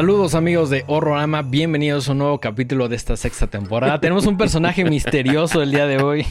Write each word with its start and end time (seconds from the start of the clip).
Saludos 0.00 0.34
amigos 0.34 0.70
de 0.70 0.82
Horrorama, 0.86 1.42
bienvenidos 1.42 2.08
a 2.08 2.12
un 2.12 2.18
nuevo 2.18 2.40
capítulo 2.40 2.88
de 2.88 2.96
esta 2.96 3.18
sexta 3.18 3.48
temporada. 3.48 4.00
Tenemos 4.00 4.24
un 4.24 4.38
personaje 4.38 4.82
misterioso 4.82 5.60
el 5.60 5.72
día 5.72 5.86
de 5.86 6.02
hoy. 6.02 6.24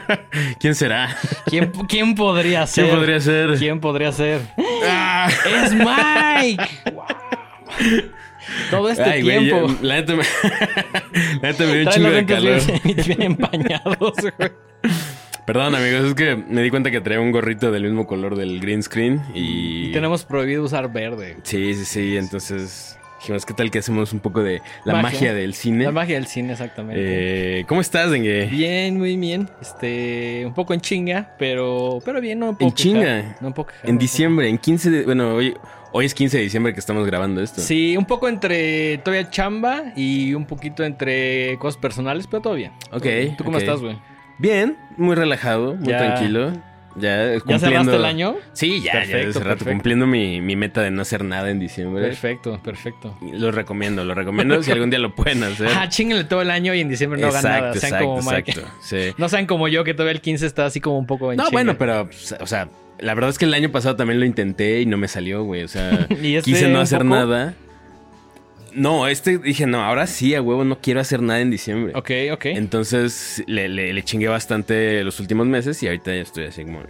¿Quién 0.60 0.76
será? 0.76 1.16
¿Quién, 1.46 1.72
quién 1.88 2.14
podría 2.14 2.64
ser? 2.68 2.84
¿Quién 2.84 2.96
podría 2.96 3.20
ser? 3.20 3.58
¿Quién 3.58 3.80
podría 3.80 4.12
ser? 4.12 4.40
Ah. 4.88 5.28
¡Es 5.64 5.74
Mike! 5.74 6.64
Wow. 6.94 7.04
Todo 8.70 8.88
este 8.88 9.02
Ay, 9.02 9.22
güey, 9.22 9.48
tiempo. 9.48 9.66
yo- 9.66 9.78
la 9.82 9.94
neta 9.96 10.14
me, 10.14 10.22
la 11.42 11.48
neta 11.48 11.64
me 11.64 11.74
dio 11.74 11.86
un 11.88 11.92
chingo 11.92 12.10
de 12.10 12.24
calor. 12.24 12.60
bien, 12.84 12.96
bien 13.04 13.22
empañados, 13.22 14.14
güey. 14.38 14.52
Perdón, 15.44 15.74
amigos, 15.74 16.04
es 16.04 16.14
que 16.14 16.36
me 16.36 16.62
di 16.62 16.70
cuenta 16.70 16.92
que 16.92 17.00
traía 17.00 17.20
un 17.20 17.32
gorrito 17.32 17.72
del 17.72 17.82
mismo 17.82 18.06
color 18.06 18.36
del 18.36 18.60
green 18.60 18.82
screen 18.84 19.22
y... 19.34 19.88
Y 19.88 19.92
tenemos 19.92 20.24
prohibido 20.24 20.62
usar 20.62 20.92
verde. 20.92 21.38
Sí, 21.42 21.74
sí, 21.74 21.84
sí, 21.84 22.16
entonces 22.16 22.97
dijimos, 23.18 23.44
¿qué 23.46 23.54
tal 23.54 23.70
que 23.70 23.78
hacemos 23.78 24.12
un 24.12 24.20
poco 24.20 24.42
de 24.42 24.62
la 24.84 24.94
Magia. 24.94 25.02
magia, 25.10 25.34
del 25.34 25.54
cine? 25.54 25.84
La 25.84 25.92
magia 25.92 26.14
del 26.16 26.26
cine, 26.26 26.52
exactamente. 26.52 27.60
Eh, 27.60 27.64
¿Cómo 27.66 27.80
estás, 27.80 28.10
Dengue? 28.10 28.46
Bien, 28.46 28.96
muy 28.96 29.16
bien. 29.16 29.48
Este, 29.60 30.44
un 30.46 30.54
poco 30.54 30.74
en 30.74 30.80
chinga, 30.80 31.34
pero, 31.38 31.98
pero 32.04 32.20
bien, 32.20 32.38
no 32.38 32.46
me 32.46 32.52
puedo 32.54 32.68
En 32.70 32.74
chinga. 32.74 33.36
No 33.40 33.50
no 33.50 33.66
En 33.84 33.98
diciembre, 33.98 34.48
en 34.48 34.58
15 34.58 34.90
de... 34.90 35.04
Bueno, 35.04 35.34
hoy, 35.34 35.54
hoy 35.92 36.04
es 36.06 36.14
15 36.14 36.36
de 36.36 36.42
diciembre 36.44 36.72
que 36.72 36.80
estamos 36.80 37.06
grabando 37.06 37.40
esto. 37.42 37.60
Sí, 37.60 37.96
un 37.96 38.04
poco 38.04 38.28
entre 38.28 38.98
todavía 38.98 39.30
chamba 39.30 39.92
y 39.96 40.34
un 40.34 40.46
poquito 40.46 40.84
entre 40.84 41.58
cosas 41.58 41.80
personales, 41.80 42.26
pero 42.26 42.42
todo 42.42 42.54
bien. 42.54 42.72
Ok, 42.92 43.06
¿Tú 43.36 43.44
cómo 43.44 43.58
estás, 43.58 43.80
güey? 43.80 43.98
Bien, 44.38 44.76
muy 44.96 45.16
relajado, 45.16 45.74
muy 45.74 45.88
Ya. 45.88 45.98
tranquilo. 45.98 46.52
Ya, 46.96 47.34
¿Ya 47.46 47.58
cerraste 47.58 47.96
el 47.96 48.04
año? 48.04 48.36
Sí, 48.52 48.80
ya, 48.80 48.92
ya 48.94 49.00
Perfecto, 49.00 49.26
desde 49.26 49.40
rato 49.40 49.48
perfecto. 49.50 49.72
cumpliendo 49.72 50.06
mi, 50.06 50.40
mi 50.40 50.56
meta 50.56 50.82
de 50.82 50.90
no 50.90 51.02
hacer 51.02 51.24
nada 51.24 51.50
en 51.50 51.60
diciembre. 51.60 52.02
Perfecto, 52.02 52.60
perfecto. 52.62 53.16
Lo 53.32 53.52
recomiendo, 53.52 54.04
lo 54.04 54.14
recomiendo 54.14 54.62
si 54.62 54.72
algún 54.72 54.90
día 54.90 54.98
lo 54.98 55.14
pueden 55.14 55.42
hacer. 55.44 55.68
Ah, 55.76 55.88
chinguenle 55.88 56.24
todo 56.24 56.42
el 56.42 56.50
año 56.50 56.74
y 56.74 56.80
en 56.80 56.88
diciembre 56.88 57.20
no 57.20 57.28
hagan 57.28 57.42
nada. 57.44 57.74
Sean 57.74 57.92
exacto, 57.94 58.04
como 58.06 58.32
exacto. 58.32 58.60
Sí. 58.82 59.14
No 59.18 59.28
sean 59.28 59.46
como 59.46 59.68
yo, 59.68 59.84
que 59.84 59.94
todavía 59.94 60.12
el 60.12 60.20
15 60.20 60.46
está 60.46 60.66
así 60.66 60.80
como 60.80 60.98
un 60.98 61.06
poco 61.06 61.30
en 61.32 61.36
No, 61.36 61.50
bueno, 61.50 61.76
pero, 61.78 62.08
o 62.40 62.46
sea, 62.46 62.68
la 62.98 63.14
verdad 63.14 63.30
es 63.30 63.38
que 63.38 63.44
el 63.44 63.54
año 63.54 63.70
pasado 63.70 63.94
también 63.96 64.18
lo 64.18 64.26
intenté 64.26 64.80
y 64.80 64.86
no 64.86 64.96
me 64.96 65.06
salió, 65.08 65.44
güey. 65.44 65.62
O 65.62 65.68
sea, 65.68 66.06
¿Y 66.22 66.34
este 66.36 66.50
quise 66.50 66.68
no 66.68 66.80
hacer 66.80 66.98
poco? 66.98 67.10
nada. 67.10 67.54
No, 68.74 69.08
este 69.08 69.38
dije, 69.38 69.66
no, 69.66 69.82
ahora 69.82 70.06
sí, 70.06 70.34
a 70.34 70.42
huevo, 70.42 70.64
no 70.64 70.80
quiero 70.80 71.00
hacer 71.00 71.22
nada 71.22 71.40
en 71.40 71.50
diciembre. 71.50 71.92
Ok, 71.96 72.10
ok. 72.32 72.44
Entonces 72.46 73.42
le, 73.46 73.68
le- 73.68 73.92
le 73.92 74.02
chingué 74.04 74.28
bastante 74.28 75.02
los 75.04 75.18
últimos 75.20 75.46
meses 75.46 75.82
y 75.82 75.86
ahorita 75.86 76.14
ya 76.14 76.20
estoy 76.22 76.44
así 76.44 76.64
como. 76.64 76.80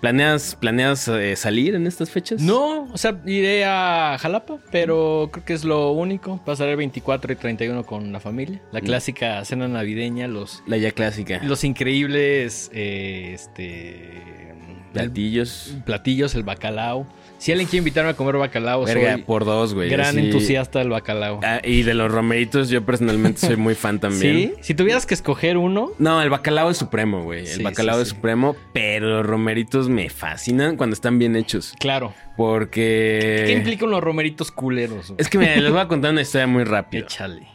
¿Planeas, 0.00 0.56
planeas 0.58 1.08
eh, 1.08 1.36
salir 1.36 1.74
en 1.74 1.86
estas 1.86 2.10
fechas? 2.10 2.40
No, 2.40 2.84
o 2.84 2.96
sea, 2.96 3.20
iré 3.26 3.66
a 3.66 4.16
Jalapa, 4.18 4.56
pero 4.72 5.28
creo 5.30 5.44
que 5.44 5.52
es 5.52 5.62
lo 5.62 5.90
único. 5.92 6.40
Pasaré 6.42 6.70
el 6.70 6.78
24 6.78 7.34
y 7.34 7.36
31 7.36 7.84
con 7.84 8.10
la 8.10 8.18
familia. 8.18 8.62
La 8.72 8.80
Mm. 8.80 8.84
clásica 8.84 9.44
cena 9.44 9.68
navideña, 9.68 10.26
los, 10.26 10.62
La 10.66 10.78
ya 10.78 10.90
clásica. 10.92 11.40
los 11.44 11.64
increíbles 11.64 12.70
eh, 12.72 13.32
este, 13.34 14.54
Platillos. 14.94 15.74
platillos, 15.84 16.34
el 16.34 16.44
bacalao. 16.44 17.06
Si 17.40 17.50
alguien 17.52 17.68
quiere 17.68 17.78
invitarme 17.78 18.10
a 18.10 18.14
comer 18.14 18.36
bacalao, 18.36 18.84
Verga, 18.84 19.14
soy 19.14 19.22
por 19.22 19.46
dos, 19.46 19.72
güey. 19.72 19.88
gran 19.88 20.18
entusiasta 20.18 20.78
del 20.80 20.90
bacalao. 20.90 21.40
Ah, 21.42 21.60
y 21.64 21.84
de 21.84 21.94
los 21.94 22.12
romeritos, 22.12 22.68
yo 22.68 22.84
personalmente 22.84 23.40
soy 23.46 23.56
muy 23.56 23.74
fan 23.74 23.98
también. 24.00 24.36
¿Sí? 24.36 24.54
Si 24.60 24.74
tuvieras 24.74 25.06
que 25.06 25.14
escoger 25.14 25.56
uno, 25.56 25.92
No, 25.98 26.20
el 26.20 26.28
bacalao 26.28 26.68
es 26.70 26.76
supremo, 26.76 27.22
güey. 27.22 27.46
Sí, 27.46 27.58
El 27.60 27.64
bacalao 27.64 27.96
sí, 27.96 28.02
es 28.02 28.08
supremo, 28.10 28.56
pero 28.74 29.08
los 29.08 29.26
romeritos 29.26 29.88
me 29.88 30.10
fascinan 30.10 30.76
cuando 30.76 30.92
están 30.92 31.18
bien 31.18 31.34
hechos. 31.34 31.74
claro. 31.80 32.12
Porque. 32.36 33.44
¿Qué 33.46 33.52
implican 33.52 33.90
los 33.90 34.02
romeritos 34.02 34.50
culeros? 34.50 35.08
güey? 35.08 35.16
Es 35.18 35.28
que 35.28 35.38
mira, 35.38 35.56
les 35.56 35.70
voy 35.70 35.80
a 35.80 35.88
contar 35.88 36.10
una 36.12 36.20
historia 36.22 36.46
muy 36.46 36.64
rápida. 36.64 37.02
Échale. 37.04 37.46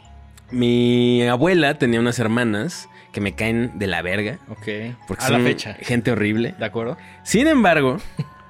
Mi 0.50 1.22
abuela 1.26 1.78
tenía 1.78 1.98
unas 2.00 2.18
hermanas 2.18 2.88
que 3.12 3.20
me 3.20 3.34
caen 3.34 3.78
de 3.78 3.86
la 3.86 4.02
verga. 4.02 4.38
Ok. 4.48 4.94
Porque 5.08 5.24
a 5.24 5.28
son 5.28 5.42
la 5.42 5.48
fecha. 5.48 5.74
gente 5.80 6.12
horrible. 6.12 6.54
¿De 6.58 6.64
acuerdo? 6.64 6.96
Sin 7.24 7.46
embargo, 7.48 7.98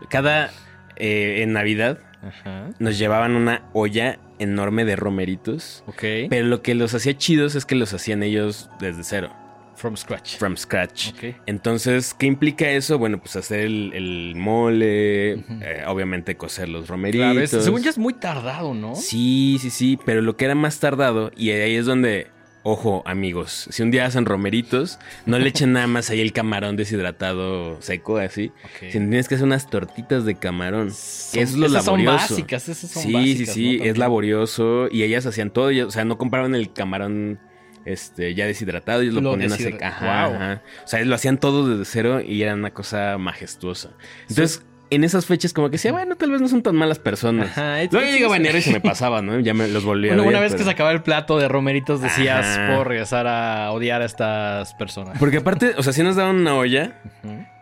cada 0.09 0.51
eh, 0.97 1.43
en 1.43 1.53
Navidad 1.53 1.99
Ajá. 2.23 2.71
nos 2.79 2.99
llevaban 2.99 3.37
una 3.37 3.63
olla 3.73 4.19
enorme 4.39 4.85
de 4.85 4.97
romeritos. 4.97 5.83
Ok. 5.87 6.03
Pero 6.29 6.47
lo 6.47 6.63
que 6.63 6.75
los 6.75 6.95
hacía 6.95 7.17
chidos 7.17 7.55
es 7.55 7.65
que 7.65 7.75
los 7.75 7.93
hacían 7.95 8.23
ellos 8.23 8.69
desde 8.81 9.03
cero, 9.05 9.33
From 9.77 9.95
scratch. 9.97 10.37
from 10.39 10.57
scratch. 10.57 11.13
Ok. 11.13 11.37
Entonces, 11.47 12.15
¿qué 12.15 12.25
implica 12.27 12.69
eso? 12.71 12.99
Bueno, 12.99 13.19
pues 13.21 13.37
hacer 13.37 13.61
el, 13.61 13.93
el 13.95 14.35
mole, 14.37 15.33
eh, 15.35 15.85
obviamente 15.87 16.37
cocer 16.37 16.69
los 16.69 16.87
Claro, 16.87 16.95
romeritos. 16.97 17.53
es- 17.53 17.65
según 17.65 17.83
ya 17.83 17.91
es 17.91 17.99
muy 17.99 18.15
tardado, 18.15 18.73
¿no? 18.75 18.95
Sí, 18.95 19.59
sí, 19.61 19.69
sí, 19.71 19.99
pero 20.05 20.23
lo 20.23 20.37
que 20.37 20.47
era 20.47 20.55
más 20.55 20.81
tardado, 20.81 21.31
y 21.37 21.51
ahí 21.51 21.75
es 21.77 21.85
donde, 21.87 22.29
ojo, 22.69 23.03
amigos, 23.07 23.69
si 23.71 23.83
un 23.83 23.91
día 23.93 24.07
hacen 24.07 24.27
romeritos, 24.27 24.99
no 25.25 25.39
le 25.39 25.49
echen 25.49 25.73
nada 25.73 25.87
más 25.87 26.11
ahí 26.11 26.21
el 26.21 26.33
camarón 26.33 26.77
deshidratado 26.77 27.81
seco, 27.81 28.19
así. 28.19 28.53
Ok. 28.65 28.91
Sino 28.91 29.09
tienes 29.09 29.29
que 29.29 29.37
hacer 29.37 29.47
unas 29.47 29.71
tortitas 29.71 30.25
de 30.25 30.35
camarón. 30.35 30.91
Son- 30.93 31.41
es 31.41 31.55
lo 31.55 31.67
esas 31.67 31.85
son 31.85 32.05
básicas, 32.05 32.69
esas 32.69 32.91
son 32.91 33.03
sí, 33.05 33.13
básicas, 33.13 33.37
sí, 33.39 33.45
¿no? 33.47 33.53
sí, 33.55 33.71
También. 33.77 33.91
es 33.95 33.99
laborioso. 33.99 34.89
Y 34.91 35.05
ellas 35.05 35.27
hacían 35.27 35.51
todo, 35.51 35.71
o 35.87 35.91
sea, 35.93 36.05
no 36.05 36.19
compraban 36.19 36.55
el 36.57 36.73
camarón 36.73 37.39
este, 37.85 38.35
ya 38.35 38.47
deshidratado, 38.47 39.01
ellos 39.03 39.15
lo, 39.15 39.21
Lo 39.21 39.31
ponían 39.31 39.53
a 39.53 39.57
secar. 39.57 39.93
Ajá. 39.93 40.63
O 40.85 40.89
sea, 40.89 41.05
lo 41.05 41.15
hacían 41.15 41.39
todo 41.39 41.69
desde 41.69 41.85
cero 41.85 42.21
y 42.21 42.43
era 42.43 42.55
una 42.55 42.73
cosa 42.73 43.17
majestuosa. 43.17 43.91
Entonces, 44.23 44.65
en 44.91 45.03
esas 45.05 45.27
fechas 45.27 45.53
como 45.53 45.69
que 45.69 45.73
decía, 45.73 45.93
bueno, 45.93 46.17
tal 46.17 46.31
vez 46.31 46.41
no 46.41 46.49
son 46.49 46.63
tan 46.63 46.77
malas 46.77 46.99
personas. 46.99 47.49
Ajá, 47.51 47.79
Luego 47.91 48.07
yo 48.07 48.13
llegaba 48.15 48.37
enero 48.37 48.57
y 48.59 48.63
se 48.63 48.73
me 48.73 48.81
pasaba, 48.81 49.21
¿no? 49.23 49.41
Ya 49.41 49.53
me 49.55 49.67
los 49.69 49.85
volvía 49.85 50.11
Bueno, 50.13 50.23
a 50.23 50.27
ver. 50.27 50.35
una 50.35 50.41
vez 50.41 50.55
que 50.55 50.63
se 50.63 50.71
acababa 50.71 50.95
el 50.95 51.03
plato 51.03 51.39
de 51.39 51.49
romeritos 51.49 52.01
decías, 52.01 52.47
Ajá. 52.47 52.67
puedo 52.69 52.85
regresar 52.85 53.27
a 53.27 53.71
odiar 53.73 54.03
a 54.03 54.05
estas 54.05 54.75
personas. 54.75 55.19
Porque 55.19 55.39
aparte, 55.39 55.75
o 55.77 55.83
sea, 55.83 55.93
sí 55.93 56.03
nos 56.03 56.17
daban 56.17 56.37
una 56.37 56.55
olla, 56.55 56.93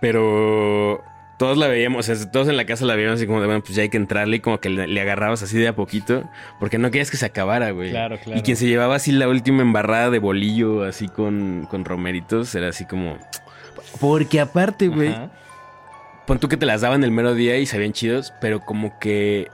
pero 0.00 1.02
todos 1.38 1.56
la 1.58 1.66
veíamos, 1.66 2.08
o 2.08 2.14
sea, 2.14 2.30
todos 2.30 2.48
en 2.48 2.56
la 2.56 2.64
casa 2.66 2.84
la 2.84 2.94
veíamos 2.94 3.16
así 3.18 3.26
como 3.26 3.40
de, 3.40 3.46
bueno, 3.46 3.62
pues 3.62 3.74
ya 3.74 3.82
hay 3.82 3.88
que 3.88 3.96
entrarle 3.96 4.36
y 4.36 4.40
como 4.40 4.60
que 4.60 4.68
le, 4.70 4.86
le 4.86 5.00
agarrabas 5.00 5.42
así 5.42 5.58
de 5.58 5.68
a 5.68 5.74
poquito, 5.74 6.28
porque 6.60 6.78
no 6.78 6.90
querías 6.90 7.10
que 7.10 7.16
se 7.16 7.26
acabara, 7.26 7.70
güey. 7.70 7.90
Claro, 7.90 8.18
claro. 8.22 8.38
Y 8.38 8.42
quien 8.42 8.56
se 8.56 8.66
llevaba 8.66 8.96
así 8.96 9.12
la 9.12 9.28
última 9.28 9.62
embarrada 9.62 10.10
de 10.10 10.18
bolillo, 10.18 10.84
así 10.84 11.08
con, 11.08 11.66
con 11.70 11.84
romeritos, 11.84 12.54
era 12.54 12.68
así 12.68 12.84
como... 12.84 13.18
Porque 14.00 14.40
aparte, 14.40 14.88
güey, 14.88 15.08
Ajá. 15.08 15.30
Pon 16.26 16.38
tú 16.38 16.48
que 16.48 16.56
te 16.56 16.66
las 16.66 16.80
daban 16.80 17.04
el 17.04 17.10
mero 17.10 17.34
día 17.34 17.56
y 17.58 17.66
sabían 17.66 17.92
chidos, 17.92 18.32
pero 18.40 18.60
como 18.60 18.98
que 18.98 19.48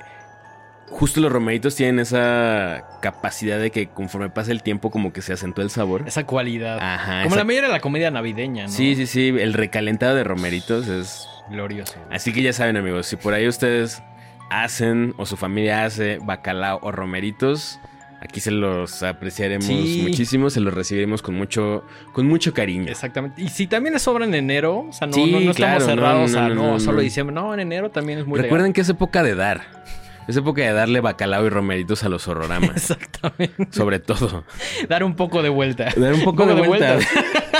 justo 0.89 1.21
los 1.21 1.31
romeritos 1.31 1.77
tienen 1.77 2.01
esa 2.01 2.85
capacidad 3.01 3.59
de 3.61 3.71
que 3.71 3.89
conforme 3.89 4.29
pasa 4.29 4.51
el 4.53 4.63
tiempo 4.63 4.91
como 4.91 5.13
que 5.13 5.23
se 5.23 5.33
acentúa 5.33 5.63
el 5.65 5.71
sabor. 5.71 6.05
Esa 6.07 6.25
cualidad. 6.27 6.79
Ajá. 6.81 7.23
Como 7.23 7.29
esa- 7.35 7.37
la 7.37 7.45
mayoría 7.45 7.69
de 7.69 7.73
la 7.75 7.81
comedia 7.81 8.11
navideña, 8.11 8.65
¿no? 8.65 8.69
Sí, 8.71 8.97
sí, 8.97 9.07
sí, 9.07 9.29
el 9.29 9.53
recalentado 9.55 10.15
de 10.17 10.25
romeritos 10.25 10.89
es... 10.89 11.29
Glorioso. 11.49 11.95
Así 12.11 12.33
que 12.33 12.43
ya 12.43 12.53
saben 12.53 12.77
amigos, 12.77 13.07
si 13.07 13.17
por 13.17 13.35
ahí 13.35 13.47
ustedes 13.49 14.03
hacen 14.51 15.15
o 15.17 15.27
su 15.27 15.37
familia 15.37 15.85
hace 15.85 16.19
bacalao 16.23 16.79
o 16.83 16.91
romeritos, 16.93 17.79
aquí 18.21 18.41
se 18.41 18.51
los 18.51 19.03
apreciaremos 19.03 19.65
Sí. 19.67 20.05
muchísimo, 20.07 20.51
se 20.51 20.61
los 20.61 20.73
recibiremos 20.75 21.23
con 21.23 21.35
mucho, 21.35 21.85
con 22.13 22.27
mucho 22.27 22.53
cariño. 22.55 22.91
Exactamente. 22.91 23.43
Y 23.43 23.49
si 23.49 23.67
también 23.67 23.95
les 23.95 24.03
sobra 24.03 24.25
en 24.25 24.35
enero, 24.35 24.87
o 24.89 24.93
sea, 24.93 25.07
no, 25.07 25.15
Sí, 25.15 25.31
no, 25.33 25.41
no 25.41 25.55
claro, 25.55 25.79
estamos 25.81 25.85
cerrados 26.01 26.33
no, 26.33 26.39
a 26.39 26.49
no, 26.49 26.55
no, 26.55 26.73
no, 26.73 26.81
solo 26.81 27.01
diciembre. 27.01 27.35
No, 27.35 27.53
en 27.55 27.61
enero 27.61 27.91
también 27.91 28.19
es 28.21 28.27
muy 28.27 28.39
Recuerden 28.41 28.73
que 28.73 28.83
es 28.83 28.89
época 28.89 29.23
de 29.23 29.35
dar. 29.35 29.81
Es 30.29 30.37
época 30.37 30.63
de 30.63 30.73
darle 30.73 31.01
bacalao 31.01 31.45
y 31.47 31.49
romeritos 31.49 32.05
a 32.05 32.09
los 32.09 32.29
horroramas. 32.29 32.71
Exactamente. 32.77 33.67
sobre 33.71 33.99
todo. 33.99 34.45
Dar 34.89 35.03
un 35.03 35.17
poco 35.17 35.43
de 35.43 35.49
vuelta. 35.49 35.89
Dar 35.97 36.15
un 36.15 36.23
poco 36.23 36.43
Un 36.45 36.51
de, 36.51 36.55
poco 36.55 36.63
de 36.63 36.69
vuelta. 36.69 36.95
vuelta. 36.95 37.11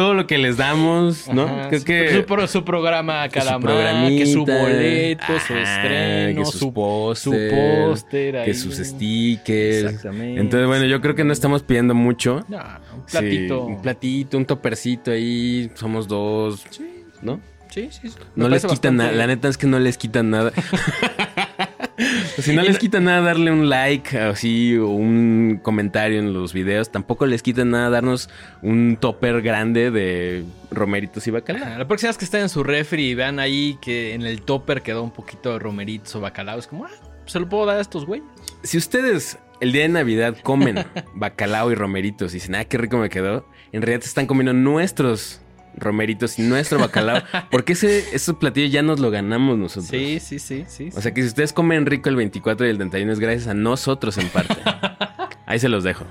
todo 0.00 0.14
lo 0.14 0.26
que 0.26 0.38
les 0.38 0.56
damos, 0.56 1.28
¿no? 1.28 1.42
Ajá, 1.42 1.68
Creo 1.68 1.80
su- 1.80 1.84
que... 1.84 2.14
su, 2.14 2.24
pro- 2.24 2.46
su 2.48 2.64
programa 2.64 3.28
cada 3.28 3.60
su 3.60 3.66
que 4.08 4.26
su 4.26 4.46
boleto, 4.46 5.24
su 5.46 5.54
estreno, 5.54 6.40
que 6.40 6.46
sus 6.46 6.58
su, 6.58 6.72
póster, 6.72 7.50
su 7.50 7.56
póster 7.90 8.36
ahí. 8.38 8.44
que 8.46 8.54
sus 8.54 8.76
stickers. 8.76 9.84
Exactamente. 9.84 10.40
Entonces, 10.40 10.66
bueno, 10.66 10.86
yo 10.86 11.02
creo 11.02 11.14
que 11.14 11.24
no 11.24 11.34
estamos 11.34 11.62
pidiendo 11.62 11.94
mucho. 11.94 12.42
No, 12.48 12.56
un 12.96 13.02
platito. 13.04 13.66
Sí, 13.66 13.72
un 13.74 13.82
platito, 13.82 14.38
un 14.38 14.46
topercito 14.46 15.10
ahí. 15.10 15.70
Somos 15.74 16.08
dos, 16.08 16.64
Sí, 16.70 17.04
¿no? 17.20 17.38
sí, 17.68 17.90
sí. 17.90 18.08
No 18.36 18.48
les 18.48 18.64
quitan 18.64 18.96
nada. 18.96 19.12
La 19.12 19.26
neta 19.26 19.48
es 19.48 19.58
que 19.58 19.66
no 19.66 19.78
les 19.78 19.98
quitan 19.98 20.30
nada. 20.30 20.50
si 22.42 22.54
no 22.54 22.62
les 22.62 22.78
quitan 22.78 23.04
nada 23.04 23.20
darle 23.20 23.50
un 23.50 23.68
like 23.68 24.18
así 24.18 24.76
o 24.76 24.88
un 24.88 25.60
comentario 25.62 26.18
en 26.18 26.32
los 26.32 26.52
videos, 26.52 26.90
tampoco 26.90 27.26
les 27.26 27.42
quitan 27.42 27.70
nada 27.70 27.90
darnos 27.90 28.28
un 28.62 28.96
topper 29.00 29.42
grande 29.42 29.90
de 29.90 30.44
romeritos 30.70 31.26
y 31.26 31.30
bacalao. 31.30 31.78
La 31.78 31.88
próxima 31.88 32.10
vez 32.10 32.18
que 32.18 32.24
estén 32.24 32.42
en 32.42 32.48
su 32.48 32.62
refri 32.62 33.10
y 33.10 33.14
vean 33.14 33.38
ahí 33.38 33.78
que 33.80 34.14
en 34.14 34.22
el 34.22 34.42
topper 34.42 34.82
quedó 34.82 35.02
un 35.02 35.10
poquito 35.10 35.52
de 35.52 35.58
romeritos 35.58 36.14
o 36.16 36.20
bacalao, 36.20 36.58
es 36.58 36.66
como, 36.66 36.84
ah, 36.84 36.90
se 37.26 37.40
lo 37.40 37.48
puedo 37.48 37.66
dar 37.66 37.78
a 37.78 37.80
estos 37.80 38.06
güeyes. 38.06 38.26
Si 38.62 38.78
ustedes 38.78 39.38
el 39.60 39.72
día 39.72 39.82
de 39.82 39.88
Navidad 39.88 40.36
comen 40.42 40.84
bacalao 41.14 41.70
y 41.70 41.74
romeritos 41.74 42.32
y 42.32 42.36
dicen, 42.36 42.54
ah, 42.54 42.64
qué 42.64 42.78
rico 42.78 42.98
me 42.98 43.08
quedó, 43.08 43.46
en 43.72 43.82
realidad 43.82 44.02
se 44.02 44.08
están 44.08 44.26
comiendo 44.26 44.52
nuestros 44.52 45.40
romeritos 45.76 46.38
y 46.38 46.42
nuestro 46.42 46.78
bacalao. 46.78 47.22
porque 47.50 47.72
ese, 47.74 48.04
ese 48.14 48.34
platillo 48.34 48.68
ya 48.68 48.82
nos 48.82 49.00
lo 49.00 49.10
ganamos 49.10 49.58
nosotros. 49.58 49.88
Sí, 49.88 50.20
sí, 50.20 50.38
sí, 50.38 50.64
sí. 50.68 50.90
O 50.94 51.00
sea 51.00 51.12
que 51.12 51.22
si 51.22 51.28
ustedes 51.28 51.52
comen 51.52 51.86
rico 51.86 52.08
el 52.08 52.16
24 52.16 52.66
y 52.66 52.70
el 52.70 52.76
31 52.78 53.12
es 53.12 53.20
gracias 53.20 53.48
a 53.48 53.54
nosotros 53.54 54.18
en 54.18 54.28
parte. 54.28 54.56
Ahí 55.46 55.58
se 55.58 55.68
los 55.68 55.84
dejo. 55.84 56.04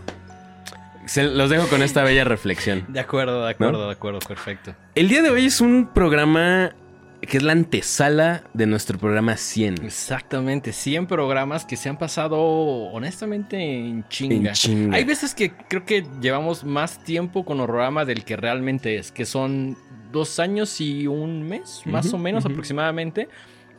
Se 1.05 1.23
los 1.23 1.49
dejo 1.49 1.67
con 1.67 1.81
esta 1.81 2.03
bella 2.03 2.23
reflexión. 2.23 2.85
De 2.87 2.99
acuerdo, 2.99 3.43
de 3.43 3.51
acuerdo, 3.51 3.87
de 3.87 3.93
acuerdo, 3.93 4.19
perfecto. 4.19 4.75
El 4.93 5.09
día 5.09 5.23
de 5.23 5.31
hoy 5.31 5.45
es 5.45 5.59
un 5.59 5.87
programa 5.91 6.73
que 7.21 7.37
es 7.37 7.43
la 7.43 7.51
antesala 7.51 8.43
de 8.53 8.65
nuestro 8.65 8.97
programa 8.97 9.35
100. 9.35 9.85
Exactamente, 9.85 10.71
100 10.71 11.07
programas 11.07 11.65
que 11.65 11.75
se 11.75 11.89
han 11.89 11.97
pasado 11.97 12.39
honestamente 12.39 13.57
en 13.57 14.07
chinga. 14.07 14.49
En 14.49 14.55
chinga. 14.55 14.95
Hay 14.95 15.03
veces 15.03 15.35
que 15.35 15.51
creo 15.51 15.85
que 15.85 16.05
llevamos 16.21 16.63
más 16.63 17.03
tiempo 17.03 17.43
con 17.43 17.59
el 17.59 17.65
programa 17.65 18.05
del 18.05 18.23
que 18.23 18.35
realmente 18.35 18.97
es, 18.97 19.11
que 19.11 19.25
son 19.25 19.77
dos 20.11 20.39
años 20.39 20.79
y 20.81 21.07
un 21.07 21.47
mes, 21.47 21.81
más 21.85 22.13
o 22.13 22.17
menos 22.17 22.45
aproximadamente. 22.45 23.27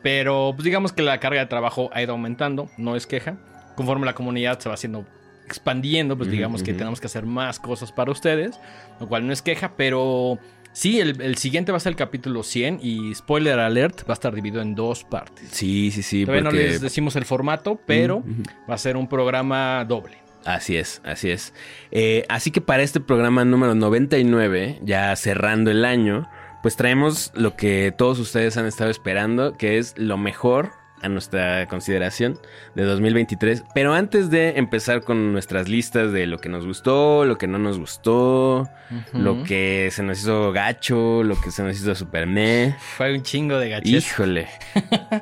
Pero 0.02 0.52
pues 0.54 0.64
digamos 0.64 0.92
que 0.92 1.02
la 1.02 1.20
carga 1.20 1.40
de 1.40 1.46
trabajo 1.46 1.90
ha 1.92 2.02
ido 2.02 2.12
aumentando, 2.12 2.70
no 2.78 2.96
es 2.96 3.06
queja. 3.06 3.36
Conforme 3.76 4.06
la 4.06 4.14
comunidad 4.14 4.58
se 4.58 4.68
va 4.68 4.74
haciendo 4.74 5.06
expandiendo, 5.46 6.16
pues 6.16 6.30
digamos 6.30 6.62
que 6.62 6.72
tenemos 6.72 7.00
que 7.00 7.06
hacer 7.06 7.26
más 7.26 7.58
cosas 7.58 7.90
para 7.90 8.12
ustedes, 8.12 8.60
lo 9.00 9.08
cual 9.08 9.26
no 9.26 9.32
es 9.32 9.42
queja, 9.42 9.72
pero 9.76 10.38
sí, 10.72 11.00
el, 11.00 11.20
el 11.20 11.36
siguiente 11.36 11.72
va 11.72 11.76
a 11.78 11.80
ser 11.80 11.90
el 11.90 11.96
capítulo 11.96 12.42
100 12.42 12.80
y 12.82 13.14
spoiler 13.14 13.58
alert, 13.58 14.00
va 14.08 14.12
a 14.12 14.14
estar 14.14 14.34
dividido 14.34 14.62
en 14.62 14.74
dos 14.74 15.04
partes. 15.04 15.48
Sí, 15.52 15.90
sí, 15.90 16.02
sí. 16.02 16.24
Todavía 16.24 16.44
no 16.44 16.50
les 16.50 16.80
decimos 16.80 17.16
el 17.16 17.24
formato, 17.24 17.80
pero 17.86 18.18
Ujú. 18.18 18.42
va 18.68 18.74
a 18.74 18.78
ser 18.78 18.96
un 18.96 19.08
programa 19.08 19.84
doble. 19.84 20.18
Así 20.44 20.76
es, 20.76 21.02
así 21.04 21.30
es. 21.30 21.52
Eh, 21.90 22.24
así 22.28 22.50
que 22.50 22.60
para 22.60 22.82
este 22.82 23.00
programa 23.00 23.44
número 23.44 23.74
99, 23.74 24.80
ya 24.82 25.14
cerrando 25.16 25.70
el 25.70 25.84
año, 25.84 26.30
pues 26.62 26.76
traemos 26.76 27.30
lo 27.34 27.56
que 27.56 27.92
todos 27.96 28.18
ustedes 28.18 28.56
han 28.56 28.66
estado 28.66 28.90
esperando, 28.90 29.56
que 29.56 29.78
es 29.78 29.94
lo 29.98 30.16
mejor 30.16 30.72
a 31.02 31.08
nuestra 31.08 31.66
consideración 31.68 32.38
de 32.74 32.84
2023. 32.84 33.64
Pero 33.74 33.94
antes 33.94 34.30
de 34.30 34.58
empezar 34.58 35.02
con 35.02 35.32
nuestras 35.32 35.68
listas 35.68 36.12
de 36.12 36.26
lo 36.26 36.38
que 36.38 36.48
nos 36.48 36.66
gustó, 36.66 37.24
lo 37.24 37.38
que 37.38 37.46
no 37.46 37.58
nos 37.58 37.78
gustó, 37.78 38.68
lo 39.12 39.42
que 39.44 39.88
se 39.92 40.02
nos 40.02 40.20
hizo 40.20 40.52
gacho, 40.52 41.22
lo 41.22 41.40
que 41.40 41.50
se 41.50 41.62
nos 41.62 41.76
hizo 41.76 41.94
super 41.94 42.26
meh. 42.26 42.76
Fue 42.96 43.14
un 43.14 43.22
chingo 43.22 43.58
de 43.58 43.70
gachés. 43.70 44.06
Híjole. 44.06 44.48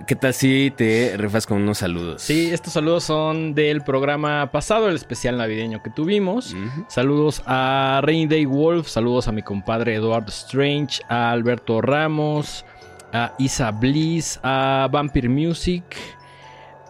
¿Qué 0.06 0.16
tal 0.16 0.34
si 0.34 0.72
te 0.76 1.14
rifas 1.16 1.46
con 1.46 1.62
unos 1.62 1.78
saludos? 1.78 2.22
Sí, 2.22 2.50
estos 2.52 2.72
saludos 2.72 3.04
son 3.04 3.54
del 3.54 3.82
programa 3.82 4.50
pasado, 4.50 4.88
el 4.88 4.96
especial 4.96 5.36
navideño 5.36 5.82
que 5.82 5.90
tuvimos. 5.90 6.56
Saludos 6.88 7.42
a 7.46 8.00
Rainy 8.02 8.26
Day 8.26 8.44
Wolf, 8.44 8.88
saludos 8.88 9.28
a 9.28 9.32
mi 9.32 9.42
compadre 9.42 9.94
Eduardo 9.94 10.30
Strange, 10.30 11.02
a 11.08 11.30
Alberto 11.30 11.80
Ramos, 11.80 12.64
a 13.12 13.34
Isa 13.38 13.70
Bliss, 13.70 14.38
a 14.42 14.88
Vampire 14.90 15.28
Music, 15.28 15.84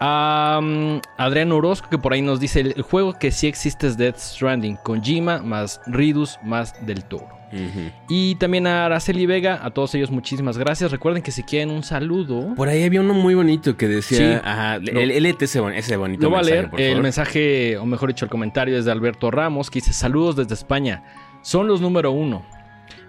a 0.01 0.59
um, 0.63 1.01
Adrián 1.17 1.51
Orozco, 1.53 1.89
que 1.91 1.99
por 1.99 2.13
ahí 2.13 2.23
nos 2.23 2.39
dice: 2.41 2.61
el, 2.61 2.73
el 2.77 2.83
juego 2.83 3.15
que 3.19 3.31
sí 3.31 3.47
existe 3.47 3.87
es 3.87 3.97
Death 3.97 4.19
Stranding, 4.19 4.77
con 4.77 5.03
Jima 5.03 5.39
más 5.43 5.81
Ridus 5.87 6.39
más 6.45 6.75
Del 6.87 7.05
Toro. 7.05 7.37
Y 8.11 8.35
también 8.35 8.67
a 8.67 8.85
Araceli 8.85 9.25
Vega, 9.25 9.59
a 9.65 9.71
todos 9.71 9.95
ellos 9.95 10.11
muchísimas 10.11 10.59
gracias. 10.59 10.91
Recuerden 10.93 11.23
que 11.23 11.31
si 11.31 11.43
quieren 11.43 11.71
un 11.71 11.83
saludo, 11.83 12.55
Por 12.55 12.69
ahí 12.69 12.85
había 12.85 13.01
uno 13.01 13.15
muy 13.15 13.35
bonito 13.35 13.75
que 13.75 13.89
decía, 13.89 14.19
Sí. 14.19 14.41
ajá, 14.45 14.79
Lo- 14.81 15.01
el, 15.01 15.23
léete 15.23 15.47
ese, 15.47 15.59
bon- 15.59 15.73
ese 15.73 15.97
bonito 15.97 16.29
lo 16.29 16.37
a 16.37 16.41
mensaje, 16.41 16.55
leer. 16.55 16.71
por 16.71 16.79
El 16.81 16.89
favor. 16.91 17.03
mensaje, 17.03 17.79
o 17.79 17.87
mejor 17.87 18.11
dicho, 18.11 18.27
el 18.27 18.31
comentario 18.31 18.77
es 18.79 18.85
de 18.85 18.93
Alberto 18.93 19.31
Ramos, 19.31 19.71
que 19.71 19.79
dice: 19.79 19.95
Saludos 19.95 20.37
desde 20.37 20.53
España. 20.53 21.03
Son 21.41 21.67
los 21.67 21.81
número 21.81 22.13
uno. 22.13 22.45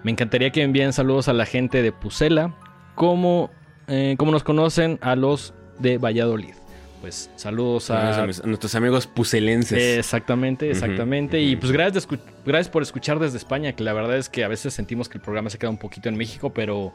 Me 0.02 0.10
encantaría 0.10 0.48
que 0.50 0.62
envíen 0.62 0.94
saludos 0.94 1.28
a 1.28 1.34
la 1.34 1.44
gente 1.44 1.82
de 1.82 1.92
Pucela, 1.92 2.54
como, 3.00 3.50
eh, 3.88 4.14
como 4.18 4.30
nos 4.30 4.44
conocen 4.44 4.98
a 5.00 5.16
los 5.16 5.54
de 5.78 5.96
Valladolid. 5.96 6.52
Pues 7.00 7.30
saludos 7.34 7.90
a, 7.90 8.24
a, 8.24 8.26
mis- 8.26 8.40
a 8.40 8.46
nuestros 8.46 8.74
amigos 8.74 9.06
pucelenses. 9.06 9.78
Eh, 9.78 9.98
Exactamente, 9.98 10.70
exactamente. 10.70 11.40
Y 11.40 11.56
pues 11.56 11.72
gracias, 11.72 12.06
de 12.06 12.18
gracias 12.44 12.68
por 12.68 12.82
escuchar 12.82 13.18
desde 13.18 13.38
España, 13.38 13.72
que 13.72 13.84
la 13.84 13.94
verdad 13.94 14.18
es 14.18 14.28
que 14.28 14.44
a 14.44 14.48
veces 14.48 14.74
sentimos 14.74 15.08
que 15.08 15.16
el 15.16 15.22
programa 15.22 15.48
se 15.48 15.56
queda 15.56 15.70
un 15.70 15.78
poquito 15.78 16.10
en 16.10 16.16
México, 16.18 16.52
pero 16.52 16.92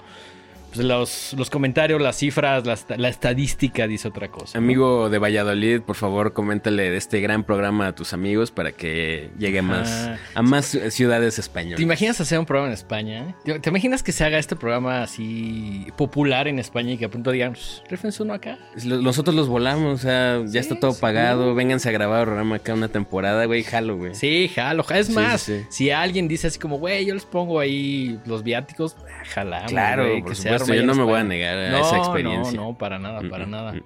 pues, 0.73 0.85
los, 0.85 1.33
los 1.38 1.50
comentarios, 1.50 2.01
las 2.01 2.17
cifras, 2.17 2.65
la, 2.65 2.73
esta- 2.73 2.97
la 2.97 3.09
estadística 3.09 3.88
dice 3.88 4.07
otra 4.07 4.29
cosa. 4.29 4.57
Amigo 4.57 5.09
de 5.09 5.19
Valladolid, 5.19 5.81
por 5.81 5.95
favor, 5.95 6.33
coméntale 6.33 6.89
de 6.91 6.97
este 6.97 7.19
gran 7.21 7.44
programa 7.44 7.88
a 7.88 7.95
tus 7.95 8.13
amigos 8.13 8.51
para 8.51 8.71
que 8.71 9.29
llegue 9.38 9.62
más 9.62 10.09
a 10.33 10.41
más 10.41 10.65
ciudades 10.89 11.35
¿Te 11.35 11.41
españolas. 11.41 11.79
imaginas 11.79 12.19
hacer 12.21 12.39
un 12.39 12.45
programa 12.45 12.67
en 12.69 12.73
España? 12.73 13.35
¿Te 13.44 13.59
te 13.59 13.69
imaginas 13.69 14.03
que 14.03 14.12
se 14.12 14.23
haga 14.23 14.38
este 14.38 14.56
programa 14.56 15.01
así 15.03 15.88
popular 15.97 16.47
en 16.47 16.59
España 16.59 16.94
y 16.94 16.97
que 16.97 17.06
a 17.06 17.09
punto 17.09 17.31
digan, 17.31 17.53
"Pues, 17.53 17.81
rífense 17.89 18.23
uno 18.23 18.33
acá? 18.33 18.57
Nosotros 18.83 19.35
los 19.35 19.47
volamos, 19.47 19.94
o 20.00 20.03
sea, 20.03 20.41
ya 20.45 20.51
Sí, 20.51 20.57
está 20.59 20.79
todo 20.79 20.91
sí. 20.91 21.01
pagado. 21.01 21.56
Vénganse 21.56 21.89
a 21.89 21.91
grabar 21.91 22.19
el 22.21 22.25
programa 22.25 22.56
acá 22.57 22.73
una 22.73 22.88
temporada, 22.89 23.45
güey, 23.45 23.63
jalo, 23.63 23.97
güey. 23.97 24.15
Sí, 24.15 24.50
jalo. 24.53 24.83
ja- 24.83 25.00
Es 25.00 25.09
más, 25.09 25.51
si 25.69 25.91
alguien 25.91 26.27
dice 26.27 26.47
así 26.47 26.59
como, 26.59 26.77
güey, 26.77 27.06
yo 27.06 27.13
les 27.13 27.25
pongo 27.25 27.59
ahí 27.59 28.19
los 28.25 28.44
viáticos, 28.44 28.95
jalamos. 29.33 29.71
Claro, 29.71 30.03
güey, 30.07 30.21
por 30.21 30.29
que 30.31 30.35
supuesto, 30.35 30.64
yo 30.73 30.85
no 30.85 30.95
me 30.95 31.03
voy 31.03 31.13
a 31.13 31.17
España". 31.17 31.29
negar 31.29 31.57
a 31.57 31.69
No, 31.71 31.85
esa 31.85 31.97
experiencia. 31.97 32.57
No, 32.59 32.71
no, 32.71 32.77
para 32.77 33.00
nada, 33.00 33.21
para 33.29 33.45
Mm, 33.45 33.50
nada. 33.51 33.73
mm. 33.73 33.83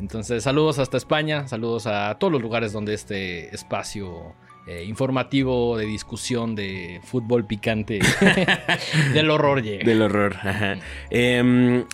Entonces, 0.00 0.42
saludos 0.42 0.78
hasta 0.78 0.96
España, 0.98 1.48
saludos 1.48 1.86
a 1.86 2.16
todos 2.18 2.32
los 2.32 2.42
lugares 2.42 2.72
donde 2.72 2.92
este 2.94 3.54
espacio 3.54 4.34
eh, 4.68 4.84
informativo 4.84 5.78
de 5.78 5.86
discusión 5.86 6.54
de 6.54 7.00
fútbol 7.04 7.46
picante 7.46 8.00
del 9.14 9.30
horror 9.30 9.62
llega. 9.62 9.84
Del 9.84 10.02
horror, 10.02 10.34
ajá. 10.36 10.76
Em, 11.10 11.84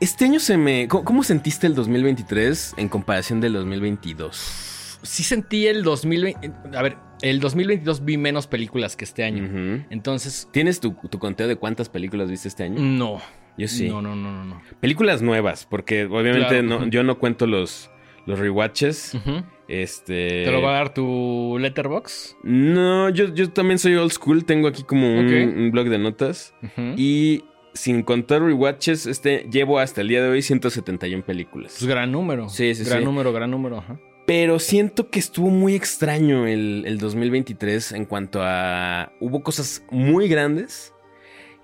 este 0.00 0.24
año 0.26 0.40
se 0.40 0.56
me... 0.56 0.88
¿Cómo, 0.88 1.04
cómo 1.04 1.22
sentiste 1.24 1.66
el 1.66 1.74
2023 1.74 2.74
en 2.76 2.88
comparación 2.88 3.40
del 3.40 3.54
2022? 3.54 4.98
Sí 5.02 5.22
sentí 5.24 5.66
el 5.66 5.82
2020, 5.82 6.50
a 6.76 6.82
ver, 6.82 6.96
el 7.22 7.38
2022 7.40 8.04
vi 8.04 8.16
menos 8.16 8.46
películas 8.46 8.96
que 8.96 9.04
este 9.04 9.24
año. 9.24 9.84
Entonces, 9.90 10.48
¿Tienes 10.52 10.80
tu, 10.80 10.92
tu 10.94 11.18
conteo 11.18 11.46
de 11.48 11.56
cuántas 11.56 11.88
películas 11.88 12.30
viste 12.30 12.48
este 12.48 12.64
año? 12.64 12.80
no. 12.80 13.20
Yo 13.58 13.68
sí. 13.68 13.88
No, 13.88 14.02
no, 14.02 14.14
no, 14.14 14.30
no, 14.30 14.44
no. 14.44 14.62
Películas 14.80 15.22
nuevas, 15.22 15.66
porque 15.66 16.04
obviamente 16.04 16.60
Claro, 16.60 16.62
no, 16.62 16.86
yo 16.88 17.02
no 17.02 17.18
cuento 17.18 17.46
los, 17.46 17.90
los 18.26 18.38
rewatches. 18.38 19.14
Ujú. 19.14 19.44
Este. 19.68 20.44
¿Te 20.44 20.50
lo 20.50 20.62
va 20.62 20.70
a 20.70 20.74
dar 20.74 20.94
tu 20.94 21.56
letterbox? 21.58 22.36
No, 22.42 23.08
yo, 23.10 23.34
yo 23.34 23.50
también 23.50 23.78
soy 23.78 23.94
old 23.96 24.12
school. 24.12 24.44
Tengo 24.44 24.68
aquí 24.68 24.82
como 24.82 25.18
un, 25.18 25.70
blog 25.72 25.88
de 25.88 25.98
notas. 25.98 26.54
Y 26.96 27.44
sin 27.72 28.02
contar 28.02 28.42
rewatches, 28.42 29.06
este, 29.06 29.46
llevo 29.50 29.78
hasta 29.78 30.00
el 30.00 30.08
día 30.08 30.22
de 30.22 30.28
hoy 30.28 30.42
171 30.42 31.24
películas. 31.24 31.76
Pues 31.78 31.88
gran 31.88 32.12
número. 32.12 32.48
Sí, 32.48 32.74
sí, 32.74 32.84
gran 32.84 33.00
sí. 33.00 33.04
número, 33.04 33.32
gran 33.32 33.50
número. 33.50 33.78
Ajá. 33.78 33.98
Pero 34.26 34.58
siento 34.58 35.08
que 35.08 35.20
estuvo 35.20 35.50
muy 35.50 35.74
extraño 35.74 36.46
el, 36.46 36.82
el 36.84 36.98
2023 36.98 37.92
en 37.92 38.06
cuanto 38.06 38.40
a... 38.42 39.12
Hubo 39.20 39.42
cosas 39.44 39.84
muy 39.90 40.26
grandes 40.26 40.92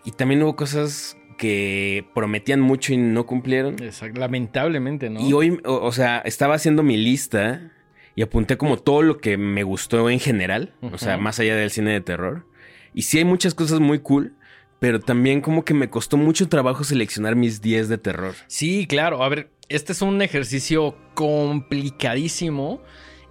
y 0.05 0.12
también 0.12 0.43
hubo 0.45 0.55
cosas 0.55 1.16
que 1.42 2.04
prometían 2.14 2.61
mucho 2.61 2.92
y 2.92 2.99
no 2.99 3.26
cumplieron. 3.26 3.75
Exacto. 3.82 4.20
Lamentablemente, 4.20 5.11
¿no? 5.11 5.20
Y 5.20 5.32
hoy, 5.32 5.58
o, 5.64 5.75
o 5.75 5.90
sea, 5.90 6.20
estaba 6.20 6.54
haciendo 6.54 6.84
mi 6.84 6.96
lista 6.96 7.72
y 8.14 8.22
apunté 8.22 8.56
como 8.56 8.76
todo 8.76 9.02
lo 9.02 9.18
que 9.18 9.37
me 9.37 9.64
gustó 9.64 10.08
en 10.08 10.20
general, 10.20 10.72
o 10.80 10.99
sea, 10.99 11.18
más 11.18 11.40
allá 11.40 11.56
del 11.56 11.72
cine 11.72 11.90
de 11.90 12.00
terror. 12.00 12.46
Y 12.94 13.02
sí 13.02 13.18
hay 13.18 13.25
muchas 13.25 13.54
cosas 13.54 13.80
muy 13.80 13.99
cool, 13.99 14.37
pero 14.78 15.00
también 15.00 15.40
como 15.40 15.64
que 15.64 15.75
me 15.75 15.90
costó 15.90 16.16
mucho 16.16 16.49
trabajo 16.49 16.84
seleccionar 16.84 17.34
mis 17.34 17.61
10 17.61 17.88
de 17.88 17.99
terror. 17.99 18.37
Sí, 18.46 18.87
claro. 18.87 19.25
A 19.25 19.28
ver, 19.28 19.50
este 19.68 19.90
es 19.90 20.00
un 20.00 20.22
ejercicio 20.22 20.96
complicadísimo. 21.14 22.80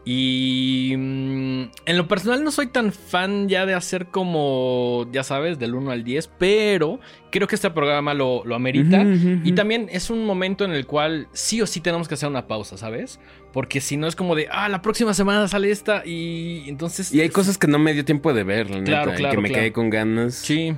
Y 0.03 0.95
mm, 0.97 1.61
en 1.85 1.97
lo 1.97 2.07
personal 2.07 2.43
no 2.43 2.51
soy 2.51 2.67
tan 2.67 2.91
fan 2.91 3.47
ya 3.47 3.65
de 3.65 3.73
hacer 3.75 4.07
como, 4.07 5.07
ya 5.11 5.23
sabes, 5.23 5.59
del 5.59 5.75
1 5.75 5.91
al 5.91 6.03
10, 6.03 6.29
pero 6.39 6.99
creo 7.31 7.47
que 7.47 7.55
este 7.55 7.69
programa 7.69 8.13
lo, 8.13 8.43
lo 8.45 8.55
amerita. 8.55 9.03
Y 9.43 9.51
también 9.53 9.87
es 9.91 10.09
un 10.09 10.25
momento 10.25 10.65
en 10.65 10.71
el 10.71 10.85
cual 10.87 11.27
sí 11.33 11.61
o 11.61 11.67
sí 11.67 11.81
tenemos 11.81 12.07
que 12.07 12.15
hacer 12.15 12.27
una 12.29 12.47
pausa, 12.47 12.77
¿sabes? 12.77 13.19
Porque 13.53 13.79
si 13.79 13.95
no 13.97 14.07
es 14.07 14.15
como 14.15 14.33
de, 14.35 14.47
ah, 14.51 14.69
la 14.69 14.81
próxima 14.81 15.13
semana 15.13 15.47
sale 15.47 15.69
esta 15.71 16.03
y 16.05 16.63
entonces... 16.67 17.13
Y 17.13 17.21
hay 17.21 17.29
cosas 17.29 17.57
que 17.57 17.67
no 17.67 17.77
me 17.79 17.93
dio 17.93 18.03
tiempo 18.05 18.33
de 18.33 18.43
ver, 18.43 18.69
la 18.71 18.83
Claro, 18.83 19.11
neta, 19.11 19.13
y 19.13 19.17
claro, 19.17 19.35
que 19.35 19.41
me 19.41 19.49
claro. 19.49 19.61
quedé 19.61 19.71
con 19.71 19.89
ganas. 19.89 20.33
Sí, 20.35 20.73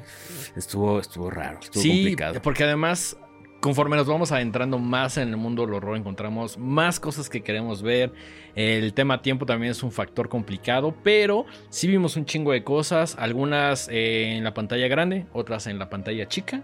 Estuvo, 0.55 0.99
estuvo 0.99 1.29
raro, 1.31 1.59
estuvo 1.61 1.81
sí, 1.81 1.89
complicado. 1.89 2.41
porque 2.43 2.63
además, 2.63 3.17
conforme 3.63 3.95
nos 3.95 4.07
vamos 4.07 4.33
adentrando 4.33 4.77
más 4.77 5.15
en 5.15 5.29
el 5.29 5.37
mundo 5.37 5.61
del 5.61 5.75
horror, 5.75 5.95
encontramos 5.95 6.57
más 6.57 6.99
cosas 6.99 7.29
que 7.29 7.43
queremos 7.43 7.81
ver. 7.81 8.11
El 8.55 8.93
tema 8.93 9.21
tiempo 9.21 9.45
también 9.45 9.71
es 9.71 9.81
un 9.83 9.91
factor 9.93 10.27
complicado, 10.27 10.93
pero 11.01 11.45
sí 11.69 11.87
vimos 11.87 12.17
un 12.17 12.25
chingo 12.25 12.51
de 12.51 12.65
cosas, 12.65 13.15
algunas 13.17 13.87
eh, 13.87 14.35
en 14.35 14.43
la 14.43 14.53
pantalla 14.53 14.89
grande, 14.89 15.27
otras 15.31 15.67
en 15.67 15.79
la 15.79 15.89
pantalla 15.89 16.27
chica. 16.27 16.61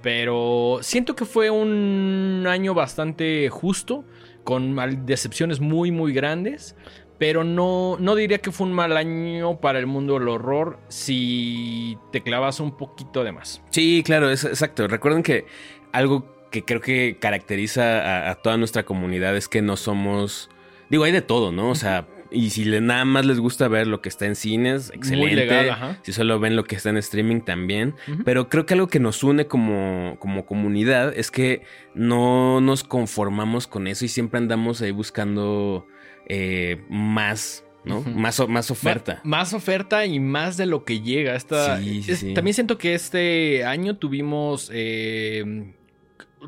Pero 0.00 0.78
siento 0.80 1.14
que 1.14 1.26
fue 1.26 1.50
un 1.50 2.46
año 2.48 2.72
bastante 2.72 3.50
justo, 3.50 4.06
con 4.42 4.74
decepciones 5.04 5.60
muy, 5.60 5.90
muy 5.90 6.14
grandes. 6.14 6.76
Pero 7.18 7.44
no, 7.44 7.98
no 8.00 8.14
diría 8.14 8.38
que 8.38 8.52
fue 8.52 8.68
un 8.68 8.72
mal 8.72 8.96
año 8.96 9.60
para 9.60 9.80
el 9.80 9.86
mundo 9.86 10.14
del 10.14 10.28
horror 10.28 10.78
si 10.88 11.98
te 12.10 12.22
clavas 12.22 12.58
un 12.60 12.74
poquito 12.74 13.22
de 13.22 13.32
más. 13.32 13.60
Sí, 13.70 14.02
claro, 14.02 14.30
exacto. 14.30 14.86
Recuerden 14.86 15.24
que 15.24 15.44
algo 15.92 16.37
que 16.50 16.64
creo 16.64 16.80
que 16.80 17.16
caracteriza 17.20 18.00
a, 18.26 18.30
a 18.30 18.34
toda 18.36 18.56
nuestra 18.56 18.84
comunidad 18.84 19.36
es 19.36 19.48
que 19.48 19.62
no 19.62 19.76
somos... 19.76 20.50
Digo, 20.90 21.04
hay 21.04 21.12
de 21.12 21.20
todo, 21.22 21.52
¿no? 21.52 21.68
O 21.70 21.74
sea, 21.74 22.06
y 22.30 22.50
si 22.50 22.64
le, 22.64 22.80
nada 22.80 23.04
más 23.04 23.26
les 23.26 23.38
gusta 23.40 23.68
ver 23.68 23.86
lo 23.86 24.00
que 24.00 24.08
está 24.08 24.24
en 24.26 24.34
cines, 24.36 24.90
excelente. 24.94 25.34
legal, 25.36 25.70
ajá. 25.70 25.98
Si 26.02 26.12
solo 26.12 26.38
ven 26.40 26.56
lo 26.56 26.64
que 26.64 26.76
está 26.76 26.88
en 26.90 26.96
streaming 26.98 27.40
también. 27.40 27.94
Pero 28.24 28.48
creo 28.48 28.64
que 28.66 28.74
algo 28.74 28.86
que 28.88 28.98
nos 29.00 29.22
une 29.22 29.46
como, 29.46 30.16
como 30.18 30.46
comunidad 30.46 31.12
es 31.16 31.30
que 31.30 31.62
no 31.94 32.60
nos 32.62 32.84
conformamos 32.84 33.66
con 33.66 33.86
eso 33.86 34.04
y 34.04 34.08
siempre 34.08 34.38
andamos 34.38 34.80
ahí 34.80 34.90
buscando 34.90 35.86
eh, 36.26 36.82
más, 36.88 37.64
¿no? 37.84 38.00
Más, 38.02 38.40
o- 38.40 38.48
más 38.48 38.70
oferta. 38.70 39.20
Ma- 39.24 39.38
más 39.38 39.52
oferta 39.54 40.04
y 40.06 40.20
más 40.20 40.56
de 40.56 40.66
lo 40.66 40.84
que 40.84 41.00
llega. 41.00 41.34
Esta, 41.34 41.78
Sí, 41.78 42.02
sí, 42.02 42.12
es- 42.12 42.18
sí. 42.20 42.34
También 42.34 42.54
siento 42.54 42.78
que 42.78 42.94
este 42.94 43.64
año 43.64 43.96
tuvimos. 43.96 44.70
eh, 44.72 45.74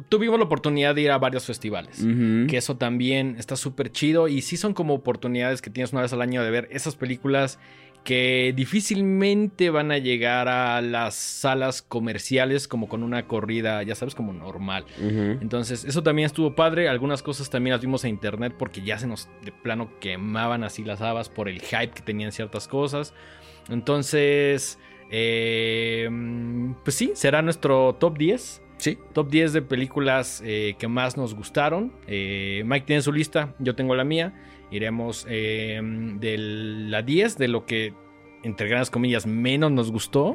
tuvimos 0.09 0.39
la 0.39 0.45
oportunidad 0.45 0.95
de 0.95 1.03
ir 1.03 1.11
a 1.11 1.19
varios 1.19 1.47
festivales. 1.47 2.05
Que 2.49 2.57
eso 2.57 2.77
también 2.77 3.37
está 3.39 3.57
súper 3.57 3.91
chido. 3.91 4.29
Y 4.29 4.43
sí 4.43 4.57
son 4.57 4.75
como 4.75 4.95
oportunidades 4.95 5.63
que 5.63 5.71
tienes 5.71 5.93
una 5.93 6.03
vez 6.03 6.13
al 6.13 6.23
año 6.23 6.43
de 6.43 6.51
ver 6.51 6.69
esas 6.71 6.97
películas 6.97 7.59
que 8.05 8.55
difícilmente 8.57 9.69
van 9.69 9.93
a 9.93 9.99
llegar 9.99 10.49
a 10.49 10.81
las 10.81 11.15
salas 11.15 11.83
comerciales 11.83 12.67
como 12.67 12.89
con 12.89 13.03
una 13.03 13.27
corrida, 13.27 13.83
ya 13.83 13.95
sabes, 13.95 14.15
como 14.15 14.33
normal. 14.33 14.87
Entonces, 14.99 15.85
eso 15.85 16.03
también 16.03 16.27
estuvo 16.27 16.55
padre. 16.55 16.89
Algunas 16.89 17.23
cosas 17.23 17.51
también 17.51 17.73
las 17.73 17.83
vimos 17.83 18.05
en 18.05 18.11
internet 18.11 18.55
porque 18.59 18.83
ya 18.83 18.99
se 18.99 19.07
nos 19.07 19.29
de 19.45 19.53
plano 19.53 19.91
quemaban 20.01 20.65
así 20.65 20.83
las 20.83 21.03
habas 21.03 21.29
por 21.29 21.49
el 21.49 21.61
hype 21.61 21.91
que 21.91 22.03
tenían 22.03 22.33
ciertas 22.33 22.69
cosas. 22.69 23.13
Entonces, 23.69 24.79
eh, 25.11 26.09
pues 26.83 26.97
sí, 26.97 27.13
será 27.15 27.43
nuestro 27.43 27.97
top 28.01 28.17
10. 28.17 28.63
Sí. 28.81 28.99
Top 29.13 29.29
10 29.29 29.53
de 29.53 29.61
películas 29.61 30.43
eh, 30.43 30.75
que 30.79 30.89
más 30.89 31.19
nos 31.19 31.35
gustaron. 31.35 31.93
Eh, 32.07 32.63
Mike 32.65 32.87
tiene 32.87 33.03
su 33.03 33.13
lista, 33.13 33.55
yo 33.59 33.75
tengo 33.75 33.95
la 33.95 34.05
mía. 34.05 34.33
Iremos 34.71 35.27
eh, 35.29 35.79
de 35.83 36.39
la 36.39 37.03
10, 37.03 37.37
de 37.37 37.49
lo 37.49 37.67
que, 37.67 37.93
entre 38.43 38.69
grandes 38.69 38.91
comillas, 38.91 39.27
menos 39.27 39.71
nos 39.71 39.91
gustó, 39.93 40.35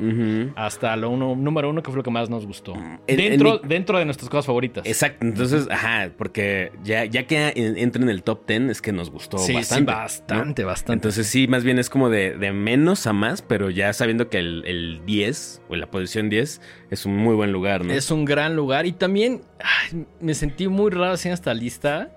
hasta 0.56 0.96
lo 0.96 1.10
uno, 1.10 1.36
número 1.36 1.70
uno, 1.70 1.82
que 1.82 1.90
fue 1.92 1.98
lo 1.98 2.04
que 2.04 2.12
más 2.12 2.30
nos 2.30 2.46
gustó. 2.46 2.74
En- 2.76 3.00
en 3.08 3.18
dentro, 3.18 3.60
mi- 3.64 3.68
dentro 3.70 3.98
de 3.98 4.06
nuestras 4.06 4.30
cosas 4.30 4.46
favoritas. 4.46 4.86
Exacto, 4.86 5.26
entonces, 5.26 5.68
ajá, 5.70 6.12
porque 6.18 6.72
ya, 6.84 7.06
ya 7.06 7.26
que 7.28 7.54
en- 7.56 7.78
entra 7.78 8.02
en 8.02 8.10
el 8.10 8.24
top 8.24 8.46
10 8.48 8.70
es 8.70 8.82
que 8.82 8.92
nos 8.92 9.10
gustó 9.10 9.38
sí, 9.38 9.54
bastante. 9.54 9.92
sí, 9.92 9.96
¿no? 9.96 10.02
bastante, 10.04 10.64
bastante. 10.64 10.94
Entonces 10.94 11.28
sí, 11.28 11.48
más 11.48 11.64
bien 11.64 11.80
es 11.80 11.90
como 11.90 12.10
de, 12.10 12.38
de 12.38 12.52
menos 12.52 13.08
a 13.08 13.14
más, 13.14 13.42
pero 13.42 13.70
ya 13.70 13.92
sabiendo 13.94 14.30
que 14.30 14.38
el, 14.40 14.64
el 14.66 15.02
10 15.06 15.62
o 15.70 15.76
la 15.76 15.90
posición 15.90 16.30
10 16.30 16.62
es 16.92 17.06
un 17.06 17.16
muy 17.18 17.36
buen 17.36 17.52
lugar, 17.52 17.84
¿no? 17.86 17.94
Es 17.94 18.12
un 18.12 18.26
gran 18.26 18.56
lugar 18.56 18.86
y 18.86 18.92
también 18.92 19.42
ay, 19.60 20.06
me 20.20 20.34
sentí 20.34 20.68
muy 20.68 20.92
raro 20.92 21.14
haciendo 21.14 21.34
esta 21.36 21.54
lista 21.54 22.16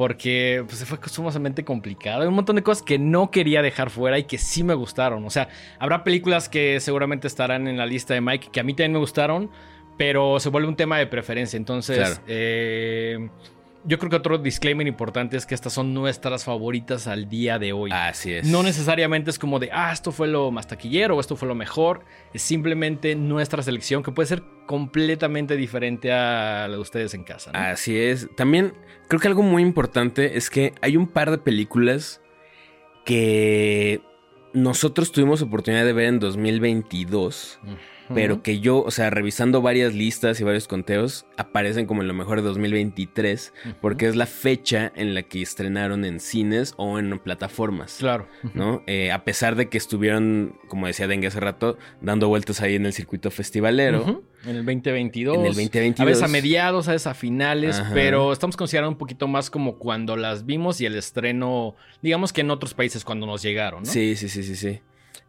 porque 0.00 0.64
pues, 0.66 0.82
fue 0.86 0.98
sumamente 1.10 1.62
complicado. 1.62 2.22
Hay 2.22 2.28
un 2.28 2.32
montón 2.32 2.56
de 2.56 2.62
cosas 2.62 2.82
que 2.82 2.98
no 2.98 3.30
quería 3.30 3.60
dejar 3.60 3.90
fuera 3.90 4.18
y 4.18 4.24
que 4.24 4.38
sí 4.38 4.64
me 4.64 4.72
gustaron. 4.72 5.26
O 5.26 5.28
sea, 5.28 5.50
habrá 5.78 6.04
películas 6.04 6.48
que 6.48 6.80
seguramente 6.80 7.26
estarán 7.26 7.68
en 7.68 7.76
la 7.76 7.84
lista 7.84 8.14
de 8.14 8.22
Mike 8.22 8.48
que 8.50 8.60
a 8.60 8.62
mí 8.62 8.72
también 8.72 8.92
me 8.94 8.98
gustaron, 8.98 9.50
pero 9.98 10.40
se 10.40 10.48
vuelve 10.48 10.68
un 10.68 10.76
tema 10.76 10.96
de 10.96 11.06
preferencia. 11.06 11.58
Entonces, 11.58 11.98
Claro. 11.98 12.14
eh, 12.28 13.28
yo 13.84 13.98
creo 13.98 14.10
que 14.10 14.16
otro 14.16 14.38
disclaimer 14.38 14.86
importante 14.86 15.36
es 15.36 15.46
que 15.46 15.54
estas 15.54 15.72
son 15.72 15.94
nuestras 15.94 16.44
favoritas 16.44 17.06
al 17.06 17.28
día 17.28 17.58
de 17.58 17.72
hoy. 17.72 17.90
Así 17.92 18.32
es. 18.32 18.46
No 18.46 18.62
necesariamente 18.62 19.30
es 19.30 19.38
como 19.38 19.58
de, 19.58 19.70
ah, 19.72 19.92
esto 19.92 20.12
fue 20.12 20.28
lo 20.28 20.50
más 20.50 20.66
taquillero 20.66 21.16
o 21.16 21.20
esto 21.20 21.36
fue 21.36 21.48
lo 21.48 21.54
mejor. 21.54 22.04
Es 22.34 22.42
simplemente 22.42 23.14
nuestra 23.14 23.62
selección 23.62 24.02
que 24.02 24.12
puede 24.12 24.26
ser 24.26 24.42
completamente 24.66 25.56
diferente 25.56 26.12
a 26.12 26.68
la 26.68 26.74
de 26.74 26.80
ustedes 26.80 27.14
en 27.14 27.24
casa. 27.24 27.52
¿no? 27.52 27.58
Así 27.58 27.98
es. 27.98 28.28
También 28.36 28.74
creo 29.08 29.20
que 29.20 29.28
algo 29.28 29.42
muy 29.42 29.62
importante 29.62 30.36
es 30.36 30.50
que 30.50 30.74
hay 30.82 30.96
un 30.96 31.06
par 31.06 31.30
de 31.30 31.38
películas 31.38 32.20
que 33.04 34.00
nosotros 34.52 35.12
tuvimos 35.12 35.42
oportunidad 35.42 35.84
de 35.84 35.92
ver 35.92 36.06
en 36.06 36.18
2022. 36.20 37.60
Pero 38.14 38.42
que 38.42 38.60
yo, 38.60 38.82
o 38.82 38.90
sea, 38.90 39.10
revisando 39.10 39.62
varias 39.62 39.94
listas 39.94 40.40
y 40.40 40.44
varios 40.44 40.66
conteos, 40.68 41.26
aparecen 41.36 41.86
como 41.86 42.02
en 42.02 42.08
lo 42.08 42.14
mejor 42.14 42.40
de 42.42 42.48
2023, 42.48 43.52
Ujú. 43.64 43.74
porque 43.80 44.06
es 44.06 44.16
la 44.16 44.26
fecha 44.26 44.92
en 44.96 45.14
la 45.14 45.22
que 45.22 45.42
estrenaron 45.42 46.04
en 46.04 46.20
cines 46.20 46.74
o 46.76 46.98
en 46.98 47.18
plataformas. 47.18 47.96
Claro. 47.98 48.26
¿no? 48.54 48.82
Eh, 48.86 49.12
a 49.12 49.24
pesar 49.24 49.56
de 49.56 49.68
que 49.68 49.78
estuvieron, 49.78 50.56
como 50.68 50.86
decía 50.86 51.06
Dengue 51.06 51.28
hace 51.28 51.40
rato, 51.40 51.78
dando 52.00 52.28
vueltas 52.28 52.60
ahí 52.60 52.74
en 52.74 52.86
el 52.86 52.92
circuito 52.92 53.30
festivalero. 53.30 54.22
En 54.44 54.56
el 54.56 54.64
2022. 54.64 55.34
En 55.36 55.40
el 55.42 55.46
2022. 55.48 56.00
A 56.00 56.04
veces 56.04 56.22
a 56.22 56.28
mediados, 56.28 56.88
a 56.88 56.92
veces 56.92 57.06
a 57.06 57.14
finales, 57.14 57.78
Ajá. 57.78 57.92
pero 57.94 58.32
estamos 58.32 58.56
considerando 58.56 58.90
un 58.92 58.98
poquito 58.98 59.28
más 59.28 59.50
como 59.50 59.76
cuando 59.78 60.16
las 60.16 60.46
vimos 60.46 60.80
y 60.80 60.86
el 60.86 60.96
estreno, 60.96 61.74
digamos 62.02 62.32
que 62.32 62.40
en 62.40 62.50
otros 62.50 62.74
países 62.74 63.04
cuando 63.04 63.26
nos 63.26 63.42
llegaron, 63.42 63.82
¿no? 63.82 63.90
Sí, 63.90 64.16
sí, 64.16 64.28
sí, 64.28 64.42
sí, 64.42 64.56
sí. 64.56 64.80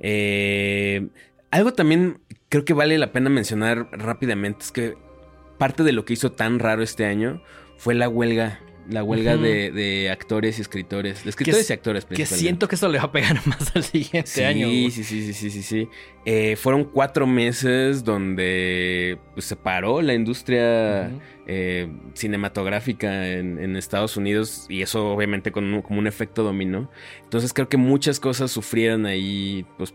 Eh, 0.04 1.08
algo 1.52 1.74
también 1.74 2.20
creo 2.50 2.66
que 2.66 2.74
vale 2.74 2.98
la 2.98 3.12
pena 3.12 3.30
mencionar 3.30 3.88
rápidamente 3.92 4.64
es 4.66 4.72
que 4.72 4.96
parte 5.58 5.84
de 5.84 5.92
lo 5.92 6.06
que 6.06 6.14
hizo 6.14 6.32
tan 6.32 6.60
raro 6.60 6.82
este 6.84 7.06
año 7.06 7.42
fue 7.78 7.94
la 7.94 8.10
huelga. 8.10 8.60
La 8.90 9.04
huelga 9.04 9.38
de, 9.38 9.72
de 9.72 10.10
actores 10.10 10.58
y 10.58 10.62
escritores. 10.62 11.24
De 11.24 11.30
escritores 11.30 11.68
Que- 11.68 11.74
y 11.74 11.76
actores, 11.76 12.06
Que 12.06 12.26
siento 12.26 12.68
que 12.68 12.76
eso 12.76 12.90
le 12.90 12.98
va 12.98 13.06
a 13.06 13.12
pegar 13.12 13.40
más 13.46 13.74
al 13.76 13.84
siguiente 13.84 14.28
sí, 14.30 14.44
año. 14.44 14.68
Sí, 14.68 14.90
sí, 14.92 15.04
sí, 15.04 15.34
sí, 15.34 15.50
sí, 15.52 15.62
sí. 15.62 15.88
Eh, 16.26 16.56
fueron 16.56 16.86
cuatro 16.86 17.28
meses 17.28 18.04
donde 18.04 19.20
pues, 19.34 19.46
se 19.46 19.56
paró 19.56 20.02
la 20.02 20.16
industria 20.16 21.12
eh, 21.46 21.90
cinematográfica 22.16 23.28
en, 23.30 23.60
en 23.60 23.76
Estados 23.76 24.18
Unidos 24.18 24.66
y 24.68 24.82
eso 24.82 25.12
obviamente 25.12 25.52
con 25.52 25.66
un- 25.72 25.82
como 25.84 26.00
un 26.00 26.08
efecto 26.08 26.44
dominó. 26.44 26.90
Entonces 27.24 27.54
creo 27.54 27.70
que 27.70 27.78
muchas 27.78 28.20
cosas 28.20 28.52
sufrieron 28.52 29.06
ahí 29.06 29.64
pues 29.78 29.94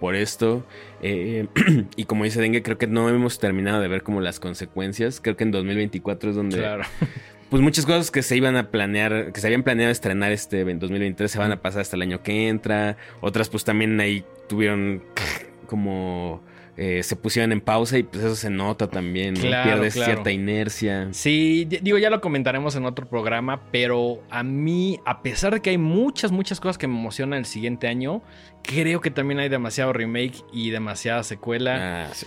por 0.00 0.14
esto 0.14 0.64
Eh, 1.02 1.46
y 1.96 2.04
como 2.04 2.24
dice 2.24 2.40
Dengue 2.40 2.62
creo 2.62 2.78
que 2.78 2.86
no 2.86 3.08
hemos 3.08 3.38
terminado 3.38 3.80
de 3.80 3.88
ver 3.88 4.02
como 4.02 4.20
las 4.20 4.40
consecuencias. 4.40 5.20
Creo 5.20 5.36
que 5.36 5.44
en 5.44 5.50
2024 5.50 6.30
es 6.30 6.36
donde 6.36 6.58
Claro. 6.58 6.84
pues 7.50 7.62
muchas 7.62 7.86
cosas 7.86 8.10
que 8.10 8.22
se 8.22 8.36
iban 8.36 8.56
a 8.56 8.70
planear, 8.70 9.32
que 9.32 9.40
se 9.40 9.46
habían 9.46 9.62
planeado 9.62 9.92
estrenar 9.92 10.32
este 10.32 10.60
en 10.60 10.78
2023 10.78 11.30
se 11.30 11.38
van 11.38 11.52
a 11.52 11.60
pasar 11.60 11.82
hasta 11.82 11.96
el 11.96 12.02
año 12.02 12.22
que 12.22 12.48
entra. 12.48 12.96
Otras 13.20 13.48
pues 13.48 13.64
también 13.64 14.00
ahí 14.00 14.24
tuvieron 14.48 15.02
como 15.66 16.42
eh, 16.76 17.02
se 17.02 17.16
pusieron 17.16 17.52
en 17.52 17.60
pausa 17.60 17.96
y 17.98 18.02
pues 18.02 18.22
eso 18.24 18.36
se 18.36 18.50
nota 18.50 18.88
también, 18.88 19.34
¿no? 19.34 19.40
Claro, 19.40 19.70
Pierdes 19.70 19.94
claro. 19.94 20.12
cierta 20.12 20.30
inercia. 20.30 21.08
Sí, 21.12 21.64
di- 21.64 21.78
digo, 21.80 21.96
ya 21.98 22.10
lo 22.10 22.20
comentaremos 22.20 22.76
en 22.76 22.84
otro 22.84 23.08
programa, 23.08 23.62
pero 23.72 24.22
a 24.30 24.42
mí, 24.42 25.00
a 25.06 25.22
pesar 25.22 25.54
de 25.54 25.60
que 25.60 25.70
hay 25.70 25.78
muchas, 25.78 26.32
muchas 26.32 26.60
cosas 26.60 26.76
que 26.78 26.86
me 26.86 26.98
emocionan 26.98 27.38
el 27.38 27.46
siguiente 27.46 27.88
año, 27.88 28.22
creo 28.62 29.00
que 29.00 29.10
también 29.10 29.40
hay 29.40 29.48
demasiado 29.48 29.92
remake 29.92 30.42
y 30.52 30.70
demasiada 30.70 31.22
secuela. 31.22 32.06
Ah, 32.06 32.10
sí. 32.12 32.26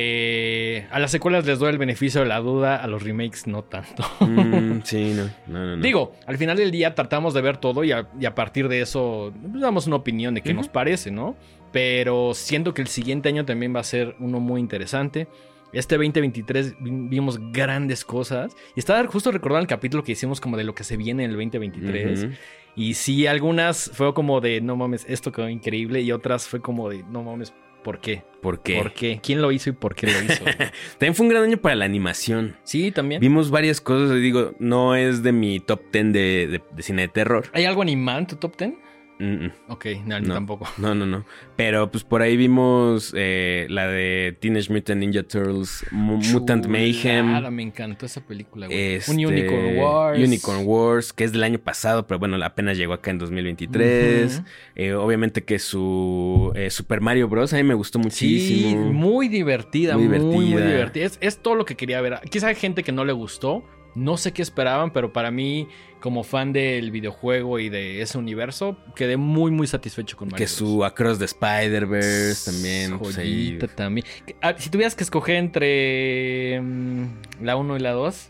Que 0.00 0.86
a 0.90 0.98
las 0.98 1.10
secuelas 1.10 1.46
les 1.46 1.58
doy 1.58 1.70
el 1.70 1.78
beneficio 1.78 2.22
de 2.22 2.26
la 2.26 2.40
duda, 2.40 2.76
a 2.76 2.86
los 2.86 3.02
remakes 3.02 3.46
no 3.46 3.62
tanto. 3.62 4.04
Mm, 4.20 4.80
sí, 4.84 5.12
no, 5.14 5.24
no, 5.46 5.64
no, 5.66 5.76
no. 5.76 5.82
Digo, 5.82 6.12
al 6.26 6.38
final 6.38 6.56
del 6.56 6.70
día 6.70 6.94
tratamos 6.94 7.34
de 7.34 7.40
ver 7.42 7.58
todo 7.58 7.84
y 7.84 7.92
a, 7.92 8.08
y 8.18 8.24
a 8.26 8.34
partir 8.34 8.68
de 8.68 8.80
eso 8.80 9.32
pues, 9.50 9.60
damos 9.62 9.86
una 9.86 9.96
opinión 9.96 10.34
de 10.34 10.42
qué 10.42 10.54
nos 10.54 10.68
parece, 10.68 11.10
¿no? 11.10 11.36
Pero 11.76 12.32
siento 12.32 12.72
que 12.72 12.80
el 12.80 12.88
siguiente 12.88 13.28
año 13.28 13.44
también 13.44 13.76
va 13.76 13.80
a 13.80 13.84
ser 13.84 14.16
uno 14.18 14.40
muy 14.40 14.62
interesante. 14.62 15.28
Este 15.74 15.96
2023 15.96 16.76
vi- 16.80 16.90
vimos 16.90 17.38
grandes 17.52 18.02
cosas. 18.02 18.56
Y 18.74 18.80
estaba 18.80 19.06
justo 19.08 19.30
recordando 19.30 19.60
el 19.60 19.66
capítulo 19.68 20.02
que 20.02 20.12
hicimos 20.12 20.40
como 20.40 20.56
de 20.56 20.64
lo 20.64 20.74
que 20.74 20.84
se 20.84 20.96
viene 20.96 21.24
en 21.24 21.32
el 21.32 21.36
2023. 21.36 22.24
Ujú. 22.24 22.32
Y 22.76 22.94
sí, 22.94 23.26
algunas 23.26 23.90
fue 23.92 24.14
como 24.14 24.40
de, 24.40 24.62
no 24.62 24.74
mames, 24.74 25.04
esto 25.06 25.30
quedó 25.32 25.50
increíble. 25.50 26.00
Y 26.00 26.12
otras 26.12 26.48
fue 26.48 26.60
como 26.62 26.88
de, 26.88 27.02
no 27.10 27.22
mames, 27.22 27.52
¿por 27.84 28.00
qué? 28.00 28.22
¿Por 28.40 28.62
qué? 28.62 28.78
¿Por 28.78 28.94
qué? 28.94 29.20
¿Quién 29.22 29.42
lo 29.42 29.52
hizo 29.52 29.68
y 29.68 29.72
por 29.74 29.94
qué 29.94 30.06
lo 30.06 30.12
hizo? 30.32 30.44
También 30.98 31.14
fue 31.14 31.26
un 31.26 31.30
gran 31.30 31.42
año 31.42 31.58
para 31.58 31.74
la 31.74 31.84
animación. 31.84 32.56
sí, 32.62 32.90
también. 32.90 33.20
Vimos 33.20 33.50
varias 33.50 33.82
cosas, 33.82 34.16
y 34.16 34.20
digo, 34.20 34.54
no 34.58 34.94
es 34.96 35.22
de 35.22 35.32
mi 35.32 35.60
top 35.60 35.82
10 35.92 36.04
de, 36.14 36.46
de- 36.46 36.62
de 36.74 36.82
cine 36.82 37.02
de 37.02 37.08
terror. 37.08 37.44
¿Hay 37.52 37.66
algo 37.66 37.82
animado 37.82 38.20
en 38.20 38.26
tu 38.28 38.36
top 38.36 38.56
10? 38.56 38.72
Mm, 39.18 39.46
mm. 39.46 39.52
Ok, 39.68 39.86
no, 40.04 40.20
ni 40.20 40.28
No. 40.28 40.34
tampoco. 40.34 40.66
No, 40.78 40.94
no, 40.94 41.06
no. 41.06 41.24
Pero 41.56 41.90
pues 41.90 42.04
por 42.04 42.20
ahí 42.20 42.36
vimos 42.36 43.14
eh, 43.16 43.66
la 43.70 43.86
de 43.88 44.36
Teenage 44.40 44.70
Mutant 44.72 45.00
Ninja 45.00 45.22
Turtles, 45.22 45.86
Mu- 45.90 46.18
Mutant 46.18 46.66
Mayhem. 46.66 47.26
me 47.50 47.62
encantó 47.62 48.04
esa 48.06 48.20
película, 48.26 48.66
güey. 48.66 48.78
este, 48.96 49.10
Un 49.12 49.24
Unicorn 49.24 49.78
Wars. 49.78 50.18
Unicorn 50.18 50.62
Wars, 50.66 51.12
que 51.14 51.24
es 51.24 51.32
del 51.32 51.44
año 51.44 51.58
pasado, 51.58 52.06
pero 52.06 52.18
bueno, 52.18 52.36
apenas 52.44 52.76
llegó 52.76 52.92
acá 52.92 53.10
en 53.10 53.18
2023. 53.18 54.34
Ujú. 54.40 54.44
Eh, 54.74 54.92
obviamente 54.94 55.44
que 55.44 55.58
su 55.58 56.52
eh, 56.54 56.70
Super 56.70 57.00
Mario 57.00 57.28
Bros. 57.28 57.52
a 57.52 57.56
mí 57.56 57.62
me 57.62 57.74
gustó 57.74 57.98
Sí, 57.98 58.02
muchísimo. 58.04 58.92
muy 58.92 59.28
divertida, 59.28 59.96
Muy 59.96 60.08
muy, 60.08 60.18
muy 60.18 60.44
divertida. 60.46 60.72
divertida. 60.74 61.04
Es, 61.06 61.18
es 61.22 61.38
todo 61.38 61.54
lo 61.54 61.64
que 61.64 61.74
quería 61.74 62.00
ver. 62.00 62.20
Quizá 62.30 62.48
hay 62.48 62.54
gente 62.54 62.82
que 62.82 62.92
no 62.92 63.04
le 63.04 63.12
gustó, 63.12 63.64
No 63.94 64.18
sé 64.18 64.32
qué 64.32 64.42
esperaban, 64.42 64.90
pero 64.92 65.10
para 65.14 65.30
mí, 65.30 65.68
como 66.06 66.22
fan 66.22 66.52
del 66.52 66.92
videojuego 66.92 67.58
y 67.58 67.68
de 67.68 68.00
ese 68.00 68.16
universo, 68.16 68.76
quedé 68.94 69.16
muy, 69.16 69.50
muy 69.50 69.66
satisfecho 69.66 70.16
con 70.16 70.28
Mario 70.28 70.44
Que 70.44 70.46
su 70.48 70.84
Across 70.84 71.18
the 71.18 71.24
Spider-Verse 71.24 72.52
también. 72.52 72.96
pues, 73.00 73.18
ahí- 73.18 73.48
Joyita 73.58 73.66
también. 73.66 74.06
Ah, 74.40 74.54
Si 74.56 74.70
tuvieras 74.70 74.94
que 74.94 75.02
escoger 75.02 75.34
entre 75.34 76.60
mm, 76.62 77.04
la 77.42 77.56
1 77.56 77.76
y 77.76 77.80
la 77.80 77.90
2, 77.90 78.28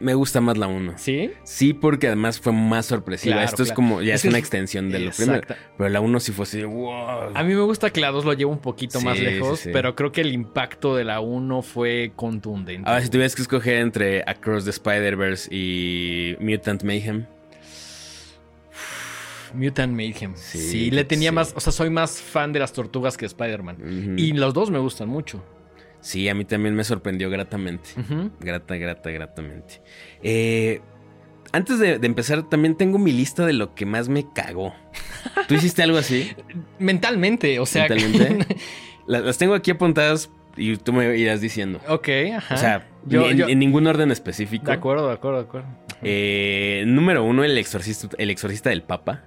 Me 0.00 0.14
gusta 0.14 0.40
más 0.40 0.56
la 0.56 0.68
1. 0.68 0.94
¿sí? 0.96 1.32
Sí, 1.42 1.72
porque 1.72 2.06
además 2.06 2.38
fue 2.40 2.52
más 2.52 2.86
sorpresiva. 2.86 3.34
Claro, 3.36 3.48
Esto 3.48 3.62
es 3.64 3.72
como, 3.72 4.00
ya 4.00 4.14
Es 4.14 4.24
una 4.24 4.38
extensión 4.38 4.90
de 4.90 5.00
lo 5.00 5.10
primero. 5.10 5.42
Pero 5.76 5.90
la 5.90 6.00
1 6.00 6.20
sí 6.20 6.32
fue 6.32 6.44
así, 6.44 6.62
wow. 6.62 7.30
A 7.34 7.42
mí 7.42 7.54
me 7.54 7.62
gusta 7.62 7.90
que 7.90 8.00
la 8.00 8.10
2 8.10 8.24
lo 8.24 8.32
lleve 8.32 8.50
un 8.50 8.60
poquito 8.60 9.00
más 9.00 9.18
Sí, 9.18 9.24
lejos, 9.24 9.60
sí. 9.60 9.70
pero 9.72 9.94
creo 9.96 10.12
que 10.12 10.20
el 10.20 10.32
impacto 10.32 10.94
de 10.94 11.04
la 11.04 11.20
1 11.20 11.62
fue 11.62 12.12
contundente. 12.14 12.88
Ahora, 12.88 13.02
si 13.02 13.08
tuvieras 13.10 13.34
que 13.34 13.42
escoger 13.42 13.78
entre 13.78 14.22
Across 14.26 14.64
the 14.64 14.70
Spider-Verse 14.70 15.48
y 15.54 16.36
Mutant 16.40 16.84
Mayhem. 16.84 17.26
Mutant 19.54 19.92
Mayhem. 19.94 20.34
Sí, 20.36 20.58
Sí, 20.58 20.90
le 20.90 21.04
tenía 21.04 21.30
sí. 21.30 21.34
más, 21.34 21.52
o 21.56 21.60
sea, 21.60 21.72
soy 21.72 21.90
más 21.90 22.20
fan 22.20 22.52
de 22.52 22.58
las 22.60 22.72
tortugas 22.72 23.16
que 23.16 23.26
Spider-Man. 23.26 24.14
Y 24.18 24.32
los 24.34 24.52
dos 24.54 24.70
me 24.70 24.78
gustan 24.78 25.08
mucho. 25.08 25.42
Sí, 26.00 26.28
a 26.28 26.34
mí 26.34 26.44
también 26.44 26.74
me 26.74 26.84
sorprendió 26.84 27.28
gratamente. 27.30 27.90
Grata, 28.40 28.76
grata, 28.76 29.10
gratamente. 29.10 29.82
Eh, 30.22 30.80
antes 31.52 31.78
de, 31.78 31.98
de 31.98 32.06
empezar, 32.06 32.48
también 32.48 32.76
tengo 32.76 32.98
mi 32.98 33.10
lista 33.12 33.44
de 33.46 33.52
lo 33.52 33.74
que 33.74 33.84
más 33.86 34.08
me 34.08 34.26
cagó. 34.32 34.74
¿Tú 35.48 35.54
hiciste 35.54 35.82
algo 35.82 35.98
así? 35.98 36.30
Mentalmente, 36.78 37.58
o 37.58 37.66
sea. 37.66 37.88
Mentalmente. 37.88 38.46
La- 39.06 39.20
Las 39.20 39.38
tengo 39.38 39.54
aquí 39.54 39.70
apuntadas 39.70 40.30
y 40.56 40.76
tú 40.76 40.92
me 40.92 41.16
irás 41.16 41.40
diciendo. 41.40 41.80
ok, 41.88 42.08
ajá. 42.36 42.54
O 42.54 42.58
sea, 42.58 42.86
Yo- 43.06 43.28
en, 43.30 43.36
yo- 43.38 43.48
en 43.48 43.58
ningún 43.58 43.86
orden 43.86 44.10
específico. 44.10 44.66
de 44.66 44.72
acuerdo, 44.74 45.08
de 45.08 45.14
acuerdo, 45.14 45.38
de 45.38 45.44
acuerdo. 45.44 45.68
Eh, 46.02 46.84
número 46.86 47.24
uno, 47.24 47.42
el 47.44 47.56
exorcista, 47.58 48.08
el 48.18 48.30
exorcista 48.30 48.70
del 48.70 48.82
Papa. 48.82 49.24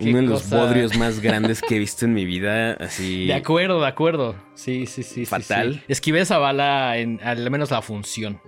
Uno 0.00 0.16
de 0.18 0.22
los 0.22 0.42
cosa. 0.42 0.56
bodrios 0.64 0.96
más 0.96 1.20
grandes 1.22 1.60
que 1.62 1.76
he 1.76 1.78
visto 1.78 2.04
en 2.04 2.14
mi 2.14 2.24
vida. 2.24 2.72
Así. 2.74 3.26
De 3.26 3.34
acuerdo, 3.34 3.80
de 3.80 3.86
acuerdo. 3.88 4.34
Sí, 4.54 4.86
sí, 4.86 5.02
sí. 5.02 5.26
Fatal. 5.26 5.74
sí. 5.74 5.80
Esquivé 5.88 6.20
esa 6.20 6.38
bala 6.38 6.96
en 6.98 7.20
al 7.22 7.50
menos 7.50 7.70
la 7.70 7.82
función. 7.82 8.40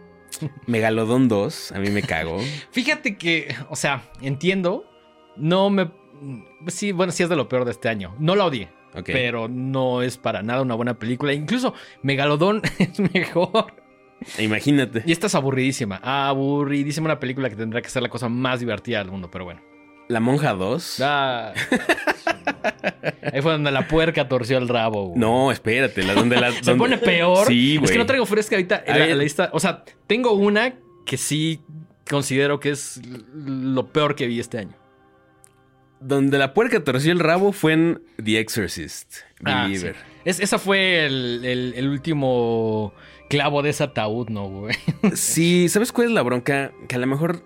Megalodón 0.66 1.28
2. 1.28 1.73
A 1.73 1.78
mí 1.80 1.90
me 1.90 2.02
cagó. 2.02 2.38
Fíjate 2.71 3.16
que, 3.16 3.54
o 3.69 3.76
sea, 3.76 4.02
entiendo. 4.21 4.85
No 5.37 5.71
me. 5.71 5.90
Sí, 6.69 6.92
bueno, 6.92 7.12
sí 7.12 7.23
es 7.23 7.28
de 7.28 7.37
lo 7.37 7.49
peor 7.49 7.64
de 7.64 7.71
este 7.73 7.88
año. 7.88 8.14
No 8.19 8.37
la 8.37 8.45
odié, 8.45 8.69
Ok. 8.95 9.07
pero 9.12 9.49
no 9.49 10.02
es 10.02 10.19
para 10.19 10.42
nada 10.42 10.61
una 10.62 10.75
buena 10.75 10.99
película. 10.99 11.33
Incluso 11.33 11.73
Megalodón 12.02 12.62
es 12.78 13.00
mejor. 13.00 13.73
Imagínate. 14.38 15.02
Y 15.07 15.12
esta 15.12 15.28
es 15.28 15.35
aburridísima. 15.35 15.97
Aburridísima 16.02 17.07
una 17.07 17.19
película 17.21 17.49
que 17.49 17.57
tendrá 17.57 17.80
que 17.80 17.88
ser 17.88 18.02
la 18.02 18.11
cosa 18.11 18.28
más 18.28 18.61
divertida 18.61 18.99
del 18.99 19.11
mundo, 19.11 19.30
pero 19.30 19.45
bueno. 19.47 19.62
La 20.10 20.18
monja 20.20 20.54
2. 20.54 21.00
Ah. 21.02 21.52
Ahí 23.32 23.40
fue 23.42 23.52
donde 23.52 23.70
la 23.70 23.86
puerca 23.86 24.28
torció 24.28 24.58
el 24.58 24.68
rabo. 24.68 25.08
güey. 25.08 25.20
No, 25.20 25.52
espérate. 25.52 26.02
La, 26.02 26.14
donde 26.14 26.36
la, 26.40 26.50
Se 26.52 26.60
donde- 26.62 26.78
pone 26.78 26.98
peor. 26.98 27.46
Sí, 27.46 27.76
güey. 27.76 27.84
Es 27.84 27.90
que 27.92 27.98
no 27.98 28.06
traigo 28.06 28.26
fresca 28.26 28.56
ahorita 28.56 28.82
la, 28.86 29.06
la 29.06 29.14
lista. 29.14 29.50
O 29.52 29.60
sea, 29.60 29.84
tengo 30.06 30.32
una 30.32 30.74
que 31.06 31.16
sí 31.16 31.60
considero 32.08 32.58
que 32.58 32.70
es 32.70 33.00
lo 33.34 33.86
peor 33.92 34.16
que 34.16 34.26
vi 34.26 34.40
este 34.40 34.58
año. 34.58 34.76
Donde 36.00 36.38
la 36.38 36.54
puerca 36.54 36.82
torció 36.82 37.12
el 37.12 37.20
rabo 37.20 37.52
fue 37.52 37.74
en 37.74 38.02
The 38.22 38.40
Exorcist. 38.40 39.16
Ah, 39.44 39.64
Believer. 39.64 39.94
sí. 39.94 40.00
Es, 40.24 40.40
esa 40.40 40.58
fue 40.58 41.06
el, 41.06 41.44
el- 41.44 41.74
el 41.76 41.88
último 41.88 42.94
clavo 43.28 43.62
de 43.62 43.70
ese 43.70 43.84
ataúd, 43.84 44.28
¿no, 44.28 44.48
güey? 44.48 44.74
Sí, 45.14 45.68
¿sabes 45.68 45.92
cuál 45.92 46.08
es 46.08 46.12
la 46.14 46.22
bronca? 46.22 46.72
Que 46.88 46.96
a 46.96 46.98
lo 46.98 47.06
mejor 47.06 47.44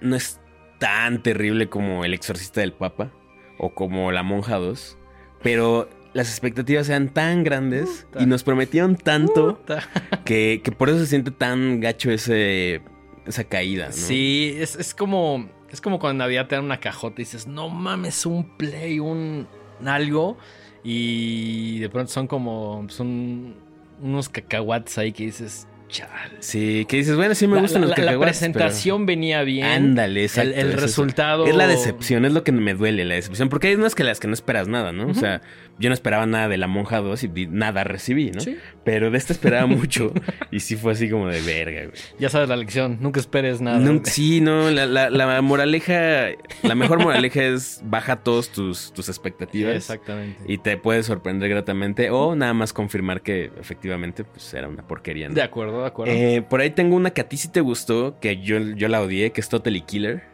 no 0.00 0.14
es 0.14 0.38
tan 0.80 1.22
terrible 1.22 1.68
como 1.68 2.04
El 2.04 2.12
Exorcista 2.12 2.60
del 2.62 2.72
Papa 2.72 3.12
o 3.58 3.72
como 3.72 4.10
La 4.10 4.24
Monja 4.24 4.56
2, 4.56 4.98
pero 5.42 5.88
las 6.12 6.28
expectativas 6.28 6.88
eran 6.88 7.10
tan 7.10 7.44
grandes 7.44 8.06
Puta. 8.10 8.22
y 8.24 8.26
nos 8.26 8.42
prometieron 8.42 8.96
tanto 8.96 9.62
que, 10.24 10.60
que 10.64 10.72
por 10.72 10.88
eso 10.88 10.98
se 10.98 11.06
siente 11.06 11.30
tan 11.30 11.78
gacho 11.78 12.10
ese, 12.10 12.82
esa 13.26 13.44
caída, 13.44 13.86
¿no? 13.86 13.92
Sí, 13.92 14.56
es, 14.58 14.74
es 14.74 14.94
como. 14.94 15.48
Es 15.70 15.80
como 15.80 16.00
cuando 16.00 16.14
en 16.14 16.18
Navidad 16.18 16.48
te 16.48 16.56
dan 16.56 16.64
una 16.64 16.80
cajota 16.80 17.20
y 17.20 17.24
dices, 17.24 17.46
no 17.46 17.68
mames, 17.68 18.26
un 18.26 18.56
play, 18.56 18.98
un 18.98 19.46
algo. 19.86 20.36
Y 20.82 21.78
de 21.78 21.88
pronto 21.88 22.10
son 22.10 22.26
como. 22.26 22.86
Son 22.88 23.54
unos 24.00 24.28
cacahuates 24.28 24.98
ahí 24.98 25.12
que 25.12 25.24
dices, 25.24 25.68
chale. 25.90 26.36
Sí, 26.40 26.86
que 26.88 26.98
dices, 26.98 27.16
bueno, 27.16 27.34
sí 27.34 27.46
me 27.46 27.56
La- 27.56 27.62
gustan 27.62 27.82
la, 27.82 27.88
los 27.88 27.98
la- 27.98 28.04
la 28.04 28.10
cacahuates, 28.12 28.38
presentación 28.38 29.06
venía 29.06 29.42
bien. 29.42 29.66
Ándale, 29.66 30.20
el, 30.20 30.26
exacto. 30.26 30.50
el 30.52 30.58
es 30.68 30.74
eso. 30.74 30.80
resultado. 30.80 31.46
Es 31.46 31.54
la 31.56 31.66
decepción, 31.66 32.24
es 32.24 32.32
lo 32.32 32.44
que 32.44 32.52
me 32.52 32.74
duele, 32.74 33.04
la 33.04 33.14
decepción. 33.16 33.48
Porque 33.48 33.68
hay 33.68 33.74
unas 33.74 33.94
que 33.94 34.04
las 34.04 34.20
que 34.20 34.28
no 34.28 34.34
esperas 34.34 34.68
nada, 34.68 34.92
¿no? 34.92 35.08
O 35.08 35.14
sea, 35.14 35.42
yo 35.80 35.88
no 35.90 35.94
esperaba 35.94 36.24
nada 36.26 36.46
de 36.48 36.56
la 36.58 36.68
monja 36.68 37.00
2 37.00 37.24
y 37.24 37.46
nada 37.48 37.82
recibí, 37.82 38.30
¿no? 38.30 38.40
Sí. 38.40 38.56
Pero 38.84 39.10
de 39.10 39.18
esta 39.18 39.32
esperaba 39.32 39.66
mucho 39.66 40.12
y 40.52 40.60
sí 40.60 40.76
fue 40.76 40.92
así 40.92 41.10
como 41.10 41.26
de 41.26 41.40
verga, 41.40 41.86
güey. 41.86 41.96
Ya 42.18 42.28
sabes 42.28 42.48
la 42.48 42.56
lección, 42.56 42.98
nunca 43.00 43.18
esperes 43.18 43.60
nada. 43.60 43.78
No, 43.78 44.00
sí, 44.04 44.40
no, 44.40 44.70
la, 44.70 44.86
la- 44.86 45.10
la 45.10 45.40
moraleja, 45.42 46.28
la 46.62 46.74
mejor 46.74 47.02
moraleja 47.02 47.42
es 47.42 47.80
baja 47.84 48.16
todos 48.16 48.50
tus, 48.52 48.92
tus 48.92 49.08
expectativas 49.08 49.74
Exactamente. 49.74 50.38
y 50.46 50.58
te 50.58 50.76
puedes 50.76 51.06
sorprender 51.06 51.48
gratamente 51.48 52.10
o 52.10 52.36
nada 52.36 52.54
más 52.54 52.72
confirmar 52.72 53.22
que 53.22 53.50
efectivamente 53.58 54.24
pues 54.24 54.52
era 54.54 54.68
una 54.68 54.86
porquería, 54.86 55.28
¿no? 55.28 55.34
De 55.34 55.42
acuerdo, 55.42 55.80
de 55.80 55.86
acuerdo. 55.86 56.12
Eh, 56.12 56.42
por 56.42 56.60
ahí 56.60 56.70
tengo 56.70 56.94
una 56.96 57.10
que 57.10 57.22
a 57.22 57.28
ti 57.28 57.36
sí 57.36 57.48
te 57.48 57.60
gustó, 57.60 58.18
que 58.20 58.40
yo, 58.42 58.58
yo 58.58 58.88
la 58.88 59.00
odié, 59.00 59.32
que 59.32 59.40
es 59.40 59.48
Totally 59.48 59.80
Killer, 59.80 60.24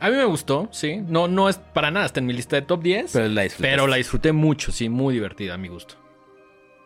A 0.00 0.10
mí 0.10 0.16
me 0.16 0.24
gustó, 0.24 0.68
sí. 0.70 1.02
No, 1.06 1.28
no 1.28 1.48
es 1.48 1.58
para 1.58 1.90
nada, 1.90 2.06
está 2.06 2.20
en 2.20 2.26
mi 2.26 2.32
lista 2.32 2.56
de 2.56 2.62
top 2.62 2.82
10. 2.82 3.12
pero 3.12 3.28
la 3.28 3.42
disfruté. 3.42 3.68
pero 3.70 3.86
la 3.86 3.96
disfruté 3.96 4.32
mucho, 4.32 4.72
sí, 4.72 4.88
muy 4.88 5.14
divertida 5.14 5.54
a 5.54 5.58
mi 5.58 5.68
gusto. 5.68 5.96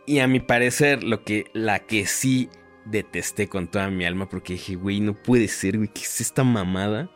Y 0.07 0.19
a 0.21 0.27
mi 0.27 0.41
parecer, 0.41 1.05
lo 1.05 1.23
que, 1.25 1.45
la 1.53 1.81
que 1.81 2.07
sí 2.07 2.49
detesté 2.85 3.49
con 3.49 3.69
toda 3.69 3.89
mi 3.91 4.05
alma, 4.05 4.29
porque 4.29 4.55
dije, 4.55 4.75
güey, 4.75 5.01
no 5.01 5.15
puede 5.15 5.49
ser, 5.49 5.77
güey, 5.77 5.89
¿qué 5.89 6.01
es 6.01 6.21
esta 6.21 6.43
mamada? 6.43 7.11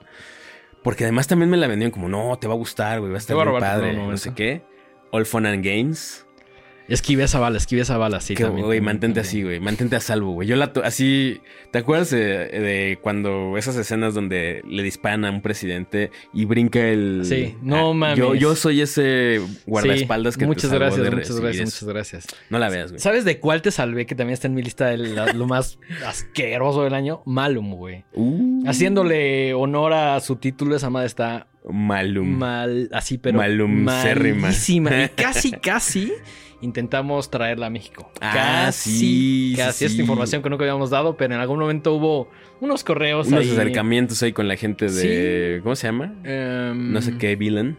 Porque 0.83 1.05
además 1.05 1.27
también 1.27 1.51
me 1.51 1.57
la 1.57 1.67
vendieron 1.67 1.91
como, 1.91 2.09
no, 2.09 2.39
te 2.39 2.47
va 2.47 2.55
a 2.55 2.57
gustar, 2.57 3.01
güey, 3.01 3.11
va 3.11 3.17
a 3.17 3.19
estar 3.19 3.37
tu 3.37 3.59
padre, 3.59 3.93
crono, 3.93 4.11
no 4.11 4.17
sé 4.17 4.35
qué. 4.35 4.63
All 5.11 5.27
Fun 5.27 5.47
and 5.47 5.65
Games. 5.65 6.26
Esquive 6.89 7.25
esa 7.25 7.41
bala, 7.41 7.57
esquive 7.59 7.83
esa 7.83 7.97
bala, 7.99 8.21
sí. 8.21 8.35
que, 8.35 8.45
también, 8.45 8.65
güey, 8.67 8.81
mantente 8.81 9.21
también. 9.21 9.27
así, 9.27 9.43
güey, 9.43 9.61
mantente 9.61 9.97
a 9.97 10.01
salvo, 10.01 10.33
güey. 10.33 10.47
Yo 10.47 10.55
la, 10.57 10.73
así, 10.85 11.41
¿te 11.73 11.79
acuerdas 11.79 12.11
de, 12.11 12.19
de 12.21 12.99
cuando 13.03 13.57
esas 13.59 13.77
escenas 13.77 14.15
donde 14.15 14.63
le 14.69 14.83
disparan 14.85 15.25
a 15.25 15.31
un 15.31 15.43
presidente 15.43 16.11
y 16.33 16.45
brinca 16.45 16.79
el... 16.81 17.23
Sí, 17.25 17.57
no 17.63 17.91
Ah, 17.91 17.95
mames. 17.95 18.19
Yo, 18.19 18.35
yo 18.37 18.55
soy 18.55 18.81
ese 18.83 19.41
Sí, 19.45 19.59
guardaespaldas 19.67 20.37
que 20.37 20.45
te 20.45 20.47
muchas 20.47 20.71
salvó 20.71 20.79
gracias, 20.79 21.11
muchas 21.11 21.41
gracias, 21.41 21.69
eso. 21.69 21.85
muchas 21.87 21.89
gracias. 21.95 22.27
No 22.51 22.59
la 22.61 22.69
veas, 22.69 22.93
güey. 22.93 23.01
¿Sabes 23.01 23.25
de 23.25 23.41
cuál 23.41 23.63
te 23.63 23.71
salvé? 23.73 24.07
Que 24.07 24.15
también 24.15 24.35
está 24.35 24.47
en 24.47 24.55
mi 24.55 24.63
lista 24.63 24.87
de 24.87 24.99
la- 24.99 25.33
lo 25.33 25.47
más 25.47 25.79
asqueroso 26.07 26.85
del 26.85 26.95
año. 26.95 27.23
Malum, 27.27 27.75
güey. 27.75 28.05
Uh, 28.15 28.63
Haciéndole 28.69 29.55
honor 29.55 29.93
a 29.93 30.21
su 30.21 30.37
título, 30.37 30.77
esa 30.77 30.89
madre 30.91 31.07
está 31.09 31.49
Malum. 31.69 32.29
mal, 32.29 32.89
así, 32.93 33.19
pero 33.19 33.39
Malumcérrima. 33.39 34.43
malísima. 34.43 35.05
Y 35.05 35.09
casi, 35.17 35.51
casi 35.51 36.13
intentamos 36.61 37.31
traerla 37.31 37.67
a 37.67 37.71
México. 37.71 38.11
Ah, 38.21 38.33
casi, 38.67 38.91
sí, 38.91 38.99
sí, 39.51 39.55
casi. 39.57 39.85
Esta 39.85 39.97
sí. 39.97 40.01
información 40.01 40.43
que 40.43 40.51
nunca 40.51 40.65
habíamos 40.65 40.91
dado, 40.91 41.17
pero 41.17 41.35
en 41.35 41.41
algún 41.41 41.59
momento 41.59 41.95
hubo 41.95 42.29
unos 42.61 42.83
correos 42.85 43.29
Unos 43.29 43.41
ahí. 43.41 43.51
acercamientos 43.51 44.23
ahí 44.23 44.33
con 44.33 44.49
la 44.49 44.57
gente 44.57 44.89
de... 44.91 45.61
¿Cómo 45.63 45.77
se 45.77 45.87
llama? 45.89 46.15
Em, 46.25 46.93
No 46.93 47.03
sé 47.03 47.17
qué, 47.19 47.37
Villain. 47.37 47.77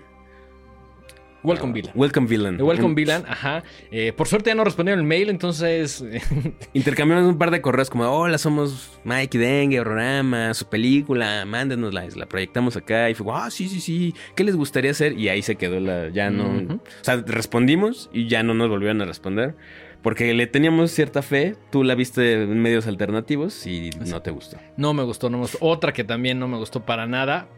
Welcome 1.44 1.74
Villain. 1.74 1.94
Welcome 1.96 2.28
Villain. 2.28 2.62
Welcome 2.62 2.96
Villain, 2.96 3.24
ajá. 3.28 3.64
Eh, 3.92 4.12
por 4.14 4.28
suerte 4.28 4.50
ya 4.50 4.56
no 4.56 4.64
respondieron 4.64 5.00
el 5.00 5.06
mail, 5.06 5.30
entonces. 5.30 6.04
Intercambiamos 6.74 7.26
un 7.26 7.38
par 7.38 7.52
de 7.52 7.62
correos 7.62 7.90
como, 7.90 8.06
hola, 8.06 8.38
somos 8.38 9.00
Mike 9.04 9.38
Dengue, 9.38 9.80
Horrorama, 9.80 10.54
su 10.54 10.68
película, 10.68 11.46
mándenosla, 11.46 12.06
la 12.16 12.26
proyectamos 12.26 12.76
acá. 12.76 13.10
Y 13.10 13.14
fue, 13.14 13.28
ah, 13.34 13.50
sí, 13.52 13.70
sí, 13.70 13.80
sí, 13.80 14.16
¿qué 14.36 14.44
les 14.44 14.56
gustaría 14.56 14.92
hacer? 14.92 15.14
Y 15.14 15.30
ahí 15.30 15.42
se 15.42 15.56
quedó 15.56 15.80
la, 15.80 16.10
ya 16.10 16.30
no... 16.30 16.76
O 16.76 17.04
sea, 17.04 17.24
respondimos 17.26 18.10
y 18.12 18.28
ya 18.28 18.44
no 18.44 18.54
nos 18.54 18.70
volvieron 18.70 19.02
a 19.02 19.06
responder. 19.06 19.56
Porque 20.02 20.34
le 20.34 20.48
teníamos 20.48 20.92
cierta 20.92 21.22
fe, 21.22 21.56
tú 21.72 21.84
la 21.84 21.96
viste 21.96 22.44
en 22.44 22.62
medios 22.62 22.88
alternativos 22.88 23.66
y 23.66 23.90
no 24.06 24.22
te 24.22 24.32
gustó. 24.32 24.58
No 24.78 24.94
me 24.94 25.04
gustó, 25.04 25.30
no 25.30 25.38
me 25.38 25.44
gustó. 25.44 25.58
Otra 25.62 25.92
que 25.92 26.04
también 26.04 26.40
no 26.40 26.48
me 26.48 26.58
gustó 26.58 26.86
para 26.86 27.08
nada, 27.08 27.50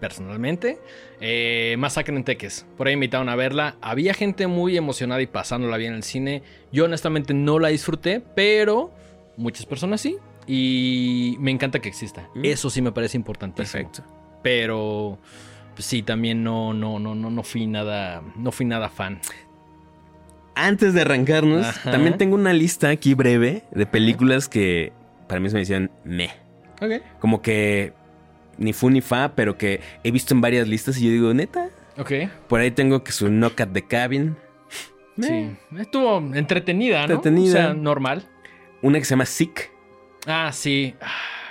personalmente. 0.00 0.78
Eh, 1.20 1.76
Masacre 1.78 2.16
en 2.16 2.24
Teques. 2.24 2.66
Por 2.76 2.88
ahí 2.88 2.94
invitaron 2.94 3.28
a 3.28 3.36
verla. 3.36 3.76
Había 3.80 4.14
gente 4.14 4.46
muy 4.46 4.76
emocionada 4.76 5.22
y 5.22 5.26
pasándola 5.26 5.76
bien 5.76 5.92
en 5.92 5.98
el 5.98 6.02
cine. 6.02 6.42
Yo 6.72 6.86
honestamente 6.86 7.34
no 7.34 7.58
la 7.58 7.68
disfruté, 7.68 8.20
pero 8.34 8.90
muchas 9.36 9.66
personas 9.66 10.00
sí. 10.00 10.16
Y 10.46 11.36
me 11.38 11.50
encanta 11.50 11.78
que 11.78 11.88
exista. 11.88 12.28
Mm. 12.34 12.44
Eso 12.46 12.70
sí 12.70 12.82
me 12.82 12.90
parece 12.90 13.16
importantísimo. 13.16 13.84
Perfecto. 13.84 14.02
Pero 14.42 15.18
pues, 15.74 15.86
sí, 15.86 16.02
también 16.02 16.42
no, 16.42 16.74
no, 16.74 16.98
no, 16.98 17.14
no, 17.14 17.30
no 17.30 17.42
fui 17.42 17.66
nada, 17.66 18.22
no 18.36 18.50
fui 18.50 18.66
nada 18.66 18.88
fan. 18.88 19.20
Antes 20.54 20.94
de 20.94 21.02
arrancarnos, 21.02 21.64
Ajá. 21.66 21.92
también 21.92 22.18
tengo 22.18 22.34
una 22.34 22.52
lista 22.52 22.88
aquí 22.88 23.14
breve 23.14 23.62
de 23.70 23.86
películas 23.86 24.48
que 24.48 24.92
para 25.28 25.40
mí 25.40 25.48
se 25.48 25.54
me 25.54 25.60
decían 25.60 25.90
me. 26.04 26.30
Ok. 26.82 27.02
Como 27.18 27.40
que 27.40 27.92
ni 28.60 28.72
fu 28.72 28.88
ni 28.90 29.00
fa, 29.00 29.34
pero 29.34 29.58
que 29.58 29.80
he 30.04 30.10
visto 30.12 30.32
en 30.34 30.40
varias 30.40 30.68
listas 30.68 30.96
y 30.98 31.06
yo 31.06 31.10
digo, 31.10 31.34
neta. 31.34 31.70
Ok. 31.98 32.12
Por 32.48 32.60
ahí 32.60 32.70
tengo 32.70 33.02
que 33.02 33.10
su 33.10 33.26
Knock 33.26 33.60
at 33.62 33.68
the 33.72 33.82
Cabin. 33.82 34.36
Sí. 35.20 35.50
Estuvo 35.76 36.18
entretenida, 36.34 36.98
¿no? 37.06 37.14
Entretenida. 37.14 37.50
O 37.50 37.52
sea, 37.52 37.74
normal. 37.74 38.26
Una 38.80 38.98
que 38.98 39.04
se 39.04 39.10
llama 39.10 39.26
Sick, 39.26 39.70
Ah, 40.26 40.50
sí. 40.52 40.94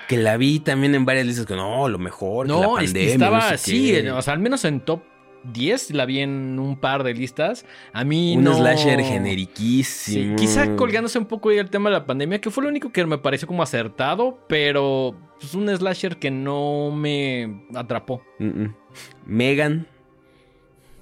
que 0.08 0.18
la 0.18 0.38
vi 0.38 0.60
también 0.60 0.96
en 0.96 1.06
varias 1.06 1.26
listas. 1.28 1.46
Que 1.46 1.56
no, 1.56 1.88
lo 1.88 2.00
mejor. 2.00 2.48
que 2.48 2.54
la 2.54 2.62
No, 2.62 2.76
pandemia, 2.76 3.12
estaba 3.12 3.38
no 3.38 3.48
sé 3.50 3.54
así, 3.54 4.08
o 4.08 4.22
sea, 4.22 4.34
al 4.34 4.40
menos 4.40 4.66
en 4.66 4.80
top 4.80 5.02
10 5.44 5.92
la 5.92 6.06
vi 6.06 6.20
en 6.20 6.60
un 6.60 6.76
par 6.80 7.04
de 7.04 7.14
listas. 7.14 7.66
A 7.94 8.04
mí 8.04 8.36
Un 8.38 8.44
no... 8.44 8.56
slasher 8.58 9.00
Sí, 9.00 9.06
generiquísimo. 9.06 10.36
quizá 10.36 10.76
colgándose 10.76 11.18
un 11.20 11.26
poco 11.26 11.50
ahí 11.50 11.58
el 11.58 11.70
tema 11.70 11.90
de 11.90 11.96
la 11.96 12.06
pandemia, 12.06 12.40
que 12.42 12.50
fue 12.52 12.64
lo 12.64 12.70
único 12.70 12.92
que 12.92 13.06
me 13.06 13.18
pareció 13.18 13.48
como 13.48 13.64
acertado, 13.64 14.40
pero 14.48 15.16
pues 15.40 15.54
un 15.54 15.70
slasher 15.76 16.18
que 16.18 16.32
no 16.32 16.92
me 16.92 17.64
atrapó 17.76 18.22
Mm, 18.40 18.46
mm. 18.64 18.76
Megan. 19.26 19.88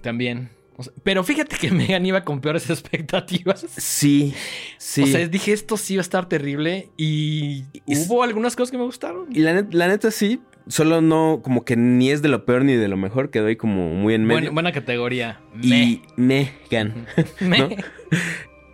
también. 0.02 0.50
O 0.80 0.84
sea, 0.84 0.94
pero 1.04 1.24
fíjate 1.24 1.56
que 1.58 1.72
Megan 1.72 2.06
iba 2.06 2.24
con 2.24 2.40
peores 2.40 2.70
expectativas. 2.70 3.66
Sí, 3.78 4.34
sí. 4.78 5.02
O 5.04 5.08
sea, 5.08 5.28
dije, 5.28 5.52
esto 5.54 5.76
sí 5.78 5.96
va 5.96 6.02
a 6.02 6.04
estar 6.04 6.30
terrible. 6.30 6.90
Y 6.98 7.64
hubo 7.88 8.22
algunas 8.24 8.56
cosas 8.56 8.72
que 8.72 8.78
me 8.78 8.84
gustaron. 8.84 9.26
Y 9.32 9.40
la, 9.40 9.54
net- 9.60 9.74
la 9.74 9.88
neta 9.88 10.12
sí, 10.12 10.40
solo 10.70 11.02
no, 11.02 11.42
como 11.44 11.66
que 11.66 11.76
ni 11.76 12.10
es 12.12 12.22
de 12.22 12.30
lo 12.30 12.46
peor 12.46 12.64
ni 12.64 12.74
de 12.74 12.88
lo 12.88 12.98
mejor, 12.98 13.30
quedó 13.30 13.48
ahí 13.48 13.56
como 13.56 13.90
muy 13.94 14.14
en 14.14 14.26
medio. 14.26 14.40
Buena, 14.40 14.52
buena 14.52 14.72
categoría. 14.72 15.40
y 15.62 16.02
Megan. 16.16 17.08
Me. 17.40 17.58
¿no? 17.60 17.70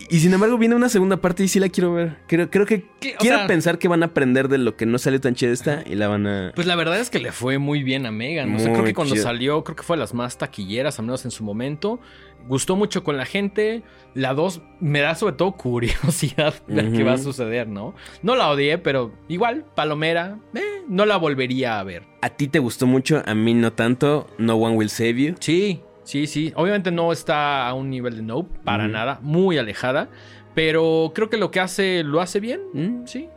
Y 0.10 0.20
sin 0.20 0.34
embargo 0.34 0.58
viene 0.58 0.76
una 0.76 0.90
segunda 0.90 1.18
parte 1.18 1.44
y 1.44 1.48
sí 1.48 1.60
la 1.60 1.70
quiero 1.70 1.94
ver. 1.94 2.18
Creo, 2.28 2.50
creo 2.50 2.66
que 2.66 2.86
¿Qué? 3.00 3.16
Quiero 3.20 3.38
sea- 3.38 3.48
pensar 3.48 3.80
que 3.80 3.88
van 3.88 4.04
a 4.04 4.08
aprender 4.08 4.48
de 4.48 4.58
lo 4.58 4.76
que 4.76 4.86
no 4.86 4.98
salió 4.98 5.20
tan 5.22 5.36
chida 5.36 5.52
esta 5.52 5.84
y 5.86 5.96
la 5.96 6.08
van 6.08 6.28
a... 6.28 6.52
Pues 6.56 6.68
la 6.68 6.76
verdad 6.76 7.00
es 7.00 7.10
que 7.10 7.20
le 7.20 7.32
fue 7.32 7.58
muy 7.58 7.84
bien 7.84 8.06
a 8.06 8.12
Megan. 8.12 8.54
O 8.56 8.60
sea, 8.60 8.72
creo 8.74 8.84
que 8.86 8.94
cuando 8.94 9.14
chido. 9.16 9.24
salió, 9.24 9.64
creo 9.64 9.76
que 9.76 9.84
fue 9.84 9.96
de 9.98 10.02
las 10.02 10.14
más 10.14 10.38
taquilleras, 10.38 11.00
al 11.00 11.06
menos 11.06 11.26
en 11.26 11.32
su 11.32 11.44
momento. 11.44 12.00
Gustó 12.48 12.76
mucho 12.76 13.04
con 13.04 13.16
la 13.18 13.26
gente. 13.26 13.84
La 14.14 14.34
2 14.34 14.62
me 14.82 15.00
da 15.00 15.16
sobre 15.16 15.36
todo 15.36 15.52
curiosidad 15.58 16.54
ver 16.68 16.92
qué 16.92 16.98
Ujú. 16.98 17.06
va 17.06 17.14
a 17.14 17.18
suceder, 17.18 17.68
¿no? 17.68 17.96
No 18.22 18.36
la 18.36 18.50
odié, 18.50 18.78
pero 18.78 19.14
igual, 19.30 19.66
Palomera, 19.76 20.40
eh, 20.54 20.62
no 20.88 21.06
la 21.06 21.18
volvería 21.18 21.80
a 21.80 21.84
ver. 21.84 22.04
A 22.22 22.30
ti 22.30 22.48
te 22.48 22.60
gustó 22.60 22.86
mucho, 22.88 23.24
a 23.26 23.34
mí 23.36 23.54
no 23.54 23.74
tanto. 23.74 24.28
No 24.38 24.56
One 24.56 24.76
Will 24.76 24.90
Save 24.90 25.14
You. 25.24 25.36
Sí, 25.40 25.82
sí, 26.04 26.28
sí. 26.28 26.52
Obviamente 26.56 26.92
no 26.92 27.12
está 27.12 27.68
a 27.68 27.74
un 27.74 27.90
nivel 27.90 28.16
de 28.18 28.22
Nope, 28.24 28.60
para 28.64 28.84
Ujú. 28.86 28.94
nada, 28.94 29.20
muy 29.22 29.58
alejada. 29.58 30.10
Pero 30.56 31.12
creo 31.16 31.30
que 31.30 31.38
lo 31.38 31.50
que 31.50 31.60
hace, 31.60 32.04
lo 32.04 32.22
hace 32.22 32.40
bien. 32.40 32.62
¿Mm? 32.74 33.06
Sí. 33.08 33.28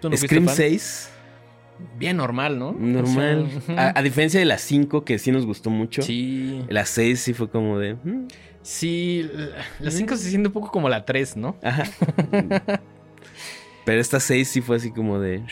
¿Tú 0.00 0.08
no 0.08 0.16
fuiste 0.16 0.26
Scream 0.26 0.46
fan? 0.46 0.56
6, 0.56 1.08
Bien 1.98 2.16
normal, 2.16 2.58
¿no? 2.58 2.72
normal. 2.72 3.48
O 3.56 3.60
sea, 3.60 3.88
a, 3.88 3.98
a 3.98 4.02
diferencia 4.02 4.38
de 4.40 4.46
las 4.46 4.60
5, 4.62 5.04
que 5.04 5.18
sí 5.18 5.32
nos 5.32 5.46
gustó 5.46 5.68
mucho. 5.70 6.02
Sí. 6.02 6.64
La 6.68 6.84
6 6.86 7.20
sí 7.20 7.32
fue 7.34 7.48
como 7.50 7.78
de... 7.78 7.94
mm, 7.94 8.26
Sí, 8.62 9.28
la- 9.34 9.64
la 9.80 9.90
5 9.90 10.16
se 10.16 10.30
siente 10.30 10.48
un 10.48 10.52
poco 10.52 10.70
como 10.70 10.88
la 10.88 11.04
3, 11.04 11.36
¿no? 11.36 11.56
Ajá. 11.62 11.82
Pero 13.84 14.00
esta 14.00 14.20
6 14.20 14.46
sí 14.48 14.60
fue 14.60 14.76
así 14.76 14.92
como 14.92 15.18
de... 15.18 15.42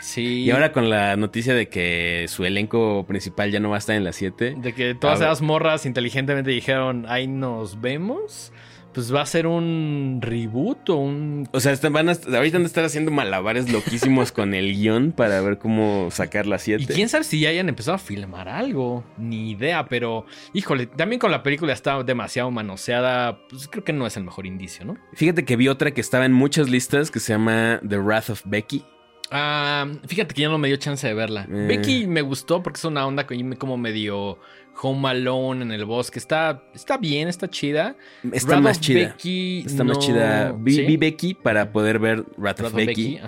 Sí. 0.00 0.42
Y 0.42 0.50
ahora 0.50 0.72
con 0.72 0.88
la 0.90 1.16
noticia 1.16 1.54
de 1.54 1.68
que 1.68 2.26
su 2.28 2.44
elenco 2.44 3.04
principal 3.06 3.50
ya 3.50 3.60
no 3.60 3.70
va 3.70 3.76
a 3.76 3.78
estar 3.78 3.94
en 3.96 4.04
la 4.04 4.12
7. 4.12 4.56
De 4.58 4.72
que 4.72 4.94
todas 4.94 5.20
esas 5.20 5.42
morras 5.42 5.86
inteligentemente 5.86 6.50
dijeron, 6.50 7.04
ahí 7.08 7.26
nos 7.26 7.80
vemos. 7.80 8.52
Pues 8.92 9.14
va 9.14 9.20
a 9.20 9.26
ser 9.26 9.46
un 9.46 10.18
reboot 10.20 10.90
o 10.90 10.96
un... 10.96 11.48
O 11.52 11.60
sea, 11.60 11.70
están- 11.70 11.92
van 11.92 12.08
a, 12.08 12.12
ahorita 12.12 12.56
van 12.58 12.64
a 12.64 12.66
estar 12.66 12.84
haciendo 12.84 13.12
malabares 13.12 13.70
loquísimos 13.70 14.32
con 14.32 14.52
el 14.52 14.72
guion 14.74 15.12
para 15.12 15.40
ver 15.42 15.58
cómo 15.58 16.08
sacar 16.10 16.46
la 16.46 16.56
Y 16.56 16.58
7. 16.58 16.94
quién 16.94 17.08
sabe 17.08 17.22
si 17.22 17.38
ya 17.38 17.50
hayan 17.50 17.68
empezado 17.68 17.94
a 17.94 17.98
filmar 17.98 18.48
algo. 18.48 19.04
Ni 19.16 19.52
idea, 19.52 19.86
pero... 19.86 20.26
Híjole, 20.54 20.86
también 20.86 21.20
con 21.20 21.30
la 21.30 21.44
película 21.44 21.72
está 21.72 22.02
demasiado 22.02 22.50
manoseada. 22.50 23.38
Pues 23.48 23.68
creo 23.68 23.84
que 23.84 23.92
no 23.92 24.08
es 24.08 24.16
el 24.16 24.24
mejor 24.24 24.44
indicio, 24.44 24.84
¿no? 24.84 24.96
Fíjate 25.14 25.44
que 25.44 25.54
vi 25.54 25.68
otra 25.68 25.92
que 25.92 26.00
estaba 26.00 26.24
en 26.26 26.32
muchas 26.32 26.68
listas 26.68 27.12
que 27.12 27.20
se 27.20 27.32
llama 27.32 27.80
The 27.88 27.98
Wrath 27.98 28.30
of 28.30 28.42
Becky. 28.44 28.84
Ah, 29.30 29.86
fíjate 30.06 30.34
que 30.34 30.42
ya 30.42 30.48
no 30.48 30.58
me 30.58 30.68
dio 30.68 30.76
chance 30.76 31.06
de 31.06 31.14
verla. 31.14 31.46
Eh. 31.50 31.66
Becky 31.68 32.06
me 32.06 32.22
gustó 32.22 32.62
porque 32.62 32.78
es 32.78 32.84
una 32.84 33.06
onda 33.06 33.26
como 33.58 33.76
medio 33.76 34.38
home 34.82 35.08
alone 35.08 35.62
en 35.62 35.72
el 35.72 35.84
bosque. 35.84 36.18
Está, 36.18 36.64
está 36.74 36.96
bien, 36.96 37.28
está 37.28 37.48
chida. 37.48 37.96
Está 38.32 38.60
más 38.60 38.80
chida. 38.80 39.08
Becky, 39.08 39.60
Está 39.66 39.84
más 39.84 39.98
chida. 39.98 40.52
Vi, 40.58 40.72
¿Sí? 40.72 40.82
vi 40.82 40.96
Becky 40.96 41.34
para 41.34 41.72
poder 41.72 41.98
ver 41.98 42.24
Wrath, 42.36 42.60
Wrath 42.60 42.72
of 42.72 42.74
Becky. 42.74 43.20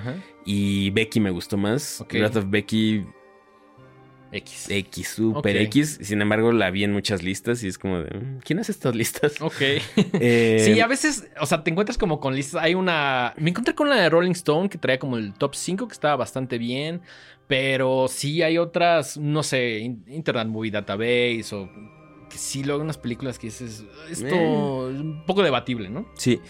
Y 0.44 0.90
Becky 0.90 1.20
me 1.20 1.30
gustó 1.30 1.56
más. 1.56 2.00
Ok. 2.00 2.14
Wrath 2.14 2.36
of 2.36 2.46
Becky 2.48 3.04
X. 4.32 4.66
X, 4.70 5.08
super. 5.08 5.56
X. 5.58 5.98
Sin 6.02 6.22
embargo, 6.22 6.52
la 6.52 6.70
vi 6.70 6.84
en 6.84 6.92
muchas 6.92 7.22
listas 7.22 7.62
y 7.62 7.68
es 7.68 7.78
como 7.78 7.98
de... 8.00 8.18
mm, 8.18 8.38
¿Quién 8.44 8.58
hace 8.58 8.72
estas 8.72 8.94
listas? 8.96 9.40
Ok. 9.40 9.60
Eh, 10.14 10.62
sí, 10.74 10.80
a 10.80 10.86
veces, 10.86 11.28
o 11.40 11.46
sea, 11.46 11.62
te 11.62 11.70
encuentras 11.70 11.98
como 11.98 12.18
con 12.20 12.34
listas. 12.34 12.62
Hay 12.62 12.74
una. 12.74 13.34
Me 13.36 13.50
encontré 13.50 13.74
con 13.74 13.88
la 13.88 13.96
de 13.96 14.08
Rolling 14.08 14.32
Stone 14.32 14.68
que 14.68 14.78
traía 14.78 14.98
como 14.98 15.16
el 15.16 15.34
top 15.34 15.54
5, 15.54 15.86
que 15.88 15.92
estaba 15.92 16.16
bastante 16.16 16.58
bien. 16.58 17.00
Pero 17.48 18.06
sí 18.08 18.40
hay 18.42 18.56
otras, 18.58 19.18
no 19.18 19.42
sé, 19.42 19.80
In- 19.80 20.04
Internet 20.08 20.46
Movie 20.48 20.70
Database 20.70 21.44
o 21.52 21.68
que 22.30 22.38
sí, 22.38 22.64
luego 22.64 22.80
unas 22.82 22.96
películas 22.96 23.38
que 23.38 23.48
dices, 23.48 23.84
esto 24.08 24.90
es 24.90 24.98
un 25.00 25.22
poco 25.26 25.42
debatible, 25.42 25.90
¿no? 25.90 26.06
Sí. 26.16 26.40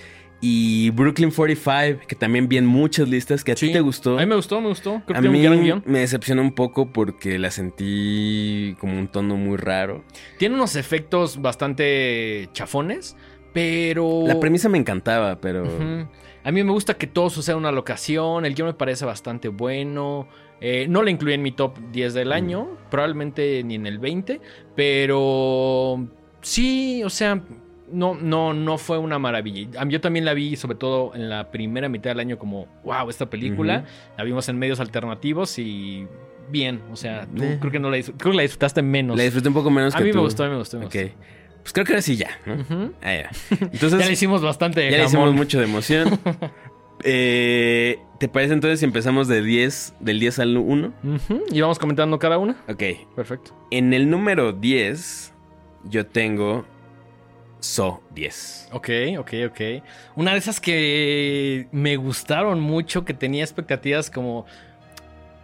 Y 0.44 0.90
Brooklyn 0.90 1.30
45, 1.30 2.04
que 2.08 2.16
también 2.16 2.48
vi 2.48 2.56
en 2.56 2.66
muchas 2.66 3.08
listas, 3.08 3.44
que 3.44 3.52
a 3.52 3.54
ti 3.54 3.72
te 3.72 3.80
gustó. 3.80 4.18
A 4.18 4.20
mí 4.22 4.26
me 4.26 4.34
gustó, 4.34 4.60
me 4.60 4.68
gustó. 4.68 5.00
Creo 5.06 5.06
que 5.06 5.12
A 5.18 5.20
tiene 5.20 5.38
mí 5.38 5.46
un 5.46 5.62
guion. 5.62 5.82
me 5.86 6.00
decepcionó 6.00 6.42
un 6.42 6.52
poco 6.52 6.92
porque 6.92 7.38
la 7.38 7.52
sentí 7.52 8.74
como 8.80 8.98
un 8.98 9.06
tono 9.06 9.36
muy 9.36 9.56
raro. 9.56 10.02
Tiene 10.38 10.56
unos 10.56 10.74
efectos 10.74 11.40
bastante 11.40 12.48
chafones, 12.52 13.16
pero. 13.52 14.24
La 14.26 14.40
premisa 14.40 14.68
me 14.68 14.78
encantaba, 14.78 15.40
pero... 15.40 15.64
A 16.44 16.50
mí 16.50 16.64
me 16.64 16.72
gusta 16.72 16.94
que 16.94 17.06
todo 17.06 17.30
suceda 17.30 17.52
en 17.54 17.60
una 17.60 17.70
locación. 17.70 18.44
El 18.44 18.54
guion 18.56 18.66
me 18.66 18.74
parece 18.74 19.04
bastante 19.04 19.46
bueno. 19.46 20.26
Eh, 20.60 20.86
no 20.88 21.04
lo 21.04 21.08
incluí 21.08 21.34
en 21.34 21.42
mi 21.42 21.52
top 21.52 21.78
10 21.92 22.14
del 22.14 22.32
año. 22.32 22.78
Probablemente 22.90 23.62
ni 23.62 23.76
en 23.76 23.86
el 23.86 24.00
20. 24.00 24.40
Pero 24.74 26.04
sí, 26.40 27.04
o 27.04 27.10
sea, 27.10 27.40
no, 27.92 28.14
no, 28.14 28.52
no 28.54 28.78
fue 28.78 28.98
una 28.98 29.18
maravilla. 29.18 29.84
Yo 29.88 30.00
también 30.00 30.24
la 30.24 30.34
vi, 30.34 30.56
sobre 30.56 30.76
todo 30.76 31.14
en 31.14 31.28
la 31.28 31.50
primera 31.50 31.88
mitad 31.88 32.10
del 32.10 32.20
año, 32.20 32.38
como, 32.38 32.66
wow, 32.84 33.08
esta 33.10 33.28
película. 33.30 33.84
La 34.18 34.24
vimos 34.24 34.48
en 34.48 34.58
medios 34.58 34.80
alternativos 34.80 35.58
y 35.58 36.06
bien. 36.50 36.80
O 36.92 36.96
sea, 36.96 37.26
tú 37.26 37.42
Eh. 37.44 37.58
creo 37.60 37.70
que 37.72 37.78
no 37.78 37.90
la, 37.90 38.00
creo 38.02 38.16
que 38.32 38.36
la 38.36 38.42
disfrutaste 38.42 38.82
menos. 38.82 39.16
La 39.16 39.22
disfruté 39.24 39.48
un 39.48 39.54
poco 39.54 39.70
menos 39.70 39.94
a 39.94 39.98
que 39.98 40.04
mí 40.04 40.10
tú. 40.10 40.16
me 40.18 40.24
gustó, 40.24 40.44
a 40.44 40.46
mí 40.46 40.52
me 40.52 40.58
gustó. 40.58 40.78
me 40.78 40.86
Ok. 40.86 40.94
gustó. 40.94 41.16
Pues 41.62 41.72
creo 41.72 41.84
que 41.86 41.92
ahora 41.92 42.02
sí 42.02 42.16
ya, 42.16 42.30
¿no? 42.44 42.54
Entonces, 43.02 44.00
Ya 44.00 44.06
le 44.06 44.12
hicimos 44.12 44.42
bastante 44.42 44.80
de 44.80 44.90
ya 44.90 44.98
le 44.98 45.04
hicimos 45.04 45.32
mucho 45.32 45.58
de 45.58 45.64
emoción. 45.64 46.18
Eh, 47.04 47.98
¿Te 48.20 48.28
parece 48.28 48.54
entonces 48.54 48.78
si 48.78 48.84
empezamos 48.84 49.26
de 49.26 49.42
10, 49.42 49.94
del 49.98 50.20
10 50.20 50.38
al 50.38 50.56
1? 50.56 50.92
Ujú. 51.02 51.42
Y 51.50 51.60
vamos 51.60 51.78
comentando 51.80 52.18
cada 52.20 52.38
una. 52.38 52.56
Ok. 52.68 52.82
Perfecto. 53.16 53.52
En 53.72 53.92
el 53.92 54.08
número 54.08 54.52
10, 54.52 55.32
yo 55.84 56.06
tengo 56.06 56.64
So 57.62 58.02
10. 58.16 58.70
Ok, 58.72 58.88
ok, 59.20 59.32
ok. 59.50 59.60
Una 60.16 60.32
de 60.32 60.38
esas 60.38 60.60
que 60.60 61.68
me 61.70 61.94
gustaron 61.94 62.58
mucho, 62.58 63.04
que 63.04 63.14
tenía 63.14 63.44
expectativas 63.44 64.10
como... 64.10 64.46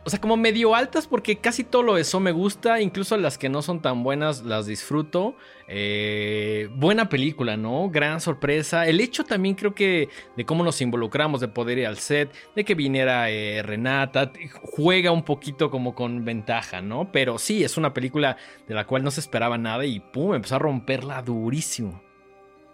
O 0.05 0.11
sea, 0.11 0.21
como 0.21 0.37
medio 0.39 0.75
altas 0.75 1.07
porque 1.07 1.37
casi 1.37 1.65
todo 1.65 1.83
lo 1.83 1.95
de 1.95 2.01
eso 2.01 2.19
me 2.19 2.33
gusta, 2.33 2.81
incluso 2.81 3.17
las 3.19 3.37
que 3.37 3.51
no 3.51 3.61
son 3.63 3.83
tan 3.83 4.03
buenas 4.03 4.43
las 4.43 4.67
disfruto. 4.67 5.37
Eh, 5.69 6.69
buena 6.75 7.09
película, 7.09 7.57
¿no? 7.57 7.89
Gran 7.91 8.21
sorpresa. 8.21 8.89
El 8.89 9.01
hecho 9.01 9.25
también 9.25 9.55
creo 9.55 9.75
que 9.75 10.09
de 10.37 10.45
cómo 10.47 10.65
nos 10.65 10.81
involucramos, 10.81 11.41
de 11.41 11.49
poder 11.49 11.79
ir 11.79 11.87
al 11.87 11.99
set, 11.99 12.33
de 12.57 12.65
que 12.65 12.75
viniera 12.75 13.31
eh, 13.31 13.63
Renata, 13.63 14.33
juega 14.63 15.13
un 15.13 15.25
poquito 15.25 15.71
como 15.71 15.95
con 15.95 16.25
ventaja, 16.25 16.81
¿no? 16.81 17.13
Pero 17.13 17.39
sí, 17.39 17.63
es 17.63 17.77
una 17.77 17.93
película 17.93 18.39
de 18.67 18.75
la 18.75 18.87
cual 18.87 19.05
no 19.05 19.11
se 19.13 19.21
esperaba 19.21 19.57
nada 19.59 19.85
y 19.85 20.01
pum, 20.01 20.35
empezó 20.35 20.57
a 20.57 20.59
romperla 20.59 21.23
durísimo. 21.23 22.08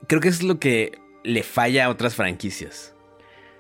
Creo 0.07 0.21
que 0.21 0.29
es 0.29 0.43
lo 0.43 0.59
que 0.59 0.99
le 1.23 1.43
falla 1.43 1.87
a 1.87 1.89
otras 1.91 2.15
franquicias. 2.15 2.95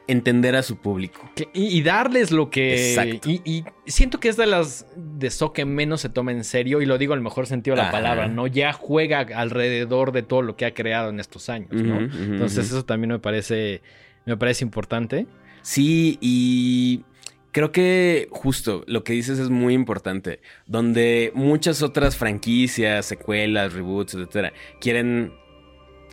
Entender 0.06 0.54
a 0.54 0.62
su 0.62 0.76
público. 0.76 1.30
Y, 1.54 1.78
y 1.78 1.82
darles 1.82 2.30
lo 2.30 2.50
que. 2.50 2.90
Exacto. 2.90 3.30
Y, 3.30 3.40
y 3.44 3.64
siento 3.86 4.20
que 4.20 4.28
es 4.28 4.36
de 4.36 4.44
las 4.44 4.86
de 4.96 5.30
So 5.30 5.54
que 5.54 5.64
menos 5.64 6.02
se 6.02 6.10
toma 6.10 6.30
en 6.32 6.44
serio, 6.44 6.82
y 6.82 6.86
lo 6.86 6.98
digo 6.98 7.14
en 7.14 7.20
el 7.20 7.24
mejor 7.24 7.46
sentido 7.46 7.74
de 7.74 7.78
la 7.78 7.88
Ajá. 7.88 7.92
palabra, 7.92 8.28
¿no? 8.28 8.46
Ya 8.46 8.74
juega 8.74 9.20
alrededor 9.20 10.12
de 10.12 10.22
todo 10.22 10.42
lo 10.42 10.56
que 10.56 10.66
ha 10.66 10.74
creado 10.74 11.08
en 11.08 11.20
estos 11.20 11.48
años, 11.48 11.72
¿no? 11.72 12.00
Entonces, 12.00 12.66
eso 12.66 12.84
también 12.84 13.12
me 13.12 13.18
parece. 13.18 13.80
Me 14.26 14.36
parece 14.36 14.62
importante. 14.64 15.26
Sí, 15.62 16.18
y 16.20 17.04
creo 17.52 17.72
que 17.72 18.28
justo 18.30 18.84
lo 18.86 19.04
que 19.04 19.14
dices 19.14 19.38
es 19.38 19.48
muy 19.48 19.72
importante. 19.72 20.40
Donde 20.66 21.32
muchas 21.34 21.80
otras 21.82 22.14
franquicias, 22.18 23.06
secuelas, 23.06 23.72
reboots, 23.72 24.14
etcétera, 24.14 24.52
quieren 24.82 25.32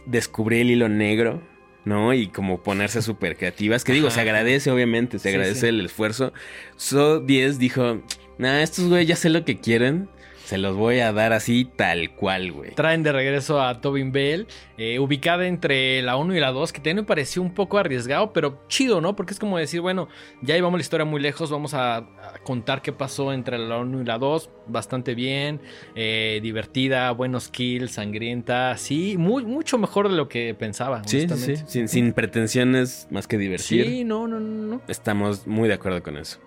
descubrir 0.06 0.62
el 0.62 0.72
hilo 0.72 0.90
negro. 0.90 1.42
¿no? 1.84 2.14
Y 2.14 2.28
como 2.28 2.62
ponerse 2.62 3.02
súper 3.02 3.36
creativas. 3.38 3.84
Que 3.84 3.92
digo, 3.94 4.12
se 4.12 4.22
agradece, 4.22 4.70
obviamente, 4.70 5.18
se 5.18 5.30
Sí, 5.30 5.36
agradece 5.36 5.62
sí. 5.62 5.66
el 5.68 5.86
esfuerzo. 5.86 6.32
So 6.76 7.20
10 7.20 7.58
dijo, 7.58 8.04
nah, 8.38 8.62
estos 8.62 8.88
güey 8.88 9.08
ya 9.08 9.16
sé 9.16 9.30
lo 9.30 9.46
que 9.46 9.60
quieren. 9.60 10.08
Se 10.52 10.58
los 10.58 10.76
voy 10.76 11.00
a 11.00 11.14
dar 11.14 11.32
así 11.32 11.64
tal 11.64 12.14
cual, 12.14 12.52
güey. 12.52 12.72
Traen 12.72 13.04
de 13.04 13.14
regreso 13.14 13.62
a 13.62 13.80
Tobin 13.80 14.12
Bell, 14.12 14.48
eh, 14.78 15.00
ubicada 15.00 15.48
entre 15.48 16.02
la 16.02 16.18
1 16.18 16.36
y 16.36 16.42
la 16.42 16.52
2, 16.52 16.74
que 16.74 16.80
también 16.80 16.98
me 16.98 17.04
pareció 17.04 17.42
un 17.42 17.54
poco 17.54 17.78
arriesgado, 17.78 18.34
pero 18.34 18.62
chido, 18.68 19.00
¿no? 19.00 19.16
Porque 19.16 19.32
es 19.32 19.40
como 19.40 19.58
decir, 19.58 19.80
bueno, 19.80 20.10
ya 20.42 20.56
llevamos 20.56 20.78
la 20.78 20.82
historia 20.82 21.06
muy 21.06 21.22
lejos, 21.22 21.52
vamos 21.52 21.74
a, 21.74 22.00
a 22.00 22.04
contar 22.44 22.82
qué 22.82 22.92
pasó 22.92 23.32
entre 23.32 23.58
la 23.60 23.78
1 23.78 24.02
y 24.02 24.04
la 24.04 24.18
2, 24.18 24.50
bastante 24.68 25.16
bien, 25.16 25.62
eh, 25.96 26.42
divertida, 26.44 27.12
buenos 27.12 27.48
kills, 27.48 27.94
sangrienta, 27.94 28.76
sí, 28.76 29.16
muy, 29.18 29.46
mucho 29.46 29.78
mejor 29.78 30.10
de 30.10 30.18
lo 30.18 30.28
que 30.28 30.54
pensaba. 30.54 31.02
Sí, 31.06 31.30
sí. 31.30 31.56
Sin, 31.66 31.88
sin 31.88 32.12
pretensiones 32.12 33.08
más 33.10 33.26
que 33.26 33.38
divertir. 33.38 33.86
Sí, 33.86 34.04
no, 34.04 34.28
no, 34.28 34.42
no. 34.42 34.82
Estamos 34.90 35.48
muy 35.48 35.70
de 35.70 35.76
acuerdo 35.76 36.04
con 36.04 36.18
eso. 36.18 36.40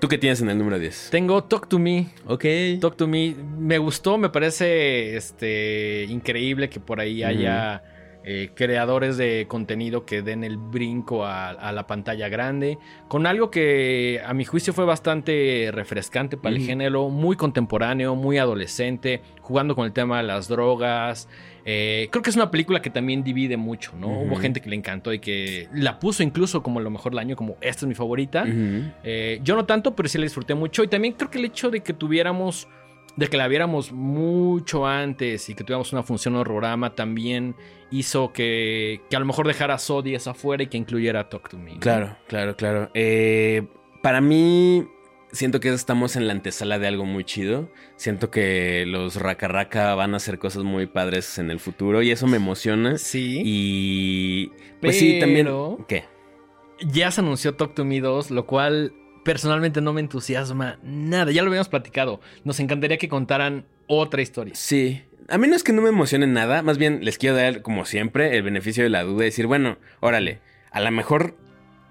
¿Tú 0.00 0.08
qué 0.08 0.18
tienes 0.18 0.40
en 0.40 0.50
el 0.50 0.58
número 0.58 0.78
10? 0.78 1.08
Tengo 1.10 1.42
Talk 1.44 1.68
to 1.68 1.78
Me, 1.78 2.08
Ok. 2.26 2.44
Talk 2.80 2.96
to 2.96 3.08
Me 3.08 3.34
me 3.58 3.78
gustó, 3.78 4.16
me 4.18 4.28
parece 4.28 5.16
este, 5.16 6.04
increíble 6.08 6.68
que 6.68 6.78
por 6.80 7.00
ahí 7.00 7.22
haya 7.22 7.82
eh, 8.26 8.50
creadores 8.54 9.16
de 9.16 9.46
contenido 9.48 10.04
que 10.04 10.20
den 10.20 10.44
el 10.44 10.58
brinco 10.58 11.24
a, 11.24 11.48
a 11.48 11.72
la 11.72 11.86
pantalla 11.86 12.28
grande, 12.28 12.78
con 13.08 13.24
algo 13.24 13.50
que 13.50 14.20
a 14.26 14.34
mi 14.34 14.44
juicio 14.44 14.72
fue 14.72 14.84
bastante 14.84 15.70
refrescante 15.72 16.36
para 16.36 16.54
el 16.54 16.60
género, 16.62 17.08
muy 17.08 17.36
contemporáneo, 17.36 18.16
muy 18.16 18.38
adolescente, 18.38 19.22
jugando 19.40 19.76
con 19.76 19.86
el 19.86 19.92
tema 19.92 20.18
de 20.18 20.24
las 20.24 20.48
drogas. 20.48 21.28
Eh, 21.68 22.08
creo 22.10 22.22
que 22.22 22.30
es 22.30 22.36
una 22.36 22.50
película 22.50 22.82
que 22.82 22.90
también 22.90 23.24
divide 23.24 23.56
mucho, 23.56 23.92
¿no? 23.98 24.08
Hubo 24.20 24.36
gente 24.36 24.60
que 24.60 24.70
le 24.70 24.76
encantó 24.76 25.12
y 25.12 25.18
que 25.18 25.68
la 25.72 25.98
puso 25.98 26.22
incluso 26.22 26.62
como 26.62 26.80
lo 26.80 26.90
mejor 26.90 27.12
del 27.12 27.18
año, 27.18 27.36
como 27.36 27.56
esta 27.60 27.84
es 27.84 27.88
mi 27.88 27.94
favorita. 27.94 28.44
Eh, 29.02 29.40
yo 29.42 29.56
no 29.56 29.64
tanto, 29.66 29.96
pero 29.96 30.08
sí 30.08 30.18
la 30.18 30.24
disfruté 30.24 30.54
mucho. 30.54 30.84
Y 30.84 30.88
también 30.88 31.14
creo 31.14 31.30
que 31.30 31.38
el 31.38 31.44
hecho 31.44 31.70
de 31.70 31.80
que 31.80 31.92
tuviéramos, 31.92 32.68
de 33.16 33.28
que 33.28 33.36
la 33.36 33.48
viéramos 33.48 33.92
mucho 33.92 34.86
antes 34.86 35.48
y 35.48 35.54
que 35.54 35.64
tuviéramos 35.64 35.92
una 35.92 36.02
función 36.02 36.36
horrorama 36.36 36.94
también 36.94 37.56
hizo 37.90 38.32
que, 38.32 39.00
que 39.08 39.16
a 39.16 39.20
lo 39.20 39.24
mejor 39.26 39.46
dejara 39.46 39.78
10 40.02 40.26
afuera 40.26 40.62
y 40.62 40.66
que 40.66 40.76
incluyera 40.76 41.28
Talk 41.28 41.48
to 41.48 41.58
Me. 41.58 41.74
¿no? 41.74 41.80
Claro, 41.80 42.16
claro, 42.28 42.56
claro. 42.56 42.90
Eh, 42.94 43.66
para 44.02 44.20
mí, 44.20 44.86
siento 45.32 45.60
que 45.60 45.68
estamos 45.72 46.16
en 46.16 46.26
la 46.26 46.32
antesala 46.32 46.78
de 46.78 46.88
algo 46.88 47.04
muy 47.06 47.24
chido. 47.24 47.70
Siento 47.96 48.30
que 48.30 48.84
los 48.86 49.16
Raka 49.16 49.48
Raka 49.48 49.94
van 49.94 50.14
a 50.14 50.18
hacer 50.18 50.38
cosas 50.38 50.64
muy 50.64 50.86
padres 50.86 51.38
en 51.38 51.50
el 51.50 51.58
futuro 51.60 52.02
y 52.02 52.10
eso 52.10 52.26
me 52.26 52.36
emociona. 52.36 52.98
Sí. 52.98 53.40
Y 53.44 54.52
pues 54.80 54.98
sí, 54.98 55.18
también. 55.20 55.46
Pero- 55.46 55.84
¿Qué? 55.88 56.04
Ya 56.86 57.10
se 57.10 57.22
anunció 57.22 57.54
Talk 57.54 57.74
to 57.74 57.84
Me 57.86 58.00
2, 58.00 58.30
lo 58.30 58.44
cual 58.46 58.92
personalmente 59.26 59.80
no 59.82 59.92
me 59.92 60.00
entusiasma 60.00 60.78
nada. 60.82 61.32
Ya 61.32 61.42
lo 61.42 61.48
habíamos 61.48 61.68
platicado. 61.68 62.20
Nos 62.44 62.60
encantaría 62.60 62.96
que 62.96 63.08
contaran 63.08 63.64
otra 63.88 64.22
historia. 64.22 64.54
Sí. 64.54 65.02
A 65.28 65.36
mí 65.36 65.48
no 65.48 65.56
es 65.56 65.64
que 65.64 65.72
no 65.72 65.82
me 65.82 65.88
emocione 65.88 66.28
nada, 66.28 66.62
más 66.62 66.78
bien 66.78 67.00
les 67.04 67.18
quiero 67.18 67.34
dar, 67.36 67.60
como 67.60 67.84
siempre, 67.84 68.36
el 68.36 68.44
beneficio 68.44 68.84
de 68.84 68.90
la 68.90 69.02
duda 69.02 69.24
y 69.24 69.26
decir, 69.26 69.46
bueno, 69.48 69.76
órale, 69.98 70.38
a 70.70 70.80
lo 70.80 70.90
mejor, 70.92 71.36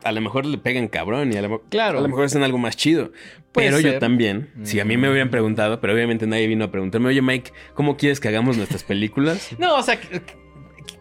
a 0.05 0.13
lo 0.13 0.21
mejor 0.21 0.45
le 0.45 0.57
pegan 0.57 0.87
cabrón 0.87 1.33
y 1.33 1.35
a 1.35 1.41
lo, 1.41 1.61
Claro. 1.63 1.99
a 1.99 2.01
lo 2.01 2.07
mejor 2.07 2.23
hacen 2.25 2.43
algo 2.43 2.57
más 2.57 2.77
chido. 2.77 3.11
Pero 3.51 3.79
yo 3.81 3.99
también, 3.99 4.49
si 4.63 4.79
a 4.79 4.85
mí 4.85 4.95
me 4.95 5.09
hubieran 5.09 5.27
Mm. 5.27 5.31
preguntado, 5.31 5.81
pero 5.81 5.93
obviamente 5.93 6.25
nadie 6.27 6.47
vino 6.47 6.63
a 6.65 6.71
preguntarme, 6.71 7.09
oye 7.09 7.21
Mike, 7.21 7.51
¿cómo 7.73 7.97
quieres 7.97 8.21
que 8.21 8.29
hagamos 8.29 8.55
nuestras 8.55 8.83
películas? 8.83 9.49
No, 9.59 9.75
o 9.75 9.83
sea, 9.83 9.99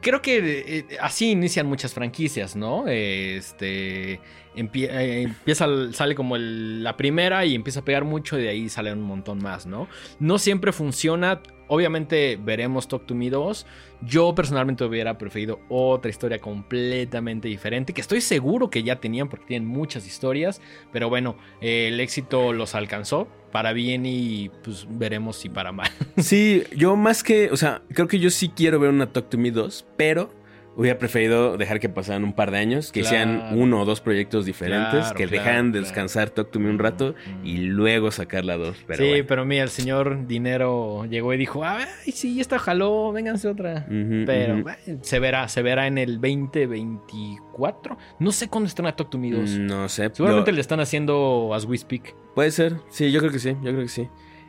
creo 0.04 0.22
que 0.22 0.64
eh, 0.78 0.84
así 1.00 1.30
inician 1.32 1.66
muchas 1.66 1.92
franquicias, 1.94 2.54
¿no? 2.54 2.86
Este 2.86 4.20
empie- 4.54 4.88
eh, 4.90 5.22
empieza, 5.22 5.66
sale 5.92 6.14
como 6.14 6.36
la 6.36 6.96
primera 6.96 7.44
y 7.44 7.54
empieza 7.56 7.80
a 7.80 7.84
pegar 7.84 8.04
mucho 8.04 8.38
y 8.38 8.42
de 8.42 8.50
ahí 8.50 8.68
salen 8.68 8.98
un 8.98 9.04
montón 9.04 9.38
más, 9.42 9.66
¿no? 9.66 9.88
No 10.20 10.38
siempre 10.38 10.70
funciona. 10.72 11.40
Obviamente 11.68 12.38
veremos 12.42 12.88
Talk 12.88 13.06
to 13.06 13.14
Me 13.14 13.30
2. 13.30 13.66
Yo 14.02 14.34
personalmente 14.34 14.84
hubiera 14.84 15.16
preferido 15.16 15.60
otra 15.68 16.10
historia 16.10 16.38
completamente 16.38 17.48
diferente, 17.48 17.92
que 17.92 18.00
estoy 18.00 18.20
seguro 18.20 18.70
que 18.70 18.82
ya 18.82 19.00
tenían 19.00 19.28
porque 19.28 19.46
tienen 19.46 19.68
muchas 19.68 20.06
historias, 20.06 20.60
pero 20.92 21.08
bueno, 21.08 21.36
el 21.60 21.98
éxito 22.00 22.52
los 22.52 22.74
alcanzó 22.74 23.28
para 23.50 23.72
bien 23.72 24.04
y 24.04 24.50
pues 24.62 24.86
veremos 24.90 25.36
si 25.36 25.48
para 25.48 25.72
mal. 25.72 25.90
Sí, 26.18 26.64
yo 26.76 26.96
más 26.96 27.22
que, 27.22 27.50
o 27.50 27.56
sea, 27.56 27.82
creo 27.92 28.08
que 28.08 28.18
yo 28.18 28.30
sí 28.30 28.50
quiero 28.50 28.78
ver 28.78 28.90
una 28.90 29.12
Talk 29.12 29.30
to 29.30 29.38
Me 29.38 29.50
2, 29.50 29.86
pero 29.96 30.30
hubiera 30.76 30.98
preferido 30.98 31.56
dejar 31.56 31.78
que 31.80 31.88
pasaran 31.88 32.24
un 32.24 32.32
par 32.32 32.50
de 32.50 32.58
años, 32.58 32.90
que 32.92 33.00
hicieran 33.00 33.38
Claro. 33.40 33.56
uno 33.56 33.82
o 33.82 33.84
dos 33.84 34.00
proyectos 34.00 34.44
diferentes, 34.44 34.90
Claro, 35.00 35.14
que 35.16 35.26
claro, 35.28 35.30
dejaran 35.44 35.72
descansar 35.72 36.30
Talk 36.30 36.50
to 36.50 36.58
Me 36.60 36.68
un 36.70 36.78
rato 36.78 37.14
Mm. 37.42 37.46
y 37.46 37.56
luego 37.58 38.10
sacar 38.10 38.44
la 38.44 38.56
2. 38.56 38.76
Pero 38.86 39.04
sí, 39.04 39.08
bueno. 39.10 39.24
pero 39.28 39.44
mira, 39.44 39.62
el 39.62 39.68
señor 39.70 40.26
Dinero 40.26 41.04
llegó 41.08 41.32
y 41.32 41.36
dijo, 41.36 41.64
ay, 41.64 41.86
sí, 42.12 42.40
esta 42.40 42.58
jaló, 42.58 43.12
vénganse 43.12 43.46
otra. 43.48 43.86
Pero 43.88 44.64
eh, 44.86 44.98
se 45.02 45.18
verá, 45.20 45.46
se 45.48 45.62
verá 45.62 45.86
en 45.86 45.98
el 45.98 46.20
2024. 46.20 47.96
No 48.18 48.32
sé 48.32 48.48
cuándo 48.48 48.68
están 48.68 48.86
a 48.86 48.96
Talk 48.96 49.10
to 49.10 49.18
Me 49.18 49.30
2. 49.30 49.50
No 49.58 49.88
sé. 49.88 50.10
Seguramente 50.12 50.50
lo- 50.52 50.56
le 50.56 50.60
están 50.60 50.80
haciendo 50.80 51.52
as 51.54 51.64
we 51.64 51.76
speak. 51.78 52.14
Puede 52.34 52.50
ser, 52.50 52.76
sí, 52.90 53.10
yo 53.12 53.20
creo 53.20 53.30
que 53.32 53.38
sí, 53.38 53.50
yo 53.62 53.70
creo 53.70 53.82
que 53.82 53.88
sí. 53.88 54.08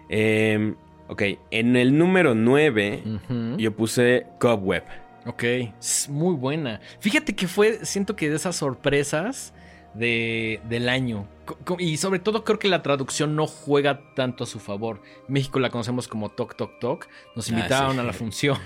Eh, 0.10 0.74
ok, 1.08 1.22
en 1.52 1.76
el 1.76 1.98
número 1.98 2.34
9 2.36 3.04
Ujú. 3.06 3.58
yo 3.58 3.76
puse 3.76 4.26
Cobweb. 4.40 4.84
Ok, 5.26 5.44
es 5.80 6.08
muy 6.10 6.36
buena. 6.36 6.82
Fíjate 7.00 7.36
que 7.36 7.48
fue, 7.48 7.86
siento 7.86 8.16
que 8.16 8.30
de 8.30 8.36
esas 8.36 8.56
sorpresas 8.58 9.54
de, 9.96 10.60
del 10.70 10.88
año. 10.90 11.28
Y 11.80 11.98
sobre 11.98 12.20
todo 12.20 12.44
creo 12.44 12.60
que 12.60 12.68
la 12.68 12.82
traducción 12.84 13.36
no 13.36 13.48
juega 13.48 14.14
tanto 14.16 14.44
a 14.44 14.48
su 14.48 14.60
favor. 14.60 15.02
En 15.28 15.34
México 15.34 15.60
la 15.60 15.70
conocemos 15.70 16.08
como 16.08 16.30
Toc 16.30 16.56
Toc 16.56 16.80
Toc. 16.80 17.08
Nos 17.36 17.50
Ah, 17.50 17.54
invitaron 17.56 17.94
sí. 17.94 18.00
a 18.00 18.04
la 18.04 18.14
función. 18.22 18.58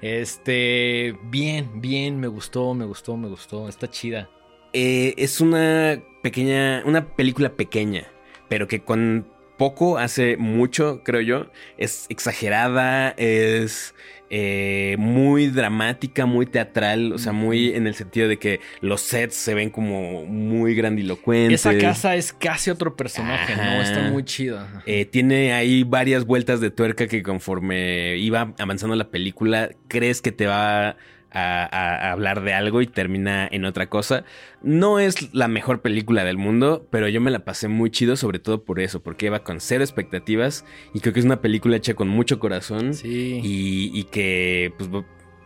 Este, 0.00 1.16
bien, 1.24 1.80
bien, 1.80 2.18
me 2.20 2.26
gustó, 2.26 2.74
me 2.74 2.84
gustó, 2.84 3.16
me 3.16 3.28
gustó. 3.28 3.68
Está 3.68 3.88
chida. 3.88 4.28
Eh, 4.72 5.14
es 5.16 5.40
una 5.40 6.02
pequeña, 6.22 6.82
una 6.84 7.14
película 7.14 7.50
pequeña, 7.54 8.06
pero 8.48 8.66
que 8.68 8.82
con 8.82 9.26
poco 9.58 9.98
hace 9.98 10.36
mucho, 10.36 11.02
creo 11.04 11.20
yo. 11.20 11.46
Es 11.78 12.06
exagerada, 12.08 13.10
es 13.10 13.94
eh, 14.34 14.96
muy 14.98 15.48
dramática, 15.48 16.24
muy 16.24 16.46
teatral, 16.46 17.12
o 17.12 17.18
sea, 17.18 17.32
muy 17.32 17.74
en 17.74 17.86
el 17.86 17.94
sentido 17.94 18.28
de 18.28 18.38
que 18.38 18.60
los 18.80 19.02
sets 19.02 19.34
se 19.34 19.52
ven 19.52 19.68
como 19.68 20.24
muy 20.24 20.74
grandilocuentes. 20.74 21.66
Esa 21.66 21.76
casa 21.76 22.16
es 22.16 22.32
casi 22.32 22.70
otro 22.70 22.96
personaje, 22.96 23.54
¿no? 23.54 23.82
Está 23.82 24.08
muy 24.08 24.24
chida. 24.24 24.82
Eh, 24.86 25.04
tiene 25.04 25.52
ahí 25.52 25.84
varias 25.84 26.24
vueltas 26.24 26.62
de 26.62 26.70
tuerca 26.70 27.08
que 27.08 27.22
conforme 27.22 28.16
iba 28.16 28.54
avanzando 28.58 28.96
la 28.96 29.10
película, 29.10 29.68
crees 29.86 30.22
que 30.22 30.32
te 30.32 30.46
va 30.46 30.96
a, 31.32 32.12
hablar 32.12 32.42
de 32.42 32.54
algo 32.54 32.82
y 32.82 32.86
termina 32.86 33.48
en 33.50 33.64
otra 33.64 33.88
cosa. 33.88 34.24
No 34.62 34.98
es 34.98 35.32
la 35.34 35.48
mejor 35.48 35.80
película 35.80 36.24
del 36.24 36.38
mundo, 36.38 36.86
pero 36.90 37.08
yo 37.08 37.20
me 37.20 37.30
la 37.30 37.40
pasé 37.44 37.68
muy 37.68 37.90
chido, 37.90 38.16
sobre 38.16 38.38
todo 38.38 38.64
por 38.64 38.80
eso, 38.80 39.02
porque 39.02 39.26
iba 39.26 39.42
con 39.42 39.60
cero 39.60 39.82
expectativas 39.84 40.64
y 40.94 41.00
creo 41.00 41.12
que 41.12 41.20
es 41.20 41.26
una 41.26 41.40
película 41.40 41.76
hecha 41.76 41.94
con 41.94 42.08
mucho 42.08 42.38
corazón 42.38 42.94
Sí. 42.94 43.40
y, 43.42 43.90
y 43.98 44.04
que 44.04 44.72
pues, 44.76 44.90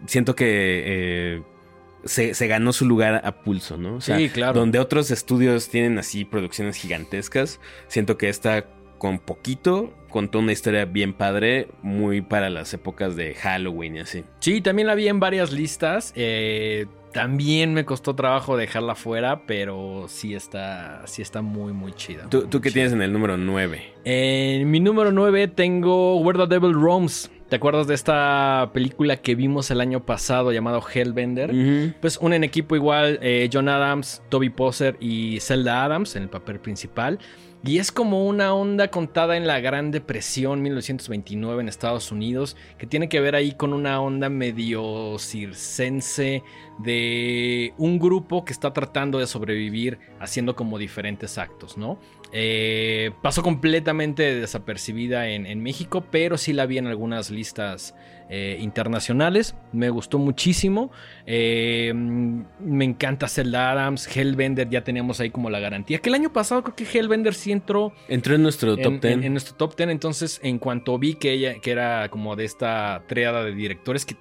siento 0.07 0.35
que 0.35 0.45
eh, 0.47 1.43
se, 2.05 2.35
se 2.35 2.47
ganó 2.47 2.73
su 2.73 2.87
lugar 2.87 3.23
a 3.25 3.43
pulso, 3.43 3.77
¿no? 3.77 3.97
O 3.97 4.01
sea, 4.01 4.19
sí, 4.19 4.29
claro. 4.29 4.59
donde 4.59 4.79
otros 4.79 5.11
estudios 5.11 5.69
tienen 5.69 5.99
así 5.99 6.25
producciones 6.25 6.77
gigantescas, 6.77 7.61
siento 7.89 8.17
que 8.17 8.29
esta 8.29 8.67
con 8.99 9.19
poquito 9.19 9.93
contó 10.11 10.39
una 10.39 10.53
historia 10.53 10.87
bien 10.87 11.13
padre, 11.13 11.69
muy 11.83 12.23
para 12.23 12.49
las 12.49 12.73
épocas 12.73 13.17
de 13.17 13.35
Halloween 13.35 13.97
y 13.97 13.99
así. 14.01 14.25
Sí, 14.41 14.61
también 14.63 14.89
la 14.89 14.95
vi 14.95 15.09
en 15.09 15.21
varias 15.21 15.53
listas. 15.53 16.13
eh, 16.17 16.87
también 17.13 17.73
me 17.73 17.87
costó 17.87 18.15
trabajo 18.15 18.59
dejarla 18.59 18.95
fuera, 18.95 19.47
pero 19.47 20.05
sí 20.07 20.35
está, 20.35 21.01
sí 21.07 21.23
está 21.23 21.41
muy, 21.41 21.73
muy 21.73 21.95
chida. 21.95 22.29
¿Tú, 22.29 22.41
muy 22.43 22.47
tú 22.49 22.61
qué 22.61 22.69
chida. 22.69 22.75
tienes 22.75 22.93
en 22.93 23.01
el 23.01 23.11
número 23.11 23.39
9? 23.39 23.95
En 24.05 24.71
mi 24.71 24.81
número 24.81 25.11
9 25.13 25.49
tengo 25.49 26.19
Where 26.21 26.39
the 26.39 26.47
Devil 26.47 26.75
Roams. 26.75 27.31
¿Te 27.49 27.57
acuerdas 27.57 27.87
de 27.87 27.95
esta 27.95 28.71
película 28.75 29.17
que 29.19 29.35
vimos 29.35 29.71
el 29.71 29.81
año 29.81 30.05
pasado 30.05 30.53
llamado 30.53 30.83
Hellbender? 30.83 31.95
Pues 32.01 32.19
unen 32.21 32.43
equipo 32.43 32.75
igual 32.75 33.19
eh, 33.23 33.49
John 33.53 33.69
Adams, 33.69 34.21
Toby 34.29 34.51
Poser 34.51 34.97
y 35.01 35.39
Zelda 35.41 35.85
Adams 35.85 36.17
en 36.17 36.25
el 36.25 36.29
papel 36.29 36.59
principal. 36.59 37.19
Y 37.67 37.79
es 37.79 37.91
como 37.91 38.25
una 38.27 38.55
onda 38.55 38.93
contada 38.93 39.37
en 39.37 39.49
la 39.49 39.59
Gran 39.59 39.91
Depresión 39.91 40.63
1929 40.63 41.63
en 41.63 41.69
Estados 41.69 42.13
Unidos, 42.13 42.57
que 42.79 42.87
tiene 42.87 43.09
que 43.09 43.19
ver 43.19 43.35
ahí 43.35 43.53
con 43.53 43.73
una 43.73 44.01
onda 44.01 44.29
medio 44.29 45.19
circense 45.19 46.45
de 46.79 47.75
un 47.77 47.99
grupo 47.99 48.45
que 48.45 48.53
está 48.53 48.73
tratando 48.73 49.19
de 49.19 49.27
sobrevivir 49.27 49.99
haciendo 50.21 50.55
como 50.55 50.79
diferentes 50.79 51.39
actos, 51.39 51.77
¿no? 51.77 51.99
Eh, 52.31 53.11
pasó 53.21 53.43
completamente 53.43 54.35
desapercibida 54.37 55.29
en, 55.29 55.45
en, 55.45 55.61
México, 55.61 56.05
pero 56.09 56.39
sí 56.39 56.53
la 56.53 56.67
vi 56.67 56.79
en 56.79 56.87
algunas 56.87 57.31
listas 57.31 57.97
eh, 58.29 58.59
internacionales. 58.61 59.55
Me 59.73 59.91
gustó 59.91 60.19
muchísimo. 60.19 60.91
Eh, 61.27 61.93
me 61.95 62.85
encanta 62.85 63.29
Zelda 63.29 63.73
Adams. 63.73 64.09
Hellbender 64.15 64.69
ya 64.69 64.83
teníamos 64.83 65.21
ahí 65.21 65.31
como 65.31 65.51
la 65.51 65.61
garantía. 65.61 65.99
Que 65.99 66.09
el 66.09 66.15
año 66.15 66.33
pasado 66.33 66.63
creo 66.63 66.77
que 66.77 66.85
Hellbender 66.85 67.35
sí 67.35 67.53
entró. 67.53 67.93
Entró 68.09 68.35
en 68.35 68.43
nuestro 68.43 68.77
top 68.77 69.01
10. 69.01 69.25
En, 69.25 69.33
nuestro 69.33 69.55
top 69.55 69.77
10. 69.77 69.91
Entonces, 69.91 70.41
en 70.43 70.59
cuanto 70.59 70.99
vi 70.99 71.15
que 71.15 71.33
ella, 71.33 71.61
que 71.61 71.71
era 71.71 72.09
como 72.09 72.37
de 72.37 72.45
esta 72.45 73.05
triada 73.07 73.45
de 73.45 73.55
directores 73.55 74.05
que 74.05 74.17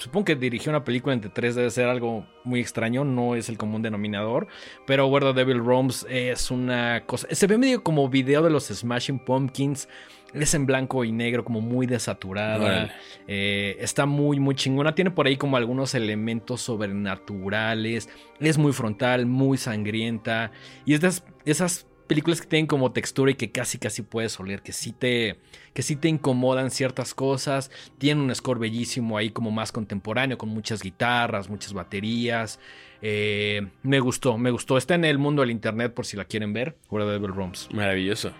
supongo 0.00 0.24
que 0.24 0.34
dirigió 0.34 0.70
una 0.70 0.82
película 0.82 1.12
entre 1.12 1.30
tres 1.30 1.54
debe 1.54 1.70
ser 1.70 1.86
algo 1.86 2.26
muy 2.42 2.60
extraño, 2.60 3.04
no 3.04 3.34
es 3.34 3.50
el 3.50 3.58
común 3.58 3.82
denominador. 3.82 4.48
Pero 4.86 5.06
Where 5.06 5.26
the 5.26 5.32
Devil 5.34 5.58
Roams 5.58 6.06
es 6.08 6.50
una 6.50 7.04
cosa. 7.06 7.28
Se 7.30 7.46
ve 7.46 7.58
medio 7.58 7.82
como 7.82 8.08
video 8.08 8.42
de 8.42 8.50
los 8.50 8.68
Smashing 8.68 9.18
Pumpkins. 9.18 9.88
Es 10.32 10.54
en 10.54 10.66
blanco 10.66 11.04
y 11.04 11.12
negro, 11.12 11.44
como 11.44 11.60
muy 11.60 11.86
desaturada. 11.86 12.90
Eh, 13.26 13.76
está 13.80 14.06
muy, 14.06 14.38
muy 14.38 14.54
chingona. 14.54 14.94
Tiene 14.94 15.10
por 15.10 15.26
ahí 15.26 15.36
como 15.36 15.56
algunos 15.56 15.94
elementos 15.94 16.62
sobrenaturales. 16.62 18.08
Es 18.38 18.58
muy 18.58 18.72
frontal, 18.72 19.26
muy 19.26 19.58
sangrienta. 19.58 20.52
Y 20.84 20.94
es 20.94 21.00
de 21.00 21.12
esas 21.44 21.86
películas 22.06 22.40
que 22.40 22.48
tienen 22.48 22.66
como 22.66 22.90
textura 22.90 23.30
y 23.30 23.34
que 23.34 23.52
casi 23.52 23.78
casi 23.78 24.02
puedes 24.02 24.38
oler, 24.40 24.62
que 24.62 24.72
sí 24.72 24.90
te, 24.90 25.38
que 25.72 25.82
sí 25.82 25.94
te 25.94 26.08
incomodan 26.08 26.72
ciertas 26.72 27.14
cosas. 27.14 27.70
Tiene 27.98 28.20
un 28.20 28.34
score 28.34 28.58
bellísimo 28.58 29.16
ahí 29.16 29.30
como 29.30 29.52
más 29.52 29.70
contemporáneo, 29.70 30.36
con 30.36 30.48
muchas 30.48 30.82
guitarras, 30.82 31.48
muchas 31.48 31.72
baterías. 31.72 32.58
Eh, 33.00 33.68
me 33.84 34.00
gustó, 34.00 34.38
me 34.38 34.50
gustó. 34.50 34.76
Está 34.76 34.96
en 34.96 35.04
el 35.04 35.18
mundo 35.18 35.42
del 35.42 35.52
internet 35.52 35.94
por 35.94 36.04
si 36.04 36.16
la 36.16 36.24
quieren 36.24 36.52
ver. 36.52 36.76
Where 36.90 37.06
the 37.06 37.12
Devil 37.12 37.32
Roams. 37.32 37.68
Maravilloso. 37.72 38.32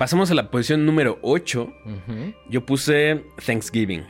Pasamos 0.00 0.30
a 0.30 0.34
la 0.34 0.50
posición 0.50 0.86
número 0.86 1.18
8. 1.20 1.74
Yo 2.48 2.64
puse 2.64 3.22
Thanksgiving. 3.44 4.06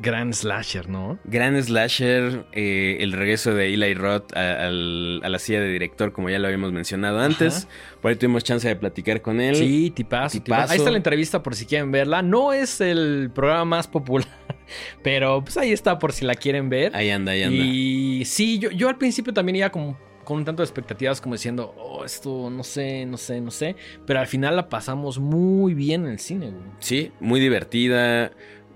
Gran 0.00 0.32
slasher, 0.32 0.88
¿no? 0.88 1.18
Gran 1.24 1.62
slasher, 1.62 2.46
eh, 2.52 2.96
el 3.00 3.12
regreso 3.12 3.52
de 3.52 3.74
Eli 3.74 3.92
Roth 3.92 4.34
a, 4.34 4.70
la 4.70 5.38
silla 5.38 5.60
de 5.60 5.68
director, 5.68 6.14
como 6.14 6.30
ya 6.30 6.38
lo 6.38 6.46
habíamos 6.46 6.72
mencionado 6.72 7.20
antes. 7.20 7.68
Por 8.00 8.12
ahí 8.12 8.16
tuvimos 8.16 8.42
chance 8.42 8.66
de 8.66 8.76
platicar 8.76 9.20
con 9.20 9.42
él. 9.42 9.56
Sí, 9.56 9.92
tipazo, 9.94 10.42
Ahí 10.50 10.78
está 10.78 10.90
la 10.90 10.96
entrevista 10.96 11.42
por 11.42 11.54
si 11.54 11.66
quieren 11.66 11.92
verla. 11.92 12.22
No 12.22 12.54
es 12.54 12.80
el 12.80 13.30
programa 13.34 13.66
más 13.66 13.88
popular, 13.88 14.26
pero 15.02 15.44
pues 15.44 15.58
ahí 15.58 15.70
está 15.70 15.98
por 15.98 16.14
si 16.14 16.24
la 16.24 16.34
quieren 16.34 16.70
ver. 16.70 16.96
Ahí 16.96 17.10
anda, 17.10 17.32
ahí 17.32 17.42
anda. 17.42 17.62
Y 17.62 18.24
sí, 18.24 18.58
yo, 18.58 18.70
yo 18.70 18.88
al 18.88 18.96
principio 18.96 19.34
también 19.34 19.56
iba 19.56 19.68
como 19.68 19.98
con 20.24 20.38
un 20.38 20.44
tanto 20.44 20.62
de 20.62 20.66
expectativas 20.66 21.20
como 21.20 21.34
diciendo, 21.34 21.74
oh, 21.78 22.04
esto 22.04 22.50
no 22.50 22.62
sé, 22.62 23.06
no 23.06 23.16
sé, 23.16 23.40
no 23.40 23.50
sé. 23.50 23.76
Pero 24.06 24.20
al 24.20 24.26
final 24.26 24.56
la 24.56 24.68
pasamos 24.68 25.18
muy 25.18 25.74
bien 25.74 26.06
en 26.06 26.12
el 26.12 26.18
cine, 26.18 26.50
güey. 26.50 26.62
Sí, 26.78 27.12
muy 27.20 27.40
divertida 27.40 28.32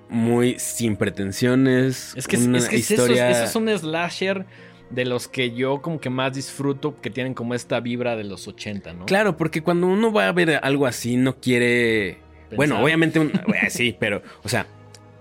muy 0.09 0.59
sin 0.59 0.97
pretensiones. 0.97 2.15
Es 2.17 2.27
que, 2.29 2.37
una 2.37 2.59
es, 2.59 2.69
que 2.69 2.77
historia... 2.77 3.31
eso, 3.31 3.45
es 3.45 3.57
un 3.57 3.69
slasher 3.69 4.47
de 4.91 5.05
los 5.05 5.29
que 5.29 5.53
yo 5.53 5.83
como 5.83 6.01
que 6.01 6.11
más 6.11 6.35
disfruto, 6.35 7.01
que 7.01 7.11
tienen 7.11 7.35
como 7.35 7.55
esta 7.55 7.81
vibra 7.81 8.17
de 8.17 8.25
los 8.25 8.47
80, 8.47 8.93
¿no? 8.93 9.07
Claro, 9.07 9.37
porque 9.37 9.63
cuando 9.63 9.87
uno 9.89 10.13
va 10.13 10.29
a 10.29 10.33
ver 10.33 10.61
algo 10.63 10.87
así, 10.87 11.17
no 11.17 11.41
quiere... 11.41 12.19
Bueno, 12.55 12.81
obviamente, 12.81 13.21
sí, 13.71 13.97
pero, 13.99 14.23
o 14.45 14.49
sea, 14.49 14.67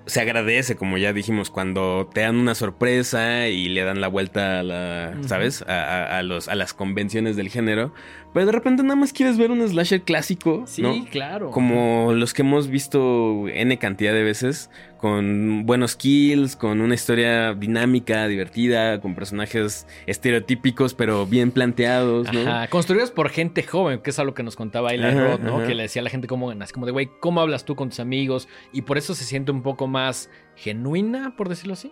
se 0.06 0.22
agradece, 0.22 0.76
como 0.76 0.98
ya 0.98 1.14
dijimos, 1.14 1.50
cuando 1.50 2.10
te 2.14 2.22
dan 2.22 2.36
una 2.36 2.56
sorpresa 2.56 3.48
y 3.48 3.70
le 3.70 3.84
dan 3.84 4.02
la 4.02 4.08
vuelta 4.08 4.60
a 4.60 4.64
la, 4.64 5.18
¿sabes? 5.26 5.64
A, 5.68 6.22
los, 6.24 6.50
a 6.50 6.56
las 6.56 6.74
convenciones 6.74 7.36
del 7.36 7.50
género. 7.50 7.94
Pero 8.34 8.48
de 8.48 8.52
repente 8.52 8.84
nada 8.84 8.96
más 8.96 9.14
quieres 9.14 9.38
ver 9.38 9.52
un 9.52 9.68
slasher 9.68 10.02
clásico. 10.02 10.64
Sí, 10.66 11.08
claro. 11.12 11.52
Como 11.52 12.14
los 12.14 12.34
que 12.34 12.42
hemos 12.42 12.68
visto 12.68 13.48
N 13.48 13.78
cantidad 13.78 14.14
de 14.14 14.24
veces 14.24 14.70
con 15.04 15.66
buenos 15.66 15.98
kills, 15.98 16.56
con 16.56 16.80
una 16.80 16.94
historia 16.94 17.54
dinámica, 17.54 18.26
divertida, 18.30 19.02
con 19.02 19.16
personajes 19.16 19.86
estereotípicos 20.08 20.94
pero 20.94 21.26
bien 21.26 21.52
planteados, 21.52 22.32
¿no? 22.32 22.40
Ajá, 22.40 22.68
construidos 22.70 23.12
por 23.12 23.28
gente 23.28 23.64
joven, 23.64 24.00
que 24.00 24.12
es 24.12 24.20
algo 24.20 24.34
que 24.34 24.44
nos 24.44 24.56
contaba 24.56 24.92
Ayla 24.92 25.12
Roth, 25.12 25.42
¿no? 25.42 25.62
Que 25.68 25.76
le 25.76 25.84
decía 25.84 26.00
a 26.00 26.04
la 26.04 26.10
gente 26.10 26.28
como, 26.28 26.52
así 26.52 26.72
como 26.72 26.86
de, 26.86 26.94
güey, 26.94 27.10
¿cómo 27.20 27.42
hablas 27.42 27.66
tú 27.66 27.76
con 27.76 27.90
tus 27.90 28.00
amigos? 28.00 28.48
Y 28.72 28.84
por 28.84 28.98
eso 28.98 29.14
se 29.14 29.26
siente 29.26 29.52
un 29.52 29.62
poco 29.62 29.88
más 29.88 30.30
genuina, 30.56 31.36
por 31.36 31.50
decirlo 31.50 31.74
así. 31.74 31.90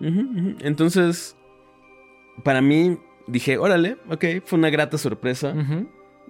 Entonces, 0.62 1.36
para 2.46 2.62
mí, 2.62 2.98
dije, 3.28 3.58
órale, 3.58 3.98
ok, 4.10 4.24
fue 4.46 4.58
una 4.58 4.70
grata 4.70 4.98
sorpresa. 4.98 5.54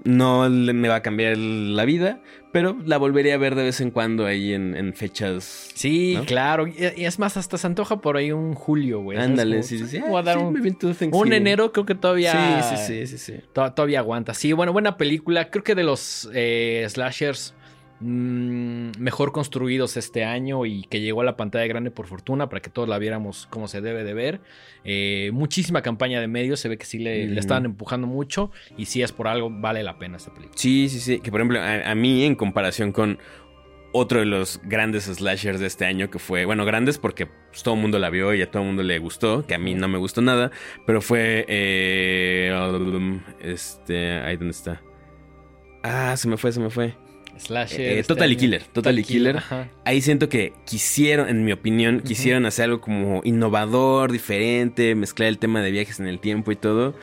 No 0.04 0.50
me 0.50 0.88
va 0.88 0.96
a 0.96 1.02
cambiar 1.02 1.38
la 1.38 1.86
vida, 1.86 2.22
pero 2.52 2.76
la 2.86 2.98
volvería 2.98 3.36
a 3.36 3.38
ver 3.38 3.56
de 3.56 3.64
vez 3.64 3.82
en 3.82 3.92
cuando 3.92 4.26
ahí 4.26 4.54
en, 4.54 4.94
fechas. 4.94 5.70
Sí, 5.76 6.18
claro. 6.26 6.68
Y, 6.68 6.76
es 6.78 7.20
más, 7.20 7.38
hasta 7.38 7.58
se 7.58 7.68
antoja 7.68 8.02
por 8.02 8.18
ahí 8.18 8.32
un 8.32 8.56
julio, 8.56 9.02
güey. 9.02 9.20
Ándale, 9.20 9.62
sí, 9.64 9.78
sí, 9.78 9.88
sí. 9.88 10.00
Voy 10.00 10.20
a 10.20 10.24
dar 10.24 10.38
un, 10.40 11.34
enero, 11.34 11.72
creo 11.72 11.86
que 11.86 11.96
todavía. 11.96 12.64
Sí, 12.64 12.78
sí, 12.78 13.08
sí, 13.08 13.18
sí, 13.18 13.34
todavía 13.54 14.00
aguanta. 14.00 14.34
Sí, 14.34 14.54
bueno, 14.54 14.74
buena 14.74 14.98
película. 14.98 15.50
Creo 15.50 15.64
que 15.64 15.76
de 15.76 15.84
los 15.84 16.30
eh, 16.34 16.86
slashers 16.90 17.54
Mm, 18.04 18.94
mejor 18.98 19.32
construidos 19.32 19.96
este 19.96 20.24
año 20.24 20.66
y 20.66 20.86
que 20.86 21.02
llegó 21.02 21.22
a 21.22 21.24
la 21.24 21.38
pantalla 21.38 21.68
grande 21.68 21.92
por 21.92 22.08
fortuna 22.08 22.50
para 22.50 22.60
que 22.60 22.72
todos 22.72 22.90
la 22.90 22.98
viéramos 22.98 23.46
como 23.52 23.68
se 23.68 23.80
debe 23.80 24.04
de 24.04 24.16
ver. 24.16 24.42
Eh, 24.84 25.30
muchísima 25.34 25.84
campaña 25.84 26.20
de 26.20 26.28
medios, 26.28 26.60
se 26.60 26.68
ve 26.68 26.80
que 26.80 26.86
sí 26.86 26.98
le, 26.98 27.38
estaban 27.38 27.66
empujando 27.66 28.08
mucho 28.08 28.50
y 28.76 28.86
si 28.86 29.04
es 29.04 29.12
por 29.12 29.28
algo 29.28 29.52
vale 29.52 29.84
la 29.84 30.00
pena 30.00 30.18
esta 30.18 30.34
película. 30.34 30.58
Sí, 30.58 30.90
sí, 30.90 31.00
sí, 31.00 31.20
que 31.20 31.30
por 31.30 31.42
ejemplo 31.42 31.60
a, 31.62 31.94
mí 31.94 32.24
en 32.24 32.34
comparación 32.34 32.92
con 32.92 33.20
otro 33.94 34.20
de 34.20 34.26
los 34.26 34.60
grandes 34.64 35.04
slashers 35.04 35.60
de 35.60 35.68
este 35.68 35.86
año 35.86 36.10
que 36.10 36.18
fue, 36.18 36.46
bueno, 36.46 36.66
grandes 36.66 36.98
porque 36.98 37.28
pues, 37.28 37.62
todo 37.62 37.76
el 37.76 37.82
mundo 37.82 38.00
la 38.00 38.10
vio 38.10 38.34
y 38.34 38.42
a 38.42 38.50
todo 38.50 38.64
el 38.64 38.68
mundo 38.70 38.82
le 38.82 38.98
gustó, 38.98 39.46
que 39.46 39.54
a 39.54 39.60
mí 39.60 39.76
no 39.76 39.88
me 39.88 40.00
gustó 40.00 40.22
nada, 40.22 40.50
pero 40.88 41.02
fue, 41.02 41.46
eh, 41.48 42.52
este, 43.42 44.14
ahí 44.22 44.38
donde 44.38 44.52
está. 44.52 44.82
Ah, 45.84 46.16
se 46.18 46.28
me 46.28 46.38
fue, 46.38 46.52
se 46.52 46.60
me 46.60 46.72
fue. 46.72 46.96
Slasher. 47.42 48.00
Eh, 48.00 48.04
Totally 48.04 48.36
Killer. 48.36 48.64
Totally 48.64 49.04
Killer. 49.04 49.42
Ahí 49.84 50.02
siento 50.02 50.30
que 50.30 50.54
quisieron, 50.66 51.28
en 51.28 51.44
mi 51.44 51.52
opinión, 51.52 52.02
quisieron 52.02 52.46
hacer 52.46 52.66
algo 52.66 52.82
como 52.82 53.22
innovador, 53.24 54.12
diferente, 54.12 54.96
mezclar 54.96 55.30
el 55.30 55.40
tema 55.40 55.62
de 55.62 55.72
viajes 55.72 56.00
en 56.00 56.08
el 56.08 56.20
tiempo 56.20 56.52
y 56.52 56.56
todo. 56.56 56.96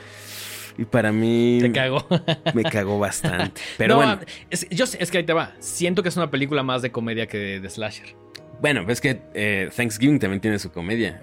Y 0.79 0.85
para 0.85 1.11
mí. 1.11 1.59
Te 1.61 1.73
cagó. 1.73 2.07
me 2.55 2.63
cagó 2.63 2.99
bastante. 2.99 3.61
Pero 3.77 3.97
bueno. 3.97 4.21
Es, 4.49 4.69
yo, 4.71 4.85
es 4.85 5.11
que 5.11 5.19
ahí 5.19 5.25
te 5.25 5.33
va. 5.33 5.55
Siento 5.59 6.03
que 6.05 6.09
es 6.09 6.17
una 6.17 6.31
película 6.31 6.63
más 6.63 6.83
de 6.83 6.93
comedia 6.93 7.27
que 7.27 7.61
de, 7.61 7.71
slasher. 7.71 8.15
Bueno, 8.61 8.85
es 8.89 9.01
que 9.01 9.21
eh, 9.35 9.71
Thanksgiving 9.75 10.21
también 10.21 10.41
tiene 10.41 10.59
su 10.59 10.71
comedia. 10.71 11.21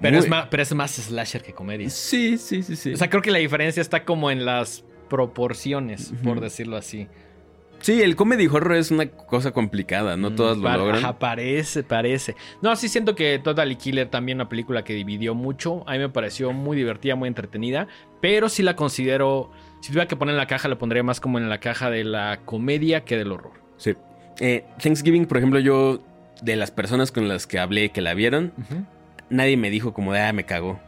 Pero, 0.00 0.18
es 0.18 0.28
más, 0.28 0.48
pero 0.50 0.64
es 0.64 0.74
más 0.74 0.90
slasher 0.90 1.42
que 1.42 1.52
comedia. 1.52 1.88
Sí, 1.90 2.36
sí, 2.38 2.64
sí, 2.64 2.74
sí. 2.74 2.92
O 2.92 2.96
sea, 2.96 3.08
creo 3.08 3.22
que 3.22 3.30
la 3.30 3.38
diferencia 3.38 3.80
está 3.80 4.04
como 4.04 4.32
en 4.32 4.44
las 4.44 4.84
proporciones, 5.08 6.12
por 6.24 6.40
decirlo 6.40 6.76
así. 6.76 7.06
Sí, 7.82 8.00
el 8.00 8.14
comedy 8.14 8.46
horror 8.46 8.76
es 8.76 8.92
una 8.92 9.06
cosa 9.08 9.50
complicada, 9.50 10.16
no 10.16 10.30
mm, 10.30 10.36
todas 10.36 10.56
lo 10.56 10.76
logran. 10.76 11.18
parece, 11.18 11.82
parece. 11.82 12.36
No, 12.62 12.74
sí 12.76 12.88
siento 12.88 13.16
que 13.16 13.40
Totally 13.40 13.74
Killer 13.74 14.08
también 14.08 14.38
una 14.38 14.48
película 14.48 14.84
que 14.84 14.94
dividió 14.94 15.34
mucho. 15.34 15.82
A 15.88 15.92
mí 15.92 15.98
me 15.98 16.08
pareció 16.08 16.52
muy 16.52 16.76
divertida, 16.76 17.16
muy 17.16 17.26
entretenida, 17.26 17.88
pero 18.20 18.48
sí 18.48 18.62
la 18.62 18.76
considero, 18.76 19.50
si 19.80 19.88
tuviera 19.88 20.06
que 20.06 20.14
poner 20.14 20.34
en 20.34 20.38
la 20.38 20.46
caja, 20.46 20.68
la 20.68 20.78
pondría 20.78 21.02
más 21.02 21.18
como 21.20 21.38
en 21.38 21.48
la 21.48 21.58
caja 21.58 21.90
de 21.90 22.04
la 22.04 22.40
comedia 22.44 23.04
que 23.04 23.16
del 23.16 23.32
horror. 23.32 23.54
Sí. 23.78 23.96
Eh, 24.38 24.64
Thanksgiving, 24.80 25.26
por 25.26 25.38
ejemplo, 25.38 25.58
yo, 25.58 26.00
de 26.40 26.54
las 26.54 26.70
personas 26.70 27.10
con 27.10 27.28
las 27.28 27.48
que 27.48 27.58
hablé 27.58 27.90
que 27.90 28.00
la 28.00 28.14
vieron, 28.14 28.52
nadie 29.28 29.56
me 29.56 29.70
dijo 29.70 29.92
como 29.92 30.12
de, 30.12 30.20
ah, 30.20 30.32
me 30.32 30.44
cagó. 30.44 30.80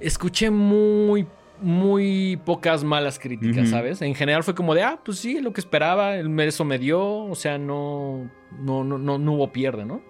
Escuché 0.00 0.50
muy 0.50 1.26
muy 1.60 2.38
pocas 2.44 2.84
malas 2.84 3.18
críticas, 3.18 3.70
¿sabes? 3.70 4.02
En 4.02 4.14
general 4.14 4.44
fue 4.44 4.54
como 4.54 4.74
de, 4.74 4.82
ah, 4.82 5.00
pues 5.04 5.18
sí, 5.18 5.40
lo 5.40 5.52
que 5.52 5.60
esperaba, 5.60 6.16
el 6.16 6.38
eso 6.40 6.64
me 6.64 6.78
dio, 6.78 7.02
o 7.02 7.34
sea, 7.34 7.58
no, 7.58 8.30
no, 8.58 8.84
no, 8.84 8.98
no, 8.98 9.32
hubo 9.32 9.52
pierde, 9.52 9.84
¿no? 9.84 10.02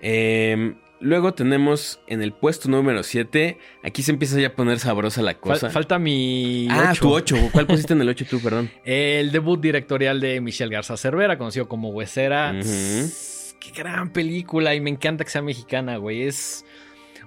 Em, 0.00 0.76
luego 1.00 1.34
tenemos 1.34 2.00
en 2.06 2.22
el 2.22 2.32
puesto 2.32 2.68
número 2.68 3.02
7, 3.02 3.58
aquí 3.82 4.02
se 4.02 4.12
empieza 4.12 4.40
ya 4.40 4.48
a 4.48 4.54
poner 4.54 4.78
sabrosa 4.78 5.22
la 5.22 5.34
cosa. 5.34 5.70
falta 5.70 5.98
mi... 5.98 6.68
Ah, 6.70 6.94
tu 6.98 7.12
8, 7.12 7.50
¿cuál 7.52 7.66
pusiste 7.66 7.92
en 7.92 8.00
el 8.00 8.08
8 8.08 8.26
tú, 8.28 8.40
perdón? 8.40 8.70
El 8.84 9.32
debut 9.32 9.60
directorial 9.60 10.20
de 10.20 10.40
Michelle 10.40 10.72
Garza 10.72 10.96
Cervera, 10.96 11.38
conocido 11.38 11.68
como 11.68 11.90
Huesera. 11.90 12.54
Qué 13.58 13.70
gran 13.74 14.12
película 14.12 14.74
y 14.74 14.80
me 14.80 14.90
encanta 14.90 15.24
que 15.24 15.30
sea 15.30 15.42
mexicana, 15.42 15.96
güey, 15.96 16.22
es... 16.22 16.64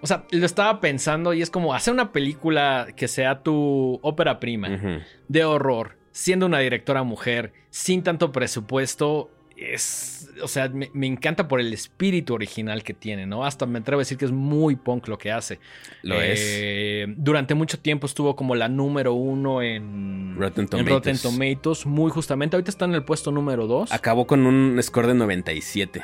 O 0.02 0.08
sea, 0.08 0.26
lo 0.32 0.46
estaba 0.46 0.80
pensando 0.80 1.34
y 1.34 1.42
es 1.42 1.50
como 1.50 1.74
hacer 1.74 1.94
una 1.94 2.12
película 2.12 2.88
que 2.96 3.08
sea 3.08 3.44
tu 3.44 4.00
ópera 4.02 4.40
prima 4.40 5.04
de 5.28 5.44
horror, 5.44 5.98
siendo 6.12 6.46
una 6.46 6.60
directora 6.60 7.04
mujer, 7.04 7.54
sin 7.70 8.04
tanto 8.04 8.32
presupuesto. 8.32 9.30
es, 9.56 10.30
o 10.42 10.48
sea, 10.48 10.70
me, 10.70 10.90
me 10.94 11.06
encanta 11.06 11.50
por 11.50 11.60
el 11.60 11.74
espíritu 11.74 12.34
original 12.34 12.82
que 12.82 12.94
tiene, 12.94 13.26
¿no? 13.26 13.44
Hasta 13.44 13.66
me 13.66 13.80
atrevo 13.80 14.00
a 14.00 14.04
decir 14.04 14.18
que 14.18 14.24
es 14.24 14.32
muy 14.32 14.78
punk 14.78 15.10
lo 15.10 15.18
que 15.18 15.32
hace. 15.32 15.60
Lo 16.02 16.16
Eh, 16.18 17.06
Durante 17.18 17.56
mucho 17.56 17.78
tiempo 17.78 18.08
estuvo 18.08 18.38
como 18.38 18.56
la 18.56 18.70
número 18.70 19.14
uno 19.14 19.62
en 19.62 20.36
Rotten 20.38 20.68
en. 20.72 20.88
Rotten 20.88 21.18
Tomatoes, 21.18 21.86
muy 21.86 22.10
justamente. 22.10 22.56
Ahorita 22.56 22.72
está 22.72 22.86
en 22.86 22.96
el 22.96 23.04
puesto 23.04 23.32
número 23.32 23.68
dos. 23.68 23.92
Acabó 23.92 24.26
con 24.28 24.46
un 24.46 24.82
score 24.82 25.08
de 25.08 25.16
97. 25.16 26.02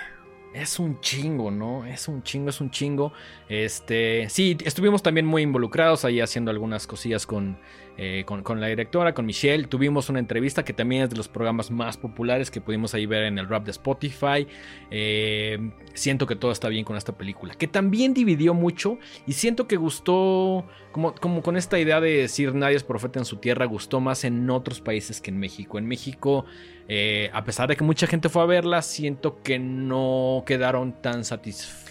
Es 0.56 0.80
un 0.80 1.01
chingo, 1.01 1.51
¿no? 1.51 1.86
Es 1.86 2.08
un 2.08 2.24
chingo, 2.24 2.49
es 2.49 2.62
un 2.62 2.72
chingo. 2.72 3.12
Este, 3.49 4.30
sí, 4.30 4.56
estuvimos 4.64 5.03
también 5.03 5.26
muy 5.26 5.41
involucrados 5.41 6.06
ahí 6.06 6.22
haciendo 6.22 6.49
algunas 6.49 6.88
cosillas 6.88 7.28
con, 7.28 7.58
eh, 7.97 8.23
con, 8.25 8.59
la 8.59 8.67
directora, 8.67 9.13
con 9.13 9.25
Michelle. 9.25 9.67
Tuvimos 9.67 10.09
una 10.09 10.19
entrevista 10.19 10.65
que 10.65 10.73
también 10.73 11.03
es 11.03 11.09
de 11.09 11.15
los 11.15 11.27
programas 11.27 11.71
más 11.71 11.97
populares 11.97 12.51
que 12.51 12.61
pudimos 12.61 12.93
ahí 12.93 13.05
ver 13.05 13.23
en 13.23 13.37
el 13.37 13.47
rap 13.47 13.65
de 13.65 13.71
Spotify. 13.71 14.47
Eh, 14.91 15.71
siento 15.93 16.27
que 16.27 16.35
todo 16.35 16.51
está 16.51 16.67
bien 16.69 16.83
con 16.83 16.97
esta 16.97 17.17
película, 17.17 17.53
que 17.53 17.67
también 17.67 18.13
dividió 18.13 18.53
mucho 18.53 18.97
y 19.25 19.33
siento 19.33 19.67
que 19.67 19.77
gustó, 19.77 20.65
como, 20.91 21.15
como 21.15 21.41
con 21.41 21.57
esta 21.57 21.79
idea 21.79 22.01
de 22.01 22.17
decir 22.17 22.53
nadie 22.53 22.75
es 22.75 22.83
profeta 22.83 23.19
en 23.19 23.25
su 23.25 23.37
tierra, 23.37 23.65
gustó 23.65 23.99
más 23.99 24.23
en 24.23 24.49
otros 24.49 24.81
países 24.81 25.21
que 25.21 25.31
en 25.31 25.39
México. 25.39 25.77
En 25.77 25.87
México... 25.87 26.45
Eh, 26.87 27.31
a 27.33 27.43
pesar 27.43 27.67
de 27.67 27.75
que 27.75 27.83
mucha 27.83 28.05
gente 28.05 28.29
fue 28.29 28.43
a 28.43 28.45
verla, 28.45 28.83
siento 28.83 29.41
que 29.41 29.57
no 29.57 30.43
quedaron 30.45 31.01
tan 31.01 31.25
satisfechos. 31.25 31.84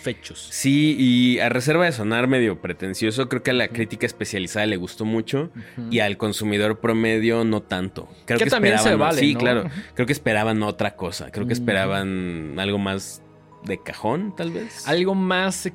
Sí, 0.50 0.94
y 0.98 1.38
a 1.40 1.48
reserva 1.48 1.84
de 1.86 1.92
sonar 1.92 2.26
medio 2.28 2.60
pretencioso, 2.60 3.28
creo 3.28 3.42
que 3.42 3.50
a 3.50 3.54
la 3.54 3.68
crítica 3.68 4.06
especializada 4.06 4.66
le 4.66 4.76
gustó 4.76 5.04
mucho 5.04 5.50
y 5.90 6.00
al 6.00 6.16
consumidor 6.16 6.78
promedio 6.80 7.44
no 7.44 7.62
tanto. 7.62 8.08
Creo 8.26 8.38
Que 8.38 8.44
que, 8.44 8.50
también 8.50 8.74
se 8.78 8.90
esperaban, 8.90 9.08
vale, 9.08 9.20
sí, 9.20 9.34
¿no? 9.34 9.40
claro. 9.40 9.64
Creo 9.94 10.06
que 10.06 10.12
esperaban 10.12 10.62
otra 10.62 10.96
cosa. 10.96 11.30
Creo 11.30 11.46
que 11.46 11.52
esperaban 11.54 12.56
algo 12.58 12.78
más 12.78 13.22
de 13.64 13.82
cajón, 13.82 14.34
tal 14.36 14.50
vez. 14.52 14.86
Algo 14.86 15.14
más 15.14 15.66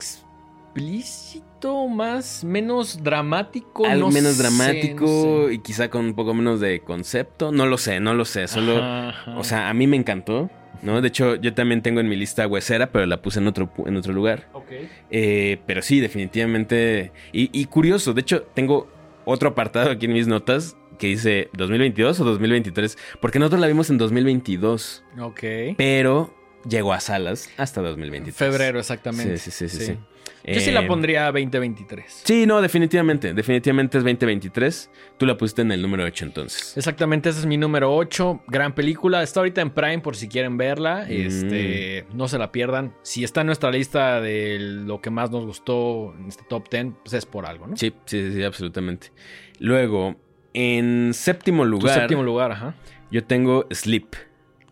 explícito, 0.74 1.88
más 1.88 2.44
menos 2.44 3.04
dramático. 3.04 3.86
Algo 3.86 4.08
no 4.08 4.14
menos 4.14 4.36
sé, 4.36 4.44
dramático 4.44 5.06
no 5.06 5.48
sé. 5.48 5.54
y 5.56 5.60
quizá 5.60 5.90
con 5.90 6.06
un 6.06 6.14
poco 6.14 6.34
menos 6.34 6.60
de 6.60 6.82
concepto. 6.82 7.52
No 7.52 7.66
lo 7.66 7.78
sé, 7.78 8.00
no 8.00 8.14
lo 8.14 8.26
sé. 8.26 8.48
Solo, 8.48 8.78
Ajá, 8.78 9.10
ajá. 9.10 9.38
o 9.38 9.44
sea, 9.44 9.70
a 9.70 9.74
mí 9.74 9.88
me 9.88 9.98
encantó. 9.98 10.50
¿No? 10.82 11.02
De 11.02 11.08
hecho, 11.08 11.36
yo 11.36 11.54
también 11.54 11.82
tengo 11.82 12.00
en 12.00 12.08
mi 12.10 12.16
lista 12.16 12.48
huesera, 12.48 12.92
pero 12.92 13.06
la 13.06 13.22
puse 13.22 13.40
en 13.40 13.48
otro, 13.48 13.72
en 13.86 13.96
otro 13.98 14.14
lugar. 14.14 14.48
Ok. 14.54 14.72
Eh, 15.12 15.60
pero 15.66 15.82
sí, 15.82 16.00
definitivamente. 16.00 17.12
Y, 17.32 17.50
y 17.60 17.66
curioso, 17.66 18.14
de 18.14 18.22
hecho, 18.22 18.44
tengo 18.54 18.90
otro 19.26 19.50
apartado 19.50 19.92
aquí 19.92 20.06
en 20.06 20.14
mis 20.14 20.28
notas 20.28 20.76
que 20.98 21.08
dice 21.08 21.50
2022 21.54 22.20
o 22.20 22.24
2023, 22.26 22.98
porque 23.22 23.40
nosotros 23.40 23.62
la 23.62 23.68
vimos 23.68 23.90
en 23.90 23.98
2022, 23.98 25.04
Ok. 25.20 25.44
pero 25.78 26.34
llegó 26.68 26.92
a 26.94 27.00
salas 27.00 27.50
hasta 27.58 27.82
2023. 27.82 28.36
Febrero, 28.36 28.80
exactamente. 28.80 29.38
Sí, 29.38 29.52
sí, 29.52 29.70
sí, 29.70 29.78
sí, 29.78 29.86
sí. 29.94 29.98
Yo 30.46 30.60
sí 30.62 30.72
la 30.72 30.82
Eh, 30.82 30.88
pondría 30.88 31.26
2023. 31.32 32.22
Sí, 32.24 32.46
no, 32.46 32.62
definitivamente, 32.62 33.34
definitivamente 33.34 33.98
es 33.98 34.04
2023. 34.04 34.90
Tú 35.18 35.26
la 35.26 35.36
pusiste 35.38 35.62
en 35.62 35.72
el 35.72 35.82
número 35.82 36.04
8 36.06 36.26
entonces. 36.26 36.76
Exactamente, 36.78 37.30
ese 37.30 37.40
es 37.40 37.46
mi 37.46 37.58
número 37.58 37.94
8. 37.96 38.44
Gran 38.48 38.74
película. 38.74 39.22
Está 39.22 39.42
ahorita 39.42 39.62
en 39.62 39.70
Prime 39.72 40.00
por 40.00 40.16
si 40.16 40.28
quieren 40.28 40.58
verla. 40.58 41.06
Mm. 41.08 41.12
Este, 41.12 42.06
no 42.14 42.28
se 42.28 42.38
la 42.38 42.52
pierdan. 42.52 42.94
Si 43.02 43.24
está 43.24 43.42
en 43.42 43.48
nuestra 43.48 43.70
lista 43.72 44.22
de 44.22 44.58
lo 44.60 45.02
que 45.02 45.10
más 45.10 45.30
nos 45.32 45.46
gustó 45.46 46.16
en 46.18 46.28
este 46.30 46.44
top 46.48 46.70
10, 46.70 46.88
pues 47.04 47.14
es 47.14 47.26
por 47.26 47.46
algo, 47.46 47.68
¿no? 47.68 47.76
Sí, 47.78 47.94
sí, 48.06 48.32
sí, 48.34 48.44
absolutamente. 48.44 49.12
Luego, 49.60 50.16
en 50.54 51.12
séptimo 51.14 51.64
Tu 51.64 51.70
lugar, 51.70 52.00
séptimo 52.00 52.24
lugar, 52.24 52.52
ajá. 52.54 52.76
yo 53.12 53.24
tengo 53.26 53.68
Sleep. 53.72 54.16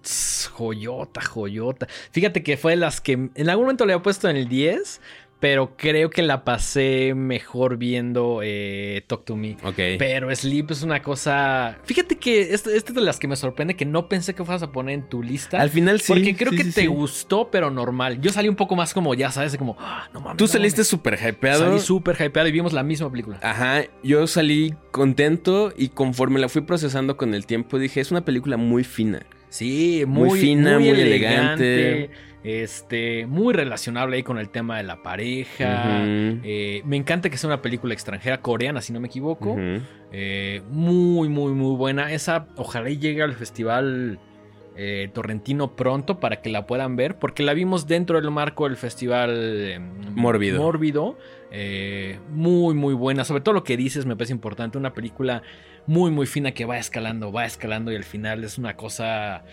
Tss, 0.02 0.50
joyota, 0.54 1.20
joyota. 1.22 1.88
Fíjate 2.12 2.42
que 2.42 2.56
fue 2.56 2.72
de 2.72 2.78
las 2.78 3.02
que 3.02 3.12
en 3.34 3.50
algún 3.50 3.66
momento 3.66 3.86
le 3.86 3.92
había 3.94 4.04
puesto 4.04 4.30
en 4.30 4.38
el 4.38 4.48
10, 4.48 5.02
pero 5.40 5.76
creo 5.78 6.10
que 6.10 6.24
la 6.24 6.44
pasé 6.44 7.14
mejor 7.16 7.78
viendo 7.78 8.42
eh, 8.44 9.04
Talk 9.08 9.26
to 9.26 9.36
Me. 9.36 9.58
Ok. 9.64 9.76
Pero 10.00 10.36
Sleep 10.36 10.72
es 10.72 10.84
una 10.84 11.02
cosa. 11.02 11.78
Fíjate 11.84 12.18
que 12.18 12.54
esta 12.54 12.74
esta 12.74 12.92
es 12.92 12.96
de 12.96 13.02
las 13.02 13.20
que 13.20 13.28
me 13.28 13.36
sorprende 13.36 13.76
que 13.76 13.86
no 13.86 14.10
pensé 14.10 14.34
que 14.34 14.44
fueras 14.44 14.64
a 14.64 14.72
poner 14.72 14.96
en 14.96 15.10
tu 15.10 15.22
lista. 15.22 15.62
Al 15.62 15.70
final 15.70 16.02
sí. 16.02 16.14
porque 16.14 16.36
creo 16.36 16.52
sí, 16.52 16.58
que 16.58 16.64
sí, 16.64 16.72
te 16.72 16.82
sí. 16.82 16.88
gustó, 16.88 17.50
pero 17.52 17.70
normal. 17.70 18.20
Yo 18.20 18.32
salí 18.32 18.50
un 18.50 18.56
poco 18.56 18.76
más 18.76 18.94
como, 18.94 19.14
ya 19.14 19.32
sabes, 19.32 19.56
como, 19.58 19.78
ah, 19.80 20.10
no 20.14 20.22
mames. 20.22 20.38
Tú 20.38 20.46
no 20.46 20.48
saliste 20.48 20.84
súper 20.84 21.20
hypeado. 21.20 21.66
Salí 21.66 21.80
súper 21.80 22.16
hypeado 22.20 22.48
y 22.48 22.52
vimos 22.52 22.74
la 22.74 22.84
misma 22.84 23.12
película. 23.12 23.40
Ajá, 23.44 23.84
yo 24.04 24.26
salí 24.28 24.74
contento 24.92 25.72
y 25.78 25.90
conforme 25.90 26.40
la 26.40 26.50
fui 26.50 26.62
procesando 26.62 27.18
con 27.18 27.34
el 27.34 27.46
tiempo 27.46 27.78
dije, 27.78 28.02
es 28.02 28.12
una 28.12 28.26
película 28.26 28.58
muy 28.58 28.84
fina. 28.84 29.26
Sí, 29.50 30.04
Muy 30.06 30.30
muy, 30.30 30.40
fina, 30.40 30.74
muy 30.74 30.90
muy 30.90 31.00
elegante, 31.00 31.92
elegante. 31.92 32.16
Este, 32.48 33.26
muy 33.26 33.54
relacionable 33.54 34.16
ahí 34.16 34.24
con 34.24 34.38
el 34.38 34.48
tema 34.48 34.78
de 34.78 34.84
la 34.84 35.04
pareja. 35.04 36.02
Eh, 36.06 36.82
me 36.86 36.96
encanta 36.96 37.30
que 37.30 37.38
sea 37.38 37.50
una 37.50 37.62
película 37.62 37.94
extranjera, 37.94 38.40
coreana, 38.40 38.82
si 38.82 38.94
no 38.94 39.02
me 39.02 39.08
equivoco. 39.08 39.58
Eh, 40.14 40.62
muy, 40.70 41.28
muy, 41.28 41.52
muy 41.52 41.76
buena. 41.76 42.14
Esa, 42.14 42.48
ojalá 42.56 42.88
llegue 42.88 43.22
al 43.22 43.34
festival 43.34 44.18
eh, 44.78 45.10
torrentino 45.14 45.76
pronto 45.76 46.22
para 46.22 46.42
que 46.42 46.50
la 46.50 46.66
puedan 46.66 46.96
ver, 46.96 47.20
porque 47.20 47.44
la 47.44 47.54
vimos 47.54 47.86
dentro 47.86 48.22
del 48.22 48.32
marco 48.32 48.64
del 48.64 48.78
festival 48.78 49.32
eh, 49.34 49.80
Mórbido. 50.12 50.62
Mórbido. 50.62 51.18
Muy, 52.30 52.74
muy 52.76 52.94
buena. 52.94 53.26
Sobre 53.26 53.42
todo 53.42 53.56
lo 53.56 53.66
que 53.66 53.76
dices 53.76 54.06
me 54.06 54.16
parece 54.16 54.32
importante. 54.32 54.78
Una 54.78 54.94
película 54.94 55.44
muy, 55.86 56.12
muy 56.12 56.26
fina 56.26 56.54
que 56.54 56.64
va 56.64 56.78
escalando, 56.78 57.30
va 57.30 57.46
escalando 57.46 57.92
y 57.92 57.98
al 57.98 58.06
final 58.06 58.46
es 58.46 58.58
una 58.58 58.78
cosa 58.78 59.44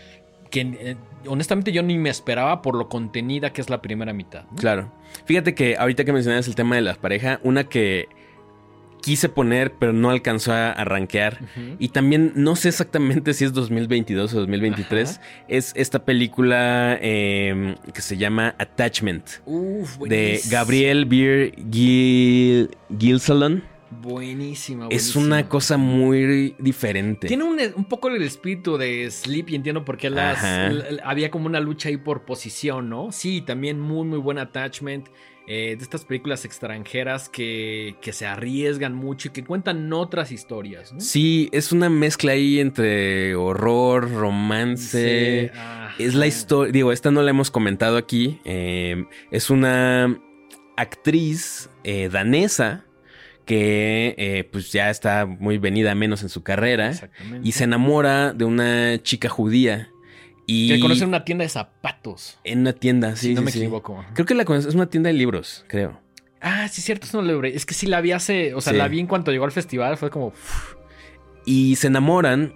que 0.55 0.61
eh, 0.61 0.96
honestamente 1.26 1.72
yo 1.72 1.82
ni 1.82 1.98
me 1.98 2.11
esperaba 2.11 2.62
por 2.62 2.76
lo 2.76 2.88
contenida 2.88 3.52
que 3.52 3.61
es 3.61 3.68
la 3.68 3.82
primera 3.82 4.12
mitad. 4.12 4.44
¿no? 4.50 4.57
Claro. 4.57 4.92
Fíjate 5.24 5.55
que 5.55 5.76
ahorita 5.76 6.05
que 6.05 6.12
mencionas 6.12 6.46
el 6.46 6.55
tema 6.55 6.76
de 6.76 6.82
las 6.82 6.96
parejas, 6.96 7.40
una 7.42 7.64
que 7.64 8.09
quise 9.02 9.28
poner 9.28 9.74
pero 9.74 9.92
no 9.92 10.11
alcanzó 10.11 10.52
a 10.52 10.70
arranquear. 10.70 11.40
Y 11.80 11.88
también 11.88 12.32
no 12.36 12.55
sé 12.55 12.68
exactamente 12.68 13.34
si 13.34 13.44
es 13.44 13.52
2022 13.52 14.32
o 14.32 14.38
2023. 14.38 15.11
Ajá. 15.11 15.20
Es 15.48 15.72
esta 15.74 16.05
película 16.05 16.98
eh, 17.02 17.74
que 17.92 18.00
se 18.00 18.16
llama 18.16 18.55
Attachment. 18.59 19.24
Uf, 19.44 19.98
De. 19.98 20.40
Gabriel 20.48 21.05
Beer 21.05 21.52
Gil 21.70 22.70
Gilsalon. 22.96 23.74
Buenísima, 24.01 24.88
Es 24.90 25.16
una 25.16 25.49
cosa 25.49 25.76
muy 25.76 26.55
diferente. 26.59 27.26
Tiene 27.28 27.45
un, 27.45 27.59
un 27.76 27.84
poco 27.84 28.09
el 28.09 28.22
espíritu 28.22 28.76
de 28.76 29.11
Sleep 29.11 29.49
y 29.51 29.55
entiendo 29.55 29.84
por 29.84 29.97
qué 29.97 30.11
las, 30.11 30.42
l- 30.45 31.01
había 31.05 31.30
como 31.30 31.47
una 31.47 31.61
lucha 31.61 31.88
ahí 31.88 31.97
por 31.97 32.24
posición, 32.24 32.88
¿no? 32.88 33.12
Sí, 33.12 33.40
también 33.40 33.80
muy, 33.80 34.07
muy 34.07 34.18
buen 34.18 34.38
attachment. 34.38 35.09
eh, 35.47 35.74
de 35.76 35.82
estas 35.82 36.07
películas 36.07 36.47
extranjeras 36.47 37.28
que, 37.28 37.97
que 38.01 38.14
se 38.14 38.24
arriesgan 38.24 38.95
mucho 38.95 39.28
y 39.28 39.30
que 39.32 39.45
cuentan 39.45 39.92
otras 39.92 40.32
historias, 40.32 40.90
¿no? 40.95 41.01
Sí, 41.01 41.51
es 41.53 41.70
una 41.70 41.90
mezcla 41.90 42.32
ahí 42.32 42.61
entre 42.61 43.34
horror, 43.34 44.11
romance. 44.11 45.51
Sí. 45.53 46.03
Es 46.03 46.14
la 46.14 46.26
historia, 46.26 46.72
digo, 46.72 46.92
esta 46.92 47.11
no 47.11 47.20
la 47.22 47.28
hemos 47.28 47.51
comentado 47.51 47.99
aquí. 47.99 48.40
eh, 48.47 49.05
es 49.30 49.51
una 49.51 50.18
actriz 50.78 51.68
eh, 51.84 52.09
danesa 52.11 52.84
que 53.45 54.14
eh, 54.18 54.49
pues 54.51 54.72
ya 54.72 54.90
está 54.90 55.26
muy 55.26 55.59
venida 55.59 55.95
menos 55.95 56.22
en 56.22 56.28
su 56.28 56.42
carrera 56.42 56.90
Exactamente. 56.90 57.47
y 57.49 57.53
se 57.53 57.64
enamora 57.64 58.32
de 58.32 58.45
una 58.45 59.03
chica 59.03 59.28
judía 59.28 59.90
y 60.47 60.68
Que 60.68 60.80
conoce 60.80 61.03
en 61.05 61.09
una 61.09 61.24
tienda 61.24 61.42
de 61.45 61.49
zapatos. 61.49 62.38
en 62.45 62.61
una 62.61 62.72
tienda, 62.72 63.16
sí, 63.16 63.28
si 63.28 63.34
no 63.34 63.40
sí, 63.40 63.45
me 63.47 63.51
sí. 63.51 63.59
equivoco. 63.61 64.05
Creo 64.14 64.26
que 64.26 64.34
la 64.34 64.45
conoces, 64.45 64.68
es 64.68 64.74
una 64.74 64.86
tienda 64.90 65.09
de 65.09 65.14
libros, 65.14 65.64
creo. 65.68 66.01
Ah, 66.47 66.68
sí, 66.68 66.82
cierto, 66.82 67.07
es 67.07 67.14
una 67.14 67.22
libre. 67.26 67.55
Es 67.57 67.64
que 67.64 67.72
sí 67.72 67.86
la 67.86 68.03
vi 68.03 68.12
hace. 68.12 68.53
O 68.53 68.61
sea, 68.61 68.74
Sí. 68.74 68.78
la 68.78 68.86
vi 68.88 69.01
en 69.01 69.07
cuanto 69.07 69.30
llegó 69.32 69.47
al 69.47 69.53
festival. 69.53 69.97
Fue 69.97 70.11
como. 70.11 70.34
Y 71.47 71.76
se 71.76 71.86
enamoran 71.86 72.53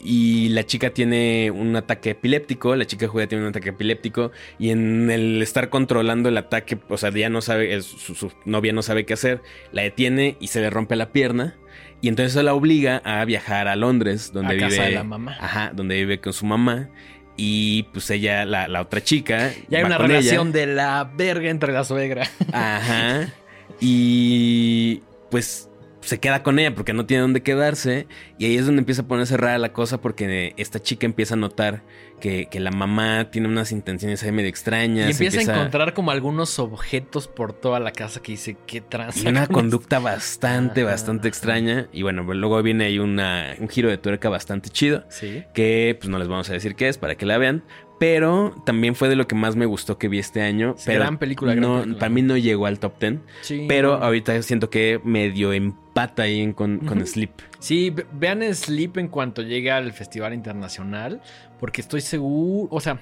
y 0.00 0.48
la 0.50 0.64
chica 0.64 0.90
tiene 0.90 1.50
un 1.50 1.74
ataque 1.76 2.10
epiléptico, 2.10 2.76
la 2.76 2.86
chica 2.86 3.08
judía 3.08 3.26
tiene 3.26 3.42
un 3.44 3.50
ataque 3.50 3.70
epiléptico 3.70 4.30
y 4.58 4.70
en 4.70 5.10
el 5.10 5.42
estar 5.42 5.70
controlando 5.70 6.28
el 6.28 6.36
ataque, 6.38 6.78
o 6.88 6.96
sea, 6.96 7.10
ya 7.10 7.28
no 7.30 7.40
sabe, 7.40 7.74
es- 7.74 7.84
su, 7.86 8.14
su 8.14 8.32
novia 8.44 8.72
no 8.72 8.82
sabe 8.82 9.04
qué 9.06 9.14
hacer, 9.14 9.42
la 9.72 9.82
detiene 9.82 10.36
y 10.40 10.48
se 10.48 10.60
le 10.60 10.70
rompe 10.70 10.94
la 10.96 11.10
pierna 11.12 11.56
y 12.00 12.08
entonces 12.08 12.32
eso 12.32 12.42
la 12.44 12.54
obliga 12.54 13.02
a 13.04 13.24
viajar 13.24 13.66
a 13.66 13.74
Londres, 13.74 14.30
donde 14.32 14.52
A 14.54 14.56
vive 14.56 14.68
casa 14.70 14.82
de 14.84 14.90
la 14.92 15.04
mamá. 15.04 15.36
Ajá, 15.40 15.72
donde 15.74 15.96
vive 15.96 16.20
con 16.20 16.32
su 16.32 16.46
mamá 16.46 16.90
y 17.36 17.84
pues 17.92 18.08
ella, 18.10 18.44
la, 18.44 18.68
la 18.68 18.82
otra 18.82 19.02
chica, 19.02 19.52
Y 19.70 19.74
hay 19.74 19.82
una 19.84 19.96
ella. 19.96 20.06
relación 20.06 20.52
de 20.52 20.66
la 20.66 21.10
verga 21.16 21.50
entre 21.50 21.72
la 21.72 21.82
suegra. 21.84 22.28
Ajá. 22.52 23.32
Y 23.80 25.02
pues 25.30 25.67
se 26.08 26.20
queda 26.20 26.42
con 26.42 26.58
ella 26.58 26.74
porque 26.74 26.94
no 26.94 27.04
tiene 27.04 27.20
dónde 27.20 27.42
quedarse. 27.42 28.06
Y 28.38 28.46
ahí 28.46 28.56
es 28.56 28.64
donde 28.64 28.80
empieza 28.80 29.02
a 29.02 29.06
ponerse 29.06 29.36
rara 29.36 29.58
la 29.58 29.74
cosa 29.74 30.00
porque 30.00 30.54
esta 30.56 30.80
chica 30.80 31.04
empieza 31.04 31.34
a 31.34 31.36
notar 31.36 31.82
que, 32.18 32.48
que 32.50 32.60
la 32.60 32.70
mamá 32.70 33.30
tiene 33.30 33.46
unas 33.46 33.72
intenciones 33.72 34.22
ahí 34.22 34.32
medio 34.32 34.48
extrañas. 34.48 35.08
Y 35.08 35.10
empieza, 35.10 35.52
a 35.52 35.54
encontrar 35.54 35.92
como 35.92 36.10
algunos 36.10 36.58
objetos 36.58 37.28
por 37.28 37.52
toda 37.52 37.78
la 37.78 37.92
casa 37.92 38.20
que 38.22 38.32
dice, 38.32 38.56
qué 38.66 38.80
trans. 38.80 39.22
Y 39.22 39.28
una 39.28 39.46
conducta 39.48 39.98
bastante, 39.98 40.82
bastante 40.82 41.28
extraña. 41.28 41.88
Y 41.92 42.02
bueno, 42.02 42.22
luego 42.22 42.62
viene 42.62 42.86
ahí 42.86 42.98
una, 42.98 43.54
un 43.58 43.68
giro 43.68 43.90
de 43.90 43.98
tuerca 43.98 44.30
bastante 44.30 44.70
chido. 44.70 45.04
Sí. 45.10 45.44
Que 45.52 45.94
pues 46.00 46.08
no 46.08 46.18
les 46.18 46.26
vamos 46.26 46.48
a 46.48 46.54
decir 46.54 46.74
qué 46.74 46.88
es 46.88 46.96
para 46.96 47.16
que 47.16 47.26
la 47.26 47.36
vean. 47.36 47.64
Pero 47.98 48.54
también 48.64 48.94
fue 48.94 49.08
de 49.08 49.16
lo 49.16 49.26
que 49.26 49.34
más 49.34 49.56
me 49.56 49.66
gustó 49.66 49.98
que 49.98 50.08
vi 50.08 50.18
este 50.20 50.40
año. 50.42 50.76
pero 50.86 51.00
gran 51.00 51.18
película, 51.18 51.54
gran 51.54 51.62
no, 51.62 51.74
película. 51.80 51.98
Para 51.98 52.10
mí 52.10 52.22
no 52.22 52.36
llegó 52.36 52.66
al 52.66 52.78
top 52.78 52.98
10. 53.00 53.14
Sí, 53.42 53.64
pero 53.68 53.98
no. 53.98 54.04
ahorita 54.04 54.40
siento 54.42 54.70
que 54.70 55.00
medio 55.04 55.52
empata 55.52 56.22
ahí 56.22 56.40
en- 56.40 56.52
con. 56.52 56.80
Sleep. 57.06 57.30
Sí, 57.58 57.90
ve- 57.90 58.06
vean 58.12 58.42
Sleep 58.54 58.98
en 58.98 59.08
cuanto 59.08 59.42
llegue 59.42 59.70
al 59.72 59.92
Festival 59.92 60.32
Internacional, 60.32 61.20
porque 61.58 61.80
estoy 61.80 62.00
seguro, 62.00 62.68
o 62.70 62.80
sea, 62.80 63.00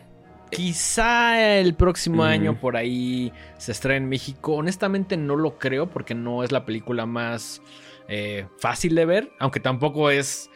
quizá 0.51 1.59
el 1.59 1.75
próximo 1.75 2.25
año 2.25 2.59
por 2.59 2.77
ahí 2.77 3.33
se 3.59 3.73
estrene 3.73 3.99
en 4.05 4.09
México. 4.09 4.55
Honestamente 4.55 5.17
no 5.17 5.37
lo 5.37 5.59
creo 5.59 5.89
porque 5.91 6.15
no 6.15 6.43
es 6.43 6.53
la 6.53 6.65
película 6.65 7.05
más 7.07 7.61
eh, 8.09 8.47
fácil 8.59 8.95
de 8.95 9.05
ver, 9.05 9.31
aunque 9.39 9.61
tampoco 9.61 10.11
es 10.11 10.49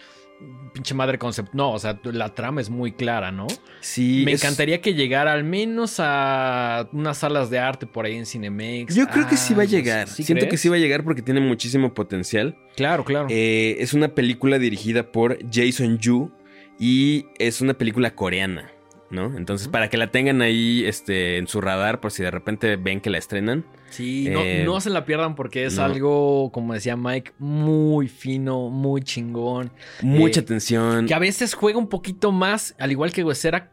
pinche 0.73 0.95
madre 0.95 1.19
concept. 1.19 1.53
No, 1.53 1.73
o 1.73 1.79
sea, 1.79 1.99
la 2.05 2.33
trama 2.35 2.61
es 2.61 2.71
muy 2.71 2.93
clara, 2.93 3.31
¿no? 3.33 3.47
Sí. 3.81 4.23
Me 4.25 4.33
es- 4.33 4.43
encantaría 4.43 4.81
que 4.81 4.95
llegara 4.95 5.33
al 5.33 5.43
menos 5.45 5.97
a 5.99 6.89
unas 6.93 7.19
salas 7.19 7.51
de 7.51 7.59
arte 7.59 7.87
por 7.87 8.05
ahí 8.07 8.17
en 8.17 8.25
Cinemex. 8.27 8.95
Yo 8.95 9.07
creo 9.09 9.27
que 9.29 9.37
sí 9.37 9.55
va 9.55 9.63
a 9.63 9.65
así. 9.67 9.75
llegar. 9.77 10.09
¿Sí 10.09 10.23
Siento 10.23 10.49
que 10.49 10.57
sí 10.57 10.69
va 10.69 10.77
a 10.77 10.79
llegar 10.79 11.03
porque 11.05 11.23
tiene 11.23 11.41
muchísimo 11.41 11.93
potencial. 11.95 12.57
Claro, 12.77 13.05
claro. 13.05 13.27
Eh, 13.31 13.77
es 13.81 13.93
una 13.95 14.09
película 14.15 14.59
dirigida 14.59 15.11
por 15.11 15.39
Jason 15.53 15.99
Yu 15.99 16.31
y 16.79 17.27
es 17.39 17.61
una 17.61 17.75
película 17.75 18.15
coreana, 18.15 18.71
¿no? 19.11 19.37
Entonces, 19.37 19.69
para 19.69 19.89
que 19.91 19.97
la 19.97 20.11
tengan 20.11 20.41
ahí 20.43 20.85
este, 20.87 21.37
en 21.39 21.47
su 21.49 21.61
radar, 21.61 22.01
por 22.01 22.13
si 22.13 22.23
de 22.23 22.31
repente 22.31 22.77
ven 22.77 23.01
que 23.01 23.11
la 23.11 23.19
estrenan. 23.19 23.65
Sí, 23.91 24.29
no, 24.31 24.41
Eh, 24.41 24.63
no 24.65 24.81
se 24.81 24.91
la 24.91 25.05
pierdan 25.05 25.35
porque 25.35 25.65
es 25.65 25.77
no. 25.77 25.85
algo, 25.85 26.51
como 26.53 26.75
decía 26.75 26.97
Mike, 26.97 27.33
muy 27.39 28.07
fino, 28.09 28.69
muy 28.71 29.03
chingón. 29.03 29.73
Mucha 30.03 30.41
Eh, 30.41 30.43
atención. 30.45 31.07
Que 31.07 31.15
a 31.15 31.19
veces 31.19 31.55
juega 31.55 31.79
un 31.79 31.89
poquito 31.89 32.31
más, 32.33 32.75
al 32.79 32.93
igual 32.93 33.13
que 33.13 33.25
Huesera, 33.25 33.71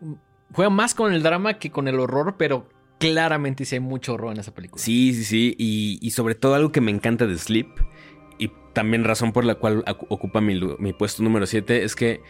juega 0.54 0.70
más 0.72 0.96
con 0.96 1.14
el 1.14 1.22
drama 1.22 1.60
que 1.60 1.70
con 1.70 1.88
el 1.88 2.00
horror, 2.00 2.36
pero 2.38 2.68
claramente 3.00 3.64
sí 3.66 3.76
hay 3.76 3.80
mucho 3.82 4.14
horror 4.16 4.34
en 4.34 4.40
esa 4.40 4.54
película. 4.56 4.84
Sí, 4.84 5.14
sí, 5.14 5.24
sí. 5.24 5.56
Y, 5.60 6.00
y 6.02 6.12
sobre 6.12 6.34
todo 6.34 6.56
algo 6.56 6.72
que 6.72 6.82
me 6.82 6.90
encanta 6.90 7.28
de 7.28 7.38
Sleep, 7.38 7.68
y 8.40 8.52
también 8.74 9.04
razón 9.04 9.34
por 9.34 9.46
la 9.46 9.56
cual 9.56 9.84
ocupa 10.10 10.42
mi, 10.42 10.60
mi 10.80 10.94
puesto 10.94 11.22
número 11.22 11.46
7, 11.46 11.84
es 11.84 11.96
que 11.96 12.22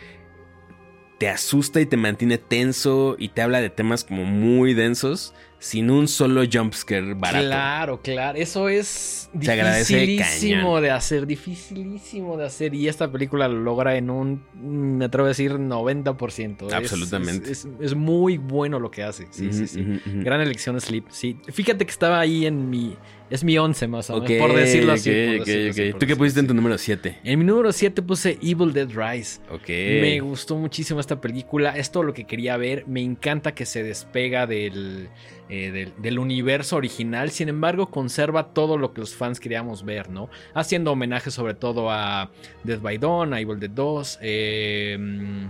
te 1.17 1.29
asusta 1.29 1.81
y 1.81 1.85
te 1.85 1.97
mantiene 1.97 2.37
tenso 2.37 3.15
y 3.17 3.29
te 3.29 3.41
habla 3.41 3.59
de 3.61 3.69
temas 3.69 4.03
como 4.03 4.23
muy 4.23 4.73
densos 4.73 5.33
sin 5.59 5.89
un 5.89 6.07
solo 6.07 6.43
jumpscare 6.51 7.15
barato. 7.15 7.45
Claro, 7.47 8.01
claro. 8.03 8.37
Eso 8.37 8.69
es 8.69 9.27
Se 9.41 9.51
agradece 9.51 9.97
dificilísimo 9.97 10.79
de 10.81 10.91
hacer, 10.91 11.25
dificilísimo 11.25 12.37
de 12.37 12.45
hacer. 12.45 12.75
Y 12.75 12.87
esta 12.87 13.11
película 13.11 13.47
lo 13.47 13.59
logra 13.61 13.95
en 13.97 14.11
un, 14.11 14.43
me 14.61 15.05
atrevo 15.05 15.25
a 15.25 15.29
decir, 15.29 15.53
90%. 15.53 16.67
Es- 16.67 16.73
Absolutamente. 16.73 17.51
Es, 17.51 17.65
es- 17.65 17.71
es 17.81 17.95
muy 17.95 18.37
bueno 18.37 18.79
lo 18.79 18.91
que 18.91 19.01
hace. 19.01 19.27
Sí, 19.31 19.51
sí, 19.51 19.67
sí. 19.67 19.83
Gran 20.05 20.41
elección 20.41 20.79
Sleep, 20.79 21.05
sí. 21.09 21.37
Fíjate 21.51 21.85
que 21.85 21.91
estaba 21.91 22.19
ahí 22.19 22.45
en 22.45 22.69
mi... 22.69 22.95
Es 23.29 23.43
mi 23.43 23.57
11 23.57 23.87
más 23.87 24.09
o 24.09 24.21
menos, 24.21 24.47
por 24.47 24.55
decirlo 24.55 24.93
así. 24.93 25.09
ok, 25.09 25.15
por 25.15 25.41
ok, 25.41 25.45
decirlo 25.47 25.69
así, 25.71 25.81
ok. 25.81 25.91
por 25.91 25.99
¿Tú 25.99 26.05
qué 26.07 26.15
pusiste 26.15 26.39
en 26.39 26.47
tu 26.47 26.53
número 26.53 26.77
7? 26.77 27.19
En 27.23 27.39
mi 27.39 27.45
número 27.45 27.71
7 27.73 28.01
puse 28.01 28.37
Evil 28.41 28.71
Dead 28.73 28.87
Rise. 28.89 29.41
Ok. 29.51 29.67
Me 29.67 30.19
gustó 30.21 30.55
muchísimo 30.55 30.99
esta 30.99 31.19
película. 31.19 31.77
Es 31.77 31.91
todo 31.91 32.03
lo 32.03 32.13
que 32.13 32.23
quería 32.25 32.55
ver. 32.57 32.85
Me 32.87 33.01
encanta 33.01 33.53
que 33.53 33.65
se 33.65 33.83
despega 33.83 34.47
del, 34.47 35.09
eh, 35.49 35.71
del, 35.71 35.93
del 35.97 36.19
universo 36.19 36.77
original. 36.77 37.31
Sin 37.31 37.49
embargo, 37.49 37.91
conserva 37.91 38.53
todo 38.53 38.77
lo 38.77 38.93
que 38.93 39.01
los 39.01 39.13
fans 39.13 39.39
queríamos 39.41 39.83
ver, 39.83 40.09
¿no? 40.09 40.29
Haciendo 40.53 40.91
homenaje 40.93 41.29
sobre 41.29 41.53
todo 41.53 41.91
a 41.91 42.31
Dead 42.63 42.79
by 42.79 42.97
Dawn, 42.97 43.33
a 43.33 43.41
Evil 43.41 43.59
Dead 43.59 43.69
2. 43.71 44.19
eh, 44.21 44.97
di- 44.99 45.47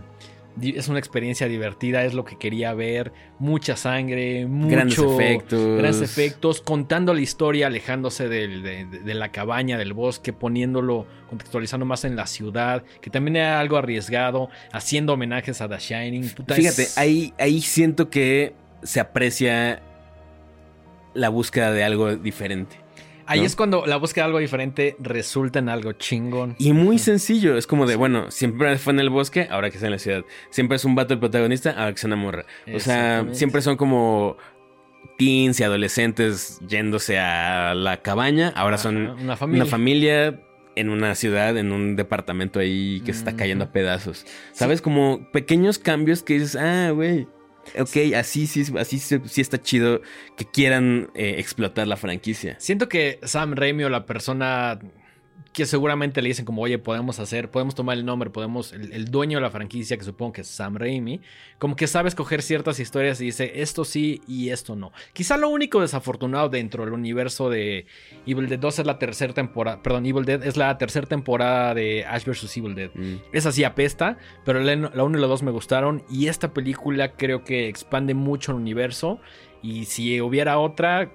es 0.62 0.88
una 0.88 1.00
experiencia 1.00 1.48
divertida, 1.48 2.04
es 2.04 2.14
lo 2.14 2.26
que 2.26 2.38
quería 2.38 2.74
ver. 2.74 3.12
Mucha 3.40 3.76
sangre, 3.78 4.46
mucho, 4.48 4.72
Grandes 4.76 4.98
efectos. 5.00 5.78
grandes 5.78 6.02
efectos, 6.02 6.62
contando 6.62 7.14
la 7.14 7.22
historia, 7.22 7.68
alejándose 7.68 8.28
del- 8.30 8.64
de, 8.64 9.14
la 9.14 9.32
cabaña, 9.32 9.78
del 9.78 9.94
bosque, 9.94 10.34
poniéndolo, 10.34 11.06
contextualizando 11.30 11.86
más 11.86 12.06
en 12.06 12.16
la 12.16 12.26
ciudad, 12.28 12.84
que 13.02 13.10
también 13.10 13.36
era 13.38 13.60
algo 13.60 13.78
arriesgado, 13.78 14.50
haciendo 14.72 15.14
homenajes 15.14 15.62
a 15.62 15.70
The 15.70 15.78
Shining. 15.80 16.30
Puta, 16.30 16.56
Fíjate, 16.56 16.84
es- 16.84 16.98
ahí, 16.98 17.34
ahí 17.40 17.62
siento 17.62 18.10
que 18.10 18.54
se 18.84 19.00
aprecia 19.00 19.82
la 21.14 21.30
búsqueda 21.30 21.72
de 21.72 21.84
algo 21.84 22.16
diferente. 22.16 22.76
Ahí 23.28 23.46
es 23.46 23.56
cuando 23.56 23.86
la 23.86 23.98
búsqueda 23.98 24.24
de 24.24 24.28
algo 24.28 24.40
diferente 24.40 24.96
resulta 25.00 25.60
en 25.60 25.70
algo 25.70 25.94
chingón. 25.94 26.56
Y 26.58 26.74
muy 26.74 27.00
sencillo, 27.00 27.58
es 27.58 27.68
como 27.68 27.86
de, 27.86 27.96
bueno, 27.96 28.32
siempre 28.32 28.78
fue 28.78 28.94
en 28.94 29.00
el 29.00 29.10
bosque, 29.10 29.48
ahora 29.50 29.70
que 29.70 29.78
está 29.78 29.88
en 29.88 29.94
la 29.94 30.00
ciudad. 30.00 30.24
Siempre 30.50 30.78
es 30.78 30.86
un 30.86 30.96
vato 30.96 31.14
el 31.14 31.20
protagonista, 31.20 31.72
ahora 31.72 31.92
que 31.92 31.98
es 31.98 32.04
una 32.04 32.16
morra. 32.16 32.46
O 32.74 32.80
sea, 32.80 33.28
siempre 33.32 33.62
son 33.62 33.78
como 33.78 34.38
teens 35.18 35.60
y 35.60 35.64
adolescentes 35.64 36.60
yéndose 36.68 37.20
a 37.20 37.74
la 37.74 38.02
cabaña, 38.02 38.54
ahora 38.56 38.78
son 38.78 38.98
una 38.98 39.36
familia. 39.36 39.64
una 39.64 39.70
familia 39.70 40.42
en 40.76 40.90
una 40.90 41.16
ciudad, 41.16 41.58
en 41.58 41.72
un 41.72 41.96
departamento 41.96 42.60
ahí 42.60 43.02
que 43.04 43.12
se 43.12 43.20
está 43.20 43.36
cayendo 43.36 43.66
a 43.66 43.72
pedazos. 43.72 44.26
¿Sabes? 44.54 44.82
Como 44.82 45.28
pequeños 45.32 45.80
cambios 45.80 46.22
que 46.22 46.36
dices, 46.36 46.56
ah, 46.56 46.92
güey. 46.92 47.28
Ok, 47.80 48.14
así 48.16 48.48
sí, 48.48 48.66
así 48.78 49.00
sí, 49.00 49.42
está 49.42 49.62
chido 49.62 50.02
que 50.36 50.46
quieran 50.46 51.10
eh, 51.16 51.36
explotar 51.38 51.88
la 51.88 51.98
franquicia. 51.98 52.56
Siento 52.60 52.90
que 52.90 53.20
Sam 53.24 53.54
Raimi 53.56 53.84
o 53.84 53.90
la 53.90 54.06
persona 54.06 54.80
que 55.58 55.66
seguramente 55.66 56.22
le 56.22 56.28
dicen 56.28 56.46
como, 56.46 56.62
oye, 56.62 56.78
podemos 56.78 57.20
hacer, 57.20 57.50
podemos 57.50 57.74
tomar 57.74 57.98
el 57.98 58.06
nombre, 58.06 58.30
podemos, 58.30 58.74
el, 58.74 58.94
el 58.94 59.06
dueño 59.06 59.40
de 59.40 59.42
la 59.42 59.50
franquicia, 59.50 59.98
que 59.98 60.04
supongo 60.04 60.34
que 60.34 60.42
es 60.42 60.48
Sam 60.48 60.76
Raimi, 60.76 61.20
como 61.58 61.76
que 61.76 61.88
sabe 61.88 62.10
escoger 62.10 62.44
ciertas 62.44 62.80
historias 62.80 63.20
y 63.22 63.26
dice, 63.26 63.54
esto 63.56 63.84
sí 63.84 64.22
y 64.28 64.50
esto 64.50 64.76
no. 64.76 64.92
Quizá 65.14 65.36
lo 65.36 65.50
único 65.50 65.82
desafortunado 65.82 66.50
dentro 66.50 66.86
del 66.86 66.94
universo 66.94 67.50
de 67.50 67.88
Evil 68.28 68.50
Dead 68.50 68.60
2 68.60 68.78
es 68.78 68.86
la 68.86 69.00
tercera 69.00 69.34
temporada, 69.34 69.82
perdón, 69.82 70.06
Evil 70.06 70.26
Dead 70.26 70.44
es 70.44 70.58
la 70.58 70.78
tercera 70.78 71.08
temporada 71.08 71.74
de 71.74 72.06
Ash 72.06 72.24
vs. 72.24 72.56
Evil 72.56 72.76
Dead. 72.76 72.92
Mm. 72.94 73.16
Esa 73.32 73.52
sí 73.52 73.64
apesta, 73.64 74.20
pero 74.46 74.60
la 74.60 74.76
1 74.76 75.18
y 75.18 75.20
la 75.20 75.26
2 75.26 75.42
me 75.42 75.50
gustaron 75.50 76.04
y 76.08 76.28
esta 76.28 76.54
película 76.54 77.14
creo 77.14 77.44
que 77.44 77.68
expande 77.68 78.14
mucho 78.14 78.52
el 78.52 78.60
universo 78.60 79.20
y 79.64 79.86
si 79.86 80.22
hubiera 80.22 80.60
otra, 80.60 81.12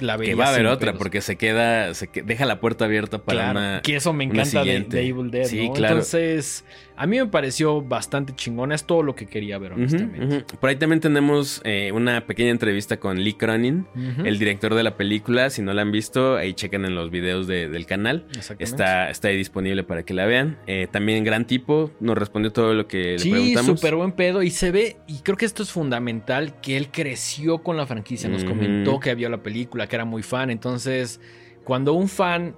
la 0.00 0.16
Que 0.18 0.34
va 0.34 0.46
a 0.46 0.48
haber 0.54 0.66
otra, 0.66 0.94
porque 0.94 1.20
se 1.20 1.36
queda, 1.36 1.92
se 1.94 2.08
deja 2.24 2.46
la 2.46 2.60
puerta 2.60 2.86
abierta 2.86 3.18
para 3.18 3.40
Claro, 3.52 3.58
una. 3.58 3.80
que 3.82 3.96
eso 3.96 4.12
me 4.12 4.24
encanta 4.24 4.64
de, 4.64 4.80
de 4.80 5.06
Evil 5.06 5.30
Dead, 5.30 5.44
Sí, 5.44 5.68
¿no? 5.68 5.74
claro. 5.74 5.94
Entonces, 5.96 6.64
a 7.02 7.06
mí 7.06 7.16
me 7.18 7.26
pareció 7.26 7.80
bastante 7.80 8.34
chingona, 8.34 8.74
es 8.74 8.84
todo 8.84 9.02
lo 9.02 9.14
que 9.14 9.24
quería 9.26 9.56
ver, 9.58 9.72
honestamente. 9.72 10.44
Por 10.60 10.68
ahí 10.68 10.76
también 10.76 11.00
tenemos 11.00 11.62
eh, 11.64 11.92
una 11.92 12.26
pequeña 12.26 12.50
entrevista 12.50 12.98
con 12.98 13.18
Lee 13.24 13.32
Cronin, 13.32 13.86
el 14.24 14.38
director 14.38 14.74
de 14.74 14.82
la 14.82 14.96
película. 14.98 15.48
Si 15.48 15.62
no 15.62 15.72
la 15.72 15.80
han 15.80 15.92
visto, 15.92 16.36
ahí 16.36 16.52
chequen 16.52 16.84
en 16.84 16.94
los 16.94 17.10
videos 17.10 17.46
de- 17.46 17.68
del 17.70 17.86
canal. 17.86 18.26
Está, 18.58 19.08
está 19.08 19.28
ahí 19.28 19.36
disponible 19.38 19.82
para 19.82 20.02
que 20.02 20.12
la 20.12 20.26
vean. 20.26 20.58
Eh, 20.66 20.88
también 20.90 21.24
gran 21.24 21.46
tipo, 21.46 21.90
nos 22.00 22.18
respondió 22.18 22.52
todo 22.52 22.74
lo 22.74 22.86
que 22.86 23.12
le 23.12 23.18
Sí, 23.18 23.30
preguntamos. 23.30 23.80
súper 23.80 23.94
buen 23.96 24.12
pedo. 24.12 24.42
Y 24.42 24.50
se 24.50 24.70
ve, 24.70 24.98
y 25.06 25.20
creo 25.20 25.38
que 25.38 25.46
esto 25.46 25.62
es 25.62 25.70
fundamental, 25.70 26.60
que 26.60 26.76
él 26.76 26.88
creció 26.90 27.62
con 27.62 27.78
la 27.78 27.86
franquicia. 27.86 28.28
Nos 28.28 28.44
comentó 28.44 29.00
que 29.00 29.14
vio 29.14 29.30
la 29.30 29.42
película, 29.42 29.86
que 29.86 29.96
era 29.96 30.04
muy 30.04 30.22
fan. 30.22 30.50
Entonces, 30.50 31.18
cuando 31.64 31.94
un 31.94 32.08
fan 32.08 32.54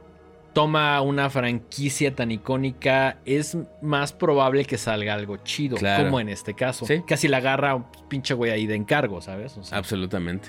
toma 0.53 1.00
una 1.00 1.30
franquicia 1.30 2.14
tan 2.14 2.30
icónica, 2.30 3.18
es 3.24 3.57
más 3.80 4.12
probable 4.12 4.64
que 4.64 4.76
salga 4.78 5.14
algo 5.14 5.38
chido, 5.38 5.76
Claro. 5.76 6.05
como 6.05 6.20
en 6.20 6.28
este 6.28 6.55
caso. 6.55 6.84
Sí. 6.86 7.03
Casi 7.07 7.28
la 7.28 7.38
agarra 7.38 7.74
un 7.74 7.86
pinche 8.09 8.34
güey 8.34 8.50
ahí 8.50 8.66
de 8.66 8.74
encargo, 8.74 9.20
¿sabes? 9.20 9.57
O 9.57 9.62
sea, 9.64 9.78
Absolutamente. 9.78 10.48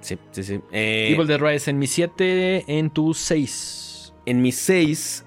Sí, 0.00 0.18
sí, 0.30 0.42
sí. 0.42 0.60
Eh, 0.72 1.10
Evil 1.14 1.26
Dead 1.26 1.38
Rise 1.40 1.70
en 1.70 1.78
mi 1.78 1.86
7, 1.86 2.64
en 2.66 2.90
tu 2.90 3.12
6. 3.14 4.14
en 4.26 4.42
mi 4.42 4.50
6, 4.52 5.24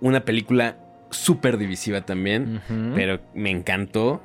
una 0.00 0.24
película 0.24 0.78
súper 1.10 1.58
divisiva 1.58 2.02
también, 2.02 2.60
pero 2.94 3.20
me 3.34 3.50
encantó. 3.50 4.22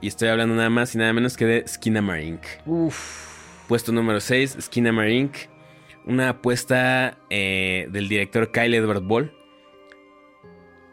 Y 0.00 0.08
estoy 0.08 0.28
hablando 0.28 0.54
nada 0.56 0.70
más 0.70 0.94
y 0.94 0.98
nada 0.98 1.12
menos 1.12 1.36
que 1.36 1.44
de 1.46 1.68
Skinamarink. 1.68 2.40
Uf. 2.66 3.30
Puesto 3.68 3.92
número 3.92 4.18
6, 4.20 4.56
Skinamarink. 4.60 5.32
Una 6.06 6.30
apuesta 6.30 7.18
eh, 7.30 7.86
del 7.90 8.08
director 8.08 8.50
Kyle 8.50 8.74
Edward 8.74 9.02
Ball. 9.02 9.32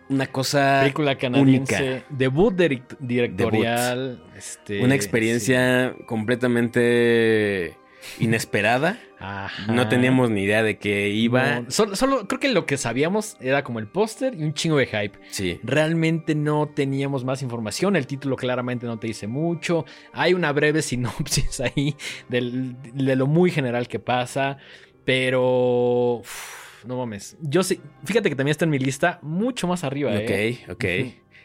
Una 0.10 0.28
cosa. 0.28 0.80
Película 0.82 1.18
canadiense. 1.18 1.76
única. 1.84 2.05
Debut 2.10 2.53
direct- 2.55 2.97
directorial. 2.99 4.24
este, 4.36 4.84
Una 4.84 4.95
experiencia 4.95 5.95
completamente 6.07 7.78
inesperada. 8.20 8.97
Ajá. 9.20 9.72
No 9.74 9.88
teníamos 9.89 10.30
ni 10.32 10.43
idea 10.43 10.64
de 10.64 10.78
qué 10.80 11.10
iba. 11.10 11.60
No, 11.62 11.70
solo, 11.70 11.95
solo 11.95 12.28
creo 12.28 12.39
que 12.39 12.47
lo 12.49 12.66
que 12.66 12.78
sabíamos 12.78 13.36
era 13.41 13.64
como 13.64 13.78
el 13.80 13.88
póster 13.88 14.34
y 14.34 14.43
un 14.43 14.53
chingo 14.53 14.78
de 14.78 14.88
hype. 14.88 15.20
Sí. 15.30 15.60
Realmente 15.62 16.34
no 16.34 16.70
teníamos 16.70 17.24
más 17.26 17.41
información. 17.43 17.95
El 17.95 18.07
título 18.07 18.36
claramente 18.38 18.88
no 18.88 18.97
te 18.97 19.07
dice 19.07 19.28
mucho. 19.28 19.86
Hay 20.14 20.34
una 20.34 20.51
breve 20.53 20.82
sinopsis 20.82 21.60
ahí 21.76 21.95
del- 22.30 22.78
de 22.82 23.16
lo 23.16 23.28
muy 23.28 23.51
general 23.51 23.88
que 23.88 23.99
pasa. 23.99 24.57
Pero. 25.06 26.18
uf, 26.20 26.86
no 26.86 26.97
mames. 26.97 27.38
Yo 27.41 27.64
sí. 27.64 27.80
Fíjate 28.06 28.30
que 28.30 28.36
también 28.36 28.52
está 28.52 28.66
en 28.66 28.72
mi 28.72 28.80
lista 28.80 29.20
mucho 29.22 29.68
más 29.68 29.84
arriba. 29.84 30.12
¿eh? 30.16 30.60
Ok, 30.66 30.72
ok. 30.74 30.86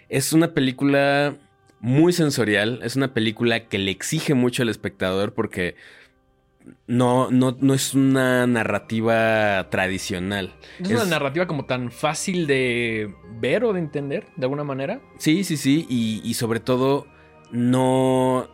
Es 0.08 0.32
una 0.32 0.52
película 0.54 1.36
muy 1.80 2.12
sensorial. 2.12 2.80
Es 2.82 2.96
una 2.96 3.14
película 3.14 3.68
que 3.68 3.78
le 3.78 3.90
exige 3.90 4.34
mucho 4.34 4.62
al 4.62 4.68
espectador 4.68 5.34
porque 5.34 5.74
no, 6.86 7.30
no, 7.30 7.56
no 7.60 7.74
es 7.74 7.94
una 7.94 8.46
narrativa 8.46 9.68
tradicional. 9.70 10.54
Es 10.80 10.90
una 10.90 11.02
Es- 11.02 11.08
narrativa 11.08 11.46
como 11.46 11.66
tan 11.66 11.90
fácil 11.90 12.46
de 12.46 13.12
ver 13.40 13.64
o 13.64 13.72
de 13.72 13.80
entender, 13.80 14.26
de 14.36 14.44
alguna 14.44 14.64
manera. 14.64 15.00
Sí, 15.18 15.44
sí, 15.44 15.56
sí. 15.56 15.86
Y, 15.90 16.20
y 16.24 16.34
sobre 16.34 16.60
todo, 16.60 17.06
no 17.50 18.48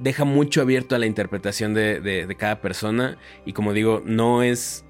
deja 0.00 0.24
mucho 0.24 0.62
abierto 0.62 0.94
a 0.94 0.98
la 0.98 1.06
interpretación 1.06 1.74
de, 1.74 2.00
de- 2.00 2.26
cada 2.36 2.60
persona. 2.60 3.18
Y 3.44 3.52
como 3.52 3.72
digo, 3.72 4.02
no 4.04 4.42
es 4.42 4.84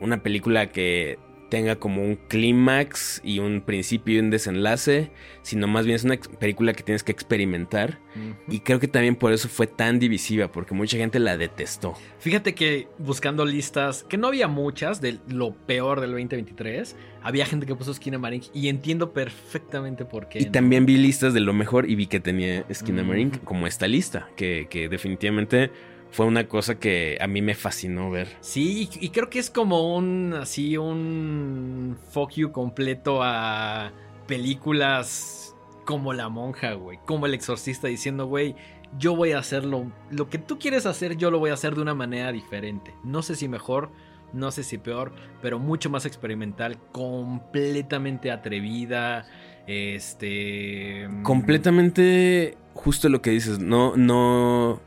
una 0.00 0.22
película 0.22 0.70
que 0.70 1.18
tenga 1.54 1.76
como 1.76 2.02
un 2.02 2.16
clímax 2.16 3.20
y 3.22 3.38
un 3.38 3.60
principio 3.60 4.16
y 4.16 4.18
un 4.18 4.28
desenlace, 4.28 5.12
sino 5.42 5.68
más 5.68 5.86
bien 5.86 5.94
es 5.94 6.02
una 6.02 6.16
película 6.16 6.72
que 6.72 6.82
tienes 6.82 7.04
que 7.04 7.12
experimentar. 7.12 8.00
Y 8.48 8.58
creo 8.58 8.80
que 8.80 8.88
también 8.88 9.14
por 9.14 9.32
eso 9.32 9.48
fue 9.48 9.68
tan 9.68 10.00
divisiva, 10.00 10.50
porque 10.50 10.74
mucha 10.74 10.96
gente 10.96 11.20
la 11.20 11.36
detestó. 11.36 11.94
Fíjate 12.18 12.56
que 12.56 12.88
buscando 12.98 13.44
listas, 13.44 14.02
que 14.02 14.16
no 14.16 14.26
había 14.26 14.48
muchas 14.48 15.00
de 15.00 15.20
lo 15.28 15.54
peor 15.54 16.00
del 16.00 16.10
2023, 16.10 16.96
había 17.22 17.46
gente 17.46 17.66
que 17.66 17.76
puso 17.76 17.94
Skinamarink 17.94 18.46
y 18.52 18.66
entiendo 18.66 19.12
perfectamente 19.12 20.04
por 20.04 20.28
qué. 20.28 20.40
Y 20.40 20.46
¿no? 20.46 20.50
también 20.50 20.86
vi 20.86 20.96
listas 20.96 21.34
de 21.34 21.40
lo 21.40 21.52
mejor 21.52 21.88
y 21.88 21.94
vi 21.94 22.08
que 22.08 22.18
tenía 22.18 22.64
Skinamarink 22.72 23.36
Ujú. 23.36 23.44
como 23.44 23.68
esta 23.68 23.86
lista, 23.86 24.28
que, 24.34 24.66
que 24.68 24.88
definitivamente 24.88 25.70
fue 26.14 26.26
una 26.26 26.46
cosa 26.46 26.78
que 26.78 27.18
a 27.20 27.26
mí 27.26 27.42
me 27.42 27.54
fascinó 27.54 28.08
ver. 28.08 28.28
Sí, 28.40 28.88
y 29.00 29.06
y 29.06 29.08
creo 29.10 29.28
que 29.28 29.40
es 29.40 29.50
como 29.50 29.96
un, 29.96 30.32
así, 30.40 30.76
un 30.76 31.98
fuck 32.12 32.30
you 32.34 32.52
completo 32.52 33.20
a 33.20 33.90
películas 34.28 35.56
como 35.84 36.12
La 36.12 36.28
Monja, 36.28 36.74
güey, 36.74 37.00
como 37.04 37.26
El 37.26 37.34
Exorcista 37.34 37.88
diciendo, 37.88 38.26
güey, 38.26 38.54
yo 38.96 39.16
voy 39.16 39.32
a 39.32 39.38
hacerlo, 39.38 39.90
lo 40.12 40.30
que 40.30 40.38
tú 40.38 40.56
quieres 40.60 40.86
hacer, 40.86 41.16
yo 41.16 41.32
lo 41.32 41.40
voy 41.40 41.50
a 41.50 41.54
hacer 41.54 41.74
de 41.74 41.82
una 41.82 41.94
manera 41.94 42.30
diferente. 42.30 42.94
No 43.02 43.22
sé 43.22 43.34
si 43.34 43.48
mejor, 43.48 43.90
no 44.32 44.52
sé 44.52 44.62
si 44.62 44.78
peor, 44.78 45.12
pero 45.42 45.58
mucho 45.58 45.90
más 45.90 46.06
experimental, 46.06 46.78
completamente 46.92 48.30
atrevida, 48.30 49.26
este... 49.66 51.08
mm, 51.08 51.22
Completamente 51.24 52.56
justo 52.72 53.08
lo 53.08 53.20
que 53.20 53.30
dices, 53.30 53.58
no, 53.58 53.96
no, 53.96 54.80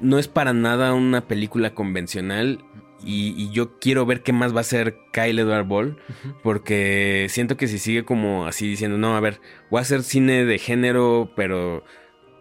no 0.00 0.18
es 0.18 0.28
para 0.28 0.52
nada 0.52 0.94
una 0.94 1.22
película 1.22 1.74
convencional 1.74 2.64
y, 3.04 3.34
y 3.36 3.50
yo 3.50 3.78
quiero 3.78 4.06
ver 4.06 4.22
qué 4.22 4.32
más 4.32 4.52
va 4.52 4.58
a 4.58 4.60
hacer 4.62 4.98
Kyle 5.12 5.38
Edward 5.38 5.66
Ball. 5.66 5.98
Porque 6.42 7.26
siento 7.28 7.56
que 7.56 7.68
si 7.68 7.78
sigue 7.78 8.04
como 8.04 8.46
así 8.46 8.68
diciendo, 8.68 8.98
no, 8.98 9.16
a 9.16 9.20
ver, 9.20 9.40
voy 9.70 9.78
a 9.78 9.82
hacer 9.82 10.02
cine 10.02 10.44
de 10.44 10.58
género, 10.58 11.30
pero 11.36 11.84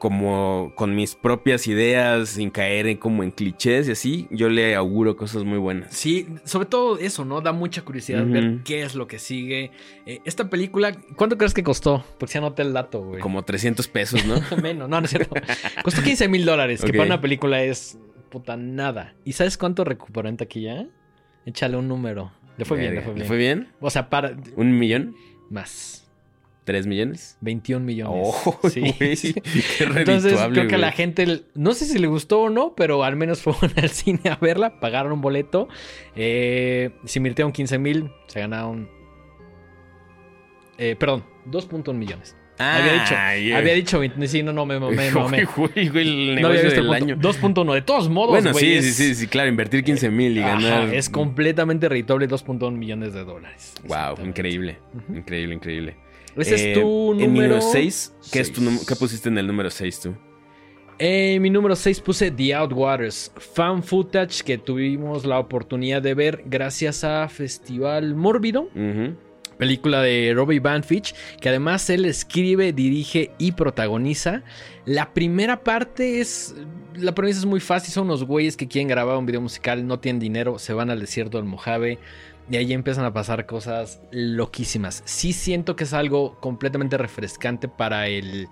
como 0.06 0.72
con 0.76 0.94
mis 0.94 1.16
propias 1.16 1.66
ideas, 1.66 2.30
sin 2.30 2.52
caer 2.52 2.86
en, 2.86 2.98
como 2.98 3.24
en 3.24 3.32
clichés 3.32 3.88
y 3.88 3.92
así, 3.94 4.28
yo 4.30 4.50
le 4.50 4.76
auguro 4.76 5.18
cosas 5.18 5.46
muy 5.46 5.58
buenas. 5.58 5.96
Sí, 5.96 6.28
sobre 6.44 6.68
todo 6.68 7.00
eso, 7.00 7.26
¿no? 7.26 7.42
Da 7.42 7.54
mucha 7.54 7.82
curiosidad 7.82 8.24
ver 8.24 8.60
qué 8.64 8.84
es 8.84 8.94
lo 8.94 9.08
que 9.08 9.18
sigue. 9.18 9.72
Eh, 10.06 10.20
esta 10.24 10.48
película, 10.48 10.96
¿cuánto 11.16 11.40
crees 11.40 11.56
que 11.56 11.64
costó? 11.64 12.06
Porque 12.20 12.34
si 12.34 12.38
anoté 12.38 12.62
el 12.62 12.74
dato, 12.74 13.02
güey. 13.02 13.20
Como 13.20 13.42
300 13.42 13.88
pesos, 13.88 14.24
¿no? 14.28 14.36
Menos, 14.62 14.88
no, 14.88 15.02
no 15.02 15.06
es 15.06 15.10
cierto. 15.10 15.34
Costó 15.84 16.04
15 16.04 16.28
mil 16.28 16.46
dólares, 16.46 16.84
que 16.84 16.94
para 16.94 17.06
una 17.06 17.20
película 17.20 17.64
es 17.64 17.98
puta 18.30 18.58
nada. 18.58 19.16
¿Y 19.26 19.34
sabes 19.34 19.58
cuánto 19.58 19.84
recuperó 19.86 20.30
en 20.30 20.38
taquilla? 20.38 20.86
Échale 21.48 21.78
un 21.78 21.88
número. 21.88 22.32
Le 22.60 22.66
fue 22.66 22.78
bien, 22.78 22.94
le 22.94 23.02
fue 23.02 23.14
bien. 23.14 23.24
¿Le 23.24 23.26
fue 23.26 23.38
bien? 23.38 23.70
O 23.80 23.90
sea, 23.90 24.12
para 24.12 24.38
¿Un 24.56 24.78
millón? 24.78 25.16
más. 25.50 26.05
¿Tres 26.66 26.88
millones? 26.88 27.38
21 27.42 27.86
millones. 27.86 28.28
Oh, 28.46 28.60
Sí. 28.70 28.82
qué 28.98 29.16
Entonces 29.96 30.38
creo 30.52 30.68
que 30.68 30.76
a 30.76 30.80
la 30.80 30.92
gente, 30.92 31.44
no 31.54 31.74
sé 31.74 31.86
si 31.86 32.00
le 32.00 32.08
gustó 32.08 32.42
o 32.42 32.50
no, 32.50 32.74
pero 32.76 33.04
al 33.04 33.16
menos 33.16 33.42
fueron 33.44 33.72
al 33.78 33.90
cine 33.90 34.22
a 34.32 34.36
verla, 34.36 34.80
pagaron 34.80 35.12
un 35.14 35.22
boleto, 35.22 35.68
eh, 36.16 36.90
se 37.06 37.20
invirtieron 37.20 37.52
15 37.52 37.78
mil, 37.78 38.10
se 38.28 38.40
ganaron, 38.40 38.90
eh, 40.78 40.96
perdón, 41.00 41.24
2.1 41.50 41.94
millones. 41.94 42.36
había 42.58 42.94
dicho, 42.94 43.16
Ay, 43.18 43.52
había 43.52 43.74
dicho, 43.74 44.00
20, 44.00 44.28
sí, 44.28 44.42
no, 44.42 44.52
no, 44.52 44.66
me 44.66 44.80
mamé, 44.80 44.96
me 44.96 45.12
mamé. 45.12 45.46
Güey, 45.46 45.90
güey, 45.90 46.30
el 46.30 46.42
No 46.42 46.50
negocio 46.50 46.64
visto 46.64 46.82
el 46.82 46.88
del 46.90 46.98
punto. 47.00 47.14
año. 47.14 47.64
2.1, 47.66 47.74
de 47.76 47.82
todos 47.84 48.10
modos, 48.10 48.32
Bueno, 48.32 48.52
güey, 48.54 48.66
sí, 48.66 48.74
es- 48.74 48.96
sí, 48.96 49.08
sí, 49.10 49.16
sí, 49.16 49.28
claro, 49.28 49.50
invertir 49.50 49.84
15 49.84 50.10
mil 50.10 50.36
y 50.38 50.42
Ajá, 50.42 50.54
ganar. 50.60 50.94
es 50.96 51.10
completamente 51.10 51.88
redituable 51.90 52.28
2.1 52.28 52.72
millones 52.76 53.14
de 53.14 53.24
dólares. 53.24 53.74
Wow, 53.88 54.26
increíble. 54.26 54.80
Increíble, 55.14 55.54
increíble. 55.56 55.96
Ese 56.38 56.56
Eh, 56.56 56.72
es 56.74 56.80
tu 56.80 57.12
En 57.14 57.18
mi 57.18 57.26
número 57.28 57.56
número 57.56 57.72
6, 57.72 58.14
¿qué, 58.32 58.40
es 58.40 58.52
tu 58.52 58.62
seis. 58.62 58.68
num- 58.82 58.86
¿qué 58.88 58.96
pusiste 58.96 59.30
en 59.30 59.38
el 59.38 59.48
número 59.48 59.70
6 59.70 60.00
tú? 60.02 60.16
En 60.98 61.42
mi 61.42 61.50
número 61.50 61.76
6 61.76 62.00
puse 62.00 62.32
The 62.32 62.54
Outwaters, 62.56 63.32
fan 63.38 63.84
footage 63.84 64.44
que 64.44 64.58
tuvimos 64.58 65.26
la 65.26 65.40
oportunidad 65.40 66.02
de 66.02 66.14
ver 66.14 66.44
gracias 66.46 67.04
a 67.04 67.28
Festival 67.28 68.16
Mórbido, 68.16 68.70
película 69.58 70.02
de 70.02 70.32
Robbie 70.34 70.60
Banfitch, 70.62 71.14
que 71.42 71.50
además 71.50 71.90
él 71.90 72.06
escribe, 72.06 72.72
dirige 72.72 73.32
y 73.38 73.52
protagoniza. 73.54 74.44
La 74.86 75.14
primera 75.14 75.64
parte 75.66 76.22
es, 76.22 76.56
la 76.96 77.14
premisa 77.14 77.40
es 77.40 77.46
muy 77.46 77.60
fácil, 77.60 77.94
son 77.94 78.06
unos 78.06 78.24
güeyes 78.24 78.56
que 78.56 78.68
quieren 78.70 78.88
grabar 78.88 79.18
un 79.18 79.26
video 79.26 79.42
musical, 79.42 79.86
no 79.86 80.00
tienen 80.00 80.20
dinero, 80.22 80.60
se 80.60 80.74
van 80.74 80.90
al 80.90 81.00
desierto 81.02 81.38
del 81.38 81.46
Mojave. 81.46 82.00
Y 82.50 82.58
ahí 82.58 82.74
empiezan 82.74 83.06
a 83.06 83.14
pasar 83.14 83.46
cosas 83.48 84.00
loquísimas. 84.12 85.02
Sí 85.06 85.34
siento 85.34 85.76
que 85.76 85.84
es 85.86 85.94
algo 85.94 86.36
completamente 86.40 86.98
refrescante 86.98 87.68
para 87.68 88.08
el 88.08 88.48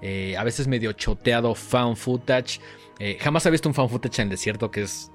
eh, 0.00 0.36
a 0.36 0.44
veces 0.44 0.66
medio 0.66 0.92
choteado 0.92 1.54
fan 1.54 1.96
footage. 1.96 2.60
Eh, 2.98 3.18
jamás 3.20 3.44
he 3.46 3.50
visto 3.50 3.68
un 3.68 3.74
fan 3.74 3.88
footage 3.88 4.20
en 4.22 4.26
el 4.26 4.30
desierto 4.30 4.70
que 4.70 4.82
es... 4.82 5.10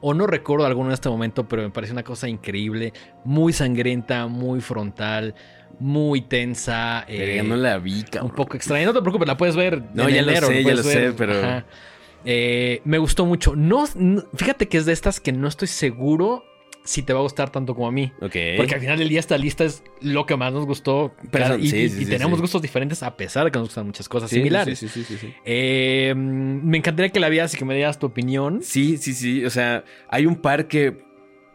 O 0.00 0.14
no 0.14 0.26
recuerdo 0.26 0.64
alguno 0.64 0.88
en 0.90 0.94
este 0.94 1.08
momento, 1.10 1.46
pero 1.46 1.62
me 1.62 1.70
parece 1.70 1.92
una 1.92 2.02
cosa 2.04 2.28
increíble. 2.28 2.92
Muy 3.24 3.52
sangrienta, 3.52 4.26
muy 4.28 4.60
frontal, 4.60 5.34
muy 5.78 6.22
tensa. 6.22 7.04
eh, 7.06 7.18
Verga, 7.18 7.42
no 7.42 7.56
la 7.56 7.78
vi, 7.78 8.02
cabrón. 8.04 8.30
un 8.30 8.36
poco 8.36 8.56
extraña. 8.56 8.86
No 8.86 8.94
te 8.94 9.00
preocupes, 9.02 9.28
la 9.28 9.36
puedes 9.36 9.56
ver. 9.56 9.82
No, 9.92 10.08
en 10.08 10.14
ya 10.14 10.22
lo 10.22 10.46
sé, 10.46 10.64
ya 10.64 10.74
lo 10.74 10.82
sé, 10.82 11.12
pero- 11.16 11.38
Ajá. 11.38 11.66
Eh, 12.24 12.80
me 12.84 12.98
gustó 12.98 13.26
mucho. 13.26 13.54
No, 13.56 13.84
no- 13.96 14.24
fíjate 14.34 14.68
que 14.68 14.78
es 14.78 14.86
de 14.86 14.92
estas 14.92 15.20
que 15.20 15.32
no 15.32 15.48
estoy 15.48 15.68
seguro 15.68 16.44
si 16.84 17.02
te 17.02 17.12
va 17.12 17.20
a 17.20 17.22
gustar 17.22 17.50
tanto 17.50 17.74
como 17.74 17.88
a 17.88 17.92
mí. 17.92 18.12
Ok. 18.20 18.36
Porque 18.56 18.74
al 18.74 18.80
final 18.80 18.98
del 18.98 19.08
día 19.08 19.20
esta 19.20 19.36
lista 19.38 19.64
es 19.64 19.82
lo 20.00 20.26
que 20.26 20.36
más 20.36 20.52
nos 20.52 20.66
gustó. 20.66 21.14
Pero 21.30 21.58
y, 21.58 21.68
sí, 21.68 21.88
sí, 21.88 22.02
y 22.02 22.04
sí, 22.04 22.10
tenemos 22.10 22.40
gustos 22.40 22.62
diferentes 22.62 23.02
a 23.02 23.16
pesar 23.16 23.44
de 23.44 23.50
que 23.50 23.58
nos 23.58 23.68
gustan 23.68 23.86
muchas 23.86 24.08
cosas 24.08 24.30
similares. 24.30 24.78
Sí, 24.78 24.88
sí, 24.88 25.04
sí, 25.04 25.16
sí, 25.16 25.26
sí. 25.26 25.34
Eh, 25.44 26.14
me 26.16 26.78
encantaría 26.78 27.10
que 27.10 27.20
la 27.20 27.28
vieras 27.28 27.54
y 27.54 27.58
que 27.58 27.64
me 27.64 27.74
dieras 27.74 27.98
tu 27.98 28.06
opinión. 28.06 28.60
Sí, 28.62 28.96
sí, 28.96 29.14
sí. 29.14 29.44
O 29.44 29.50
sea, 29.50 29.84
hay 30.08 30.26
un 30.26 30.36
par 30.36 30.68
que 30.68 31.10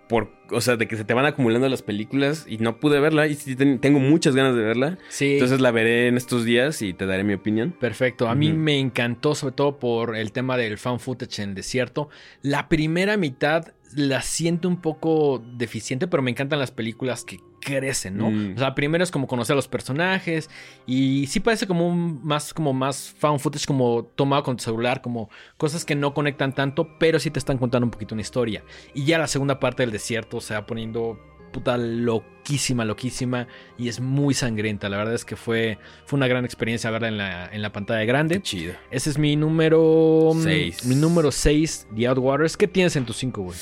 por, 0.07 0.31
o 0.51 0.61
sea, 0.61 0.77
de 0.77 0.87
que 0.87 0.95
se 0.95 1.03
te 1.03 1.13
van 1.13 1.25
acumulando 1.25 1.67
las 1.67 1.81
películas 1.81 2.45
y 2.47 2.57
no 2.57 2.79
pude 2.79 2.99
verla 2.99 3.27
y 3.27 3.35
tengo 3.35 3.99
muchas 3.99 4.35
ganas 4.35 4.55
de 4.55 4.61
verla. 4.61 4.97
Sí. 5.09 5.33
Entonces 5.33 5.61
la 5.61 5.71
veré 5.71 6.07
en 6.07 6.17
estos 6.17 6.45
días 6.45 6.81
y 6.81 6.93
te 6.93 7.05
daré 7.05 7.23
mi 7.23 7.33
opinión. 7.33 7.75
Perfecto. 7.79 8.27
A 8.27 8.35
mí 8.35 8.53
me 8.53 8.77
encantó, 8.77 9.35
sobre 9.35 9.55
todo 9.55 9.79
por 9.79 10.15
el 10.15 10.31
tema 10.31 10.57
del 10.57 10.77
fan 10.77 10.99
footage 10.99 11.41
en 11.41 11.49
el 11.49 11.55
desierto. 11.55 12.09
La 12.41 12.69
primera 12.69 13.17
mitad 13.17 13.73
la 13.93 14.21
siento 14.21 14.67
un 14.67 14.81
poco 14.81 15.43
deficiente, 15.57 16.07
pero 16.07 16.23
me 16.23 16.31
encantan 16.31 16.59
las 16.59 16.71
películas 16.71 17.23
que 17.23 17.39
crecen, 17.61 18.17
¿no? 18.17 18.29
Mm. 18.29 18.53
O 18.55 18.59
sea, 18.59 18.75
primero 18.75 19.03
es 19.03 19.11
como 19.11 19.27
conocer 19.27 19.53
a 19.53 19.55
los 19.55 19.67
personajes 19.67 20.49
y 20.85 21.27
sí 21.27 21.39
parece 21.39 21.65
como 21.67 21.87
un 21.87 22.23
más 22.23 22.53
como 22.53 22.73
más 22.73 23.15
fan 23.17 23.39
footage 23.39 23.65
como 23.65 24.03
tomado 24.15 24.43
con 24.43 24.57
tu 24.57 24.63
celular, 24.63 25.01
como 25.01 25.29
cosas 25.57 25.83
que 25.83 25.95
no 25.95 26.13
conectan 26.13 26.53
tanto, 26.53 26.97
pero 26.99 27.19
sí 27.19 27.31
te 27.31 27.39
están 27.39 27.57
contando 27.57 27.85
un 27.85 27.91
poquito 27.91 28.15
una 28.15 28.21
historia. 28.21 28.63
Y 28.93 29.05
ya 29.05 29.17
la 29.17 29.27
segunda 29.27 29.59
parte 29.59 29.83
del 29.83 29.91
desierto 29.91 30.41
se 30.41 30.53
va 30.53 30.65
poniendo 30.65 31.19
puta 31.55 31.77
loquísima, 31.77 32.83
loquísima 32.83 33.47
y 33.77 33.87
es 33.87 34.01
muy 34.01 34.33
sangrienta. 34.33 34.89
La 34.89 34.97
verdad 34.97 35.13
es 35.13 35.23
que 35.23 35.37
fue, 35.37 35.77
fue 36.05 36.17
una 36.17 36.27
gran 36.27 36.43
experiencia 36.43 36.91
verla 36.91 37.07
en 37.07 37.17
la, 37.17 37.45
en 37.45 37.61
la 37.61 37.71
pantalla 37.71 38.03
grande. 38.03 38.35
Qué 38.35 38.41
chido. 38.41 38.73
Ese 38.91 39.09
es 39.09 39.17
mi 39.17 39.37
número 39.37 40.33
Seis. 40.41 40.85
Mi 40.85 40.95
número 40.95 41.31
6, 41.31 41.87
The 41.95 42.07
Outwaters. 42.07 42.57
¿Qué 42.57 42.67
tienes 42.67 42.97
en 42.97 43.05
tu 43.05 43.13
5, 43.13 43.41
güey? 43.41 43.57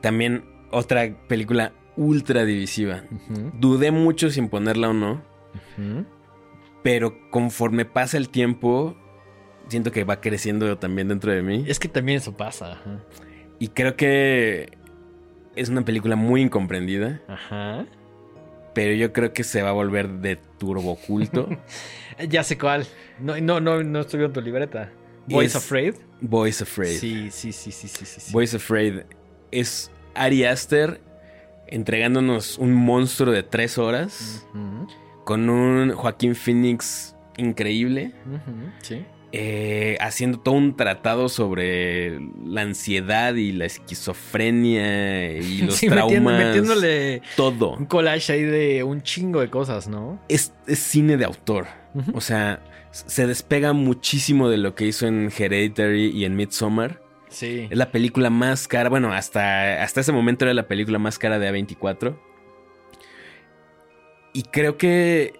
También 0.00 0.44
otra 0.72 1.16
película 1.28 1.72
ultra 1.96 2.44
divisiva. 2.44 3.04
Dudé 3.60 3.92
mucho 3.92 4.28
sin 4.30 4.48
ponerla 4.48 4.90
o 4.90 4.92
no, 4.92 5.22
pero 6.82 7.30
conforme 7.30 7.84
pasa 7.84 8.16
el 8.16 8.28
tiempo 8.28 8.96
siento 9.68 9.92
que 9.92 10.02
va 10.02 10.20
creciendo 10.20 10.78
también 10.78 11.06
dentro 11.06 11.30
de 11.30 11.42
mí. 11.42 11.64
Es 11.68 11.78
que 11.78 11.86
también 11.86 12.18
eso 12.18 12.36
pasa. 12.36 12.72
Ajá. 12.72 13.04
Y 13.58 13.68
creo 13.68 13.96
que 13.96 14.76
es 15.56 15.68
una 15.68 15.84
película 15.84 16.16
muy 16.16 16.42
incomprendida. 16.42 17.20
Ajá. 17.28 17.86
Pero 18.74 18.94
yo 18.94 19.12
creo 19.12 19.32
que 19.32 19.42
se 19.42 19.62
va 19.62 19.70
a 19.70 19.72
volver 19.72 20.08
de 20.08 20.36
turbo 20.36 20.96
culto. 20.96 21.48
ya 22.28 22.42
sé 22.44 22.58
cuál. 22.58 22.86
No, 23.18 23.40
no, 23.40 23.58
no, 23.60 23.82
no 23.82 24.00
estoy 24.00 24.18
viendo 24.20 24.38
tu 24.40 24.44
libreta. 24.44 24.90
Boys 25.26 25.50
Es- 25.50 25.56
Afraid. 25.56 25.94
Boys 26.20 26.62
Afraid. 26.62 26.98
Sí, 26.98 27.30
sí, 27.30 27.52
sí, 27.52 27.72
sí, 27.72 27.88
sí, 27.88 28.04
sí. 28.06 28.32
Boys 28.32 28.54
Afraid 28.54 29.00
es 29.50 29.90
Ari 30.14 30.44
Aster 30.44 31.00
entregándonos 31.66 32.58
un 32.58 32.72
monstruo 32.74 33.32
de 33.32 33.42
tres 33.42 33.76
horas 33.76 34.46
con 35.24 35.50
un 35.50 35.90
Joaquín 35.92 36.34
Phoenix 36.34 37.16
increíble. 37.38 38.12
Sí. 38.82 39.04
Eh, 39.32 39.96
haciendo 40.00 40.38
todo 40.38 40.54
un 40.54 40.76
tratado 40.76 41.28
sobre 41.28 42.18
la 42.44 42.62
ansiedad 42.62 43.34
y 43.34 43.52
la 43.52 43.64
esquizofrenia 43.66 45.32
y 45.38 45.62
los 45.62 45.74
Sí, 45.74 45.88
traumas. 45.88 46.44
metiéndole 46.44 47.22
Todo. 47.36 47.72
un 47.76 47.86
collage 47.86 48.32
ahí 48.32 48.42
de 48.42 48.82
un 48.84 49.02
chingo 49.02 49.40
de 49.40 49.50
cosas, 49.50 49.88
¿no? 49.88 50.20
Es, 50.28 50.52
es 50.66 50.78
cine 50.78 51.16
de 51.16 51.24
autor. 51.24 51.66
O 52.12 52.20
sea, 52.20 52.62
se 52.90 53.26
despega 53.26 53.72
muchísimo 53.72 54.48
de 54.50 54.58
lo 54.58 54.74
que 54.74 54.84
hizo 54.86 55.06
en 55.06 55.30
Hereditary 55.36 56.10
y 56.10 56.24
en 56.26 56.36
Midsommar. 56.36 57.02
Sí. 57.28 57.66
Es 57.70 57.76
la 57.76 57.90
película 57.90 58.28
más 58.30 58.68
cara. 58.68 58.88
Bueno, 58.90 59.12
hasta, 59.12 59.82
hasta 59.82 60.00
ese 60.02 60.12
momento 60.12 60.44
era 60.44 60.52
la 60.54 60.68
película 60.68 60.98
más 60.98 61.18
cara 61.18 61.38
de 61.38 61.50
A24. 61.50 62.16
Y 64.34 64.42
creo 64.44 64.76
que 64.76 65.32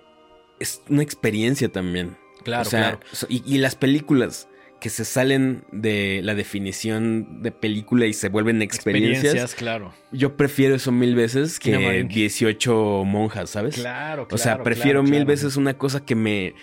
es 0.59 0.83
una 0.89 1.03
experiencia 1.03 1.69
también. 1.71 2.17
Claro, 2.47 2.63
o 2.63 2.71
sea, 2.71 2.81
claro. 2.81 3.01
y, 3.29 3.43
y 3.45 3.59
las 3.59 3.75
películas 3.75 4.49
que 4.81 4.91
se 4.91 5.05
salen 5.05 5.65
de 5.73 6.21
la 6.23 6.37
definición 6.37 7.43
de 7.43 7.51
película 7.51 8.07
y 8.07 8.13
se 8.13 8.29
vuelven 8.29 8.63
experiencias, 8.63 9.57
claro. 9.57 9.93
yo 10.13 10.37
prefiero 10.37 10.77
eso 10.77 10.93
mil 10.93 11.17
veces 11.17 11.59
que 11.59 11.73
Cinemarink. 11.73 12.13
18 12.13 13.03
monjas, 13.05 13.51
¿sabes? 13.51 13.75
Claro, 13.75 14.29
claro. 14.29 14.35
o 14.35 14.39
sea, 14.39 14.63
prefiero 14.63 15.01
claro, 15.01 15.11
mil 15.11 15.25
claro. 15.25 15.27
veces 15.27 15.57
una 15.57 15.77
cosa 15.77 16.05
que 16.05 16.15
me... 16.15 16.55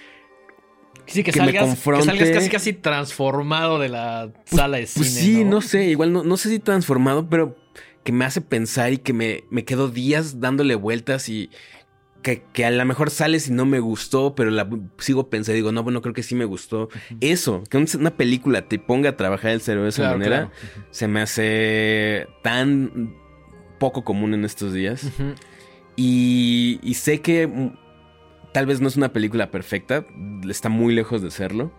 Sí, 1.05 1.21
que, 1.21 1.33
que 1.33 1.39
me 1.41 1.47
salgas, 1.47 1.63
confronte. 1.65 2.11
que 2.11 2.17
salgas 2.17 2.29
casi 2.29 2.49
casi 2.49 2.73
transformado 2.73 3.77
de 3.77 3.89
la 3.89 4.31
sala 4.45 4.77
de 4.77 4.87
cine. 4.87 5.03
Pues 5.03 5.13
sí, 5.13 5.43
¿no? 5.43 5.49
no 5.49 5.61
sé, 5.61 5.85
igual 5.89 6.13
no, 6.13 6.23
no 6.23 6.37
sé 6.37 6.49
si 6.49 6.59
transformado, 6.59 7.29
pero 7.29 7.57
que 8.05 8.13
me 8.13 8.23
hace 8.23 8.39
pensar 8.39 8.93
y 8.93 8.99
que 8.99 9.11
me, 9.11 9.43
me 9.49 9.65
quedo 9.65 9.89
días 9.89 10.39
dándole 10.39 10.75
vueltas 10.75 11.27
y 11.27 11.49
que, 12.23 12.43
que 12.53 12.65
a 12.65 12.71
lo 12.71 12.83
mejor 12.85 13.09
sales 13.11 13.47
y 13.49 13.51
no 13.51 13.65
me 13.65 13.79
gustó, 13.79 14.33
pero 14.33 14.49
la 14.49 14.67
sigo 14.97 15.29
pensando 15.29 15.55
digo, 15.55 15.71
no, 15.71 15.83
bueno, 15.83 16.01
creo 16.01 16.13
que 16.15 16.23
sí 16.23 16.33
me 16.35 16.45
gustó. 16.45 16.89
Eso, 17.21 17.63
que 17.69 17.77
un- 17.77 17.87
una 17.99 18.17
película 18.17 18.67
te 18.67 18.79
ponga 18.79 19.11
a 19.11 19.17
trabajar 19.17 19.51
el 19.51 19.61
cerebro 19.61 19.83
de 19.83 19.89
esa 19.89 20.01
Claro, 20.03 20.17
manera, 20.17 20.37
claro. 20.49 20.85
se 20.89 21.07
me 21.07 21.21
hace 21.21 22.27
tan 22.41 23.15
poco 23.79 24.03
común 24.03 24.33
en 24.33 24.45
estos 24.45 24.73
días. 24.73 25.05
Y, 25.95 26.79
y 26.81 26.93
sé 26.95 27.21
que 27.21 27.71
tal 28.53 28.65
vez 28.65 28.81
no 28.81 28.87
es 28.87 28.95
una 28.97 29.13
película 29.13 29.51
perfecta, 29.51 30.05
está 30.49 30.69
muy 30.69 30.95
lejos 30.95 31.21
de 31.21 31.29
serlo, 31.29 31.71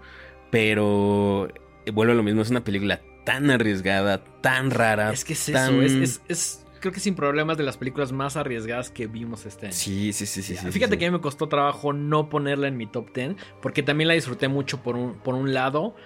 pero 0.51 1.49
vuelve 1.93 2.13
a 2.13 2.17
lo 2.17 2.23
mismo, 2.23 2.43
es 2.43 2.51
una 2.51 2.63
película 2.65 3.01
tan 3.25 3.51
arriesgada, 3.51 4.23
tan 4.41 4.71
rara. 4.71 5.13
Es 5.13 5.25
que 5.25 5.33
es 5.33 5.49
eso, 5.49 5.83
es, 5.83 5.93
es, 5.93 6.23
es- 6.29 6.64
creo 6.85 6.93
que 6.93 7.01
sin 7.01 7.15
problemas 7.15 7.57
de 7.57 7.65
las 7.65 7.79
películas 7.79 8.13
más 8.13 8.37
arriesgadas 8.37 8.91
que 8.91 9.07
vimos 9.07 9.47
este 9.47 9.69
año. 9.69 9.75
Sí, 9.75 10.13
sí, 10.13 10.27
sí, 10.27 10.43
sí. 10.43 10.55
sí, 10.55 10.71
Fíjate 10.71 10.93
sí. 10.93 10.99
que 10.99 11.07
a 11.07 11.11
mí 11.11 11.17
me 11.17 11.23
costó 11.23 11.49
trabajo 11.49 11.95
no 11.95 12.29
ponerla 12.29 12.69
en 12.69 12.77
mi 12.77 12.87
top 12.87 13.11
10, 13.15 13.37
porque 13.63 13.83
también 13.83 14.09
la 14.09 14.13
disfruté 14.13 14.49
mucho 14.49 14.83
por 14.83 14.95
un, 14.95 15.15
por 15.15 15.35
un 15.35 15.55
lado, 15.55 15.97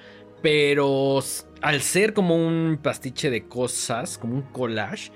pero 0.40 1.18
al 1.62 1.80
ser 1.80 2.14
como 2.14 2.36
un 2.36 2.78
pastiche 2.80 3.28
de 3.28 3.48
cosas, 3.48 4.18
como 4.18 4.36
un 4.36 4.42
collage, 4.42 5.10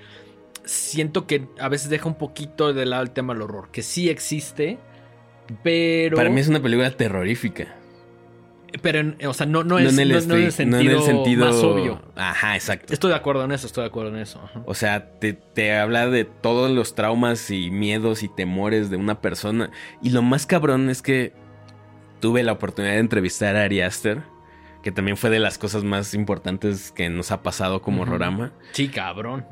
siento 0.64 1.28
que 1.28 1.46
a 1.60 1.68
veces 1.68 1.90
deja 1.90 2.08
un 2.08 2.18
poquito 2.18 2.72
de 2.72 2.84
lado 2.84 3.04
el 3.04 3.12
tema 3.12 3.32
del 3.32 3.42
horror, 3.42 3.70
que 3.70 3.82
sí 3.82 4.10
existe, 4.10 4.80
pero... 5.62 6.16
Para 6.16 6.28
mí 6.28 6.40
es 6.40 6.48
una 6.48 6.60
película 6.60 6.90
terrorífica. 6.90 7.76
Pero, 8.80 9.00
en- 9.00 9.18
o 9.26 9.34
sea, 9.34 9.44
no, 9.46 9.64
no, 9.64 9.78
es, 9.78 9.84
no- 9.84 9.90
no 9.92 10.02
en 10.02 10.10
el 10.10 10.16
street- 10.16 10.50
sentido, 10.50 10.82
no 10.82 10.90
en 10.90 10.96
el 10.96 11.02
sentido 11.02 11.46
más 11.46 11.56
obvio. 11.56 12.00
Ajá, 12.16 12.54
exacto. 12.56 12.92
Estoy 12.94 13.10
de 13.10 13.16
acuerdo 13.16 13.44
en 13.44 13.52
eso, 13.52 13.66
estoy 13.66 13.82
de 13.82 13.88
acuerdo 13.88 14.10
en 14.10 14.16
eso. 14.22 14.40
ajá. 14.42 14.62
O 14.66 14.74
sea, 14.74 15.10
te, 15.18 15.34
te 15.34 15.76
habla 15.76 16.08
de 16.08 16.24
todos 16.24 16.70
los 16.70 16.94
traumas 16.94 17.50
y 17.50 17.70
miedos 17.70 18.22
y 18.22 18.28
temores 18.28 18.88
de 18.90 18.96
una 18.96 19.20
persona. 19.20 19.70
Y 20.02 20.10
lo 20.10 20.22
más 20.22 20.46
cabrón 20.46 20.88
es 20.88 21.02
que 21.02 21.34
tuve 22.20 22.42
la 22.42 22.52
oportunidad 22.52 22.94
de 22.94 23.00
entrevistar 23.00 23.56
a 23.56 23.64
Ari 23.64 23.80
Aster, 23.82 24.22
que 24.82 24.90
también 24.90 25.16
fue 25.16 25.28
de 25.30 25.38
las 25.38 25.58
cosas 25.58 25.84
más 25.84 26.14
importantes 26.14 26.92
que 26.92 27.08
nos 27.10 27.30
ha 27.30 27.42
pasado 27.42 27.82
como 27.82 28.02
Ujú. 28.02 28.12
Rorama. 28.12 28.52
Sí, 28.72 28.88
cabrón. 28.88 29.44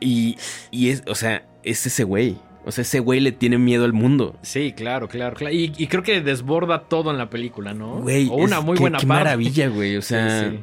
Y, 0.00 0.36
y 0.70 0.90
es, 0.90 1.02
o 1.08 1.14
sea, 1.14 1.44
es 1.64 1.86
ese 1.86 2.04
güey. 2.04 2.38
O 2.64 2.72
sea, 2.72 2.82
ese 2.82 3.00
güey 3.00 3.20
le 3.20 3.32
tiene 3.32 3.56
miedo 3.58 3.84
al 3.84 3.92
mundo. 3.92 4.36
Sí, 4.42 4.72
claro, 4.72 5.08
claro, 5.08 5.36
claro. 5.36 5.54
Y, 5.54 5.72
y 5.78 5.86
creo 5.86 6.02
que 6.02 6.20
desborda 6.20 6.84
todo 6.88 7.10
en 7.10 7.18
la 7.18 7.30
película, 7.30 7.72
¿no? 7.72 8.00
Güey, 8.02 8.28
o 8.28 8.34
una 8.34 8.58
es- 8.58 8.64
muy 8.64 8.76
qué- 8.76 8.80
buena 8.82 8.98
qué 8.98 9.06
parte. 9.06 9.24
maravilla, 9.24 9.68
güey. 9.68 9.96
O 9.96 10.02
sea, 10.02 10.50
sí. 10.50 10.60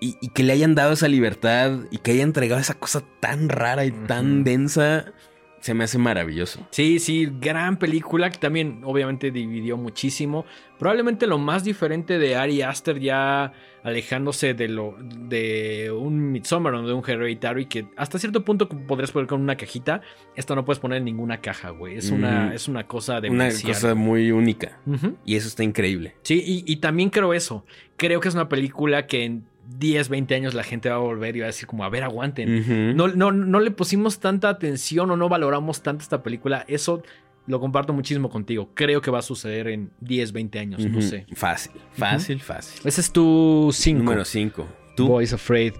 Y, 0.00 0.16
y 0.20 0.28
que 0.30 0.42
le 0.42 0.52
hayan 0.54 0.74
dado 0.74 0.92
esa 0.94 1.06
libertad 1.08 1.80
y 1.90 1.98
que 1.98 2.12
haya 2.12 2.22
entregado 2.22 2.60
esa 2.60 2.74
cosa 2.74 3.02
tan 3.20 3.48
rara 3.48 3.84
y 3.84 3.92
tan 3.92 4.42
densa, 4.42 5.12
se 5.60 5.74
me 5.74 5.84
hace 5.84 5.98
maravilloso. 5.98 6.66
Sí, 6.70 6.98
sí, 6.98 7.28
gran 7.40 7.76
película 7.78 8.30
que 8.30 8.38
también 8.38 8.80
obviamente 8.84 9.30
dividió 9.30 9.76
muchísimo. 9.76 10.44
Probablemente 10.78 11.26
lo 11.28 11.38
más 11.38 11.62
diferente 11.62 12.18
de 12.18 12.34
Ari 12.34 12.62
Aster 12.62 12.98
ya 12.98 13.52
alejándose 13.82 14.54
de 14.54 14.68
lo 14.68 14.96
de 15.00 15.90
un 15.90 16.32
Midsommar 16.32 16.74
o 16.74 16.86
de 16.86 16.92
un 16.92 17.02
Hereditary 17.06 17.66
que 17.66 17.86
hasta 17.96 18.18
cierto 18.18 18.44
punto 18.44 18.68
podrías 18.68 19.10
poner 19.10 19.26
con 19.28 19.40
una 19.40 19.56
cajita. 19.56 20.00
Esto 20.36 20.54
no 20.54 20.64
puedes 20.64 20.78
poner 20.78 20.98
en 20.98 21.04
ninguna 21.04 21.40
caja, 21.40 21.70
güey. 21.70 21.96
Es 21.96 22.10
una 22.10 22.46
Mm. 22.46 22.52
es 22.52 22.68
una 22.68 22.86
cosa 22.86 23.20
de 23.20 23.30
Una 23.30 23.48
cosa 23.50 23.94
muy 23.94 24.30
única. 24.30 24.78
Y 25.24 25.36
eso 25.36 25.48
está 25.48 25.64
increíble. 25.64 26.14
Sí, 26.22 26.42
y, 26.44 26.64
y 26.70 26.76
también 26.76 27.10
creo 27.10 27.34
eso. 27.34 27.64
Creo 27.96 28.20
que 28.20 28.28
es 28.28 28.34
una 28.34 28.48
película 28.48 29.06
que 29.06 29.24
en 29.24 29.44
10, 29.78 30.08
20 30.08 30.34
años 30.34 30.54
la 30.54 30.64
gente 30.64 30.88
va 30.90 30.96
a 30.96 30.98
volver 30.98 31.36
y 31.36 31.40
va 31.40 31.46
a 31.46 31.48
decir 31.48 31.66
como, 31.66 31.84
a 31.84 31.88
ver, 31.88 32.02
aguanten. 32.02 32.96
No, 32.96 33.08
no, 33.08 33.32
no 33.32 33.60
le 33.60 33.70
pusimos 33.70 34.18
tanta 34.20 34.48
atención 34.48 35.10
o 35.10 35.16
no 35.16 35.28
valoramos 35.28 35.82
tanto 35.82 36.02
esta 36.02 36.22
película. 36.22 36.64
Eso 36.68 37.02
lo 37.46 37.60
comparto 37.60 37.92
muchísimo 37.92 38.30
contigo. 38.30 38.70
Creo 38.74 39.00
que 39.00 39.10
va 39.10 39.18
a 39.18 39.22
suceder 39.22 39.68
en 39.68 39.90
10, 40.00 40.32
20 40.32 40.58
años, 40.58 40.86
no 40.86 41.00
sé. 41.02 41.26
Fácil, 41.34 41.72
fácil, 41.92 42.40
fácil. 42.40 42.80
Ese 42.84 43.00
es 43.00 43.12
tu 43.12 43.70
5. 43.72 43.98
Número 44.02 44.24
5. 44.24 44.66
¿Tú? 44.96 45.08
Boys 45.08 45.32
Afraid. 45.32 45.74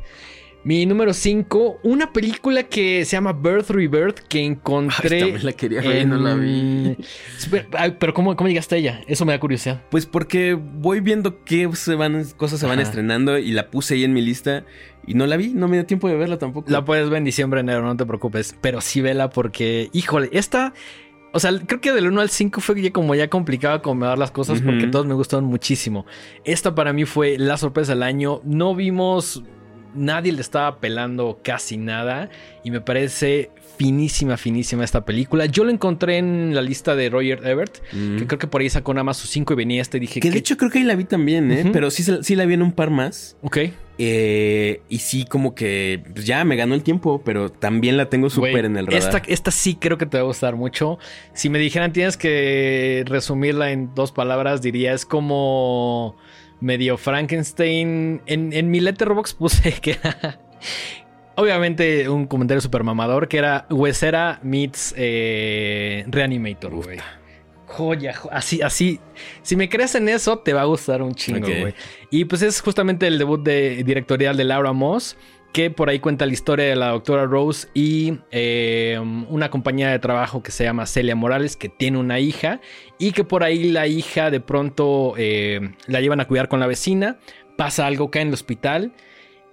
Mi 0.65 0.87
número 0.87 1.13
5, 1.13 1.81
una 1.83 2.13
película 2.13 2.63
que 2.63 3.05
se 3.05 3.17
llama 3.17 3.33
Birth 3.33 3.71
Rebirth 3.71 4.21
que 4.29 4.39
Ay, 4.39 4.45
encontré. 4.45 5.19
también 5.19 5.45
la 5.45 5.53
quería 5.55 5.81
ver 5.81 6.03
y 6.03 6.05
no 6.07 6.19
la 6.19 6.35
vi. 6.35 6.97
Ay, 7.73 7.97
pero 7.99 8.15
¿cómo, 8.15 8.37
¿cómo 8.37 8.47
llegaste 8.47 8.77
a 8.77 8.79
ella? 8.79 9.01
Eso 9.09 9.25
me 9.25 9.33
da 9.33 9.41
curiosidad. 9.41 9.83
Pues 9.91 10.07
porque 10.07 10.55
voy 10.55 11.01
viendo 11.01 11.43
qué 11.43 11.69
se 11.75 11.97
van, 11.97 12.25
cosas 12.37 12.61
se 12.61 12.67
van 12.67 12.79
Ajá. 12.79 12.89
estrenando 12.89 13.39
y 13.39 13.51
la 13.51 13.71
puse 13.73 13.95
ahí 13.95 14.05
en 14.05 14.13
mi 14.13 14.23
lista 14.23 14.65
y 15.05 15.15
no 15.15 15.27
la 15.27 15.37
vi, 15.37 15.49
no 15.49 15.67
me 15.67 15.79
dio 15.79 15.85
tiempo 15.85 16.09
de 16.09 16.15
verla 16.15 16.39
tampoco. 16.39 16.71
La 16.71 16.85
puedes 16.85 17.11
ver 17.11 17.19
en 17.19 17.25
diciembre, 17.25 17.59
enero, 17.59 17.83
no 17.83 17.97
te 17.97 18.07
preocupes. 18.07 18.55
Pero 18.61 18.81
sí 18.81 19.01
vela 19.01 19.31
porque, 19.31 19.91
híjole, 19.93 20.31
esta... 20.33 20.75
O 21.33 21.41
sea, 21.41 21.51
creo 21.67 21.81
que 21.81 21.93
del 21.93 22.09
1 22.09 22.21
al 22.21 22.29
5 22.29 22.61
fue 22.61 22.81
ya 22.83 22.93
como 22.93 23.15
ya 23.15 23.29
complicado 23.29 23.75
acomodar 23.75 24.19
las 24.19 24.31
cosas 24.31 24.61
porque 24.61 24.87
todos 24.87 25.07
me 25.07 25.15
gustaron 25.15 25.47
muchísimo. 25.47 26.05
Esta 26.45 26.75
para 26.75 26.93
mí 26.93 27.05
fue 27.07 27.39
la 27.39 27.57
sorpresa 27.57 27.93
del 27.93 28.03
año. 28.03 28.41
No 28.45 28.75
vimos... 28.75 29.43
Nadie 29.95 30.33
le 30.33 30.41
estaba 30.41 30.79
pelando 30.79 31.41
casi 31.43 31.77
nada. 31.77 32.31
Y 32.65 32.71
me 32.71 32.81
parece 32.81 33.51
finísima, 33.77 34.37
finísima 34.37 34.85
esta 34.85 35.05
película. 35.05 35.47
Yo 35.47 35.65
la 35.65 35.73
encontré 35.73 36.19
en 36.19 36.55
la 36.55 36.63
lista 36.63 36.95
de 36.95 37.11
Roger 37.11 37.41
Ebert. 37.45 37.79
Mm. 37.93 38.19
Que 38.19 38.27
creo 38.27 38.39
que 38.39 38.47
por 38.47 38.61
ahí 38.61 38.71
sacó 38.71 38.95
nada 38.95 39.05
más 39.05 39.17
sus 39.17 39.31
5 39.31 39.53
y 39.53 39.57
venía 39.57 39.83
esta 39.83 39.97
y 39.97 40.01
dije... 40.01 40.21
Que 40.21 40.29
de 40.29 40.35
¿qué? 40.35 40.39
hecho 40.39 40.57
creo 40.57 40.71
que 40.71 40.79
ahí 40.79 40.85
la 40.85 40.95
vi 40.95 41.05
también, 41.05 41.51
¿eh? 41.51 41.71
Pero 41.73 41.91
sí, 41.91 42.05
sí 42.23 42.37
la 42.37 42.45
vi 42.45 42.55
en 42.55 42.63
un 42.63 42.73
par 42.73 42.91
más. 42.91 43.37
Ok. 43.43 43.59
Eh, 43.99 44.81
y 44.89 44.99
sí, 44.99 45.25
como 45.27 45.55
que 45.55 46.03
pues 46.15 46.27
ya 46.27 46.45
me 46.45 46.57
ganó 46.57 46.75
el 46.75 46.83
tiempo, 46.83 47.23
pero 47.25 47.51
también 47.51 47.97
la 47.97 48.09
tengo 48.09 48.31
súper 48.31 48.65
en 48.65 48.77
el 48.77 48.87
radar. 48.87 49.03
Esta, 49.03 49.23
esta 49.27 49.51
sí 49.51 49.77
creo 49.77 49.99
que 49.99 50.07
te 50.07 50.17
va 50.17 50.23
a 50.23 50.27
gustar 50.27 50.57
mucho. 50.57 50.99
Si 51.35 51.51
me 51.51 51.59
dijeran 51.59 51.93
tienes 51.93 52.17
que 52.17 53.05
resumirla 53.07 53.71
en 53.71 53.95
dos 53.95 54.11
palabras, 54.11 54.63
diría 54.63 54.95
es 54.95 55.05
como 55.05 56.17
medio 56.63 56.97
Frankenstein. 56.97 58.23
En, 58.27 58.53
en 58.53 58.71
mi 58.71 58.81
letterbox 58.81 59.35
puse 59.35 59.73
que 59.83 59.93
era 60.03 60.39
obviamente 61.35 62.09
un 62.09 62.27
comentario 62.27 62.61
super 62.61 62.85
mamador 62.85 63.27
que 63.29 63.39
era 63.39 63.67
Huesera 63.71 64.39
meets 64.43 64.95
eh, 64.97 66.05
Reanimator, 66.09 66.73
güey. 66.75 66.99
Joya, 67.67 68.15
jo- 68.15 68.29
así, 68.31 68.61
así. 68.61 69.01
Si 69.41 69.57
me 69.57 69.69
crees 69.69 69.95
en 69.95 70.09
eso, 70.09 70.39
te 70.41 70.53
va 70.53 70.61
a 70.61 70.65
gustar 70.65 71.01
un 71.01 71.15
chingo, 71.15 71.47
güey. 71.47 71.75
Y 72.11 72.27
pues 72.27 72.43
es 72.43 72.61
justamente 72.61 73.07
el 73.07 73.19
debut 73.19 73.43
de, 73.43 73.83
directorial 73.83 74.37
de 74.37 74.45
Laura 74.45 74.73
Moss. 74.73 75.17
Que 75.53 75.71
por 75.71 75.91
ahí 75.91 75.99
cuenta 75.99 76.27
la 76.27 76.33
historia 76.33 76.67
de 76.67 76.77
la 76.77 76.89
doctora 76.89 77.27
Rose 77.27 77.69
y 77.75 78.19
eh, 78.31 78.99
una 79.29 79.51
compañía 79.51 79.91
de 79.91 79.99
trabajo 79.99 80.43
que 80.43 80.51
se 80.51 80.65
llama 80.65 80.87
Celia 80.87 81.15
Morales, 81.15 81.57
que 81.57 81.69
tiene 81.69 81.99
una 81.99 82.19
hija 82.19 82.61
y 82.99 83.13
que 83.13 83.25
por 83.25 83.45
ahí 83.45 83.71
la 83.71 83.87
hija 83.87 84.31
de 84.31 84.41
pronto 84.41 85.15
eh, 85.19 85.75
la 85.87 86.01
llevan 86.01 86.21
a 86.21 86.27
cuidar 86.27 86.49
con 86.49 86.61
la 86.61 86.67
vecina, 86.67 87.19
pasa 87.57 87.87
algo, 87.87 88.11
cae 88.11 88.23
en 88.23 88.29
el 88.29 88.35
hospital 88.35 88.93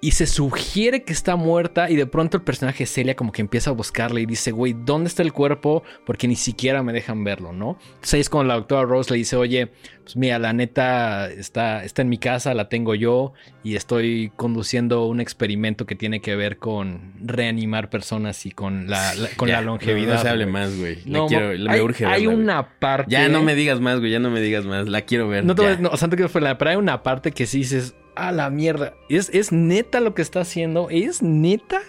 y 0.01 0.11
se 0.11 0.27
sugiere 0.27 1.03
que 1.03 1.11
está 1.11 1.35
muerta 1.35 1.89
y 1.89 1.95
de 1.95 2.05
pronto 2.05 2.37
el 2.37 2.43
personaje 2.43 2.85
Celia 2.85 3.15
como 3.15 3.31
que 3.31 3.41
empieza 3.41 3.71
a 3.71 3.73
buscarla 3.73 4.21
y 4.21 4.25
dice, 4.25 4.51
güey, 4.51 4.73
¿dónde 4.73 5.09
está 5.09 5.23
el 5.23 5.33
cuerpo? 5.33 5.83
Porque 6.05 6.27
ni 6.27 6.35
siquiera 6.35 6.83
me 6.83 6.93
dejan 6.93 7.23
verlo, 7.23 7.51
¿no? 7.51 7.77
Entonces 7.95 8.13
ahí 8.13 8.19
es 8.21 8.29
cuando 8.29 8.47
la 8.47 8.55
doctora 8.55 8.83
Rose 8.83 9.11
le 9.11 9.17
dice, 9.17 9.35
oye, 9.35 9.71
pues 10.03 10.15
mira, 10.15 10.39
la 10.39 10.53
neta 10.53 11.29
está, 11.29 11.83
está 11.83 12.01
en 12.01 12.09
mi 12.09 12.17
casa, 12.17 12.53
la 12.53 12.69
tengo 12.69 12.95
yo 12.95 13.33
y 13.61 13.75
estoy 13.75 14.31
conduciendo 14.37 15.05
un 15.05 15.19
experimento 15.19 15.85
que 15.85 15.95
tiene 15.95 16.21
que 16.21 16.35
ver 16.35 16.57
con 16.57 17.13
reanimar 17.21 17.89
personas 17.89 18.45
y 18.45 18.51
con 18.51 18.89
la, 18.89 19.13
con 19.35 19.49
la 19.49 19.61
longevidad. 19.61 20.15
No, 20.15 20.21
se 20.21 20.29
hable 20.29 20.45
más, 20.45 20.77
güey. 20.77 20.99
No, 21.05 21.27
quiero, 21.27 21.49
me 21.59 21.71
hay, 21.71 21.81
urge 21.81 22.05
Hay 22.05 22.25
una 22.25 22.79
parte... 22.79 23.11
Ya 23.11 23.27
no 23.27 23.43
me 23.43 23.53
digas 23.53 23.81
más, 23.81 23.99
güey, 23.99 24.11
ya 24.11 24.19
no 24.19 24.31
me 24.31 24.39
digas 24.39 24.65
más, 24.65 24.87
la 24.87 25.01
quiero 25.01 25.27
ver. 25.27 25.43
No, 25.43 25.55
te, 25.55 25.77
no, 25.77 25.89
o 25.89 25.97
sea, 25.97 26.07
no 26.07 26.29
fue 26.29 26.39
la, 26.39 26.57
pero 26.57 26.71
hay 26.71 26.77
una 26.77 27.03
parte 27.03 27.31
que 27.31 27.45
sí 27.45 27.59
dices 27.59 27.95
a 28.27 28.31
la 28.31 28.49
mierda. 28.49 28.93
¿Es, 29.07 29.29
es 29.33 29.51
neta 29.51 29.99
lo 29.99 30.13
que 30.13 30.21
está 30.21 30.41
haciendo. 30.41 30.89
Es 30.89 31.21
neta. 31.21 31.79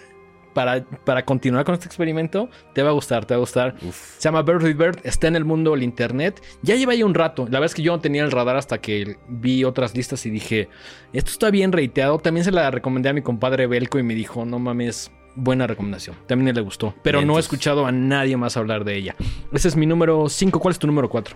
Para, 0.53 0.83
para, 0.83 1.23
continuar 1.23 1.63
con 1.63 1.75
este 1.75 1.85
experimento, 1.85 2.49
te 2.73 2.83
va 2.83 2.89
a 2.89 2.91
gustar, 2.91 3.23
te 3.23 3.33
va 3.33 3.37
a 3.37 3.39
gustar. 3.39 3.75
Se 3.79 4.19
llama 4.19 4.41
Bird 4.41 4.61
with 4.61 4.75
Bird, 4.75 4.99
está 5.03 5.29
en 5.29 5.37
el 5.37 5.45
mundo 5.45 5.71
del 5.71 5.81
internet. 5.81 6.41
Ya 6.61 6.75
lleva 6.75 6.91
ahí 6.91 7.03
un 7.03 7.13
rato. 7.13 7.43
La 7.45 7.51
verdad 7.51 7.67
es 7.67 7.73
que 7.73 7.81
yo 7.81 7.93
no 7.93 8.01
tenía 8.01 8.21
el 8.25 8.31
radar 8.31 8.57
hasta 8.57 8.79
que 8.79 9.15
vi 9.29 9.63
otras 9.63 9.95
listas 9.95 10.25
y 10.25 10.29
dije, 10.29 10.67
esto 11.13 11.31
está 11.31 11.51
bien 11.51 11.71
reiteado. 11.71 12.19
También 12.19 12.43
se 12.43 12.51
la 12.51 12.69
recomendé 12.69 13.07
a 13.07 13.13
mi 13.13 13.21
compadre 13.21 13.65
Belco 13.65 13.97
y 13.97 14.03
me 14.03 14.13
dijo, 14.13 14.43
no 14.43 14.59
mames, 14.59 15.09
buena 15.35 15.67
recomendación. 15.67 16.17
También 16.27 16.53
le 16.53 16.61
gustó. 16.61 16.93
Pero 17.01 17.21
no 17.21 17.37
he 17.37 17.39
escuchado 17.39 17.85
a 17.85 17.93
nadie 17.93 18.35
más 18.35 18.57
hablar 18.57 18.83
de 18.83 18.97
ella. 18.97 19.15
Ese 19.53 19.69
es 19.69 19.77
mi 19.77 19.85
número 19.85 20.27
5. 20.27 20.59
¿Cuál 20.59 20.73
es 20.73 20.79
tu 20.79 20.87
número 20.87 21.09
4? 21.09 21.33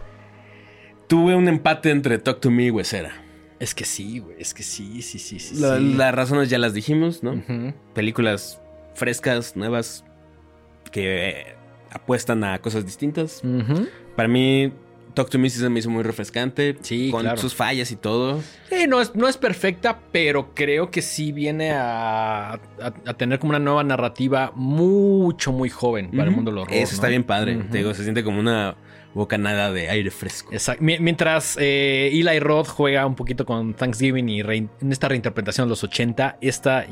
Tuve 1.08 1.36
un 1.36 1.48
empate 1.48 1.92
entre 1.92 2.18
Talk 2.18 2.42
to 2.42 2.52
Me 2.52 2.66
y 2.66 2.72
Huesera. 2.72 3.25
Es 3.60 3.74
que 3.74 3.86
sí, 3.86 4.20
güey. 4.20 4.36
Es 4.40 4.54
que 4.54 4.64
sí, 4.64 5.02
sí, 5.02 5.18
sí, 5.20 5.40
sí. 5.40 5.56
La- 5.62 5.78
sí. 5.78 5.94
Las 5.96 6.14
razones 6.14 6.50
ya 6.50 6.58
las 6.58 6.74
dijimos, 6.74 7.24
¿no? 7.24 7.42
Películas 7.94 8.62
frescas, 8.96 9.56
nuevas, 9.56 10.04
que 10.92 11.30
eh, 11.30 11.56
apuestan 11.92 12.44
a 12.44 12.60
cosas 12.60 12.86
distintas. 12.86 13.42
Para 14.16 14.28
mí, 14.28 14.72
Talk 15.14 15.30
to 15.30 15.40
Me 15.40 15.50
se 15.50 15.70
me 15.70 15.80
hizo 15.80 15.90
muy 15.90 16.04
refrescante. 16.04 16.76
Sí, 16.82 17.10
Con 17.12 17.22
claro. 17.22 17.38
sus 17.38 17.56
fallas 17.56 17.90
y 17.92 17.96
todo. 17.96 18.42
Sí, 18.70 18.86
no 18.88 19.00
es, 19.00 19.16
no 19.16 19.30
es 19.30 19.38
perfecta, 19.38 20.02
pero 20.12 20.54
creo 20.54 20.92
que 20.92 21.02
sí 21.02 21.32
viene 21.32 21.72
a, 21.72 22.54
a- 22.56 22.60
a 23.06 23.14
tener 23.16 23.40
como 23.40 23.52
una 23.52 23.60
nueva 23.60 23.84
narrativa 23.86 24.52
mucho, 24.56 25.54
muy 25.54 25.70
joven 25.70 26.12
para 26.12 26.26
el 26.26 26.32
mundo 26.32 26.52
del 26.52 26.58
horror. 26.60 26.74
Eso 26.76 26.96
está 26.96 27.08
bien 27.08 27.24
padre. 27.24 27.56
Te 27.72 27.78
digo, 27.78 27.94
se 27.94 28.04
siente 28.04 28.24
como 28.26 28.40
una 28.42 28.76
bocanada 29.16 29.72
de 29.72 29.90
aire 29.90 30.12
fresco. 30.12 30.54
Exacto. 30.54 30.84
Mi- 30.84 31.00
Mientras 31.00 31.58
eh, 31.60 32.10
Eli 32.14 32.38
Roth 32.40 32.68
juega 32.68 33.06
un 33.08 33.16
poquito 33.16 33.46
con 33.46 33.74
Thanksgiving 33.74 34.30
y 34.30 34.42
en 34.42 34.70
esta 34.92 35.08
reinterpretación 35.08 35.68
de 35.68 35.70
los 35.72 35.84
80, 35.84 36.38
esta 36.42 36.86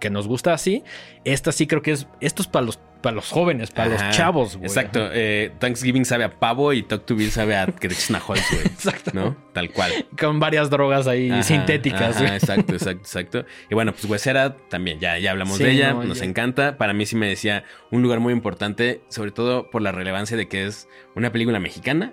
que 0.00 0.10
nos 0.10 0.26
gusta 0.26 0.52
así, 0.54 0.82
esta 1.24 1.52
sí 1.52 1.68
creo 1.68 1.82
que 1.82 1.92
es, 1.92 2.08
esto 2.20 2.42
es 2.42 2.48
para 2.48 2.66
los, 2.66 2.80
para 3.06 3.14
los 3.14 3.30
jóvenes, 3.30 3.70
para 3.70 3.94
Ajá. 3.94 4.06
los 4.08 4.16
chavos, 4.16 4.56
güey. 4.56 4.66
Exacto. 4.66 5.10
eh, 5.12 5.52
Thanksgiving 5.60 6.04
sabe 6.04 6.24
a 6.24 6.40
pavo 6.40 6.72
y 6.72 6.82
Talk 6.82 7.06
to 7.06 7.14
Me 7.14 7.30
sabe 7.30 7.56
a 7.56 7.66
que 7.66 7.86
te 7.86 7.94
eches 7.94 8.10
una 8.10 8.18
Hulk, 8.18 8.42
güey. 8.50 8.62
Exacto. 8.66 9.12
¿No? 9.14 9.36
Tal 9.52 9.70
cual. 9.70 9.92
Con 10.20 10.40
varias 10.40 10.68
drogas 10.70 11.06
ahí 11.06 11.30
Ajá, 11.30 11.44
sintéticas. 11.44 12.18
güey. 12.20 12.34
exacto, 12.34 12.72
exacto, 12.72 13.02
exacto. 13.02 13.44
Y 13.70 13.74
bueno, 13.76 13.92
pues 13.92 14.06
Huesera 14.06 14.56
también, 14.68 14.98
ya, 14.98 15.18
ya 15.20 15.30
hablamos 15.30 15.56
Sí, 15.58 15.62
de 15.62 15.70
ella, 15.70 15.92
no, 15.92 16.02
nos 16.02 16.18
ya. 16.18 16.24
encanta. 16.24 16.76
Para 16.78 16.92
mí 16.94 17.06
sí 17.06 17.14
me 17.14 17.28
decía 17.28 17.62
un 17.92 18.02
lugar 18.02 18.18
muy 18.18 18.32
importante, 18.32 19.02
sobre 19.08 19.30
todo 19.30 19.70
por 19.70 19.82
la 19.82 19.92
relevancia 19.92 20.36
de 20.36 20.48
que 20.48 20.66
es 20.66 20.88
una 21.14 21.30
película 21.30 21.60
mexicana 21.60 22.12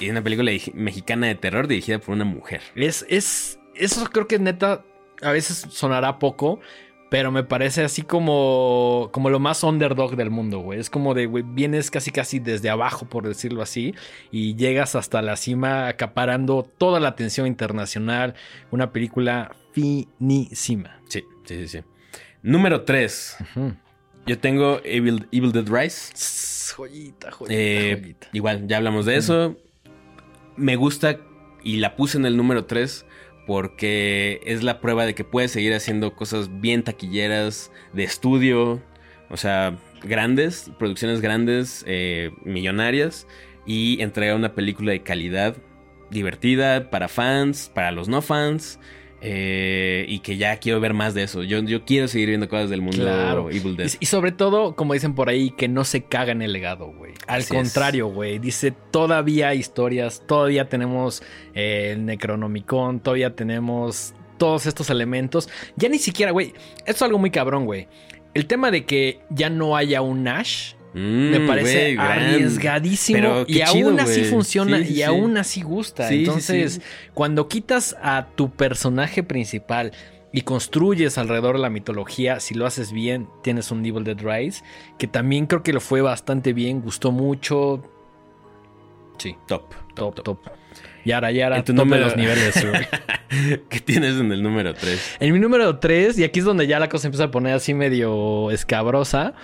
y 0.00 0.10
una 0.10 0.22
película 0.22 0.50
mexicana 0.74 1.28
de 1.28 1.36
terror 1.36 1.68
dirigida 1.68 2.00
por 2.00 2.14
una 2.16 2.24
mujer. 2.24 2.62
Es, 2.74 3.06
es, 3.08 3.60
eso 3.76 4.04
creo 4.10 4.26
que 4.26 4.40
neta, 4.40 4.82
a 5.22 5.30
veces 5.30 5.66
sonará 5.70 6.18
poco, 6.18 6.58
pero 7.10 7.30
me 7.30 7.44
parece 7.44 7.84
así 7.84 8.02
como, 8.02 9.10
como 9.12 9.30
lo 9.30 9.38
más 9.38 9.62
underdog 9.62 10.16
del 10.16 10.30
mundo, 10.30 10.58
güey. 10.60 10.80
Es 10.80 10.90
como 10.90 11.14
de, 11.14 11.26
güey, 11.26 11.44
vienes 11.46 11.90
casi 11.90 12.10
casi 12.10 12.38
desde 12.40 12.68
abajo, 12.68 13.06
por 13.06 13.26
decirlo 13.28 13.62
así, 13.62 13.94
y 14.32 14.56
llegas 14.56 14.94
hasta 14.96 15.22
la 15.22 15.36
cima 15.36 15.86
acaparando 15.88 16.62
toda 16.78 16.98
la 17.00 17.08
atención 17.08 17.46
internacional. 17.46 18.34
Una 18.70 18.92
película 18.92 19.54
finísima. 19.72 21.00
Sí, 21.08 21.24
sí, 21.44 21.54
sí, 21.56 21.68
sí. 21.68 21.80
Número 22.42 22.82
3. 22.82 23.36
Ujú. 23.40 23.74
Yo 24.26 24.38
tengo 24.38 24.80
Evil, 24.84 25.28
Evil 25.30 25.52
Dead 25.52 25.66
Rise. 25.68 26.12
Joyita, 26.74 27.28
Eh, 27.48 27.96
joyita. 28.00 28.28
igual, 28.32 28.66
ya 28.66 28.78
hablamos 28.78 29.06
de 29.06 29.16
eso. 29.16 29.56
Me 30.56 30.74
gusta 30.76 31.18
y 31.62 31.76
la 31.76 31.94
puse 31.96 32.18
en 32.18 32.26
el 32.26 32.36
número 32.36 32.64
3 32.64 33.06
porque 33.46 34.40
es 34.44 34.62
la 34.62 34.80
prueba 34.80 35.06
de 35.06 35.14
que 35.14 35.24
puedes 35.24 35.52
seguir 35.52 35.72
haciendo 35.74 36.14
cosas 36.14 36.60
bien 36.60 36.82
taquilleras, 36.82 37.70
de 37.92 38.04
estudio, 38.04 38.82
o 39.30 39.36
sea, 39.36 39.78
grandes, 40.02 40.70
producciones 40.78 41.20
grandes, 41.20 41.84
eh, 41.86 42.30
millonarias, 42.44 43.26
y 43.64 44.00
entregar 44.00 44.36
una 44.36 44.54
película 44.54 44.92
de 44.92 45.02
calidad, 45.02 45.56
divertida, 46.10 46.90
para 46.90 47.08
fans, 47.08 47.70
para 47.74 47.90
los 47.90 48.08
no 48.08 48.22
fans. 48.22 48.78
Eh, 49.28 50.04
y 50.06 50.20
que 50.20 50.36
ya 50.36 50.56
quiero 50.58 50.78
ver 50.78 50.94
más 50.94 51.12
de 51.12 51.24
eso. 51.24 51.42
Yo, 51.42 51.60
yo 51.64 51.84
quiero 51.84 52.06
seguir 52.06 52.28
viendo 52.28 52.48
cosas 52.48 52.70
del 52.70 52.80
mundo 52.80 53.02
Claro. 53.02 53.50
Evil 53.50 53.76
Dead. 53.76 53.90
Y, 53.94 53.96
y 54.04 54.06
sobre 54.06 54.30
todo, 54.30 54.76
como 54.76 54.94
dicen 54.94 55.16
por 55.16 55.28
ahí, 55.28 55.50
que 55.50 55.66
no 55.66 55.82
se 55.82 56.04
caga 56.04 56.30
en 56.30 56.42
el 56.42 56.52
legado, 56.52 56.92
güey. 56.92 57.14
Al 57.26 57.40
Así 57.40 57.52
contrario, 57.52 58.06
güey. 58.06 58.38
Dice, 58.38 58.72
todavía 58.92 59.48
hay 59.48 59.58
historias, 59.58 60.22
todavía 60.28 60.68
tenemos 60.68 61.24
eh, 61.54 61.90
el 61.92 62.04
Necronomicon, 62.04 63.00
todavía 63.00 63.34
tenemos 63.34 64.14
todos 64.38 64.66
estos 64.66 64.90
elementos. 64.90 65.48
Ya 65.74 65.88
ni 65.88 65.98
siquiera, 65.98 66.30
güey. 66.30 66.52
Esto 66.80 66.92
es 66.92 67.02
algo 67.02 67.18
muy 67.18 67.30
cabrón, 67.30 67.64
güey. 67.64 67.88
El 68.32 68.46
tema 68.46 68.70
de 68.70 68.84
que 68.84 69.18
ya 69.30 69.50
no 69.50 69.76
haya 69.76 70.02
un 70.02 70.28
Ash 70.96 71.02
me 71.02 71.38
Mm, 71.40 71.46
parece 71.46 71.94
gran- 71.94 72.06
arriesgadísimo 72.12 73.18
Pero 73.18 73.44
y 73.46 73.54
chido, 73.64 73.88
aún 73.88 74.00
así 74.00 74.24
funciona 74.24 74.78
Sí, 74.78 74.84
sí, 74.84 74.92
y 74.92 74.96
sí. 74.96 75.02
aún 75.02 75.36
así 75.36 75.62
gusta. 75.62 76.10
Entonces, 76.12 76.80
cuando 77.14 77.48
quitas 77.48 77.96
a 78.02 78.28
tu 78.34 78.50
personaje 78.50 79.22
principal 79.22 79.92
y 80.32 80.40
construyes 80.42 81.18
alrededor 81.18 81.56
de 81.56 81.62
la 81.62 81.70
mitología, 81.70 82.40
si 82.40 82.54
lo 82.54 82.66
haces 82.66 82.92
bien, 82.92 83.28
tienes 83.42 83.70
un 83.70 83.84
Evil 83.84 84.04
Dead 84.04 84.18
Rise, 84.18 84.62
que 84.98 85.06
también 85.06 85.46
creo 85.46 85.62
que 85.62 85.72
lo 85.72 85.80
fue 85.80 86.00
bastante 86.02 86.52
bien, 86.52 86.80
gustó 86.80 87.12
mucho. 87.12 87.82
Sí, 89.18 89.34
Top. 89.48 89.72
top, 89.94 90.22
top. 90.22 90.38
Yara, 91.04 91.30
Yara, 91.30 91.58
En 91.58 91.64
top 91.64 91.76
número- 91.76 92.04
los 92.06 92.16
niveles. 92.16 92.54
¿Qué 93.70 93.80
tienes 93.80 94.20
en 94.20 94.30
el 94.32 94.42
número 94.42 94.74
3? 94.74 95.16
En 95.20 95.32
mi 95.32 95.38
número 95.38 95.78
3, 95.78 96.18
y 96.18 96.24
aquí 96.24 96.40
es 96.40 96.44
donde 96.44 96.66
ya 96.66 96.78
la 96.80 96.88
cosa 96.88 97.06
empieza 97.06 97.24
a 97.24 97.30
poner 97.30 97.54
así 97.54 97.72
medio 97.74 98.50
escabrosa. 98.50 99.34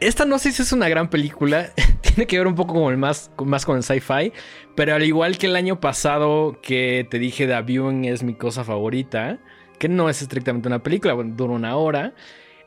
Esta 0.00 0.24
no 0.24 0.38
sé 0.38 0.52
si 0.52 0.62
es 0.62 0.72
una 0.72 0.88
gran 0.88 1.10
película. 1.10 1.70
Tiene 2.02 2.26
que 2.26 2.38
ver 2.38 2.46
un 2.46 2.54
poco 2.54 2.74
con 2.74 2.92
el 2.92 2.98
más, 2.98 3.30
con- 3.34 3.48
más 3.48 3.64
con 3.66 3.76
el 3.76 3.82
sci-fi. 3.82 4.32
Pero 4.76 4.94
al 4.94 5.02
igual 5.02 5.38
que 5.38 5.46
el 5.46 5.56
año 5.56 5.80
pasado 5.80 6.58
que 6.62 7.06
te 7.10 7.18
dije 7.18 7.46
The 7.46 7.60
Viewing 7.62 8.04
es 8.04 8.22
mi 8.22 8.34
cosa 8.34 8.62
favorita. 8.64 9.38
Que 9.78 9.88
no 9.88 10.08
es 10.08 10.22
estrictamente 10.22 10.68
una 10.68 10.82
película, 10.82 11.14
dura 11.14 11.52
una 11.52 11.76
hora. 11.76 12.14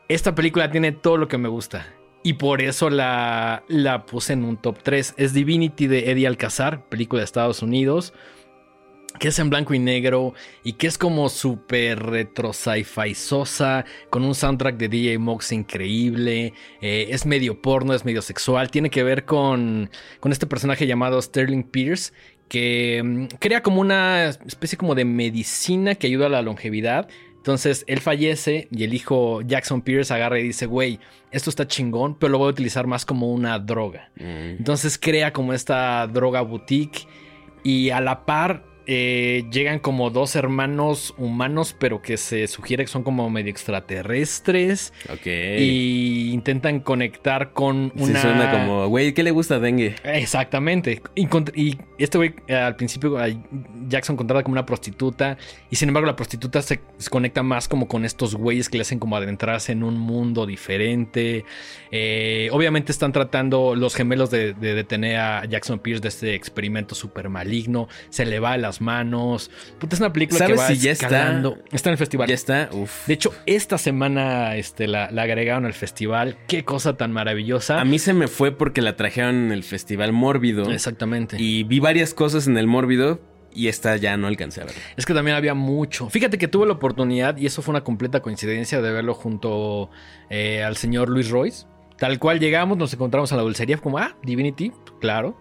Esta 0.08 0.34
película 0.34 0.70
tiene 0.70 0.92
todo 0.92 1.16
lo 1.16 1.28
que 1.28 1.38
me 1.38 1.48
gusta. 1.48 1.86
Y 2.22 2.34
por 2.34 2.60
eso 2.62 2.88
la, 2.90 3.64
la 3.68 4.04
puse 4.06 4.34
en 4.34 4.44
un 4.44 4.56
top 4.56 4.78
3. 4.82 5.14
Es 5.16 5.32
Divinity 5.32 5.86
de 5.86 6.10
Eddie 6.10 6.26
Alcazar, 6.26 6.84
película 6.88 7.20
de 7.20 7.24
Estados 7.24 7.62
Unidos 7.62 8.12
que 9.18 9.28
es 9.28 9.38
en 9.38 9.50
blanco 9.50 9.74
y 9.74 9.78
negro 9.78 10.34
y 10.64 10.74
que 10.74 10.86
es 10.86 10.98
como 10.98 11.28
súper 11.28 12.02
retro 12.02 12.52
sci-fi 12.52 13.14
sosa, 13.14 13.84
con 14.10 14.24
un 14.24 14.34
soundtrack 14.34 14.76
de 14.76 14.88
DJ 14.88 15.18
Mox 15.18 15.52
increíble, 15.52 16.52
eh, 16.80 17.08
es 17.10 17.26
medio 17.26 17.60
porno, 17.60 17.94
es 17.94 18.04
medio 18.04 18.22
sexual, 18.22 18.70
tiene 18.70 18.90
que 18.90 19.02
ver 19.02 19.24
con, 19.24 19.90
con 20.20 20.32
este 20.32 20.46
personaje 20.46 20.86
llamado 20.86 21.20
Sterling 21.20 21.64
Pierce, 21.64 22.12
que 22.48 23.02
mm, 23.02 23.26
crea 23.38 23.62
como 23.62 23.80
una 23.80 24.28
especie 24.28 24.76
como 24.76 24.94
de 24.94 25.04
medicina 25.04 25.94
que 25.94 26.06
ayuda 26.06 26.26
a 26.26 26.30
la 26.30 26.42
longevidad. 26.42 27.08
Entonces 27.36 27.84
él 27.88 27.98
fallece 28.00 28.68
y 28.70 28.84
el 28.84 28.94
hijo 28.94 29.42
Jackson 29.42 29.82
Pierce 29.82 30.14
agarra 30.14 30.38
y 30.38 30.44
dice, 30.44 30.66
güey, 30.66 31.00
esto 31.32 31.50
está 31.50 31.66
chingón, 31.66 32.16
pero 32.16 32.30
lo 32.30 32.38
voy 32.38 32.48
a 32.48 32.50
utilizar 32.50 32.86
más 32.86 33.04
como 33.04 33.32
una 33.32 33.58
droga. 33.58 34.10
Mm. 34.16 34.58
Entonces 34.58 34.96
crea 34.96 35.32
como 35.32 35.52
esta 35.52 36.06
droga 36.06 36.42
boutique 36.42 37.08
y 37.64 37.90
a 37.90 38.00
la 38.00 38.24
par 38.26 38.71
eh, 38.86 39.44
llegan 39.50 39.78
como 39.78 40.10
dos 40.10 40.36
hermanos 40.36 41.14
humanos, 41.18 41.74
pero 41.78 42.02
que 42.02 42.16
se 42.16 42.46
sugiere 42.46 42.84
que 42.84 42.90
son 42.90 43.02
como 43.02 43.28
medio 43.30 43.50
extraterrestres. 43.50 44.92
Ok. 45.12 45.26
Y 45.26 46.30
intentan 46.32 46.80
conectar 46.80 47.52
con 47.52 47.92
Sí, 47.96 48.02
una. 48.04 48.20
suena 48.22 48.50
como, 48.50 48.88
güey, 48.88 49.12
¿qué 49.14 49.22
le 49.22 49.30
gusta 49.30 49.56
a 49.56 49.58
Dengue? 49.58 49.94
Exactamente. 50.04 51.02
Y, 51.14 51.26
y 51.54 51.78
este 51.98 52.18
güey 52.18 52.34
al 52.48 52.76
principio 52.76 53.16
Jackson 53.88 54.16
contrata 54.16 54.42
como 54.42 54.52
una 54.54 54.66
prostituta 54.66 55.36
y 55.70 55.76
sin 55.76 55.88
embargo 55.88 56.06
la 56.06 56.16
prostituta 56.16 56.62
se, 56.62 56.80
se 56.98 57.10
conecta 57.10 57.42
más 57.42 57.68
como 57.68 57.88
con 57.88 58.04
estos 58.04 58.34
güeyes 58.34 58.68
que 58.68 58.78
le 58.78 58.82
hacen 58.82 58.98
como 58.98 59.16
adentrarse 59.16 59.72
en 59.72 59.82
un 59.82 59.98
mundo 59.98 60.46
diferente. 60.46 61.44
Eh, 61.90 62.48
obviamente 62.52 62.92
están 62.92 63.12
tratando 63.12 63.74
los 63.74 63.94
gemelos 63.94 64.30
de, 64.30 64.54
de 64.54 64.74
detener 64.74 65.16
a 65.16 65.44
Jackson 65.44 65.78
Pierce 65.78 66.00
de 66.02 66.08
este 66.08 66.34
experimento 66.34 66.94
súper 66.94 67.28
maligno. 67.28 67.88
Se 68.10 68.24
le 68.24 68.40
va 68.40 68.52
a 68.52 68.58
las 68.72 68.80
manos. 68.80 69.50
Puta, 69.78 69.94
es 69.94 70.00
una 70.00 70.12
película 70.12 70.46
que 70.46 70.56
¿Sabes 70.56 70.60
va 70.60 70.68
si 70.68 70.78
ya 70.78 70.92
está? 70.92 71.30
en 71.30 71.44
el 71.70 71.96
festival. 71.96 72.28
Ya 72.28 72.34
está, 72.34 72.70
uf. 72.72 73.06
De 73.06 73.14
hecho, 73.14 73.34
esta 73.46 73.78
semana 73.78 74.56
este, 74.56 74.86
la, 74.86 75.10
la 75.10 75.22
agregaron 75.22 75.66
al 75.66 75.74
festival. 75.74 76.38
Qué 76.48 76.64
cosa 76.64 76.96
tan 76.96 77.12
maravillosa. 77.12 77.80
A 77.80 77.84
mí 77.84 77.98
se 77.98 78.14
me 78.14 78.28
fue 78.28 78.52
porque 78.52 78.80
la 78.80 78.96
trajeron 78.96 79.36
en 79.36 79.52
el 79.52 79.62
Festival 79.62 80.12
Mórbido. 80.12 80.70
Exactamente. 80.70 81.36
Y 81.38 81.64
vi 81.64 81.80
varias 81.80 82.14
cosas 82.14 82.46
en 82.46 82.56
el 82.56 82.66
Mórbido 82.66 83.20
y 83.54 83.68
esta 83.68 83.96
ya 83.96 84.16
no 84.16 84.26
alcancé 84.26 84.62
a 84.62 84.64
ver. 84.64 84.74
Es 84.96 85.06
que 85.06 85.14
también 85.14 85.36
había 85.36 85.54
mucho. 85.54 86.08
Fíjate 86.08 86.38
que 86.38 86.48
tuve 86.48 86.66
la 86.66 86.72
oportunidad, 86.72 87.36
y 87.36 87.46
eso 87.46 87.62
fue 87.62 87.72
una 87.72 87.84
completa 87.84 88.20
coincidencia, 88.20 88.80
de 88.80 88.92
verlo 88.92 89.14
junto 89.14 89.90
eh, 90.30 90.62
al 90.62 90.76
señor 90.76 91.08
Luis 91.08 91.30
Royce. 91.30 91.66
Tal 91.98 92.18
cual 92.18 92.40
llegamos, 92.40 92.78
nos 92.78 92.92
encontramos 92.94 93.30
en 93.30 93.36
la 93.36 93.42
dulcería, 93.44 93.76
como, 93.76 93.98
ah, 93.98 94.16
Divinity, 94.22 94.72
claro. 95.00 95.38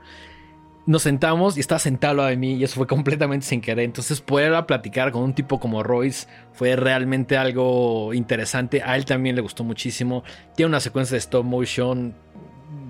Nos 0.86 1.04
sentamos 1.04 1.58
y 1.58 1.60
estaba 1.60 1.80
sentado 1.80 2.12
al 2.12 2.18
lado 2.18 2.30
de 2.30 2.38
mí, 2.38 2.56
y 2.56 2.64
eso 2.64 2.76
fue 2.76 2.88
completamente 2.88 3.46
sin 3.46 3.62
querer. 3.62 3.86
Entonces, 3.86 4.20
poder 4.22 4.66
platicar 4.66 5.12
con 5.12 5.24
un 5.24 5.34
tipo 5.34 5.60
como 5.60 5.84
Royce 5.84 6.28
fue 6.54 6.76
realmente 6.76 7.38
algo 7.38 8.14
interesante. 8.14 8.82
A 8.84 8.96
él 8.96 9.06
también 9.06 9.36
le 9.36 9.42
gustó 9.42 9.64
muchísimo. 9.64 10.24
Tiene 10.56 10.70
una 10.70 10.80
secuencia 10.80 11.16
de 11.16 11.20
stop 11.20 11.46
motion 11.46 12.16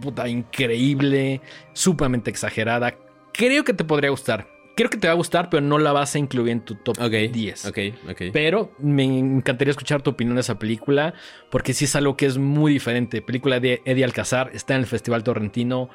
puta, 0.02 0.28
increíble, 0.28 1.42
sumamente 1.74 2.30
exagerada. 2.30 2.96
Creo 3.34 3.64
que 3.64 3.74
te 3.74 3.84
podría 3.84 4.10
gustar. 4.10 4.48
Creo 4.76 4.90
que 4.90 4.98
te 4.98 5.08
va 5.08 5.14
a 5.14 5.18
gustar, 5.18 5.50
pero 5.50 5.62
no 5.62 5.78
la 5.78 5.92
vas 5.92 6.16
a 6.16 6.20
incluir 6.20 6.52
en 6.52 6.62
tu 6.62 6.76
top 6.76 6.98
Ok. 7.00 7.12
10. 7.32 7.66
Ok, 7.66 7.78
ok. 8.10 8.22
Pero 8.32 8.72
me 8.80 9.04
encantaría 9.04 9.72
escuchar 9.72 10.02
tu 10.02 10.12
opinión 10.12 10.36
de 10.36 10.42
esa 10.42 10.58
película, 10.58 11.14
porque 11.50 11.74
sí 11.74 11.86
es 11.86 11.96
algo 11.96 12.16
que 12.16 12.26
es 12.26 12.38
muy 12.38 12.74
diferente. 12.74 13.22
Película 13.22 13.60
de 13.60 13.82
Eddie 13.86 14.06
Alcazar, 14.06 14.50
está 14.54 14.74
en 14.76 14.82
el 14.82 14.88
Festival 14.88 15.24
Torrentino, 15.24 15.90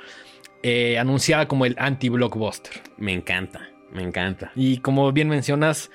eh, 0.68 0.98
anunciada 0.98 1.46
como 1.46 1.64
el 1.66 1.76
anti-blockbuster. 1.78 2.72
Me 2.96 3.12
encanta, 3.12 3.68
me 3.92 4.02
encanta. 4.02 4.50
Y 4.56 4.78
como 4.78 5.12
bien 5.12 5.28
mencionas, 5.28 5.90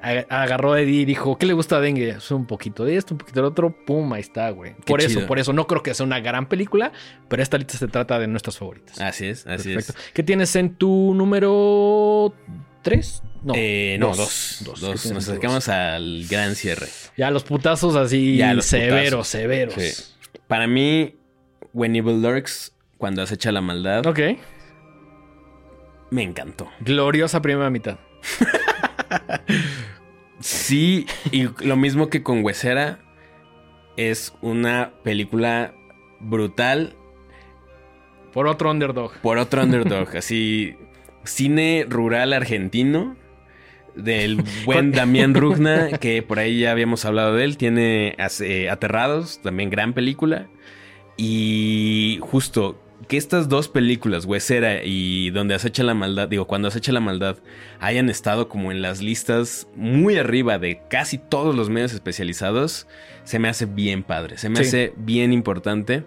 ag- 0.00 0.26
agarró 0.28 0.74
a 0.74 0.80
Eddie 0.80 1.00
y 1.00 1.04
dijo, 1.04 1.36
¿qué 1.38 1.46
le 1.46 1.54
gusta 1.54 1.76
a 1.78 1.80
Dengue? 1.80 2.10
Es 2.10 2.30
un 2.30 2.46
poquito 2.46 2.84
de 2.84 2.96
esto, 2.96 3.14
un 3.14 3.18
poquito 3.18 3.40
del 3.40 3.46
otro, 3.46 3.74
pum, 3.84 4.12
ahí 4.12 4.20
está, 4.20 4.50
güey. 4.50 4.74
Por 4.86 5.00
eso, 5.00 5.26
por 5.26 5.38
eso, 5.40 5.52
no 5.52 5.66
creo 5.66 5.82
que 5.82 5.92
sea 5.94 6.06
una 6.06 6.20
gran 6.20 6.48
película, 6.48 6.92
pero 7.28 7.42
esta 7.42 7.58
lista 7.58 7.76
se 7.78 7.88
trata 7.88 8.18
de 8.20 8.28
nuestras 8.28 8.58
favoritas. 8.58 9.00
Así 9.00 9.26
es, 9.26 9.44
así 9.46 9.74
Perfecto. 9.74 9.98
es. 10.00 10.12
¿Qué 10.12 10.22
tienes 10.22 10.54
en 10.56 10.74
tu 10.76 11.14
número 11.14 12.32
3? 12.82 13.22
No, 13.44 13.54
Eh, 13.56 13.96
no, 13.98 14.14
dos. 14.14 14.62
Dos. 14.64 14.74
¿Qué 14.74 14.80
tienes 14.86 15.06
en 15.06 15.14
Nos 15.14 15.28
acercamos 15.28 15.68
al 15.68 16.26
gran 16.30 16.54
cierre. 16.54 16.86
Ya 17.16 17.30
los 17.32 17.42
putazos 17.42 17.96
así 17.96 18.36
Ya, 18.36 18.54
los 18.54 18.66
severos, 18.66 19.04
putazos. 19.10 19.26
severos. 19.28 19.74
Sí. 19.74 20.04
Para 20.46 20.66
mí, 20.68 21.16
When 21.72 21.96
Evil 21.96 22.22
Lurks, 22.22 22.72
cuando 23.02 23.20
acecha 23.22 23.50
la 23.50 23.60
maldad, 23.60 24.06
Ok. 24.06 24.20
me 26.12 26.22
encantó. 26.22 26.68
Gloriosa 26.78 27.42
primera 27.42 27.68
mitad. 27.68 27.98
Sí, 30.38 31.06
y 31.32 31.48
lo 31.64 31.76
mismo 31.76 32.08
que 32.10 32.22
con 32.22 32.44
Huesera, 32.44 33.00
es 33.96 34.34
una 34.40 34.92
película 35.02 35.74
brutal 36.20 36.94
Por 38.32 38.46
otro 38.46 38.70
underdog. 38.70 39.14
por 39.20 39.38
otro 39.38 39.64
underdog. 39.64 40.08
así, 40.16 40.76
cine 41.24 41.84
rural 41.88 42.32
argentino 42.32 43.16
del 43.96 44.44
buen 44.64 44.92
Damián 44.92 45.34
Rugna, 45.34 45.98
que 45.98 46.22
por 46.22 46.38
ahí 46.38 46.60
ya 46.60 46.70
habíamos 46.70 47.04
hablado 47.04 47.34
de 47.34 47.42
él. 47.42 47.56
Tiene 47.56 48.14
eh, 48.40 48.70
Aterrados, 48.70 49.40
también 49.42 49.70
gran 49.70 49.92
película. 49.92 50.46
Y 51.16 52.18
justo 52.22 52.81
que 53.12 53.18
estas 53.18 53.50
dos 53.50 53.68
películas, 53.68 54.24
Huesera 54.24 54.82
y 54.84 55.28
Donde 55.32 55.54
acecha 55.54 55.82
la 55.82 55.92
maldad, 55.92 56.28
digo, 56.28 56.46
cuando 56.46 56.68
acecha 56.68 56.92
la 56.92 57.00
maldad, 57.00 57.36
hayan 57.78 58.08
estado 58.08 58.48
como 58.48 58.72
en 58.72 58.80
las 58.80 59.02
listas 59.02 59.68
muy 59.76 60.16
arriba 60.16 60.58
de 60.58 60.80
casi 60.88 61.18
todos 61.18 61.54
los 61.54 61.68
medios 61.68 61.92
especializados, 61.92 62.86
se 63.24 63.38
me 63.38 63.48
hace 63.50 63.66
bien 63.66 64.02
padre, 64.02 64.38
se 64.38 64.48
me 64.48 64.56
Sí. 64.56 64.62
hace 64.62 64.94
bien 64.96 65.34
importante 65.34 66.04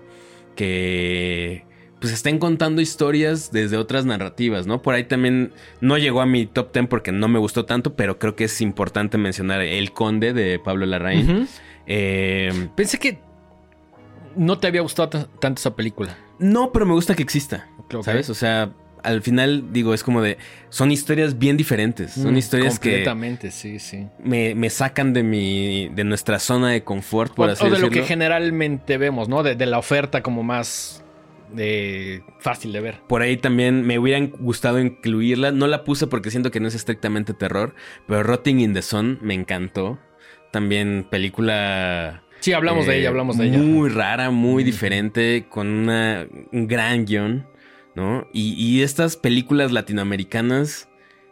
que 0.55 1.63
pues 1.99 2.11
estén 2.11 2.39
contando 2.39 2.81
historias 2.81 3.51
desde 3.51 3.77
otras 3.77 4.05
narrativas, 4.05 4.65
¿no? 4.65 4.81
Por 4.81 4.95
ahí 4.95 5.03
también 5.03 5.51
no 5.81 5.97
llegó 5.99 6.21
a 6.21 6.25
mi 6.25 6.47
top 6.47 6.73
10 6.73 6.87
porque 6.87 7.11
no 7.11 7.27
me 7.27 7.37
gustó 7.39 7.65
tanto, 7.65 7.93
pero 7.95 8.17
creo 8.19 8.35
que 8.35 8.45
es 8.45 8.61
importante 8.61 9.17
mencionar 9.19 9.61
El 9.61 9.91
Conde 9.91 10.33
de 10.33 10.57
Pablo 10.59 10.85
Larraín. 10.87 11.47
Eh, 11.87 12.69
Pensé 12.75 12.97
que 12.97 13.19
no 14.35 14.57
te 14.57 14.67
había 14.67 14.81
gustado 14.81 15.27
tanto 15.39 15.59
esa 15.59 15.75
película. 15.75 16.17
No, 16.39 16.71
pero 16.71 16.85
me 16.85 16.93
gusta 16.93 17.15
que 17.15 17.23
exista. 17.23 17.67
¿sabes? 18.03 18.29
O 18.29 18.33
sea, 18.33 18.73
al 19.03 19.21
final 19.21 19.71
digo, 19.71 19.93
es 19.93 20.03
como 20.03 20.21
de, 20.21 20.37
son 20.69 20.91
historias 20.91 21.37
bien 21.37 21.57
diferentes, 21.57 22.13
son 22.13 22.33
Mm, 22.33 22.37
historias 22.37 22.79
que 22.79 22.89
Completamente, 22.89 23.51
sí, 23.51 23.79
sí. 23.79 24.07
me, 24.19 24.55
me 24.55 24.69
sacan 24.69 25.13
de 25.13 25.21
mi, 25.23 25.89
de 25.89 26.03
nuestra 26.03 26.39
zona 26.39 26.71
de 26.71 26.83
confort, 26.83 27.33
por 27.35 27.49
O, 27.49 27.51
así 27.51 27.65
o 27.65 27.69
de 27.69 27.79
lo 27.79 27.89
que 27.89 28.03
generalmente 28.03 28.97
vemos, 28.97 29.29
¿no? 29.29 29.43
De, 29.43 29.55
de 29.55 29.65
la 29.67 29.77
oferta 29.77 30.23
como 30.23 30.41
más 30.41 31.03
eh, 31.55 32.21
fácil 32.39 32.71
de 32.71 32.81
ver. 32.81 32.99
Por 33.07 33.21
ahí 33.21 33.37
también 33.37 33.85
me 33.85 33.99
hubieran 33.99 34.31
gustado 34.31 34.79
incluirla. 34.79 35.51
No 35.51 35.67
la 35.67 35.83
puse 35.83 36.07
porque 36.07 36.31
siento 36.31 36.49
que 36.51 36.59
no 36.59 36.67
es 36.67 36.75
estrictamente 36.75 37.33
terror. 37.33 37.75
Pero 38.07 38.23
Rotting 38.23 38.59
in 38.59 38.73
the 38.73 38.81
Sun 38.81 39.19
me 39.21 39.35
encantó. 39.35 39.99
También 40.51 41.05
película. 41.09 42.23
Sí, 42.45 42.53
hablamos 42.53 42.85
de 42.85 42.93
eh, 42.93 42.99
ella, 42.99 43.09
hablamos 43.09 43.37
de 43.39 43.47
ella. 43.47 43.57
Muy 43.57 43.89
rara, 43.89 44.29
muy 44.29 44.61
Mm. 44.61 44.65
diferente, 44.67 45.45
con 45.49 45.67
una, 45.67 46.27
un 46.51 46.67
gran 46.67 47.05
guion, 47.05 47.47
¿no? 47.95 48.27
Y, 48.33 48.53
y 48.53 48.83
estas 48.83 49.17
películas 49.17 49.71
latinoamericanas 49.71 50.87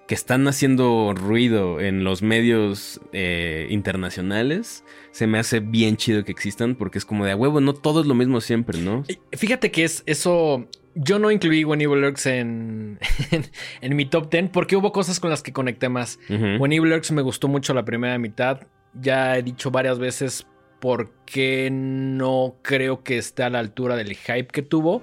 que 0.07 0.16
están 0.16 0.47
haciendo 0.47 1.14
ruido 1.16 1.80
en 1.80 2.03
los 2.03 2.24
medios 2.24 2.99
eh, 3.14 3.68
internacionales, 3.70 4.84
se 5.11 5.28
me 5.28 5.38
hace 5.38 5.59
bien 5.59 5.97
chido 5.97 6.24
que 6.26 6.32
existan 6.32 6.74
porque 6.76 6.97
es 6.97 7.05
como 7.05 7.26
de 7.26 7.32
a 7.32 7.36
huevo, 7.36 7.61
no 7.61 7.74
todo 7.74 8.01
es 8.01 8.07
lo 8.07 8.16
mismo 8.16 8.41
siempre, 8.41 8.80
¿no? 8.80 9.03
Eh, 9.07 9.20
Fíjate 9.38 9.70
que 9.70 9.84
es 9.84 10.01
eso. 10.07 10.68
Yo 10.95 11.20
no 11.20 11.30
incluí 11.30 11.64
When 11.64 11.80
Evil 11.82 12.01
Lurks 12.01 12.26
en, 12.26 12.97
en, 13.32 13.45
en 13.82 13.95
mi 13.95 14.05
top 14.05 14.32
10 14.32 14.49
porque 14.51 14.76
hubo 14.76 14.91
cosas 14.91 15.20
con 15.20 15.30
las 15.30 15.43
que 15.43 15.53
conecté 15.53 15.89
más. 15.89 16.18
Ujú. 16.28 16.57
When 16.61 16.74
Evil 16.74 16.89
Lurks 16.89 17.11
me 17.11 17.22
gustó 17.22 17.47
mucho 17.47 17.74
la 17.76 17.86
primera 17.86 18.18
mitad. 18.18 18.61
Ya 18.99 19.38
he 19.38 19.43
dicho 19.43 19.70
varias 19.72 19.99
veces 19.99 20.45
por 20.84 21.11
qué 21.25 21.69
no 21.71 22.55
creo 22.61 23.05
que 23.05 23.17
esté 23.17 23.43
a 23.43 23.49
la 23.49 23.59
altura 23.59 23.95
del 23.95 24.17
hype 24.17 24.47
que 24.47 24.61
tuvo. 24.61 25.01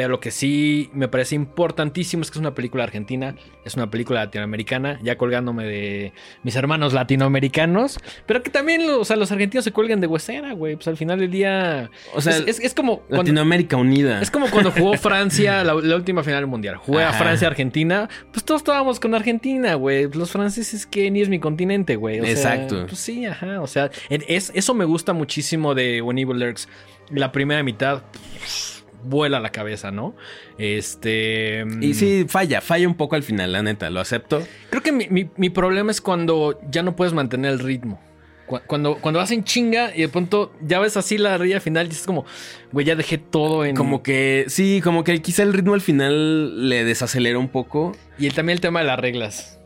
Pero 0.00 0.12
lo 0.12 0.18
que 0.20 0.30
sí 0.30 0.88
me 0.94 1.08
parece 1.08 1.34
importantísimo 1.34 2.22
es 2.22 2.30
que 2.30 2.38
es 2.38 2.40
una 2.40 2.54
película 2.54 2.84
argentina, 2.84 3.34
es 3.66 3.74
una 3.74 3.90
película 3.90 4.24
latinoamericana, 4.24 4.98
ya 5.02 5.18
colgándome 5.18 5.66
de 5.66 6.14
mis 6.42 6.56
hermanos 6.56 6.94
latinoamericanos, 6.94 7.98
pero 8.24 8.42
que 8.42 8.48
también 8.48 8.80
o 8.88 9.04
sea, 9.04 9.16
los 9.16 9.30
argentinos 9.30 9.62
se 9.62 9.72
cuelgan 9.72 10.00
de 10.00 10.06
huesera, 10.06 10.54
güey. 10.54 10.76
Pues 10.76 10.88
al 10.88 10.96
final 10.96 11.18
del 11.18 11.30
día. 11.30 11.90
O 12.14 12.22
sea, 12.22 12.34
es, 12.38 12.44
es- 12.46 12.60
es 12.60 12.72
como. 12.72 13.00
cuando- 13.00 13.18
Latinoamérica 13.24 13.76
unida. 13.76 14.22
es 14.22 14.30
como 14.30 14.48
cuando 14.50 14.70
jugó 14.70 14.94
Francia 14.96 15.62
la, 15.64 15.74
la 15.74 15.96
última 15.96 16.22
final 16.24 16.46
mundial. 16.46 16.76
Jugué 16.76 17.04
a. 17.04 17.12
Francia-Argentina. 17.12 18.08
Pues 18.32 18.42
todos 18.42 18.62
estábamos 18.62 18.98
con 19.00 19.14
Argentina, 19.14 19.74
güey. 19.74 20.08
Los 20.10 20.30
franceses 20.30 20.86
que 20.86 21.10
ni 21.10 21.20
es 21.20 21.28
mi 21.28 21.40
continente, 21.40 21.96
güey. 21.96 22.20
O 22.20 22.24
sea, 22.24 22.32
Exacto. 22.32 22.86
pues 22.86 22.98
sí, 22.98 23.26
ajá. 23.26 23.60
O 23.60 23.66
sea, 23.66 23.90
es, 24.08 24.50
eso 24.54 24.72
me 24.72 24.86
gusta 24.86 25.12
muchísimo 25.12 25.74
de 25.74 26.00
When 26.00 26.16
Evil 26.16 26.38
Lurks. 26.40 26.68
La 27.10 27.32
primera 27.32 27.62
mitad 27.64 28.02
pff, 28.12 28.79
vuela 29.04 29.40
la 29.40 29.50
cabeza, 29.50 29.90
¿no? 29.90 30.14
Este. 30.58 31.64
Y 31.80 31.94
sí, 31.94 32.26
falla, 32.28 32.60
falla 32.60 32.86
un 32.88 32.94
poco 32.96 33.16
al 33.16 33.22
final, 33.22 33.52
la 33.52 33.62
neta, 33.62 33.90
lo 33.90 34.00
acepto. 34.00 34.42
Creo 34.70 34.82
que 34.82 34.92
mi, 34.92 35.08
mi- 35.08 35.30
mi 35.36 35.50
problema 35.50 35.90
es 35.90 36.00
cuando 36.00 36.58
ya 36.70 36.82
no 36.82 36.96
puedes 36.96 37.12
mantener 37.14 37.52
el 37.52 37.58
ritmo. 37.58 38.00
Cu- 38.46 38.60
Cuando, 38.66 38.96
cuando 38.96 39.18
vas 39.20 39.30
en 39.30 39.44
chinga 39.44 39.94
y 39.94 40.00
de 40.02 40.08
pronto 40.08 40.52
ya 40.60 40.80
ves 40.80 40.96
así 40.96 41.18
la 41.18 41.38
rilla 41.38 41.60
final 41.60 41.86
y 41.86 41.90
dices 41.90 42.06
como, 42.06 42.24
güey, 42.72 42.84
ya 42.86 42.96
dejé 42.96 43.16
todo 43.18 43.64
en... 43.64 43.76
Como 43.76 44.02
que, 44.02 44.44
sí, 44.48 44.80
como 44.82 45.04
que 45.04 45.20
quizá 45.22 45.42
el 45.44 45.52
ritmo 45.52 45.74
al 45.74 45.80
final 45.80 46.68
le 46.68 46.84
desacelera 46.84 47.38
un 47.38 47.48
poco. 47.48 47.96
Y 48.18 48.26
el- 48.26 48.34
también 48.34 48.56
el 48.56 48.60
tema 48.60 48.80
de 48.80 48.86
las 48.86 48.98
reglas. 48.98 49.60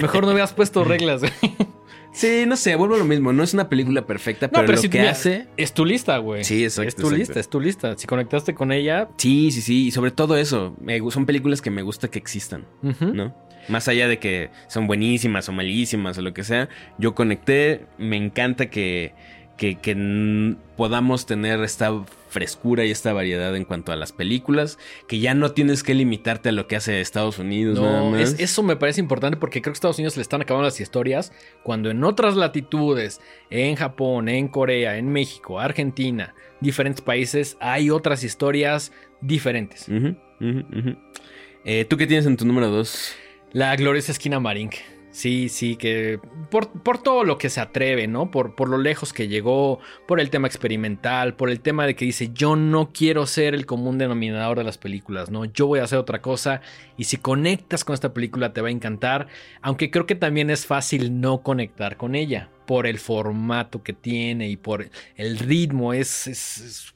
Mejor 0.00 0.24
no 0.24 0.30
hubieras 0.30 0.52
puesto 0.52 0.84
reglas, 0.84 1.20
güey. 1.20 1.32
Sí, 2.18 2.46
no 2.48 2.56
sé, 2.56 2.74
vuelvo 2.74 2.96
a 2.96 2.98
lo 2.98 3.04
mismo. 3.04 3.32
No 3.32 3.44
es 3.44 3.54
una 3.54 3.68
película 3.68 4.04
perfecta, 4.04 4.48
pero, 4.48 4.66
lo 4.66 4.76
si 4.76 4.88
que 4.88 4.98
mira, 4.98 5.12
hace. 5.12 5.46
Es 5.56 5.72
tu 5.72 5.84
lista, 5.84 6.18
güey. 6.18 6.42
Sí, 6.42 6.64
exacto, 6.64 6.88
Es 6.88 6.96
tu 6.96 7.02
exacto. 7.02 7.16
lista, 7.16 7.40
es 7.40 7.48
tu 7.48 7.60
lista. 7.60 7.96
Si 7.96 8.08
conectaste 8.08 8.54
con 8.54 8.72
ella. 8.72 9.08
Sí, 9.18 9.52
sí, 9.52 9.62
sí. 9.62 9.86
Y 9.86 9.90
sobre 9.92 10.10
todo 10.10 10.36
eso. 10.36 10.74
me 10.80 10.98
son 11.12 11.26
películas 11.26 11.62
que 11.62 11.70
me 11.70 11.82
gusta 11.82 12.08
que 12.08 12.18
existan. 12.18 12.66
¿no? 12.82 13.36
Más 13.68 13.86
allá 13.86 14.08
de 14.08 14.18
que 14.18 14.50
son 14.66 14.88
buenísimas 14.88 15.48
o 15.48 15.52
malísimas 15.52 16.18
o 16.18 16.22
lo 16.22 16.34
que 16.34 16.42
sea, 16.42 16.68
yo 16.98 17.14
conecté, 17.14 17.86
me 17.98 18.16
encanta 18.16 18.68
que, 18.68 19.14
que, 19.58 20.56
podamos 20.76 21.26
tener 21.26 21.60
esta 21.62 21.92
frescura 22.30 22.84
y 22.84 22.90
esta 22.90 23.12
variedad 23.12 23.54
en 23.56 23.64
cuanto 23.64 23.90
a 23.92 23.96
las 23.96 24.12
películas, 24.12 24.78
que 25.08 25.18
ya 25.18 25.34
no 25.34 25.50
tienes 25.52 25.82
que 25.82 25.92
limitarte 25.94 26.50
a 26.50 26.52
lo 26.52 26.66
que 26.68 26.76
hace 26.76 27.00
Estados 27.00 27.38
Unidos 27.38 27.78
nada 27.80 28.00
No, 28.00 28.10
más. 28.12 28.20
es- 28.34 28.40
eso 28.40 28.62
me 28.62 28.76
parece 28.76 29.00
importante 29.00 29.36
porque 29.36 29.60
creo 29.60 29.72
que 29.72 29.76
Estados 29.76 29.98
Unidos 29.98 30.16
le 30.16 30.22
están 30.22 30.40
acabando 30.40 30.64
las 30.66 30.80
historias 30.80 31.32
cuando 31.64 31.90
en 31.90 32.02
otras 32.04 32.36
latitudes, 32.36 33.20
en 33.50 33.74
Japón, 33.76 34.28
en 34.28 34.48
Corea, 34.48 34.96
en 34.96 35.08
México, 35.10 35.58
Argentina, 35.60 36.34
diferentes 36.60 37.02
países, 37.02 37.56
hay 37.60 37.90
otras 37.90 38.22
historias 38.24 38.92
diferentes. 39.20 39.86
Eh, 41.64 41.84
¿Tú 41.88 41.96
qué 41.96 42.06
tienes 42.06 42.26
en 42.26 42.36
tu 42.36 42.44
número 42.46 42.68
2? 42.70 43.14
La 43.52 43.74
gloriosa 43.76 44.12
esquina 44.12 44.38
Marink. 44.38 44.74
Sí, 45.10 45.48
sí, 45.48 45.76
que 45.76 46.20
por, 46.50 46.68
por 46.82 47.02
todo 47.02 47.24
lo 47.24 47.38
que 47.38 47.48
se 47.48 47.60
atreve, 47.60 48.06
¿no? 48.06 48.30
Por, 48.30 48.54
por 48.54 48.68
lo 48.68 48.78
lejos 48.78 49.12
que 49.12 49.26
llegó, 49.26 49.80
por 50.06 50.20
el 50.20 50.30
tema 50.30 50.46
experimental, 50.46 51.34
por 51.34 51.50
el 51.50 51.60
tema 51.60 51.86
de 51.86 51.96
que 51.96 52.04
dice, 52.04 52.30
yo 52.32 52.56
no 52.56 52.92
quiero 52.92 53.26
ser 53.26 53.54
el 53.54 53.64
común 53.64 53.98
denominador 53.98 54.58
de 54.58 54.64
las 54.64 54.78
películas, 54.78 55.30
¿no? 55.30 55.46
Yo 55.46 55.66
voy 55.66 55.80
a 55.80 55.84
hacer 55.84 55.98
otra 55.98 56.20
cosa 56.20 56.60
y 56.96 57.04
si 57.04 57.16
conectas 57.16 57.84
con 57.84 57.94
esta 57.94 58.12
película 58.12 58.52
te 58.52 58.60
va 58.60 58.68
a 58.68 58.72
encantar, 58.72 59.28
aunque 59.62 59.90
creo 59.90 60.06
que 60.06 60.14
también 60.14 60.50
es 60.50 60.66
fácil 60.66 61.20
no 61.20 61.42
conectar 61.42 61.96
con 61.96 62.14
ella, 62.14 62.50
por 62.66 62.86
el 62.86 62.98
formato 62.98 63.82
que 63.82 63.94
tiene 63.94 64.48
y 64.50 64.56
por 64.56 64.90
el 65.16 65.38
ritmo, 65.38 65.94
es... 65.94 66.26
es, 66.26 66.58
es 66.58 66.94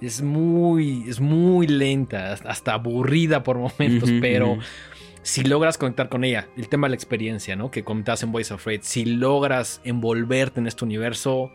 es 0.00 0.20
muy, 0.20 1.08
es 1.08 1.20
muy 1.20 1.66
lenta, 1.66 2.32
hasta 2.32 2.74
aburrida 2.74 3.42
por 3.42 3.58
momentos, 3.58 4.10
pero. 4.20 4.58
Si 5.26 5.42
logras 5.42 5.76
conectar 5.76 6.08
con 6.08 6.22
ella, 6.22 6.46
el 6.56 6.68
tema 6.68 6.86
de 6.86 6.90
la 6.90 6.94
experiencia, 6.94 7.56
¿no? 7.56 7.72
Que 7.72 7.82
comentabas 7.82 8.22
en 8.22 8.30
Voice 8.30 8.54
of 8.54 8.64
si 8.82 9.04
logras 9.04 9.80
envolverte 9.82 10.60
en 10.60 10.68
este 10.68 10.84
universo, 10.84 11.50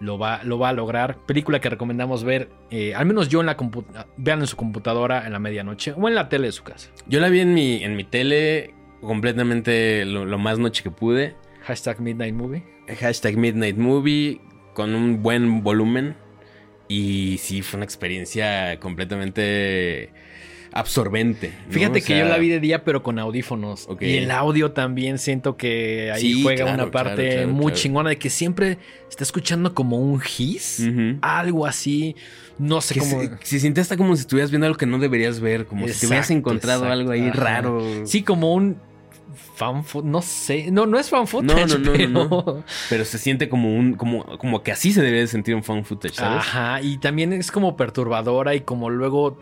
lo 0.00 0.18
va, 0.18 0.44
lo 0.44 0.58
va 0.58 0.68
a 0.68 0.72
lograr. 0.74 1.24
Película 1.24 1.58
que 1.58 1.70
recomendamos 1.70 2.24
ver, 2.24 2.50
eh, 2.70 2.94
al 2.94 3.06
menos 3.06 3.30
yo 3.30 3.40
en 3.40 3.46
la 3.46 3.56
computadora, 3.56 4.06
vean 4.18 4.40
en 4.40 4.46
su 4.46 4.56
computadora 4.56 5.24
en 5.24 5.32
la 5.32 5.38
medianoche 5.38 5.94
o 5.96 6.06
en 6.08 6.14
la 6.14 6.28
tele 6.28 6.48
de 6.48 6.52
su 6.52 6.62
casa. 6.62 6.90
Yo 7.06 7.18
la 7.18 7.30
vi 7.30 7.40
en 7.40 7.54
mi, 7.54 7.82
en 7.82 7.96
mi 7.96 8.04
tele 8.04 8.74
completamente 9.00 10.04
lo, 10.04 10.26
lo 10.26 10.36
más 10.36 10.58
noche 10.58 10.82
que 10.82 10.90
pude. 10.90 11.36
Hashtag 11.62 12.02
Midnight 12.02 12.34
Movie. 12.34 12.64
Hashtag 13.00 13.38
Midnight 13.38 13.78
Movie 13.78 14.42
con 14.74 14.94
un 14.94 15.22
buen 15.22 15.62
volumen. 15.62 16.16
Y 16.86 17.38
sí, 17.38 17.62
fue 17.62 17.78
una 17.78 17.84
experiencia 17.86 18.78
completamente 18.78 20.12
absorbente. 20.78 21.52
¿no? 21.66 21.72
Fíjate 21.72 22.00
O 22.00 22.02
que 22.04 22.18
yo 22.18 22.24
la 22.24 22.38
vi 22.38 22.48
de 22.48 22.60
día, 22.60 22.84
pero 22.84 23.02
con 23.02 23.18
audífonos. 23.18 23.88
Y 24.00 24.16
el 24.16 24.30
audio 24.30 24.72
también 24.72 25.18
siento 25.18 25.56
que 25.56 26.10
ahí 26.12 26.20
Sí, 26.20 26.42
juega 26.42 26.64
claro, 26.64 26.82
una 26.82 26.90
parte 26.90 27.28
claro, 27.28 27.42
claro, 27.42 27.52
muy 27.52 27.72
chingona 27.72 28.10
de 28.10 28.18
que 28.18 28.30
siempre 28.30 28.78
está 29.08 29.24
escuchando 29.24 29.74
como 29.74 29.98
un 29.98 30.20
hiss, 30.20 30.82
algo 31.20 31.66
así. 31.66 32.16
No 32.58 32.80
sé 32.80 32.98
cómo. 32.98 33.20
se, 33.20 33.30
se 33.42 33.60
siente 33.60 33.80
hasta 33.82 33.96
como 33.96 34.16
si 34.16 34.22
estuvieras 34.22 34.50
viendo 34.50 34.66
algo 34.66 34.78
que 34.78 34.86
no 34.86 34.98
deberías 34.98 35.40
ver, 35.40 35.66
como 35.66 35.86
si 35.88 36.00
te 36.00 36.06
hubieras 36.06 36.30
encontrado 36.30 36.84
exacto, 36.84 37.00
algo 37.00 37.10
ahí 37.12 37.28
ajá. 37.28 37.40
raro. 37.40 37.82
Sí, 38.06 38.22
como 38.22 38.54
un 38.54 38.78
fan 39.56 39.82
no 40.04 40.22
sé. 40.22 40.70
No, 40.70 40.86
no 40.86 40.98
es 40.98 41.10
fan 41.10 41.26
footage, 41.26 41.66
no, 41.66 41.78
no, 41.78 41.92
pero... 41.92 42.08
no. 42.08 42.64
Pero 42.88 43.04
se 43.04 43.18
siente 43.18 43.48
como 43.48 43.74
un, 43.74 43.94
como, 43.94 44.24
como 44.38 44.62
que 44.62 44.72
así 44.72 44.92
se 44.92 45.00
debería 45.00 45.22
de 45.22 45.26
sentir 45.28 45.54
un 45.54 45.62
fan 45.62 45.84
footage, 45.84 46.14
¿sabes? 46.14 46.38
Ajá, 46.38 46.80
y 46.82 46.98
también 46.98 47.32
es 47.32 47.50
como 47.50 47.76
perturbadora 47.76 48.54
y 48.54 48.60
como 48.60 48.90
luego 48.90 49.38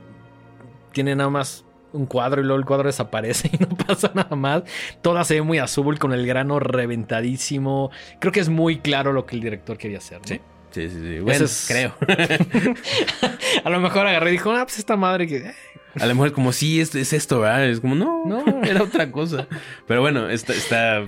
tiene 0.95 1.15
nada 1.15 1.29
más 1.29 1.67
un 1.93 2.07
cuadro 2.07 2.41
y 2.41 2.45
luego 2.45 2.59
el 2.59 2.65
cuadro 2.65 2.87
desaparece 2.89 3.51
y 3.53 3.57
no 3.59 3.69
pasa 3.69 4.11
nada 4.15 4.35
más. 4.35 4.63
Toda 5.03 5.23
se 5.25 5.35
ve 5.35 5.43
muy 5.43 5.59
azul 5.59 5.99
con 5.99 6.13
el 6.13 6.27
grano 6.27 6.59
reventadísimo. 6.59 7.91
Creo 8.21 8.33
que 8.33 8.41
es 8.41 8.49
muy 8.49 8.79
claro 8.79 9.13
lo 9.13 9.27
que 9.27 9.37
el 9.37 9.43
director 9.43 9.77
quería 9.79 9.99
hacer. 9.99 10.19
¿no? 10.21 10.27
Sí. 10.27 10.41
Sí, 10.71 10.89
sí, 10.89 10.97
sí. 11.01 11.19
Bueno, 11.21 11.45
es- 11.45 11.67
creo. 11.69 11.95
A 13.65 13.71
lo 13.71 13.81
mejor 13.81 14.07
agarré 14.07 14.31
y 14.31 14.33
dijo, 14.33 14.51
ah, 14.51 14.65
pues 14.65 14.79
esta 14.79 14.97
madre 14.97 15.27
que... 15.29 15.37
eh, 15.37 15.55
A 16.01 16.07
lo 16.07 16.15
mejor 16.15 16.33
como 16.33 16.53
sí, 16.53 16.81
es, 16.81 16.95
es 16.97 17.13
esto, 17.13 17.41
¿verdad? 17.41 17.65
Es 17.69 17.81
como, 17.81 17.95
no, 17.95 18.25
No. 18.27 18.45
era 18.65 18.83
otra 18.83 19.11
cosa. 19.13 19.47
Pero 19.87 20.01
bueno, 20.01 20.29
está, 20.29 20.53
está 20.53 21.07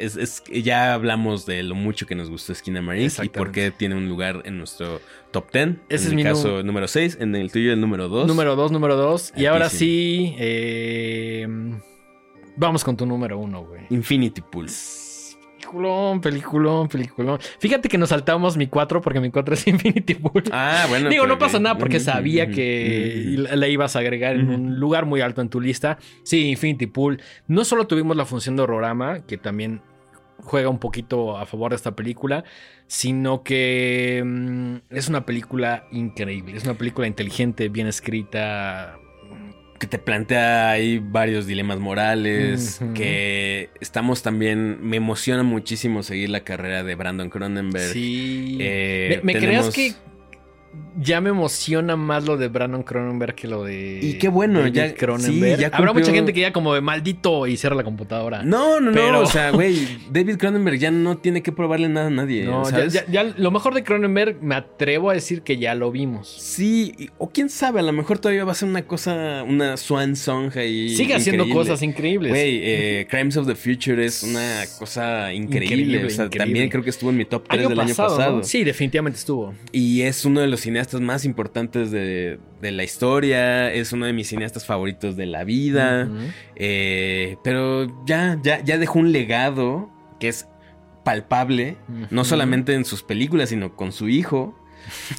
es, 0.00 0.16
es- 0.16 0.42
ya 0.50 0.94
hablamos 0.94 1.46
de 1.46 1.62
lo 1.62 1.74
mucho 1.74 2.06
que 2.06 2.14
nos 2.14 2.30
gustó 2.30 2.52
Esquina 2.52 2.80
Marine 2.82 3.10
y 3.22 3.28
por 3.28 3.52
qué 3.52 3.70
tiene 3.70 3.94
un 3.96 4.08
lugar 4.08 4.42
en 4.44 4.58
nuestro 4.58 5.00
top 5.30 5.52
10. 5.52 5.68
Ese 5.88 6.04
en 6.06 6.10
es 6.10 6.14
mi 6.14 6.22
caso, 6.24 6.62
número 6.62 6.88
6, 6.88 7.18
en 7.20 7.34
el 7.36 7.52
tuyo, 7.52 7.72
el 7.72 7.80
número 7.80 8.08
2. 8.08 8.26
Número 8.26 8.56
dos, 8.56 8.72
número 8.72 8.96
dos. 8.96 9.32
Y 9.36 9.46
ahora 9.46 9.68
sí, 9.68 10.34
eh, 10.38 11.46
vamos 12.56 12.84
con 12.84 12.96
tu 12.96 13.06
número 13.06 13.38
uno, 13.38 13.64
güey. 13.64 13.82
Infinity 13.90 14.40
Pool. 14.40 14.66
Peliculón, 15.60 16.20
peliculón, 16.20 16.88
peliculón. 16.88 17.38
Fíjate 17.60 17.88
que 17.88 17.96
nos 17.96 18.08
saltamos 18.08 18.56
mi 18.56 18.66
4 18.66 19.00
porque 19.00 19.20
mi 19.20 19.30
4 19.30 19.54
es 19.54 19.66
Infinity 19.68 20.14
Pool. 20.14 20.42
Ah, 20.50 20.86
bueno. 20.88 21.08
Digo, 21.08 21.26
no 21.28 21.38
pasa 21.38 21.60
nada 21.60 21.78
porque 21.78 22.00
sabía 22.00 22.50
que 22.50 23.36
la 23.52 23.68
ibas 23.68 23.94
a 23.94 24.00
agregar 24.00 24.34
en 24.34 24.50
un 24.50 24.80
lugar 24.80 25.06
muy 25.06 25.20
alto 25.20 25.40
en 25.42 25.48
tu 25.48 25.60
lista. 25.60 25.98
Sí, 26.24 26.48
Infinity 26.50 26.86
Pool. 26.86 27.20
No 27.46 27.64
solo 27.64 27.86
tuvimos 27.86 28.16
la 28.16 28.24
función 28.24 28.56
de 28.56 28.62
Horrorama, 28.62 29.20
que 29.26 29.36
también 29.36 29.80
juega 30.42 30.68
un 30.68 30.78
poquito 30.78 31.36
a 31.38 31.46
favor 31.46 31.70
de 31.70 31.76
esta 31.76 31.94
película, 31.96 32.44
sino 32.86 33.42
que 33.42 34.22
mm, 34.24 34.76
es 34.94 35.08
una 35.08 35.24
película 35.26 35.84
increíble. 35.92 36.56
Es 36.56 36.64
una 36.64 36.74
película 36.74 37.06
inteligente, 37.06 37.68
bien 37.68 37.86
escrita. 37.86 38.96
que 39.78 39.86
te 39.86 39.98
plantea 39.98 40.70
ahí 40.70 40.98
varios 41.02 41.46
dilemas 41.46 41.78
morales, 41.78 42.80
que 42.94 43.70
estamos 43.80 44.22
también, 44.22 44.78
me 44.82 44.98
emociona 44.98 45.42
muchísimo 45.42 46.02
seguir 46.02 46.28
la 46.28 46.40
carrera 46.44 46.82
de 46.84 46.94
Brandon 46.96 47.30
Cronenberg. 47.30 47.92
Sí. 47.92 48.58
Eh, 48.60 49.20
¿Me, 49.24 49.32
me 49.34 49.40
tenemos- 49.40 49.70
creas 49.72 49.94
que 49.94 50.09
ya 51.00 51.20
me 51.20 51.30
emociona 51.30 51.96
más 51.96 52.24
lo 52.26 52.36
de 52.36 52.48
Brandon 52.48 52.82
Cronenberg 52.82 53.34
que 53.34 53.48
lo 53.48 53.64
de. 53.64 54.00
Y 54.02 54.14
qué 54.14 54.28
bueno, 54.28 54.60
David 54.60 54.72
ya- 54.72 54.94
Cronenberg. 54.94 55.56
sí, 55.56 55.62
ya 55.62 55.68
Habrá 55.68 55.92
mucha 55.92 56.12
gente 56.12 56.32
que 56.32 56.40
ya 56.40 56.52
como 56.52 56.74
de 56.74 56.80
maldito 56.80 57.46
y 57.46 57.56
cierra 57.56 57.74
la 57.76 57.84
computadora. 57.84 58.42
No, 58.42 58.80
no, 58.80 58.92
Pero- 58.92 59.12
no, 59.12 59.20
o 59.20 59.26
sea, 59.26 59.50
güey, 59.50 59.76
David 60.10 60.36
Cronenberg 60.36 60.78
ya 60.78 60.90
no 60.90 61.16
tiene 61.18 61.42
que 61.42 61.52
probarle 61.52 61.88
nada 61.88 62.08
a 62.08 62.10
nadie, 62.10 62.44
No, 62.44 62.64
ya, 62.64 62.70
¿sabes? 62.70 62.92
ya- 62.92 63.04
ya 63.10 63.24
lo 63.24 63.50
mejor 63.50 63.74
de 63.74 63.82
Cronenberg 63.84 64.42
me 64.42 64.54
atrevo 64.54 65.10
a 65.10 65.14
decir 65.14 65.42
que 65.42 65.58
ya 65.58 65.74
lo 65.74 65.90
vimos. 65.90 66.28
Sí, 66.38 67.10
o 67.18 67.30
quién 67.30 67.48
sabe, 67.48 67.80
a 67.80 67.82
lo 67.82 67.92
mejor 67.92 68.18
todavía 68.18 68.44
va 68.44 68.52
a 68.52 68.56
ser 68.56 68.68
una 68.68 68.82
cosa, 68.82 69.44
una 69.46 69.76
swan 69.76 70.16
song 70.16 70.50
ahí. 70.56 70.90
Sigue 70.90 71.14
haciendo 71.14 71.48
cosas 71.48 71.82
increíbles. 71.82 72.30
Güey, 72.30 72.60
eh, 72.62 73.06
Crimes 73.08 73.36
of 73.36 73.46
the 73.46 73.54
Future 73.54 74.04
es 74.04 74.22
una 74.22 74.64
cosa 74.78 75.32
increíble. 75.32 75.66
Increíble, 75.66 76.04
o 76.06 76.10
sea, 76.10 76.24
increíble. 76.26 76.38
también 76.46 76.68
creo 76.68 76.82
que 76.84 76.90
estuvo 76.90 77.10
en 77.10 77.16
mi 77.16 77.24
top 77.24 77.46
3 77.48 77.68
del 77.68 77.80
año 77.80 77.88
¿no? 77.90 77.94
pasado. 77.96 78.42
Sí, 78.44 78.64
definitivamente 78.64 79.18
estuvo. 79.18 79.54
Y 79.72 80.02
es 80.02 80.24
uno 80.24 80.40
de 80.40 80.46
los 80.48 80.59
cineastas 80.62 81.00
más 81.00 81.24
importantes 81.24 81.90
de, 81.90 82.38
de 82.60 82.70
la 82.72 82.84
historia. 82.84 83.72
Es 83.72 83.92
uno 83.92 84.06
de 84.06 84.12
mis 84.12 84.28
cineastas 84.28 84.66
favoritos 84.66 85.16
de 85.16 85.26
la 85.26 85.44
vida. 85.44 86.08
Eh, 86.56 87.36
pero 87.44 87.86
ya, 88.06 88.38
ya, 88.42 88.62
ya 88.62 88.78
dejó 88.78 88.98
un 88.98 89.12
legado 89.12 89.90
que 90.18 90.28
es 90.28 90.46
palpable. 91.04 91.76
No 92.10 92.24
solamente 92.24 92.74
en 92.74 92.84
sus 92.84 93.02
películas, 93.02 93.48
sino 93.48 93.74
con 93.76 93.92
su 93.92 94.08
hijo. 94.08 94.56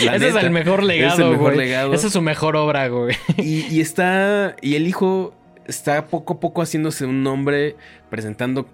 Ese 0.00 0.28
es 0.28 0.36
el 0.36 0.50
mejor 0.50 0.82
legado, 0.82 1.14
es 1.14 1.18
el 1.20 1.30
mejor 1.30 1.54
güey. 1.54 1.66
legado. 1.66 1.92
Esa 1.94 2.06
es 2.06 2.12
su 2.12 2.22
mejor 2.22 2.56
obra, 2.56 2.88
güey. 2.88 3.16
Y, 3.36 3.66
y 3.66 3.80
está. 3.80 4.56
Y 4.62 4.74
el 4.74 4.86
hijo 4.86 5.34
está 5.66 6.06
poco 6.06 6.34
a 6.34 6.40
poco 6.40 6.62
haciéndose 6.62 7.04
un 7.04 7.22
nombre, 7.22 7.76
presentando 8.10 8.68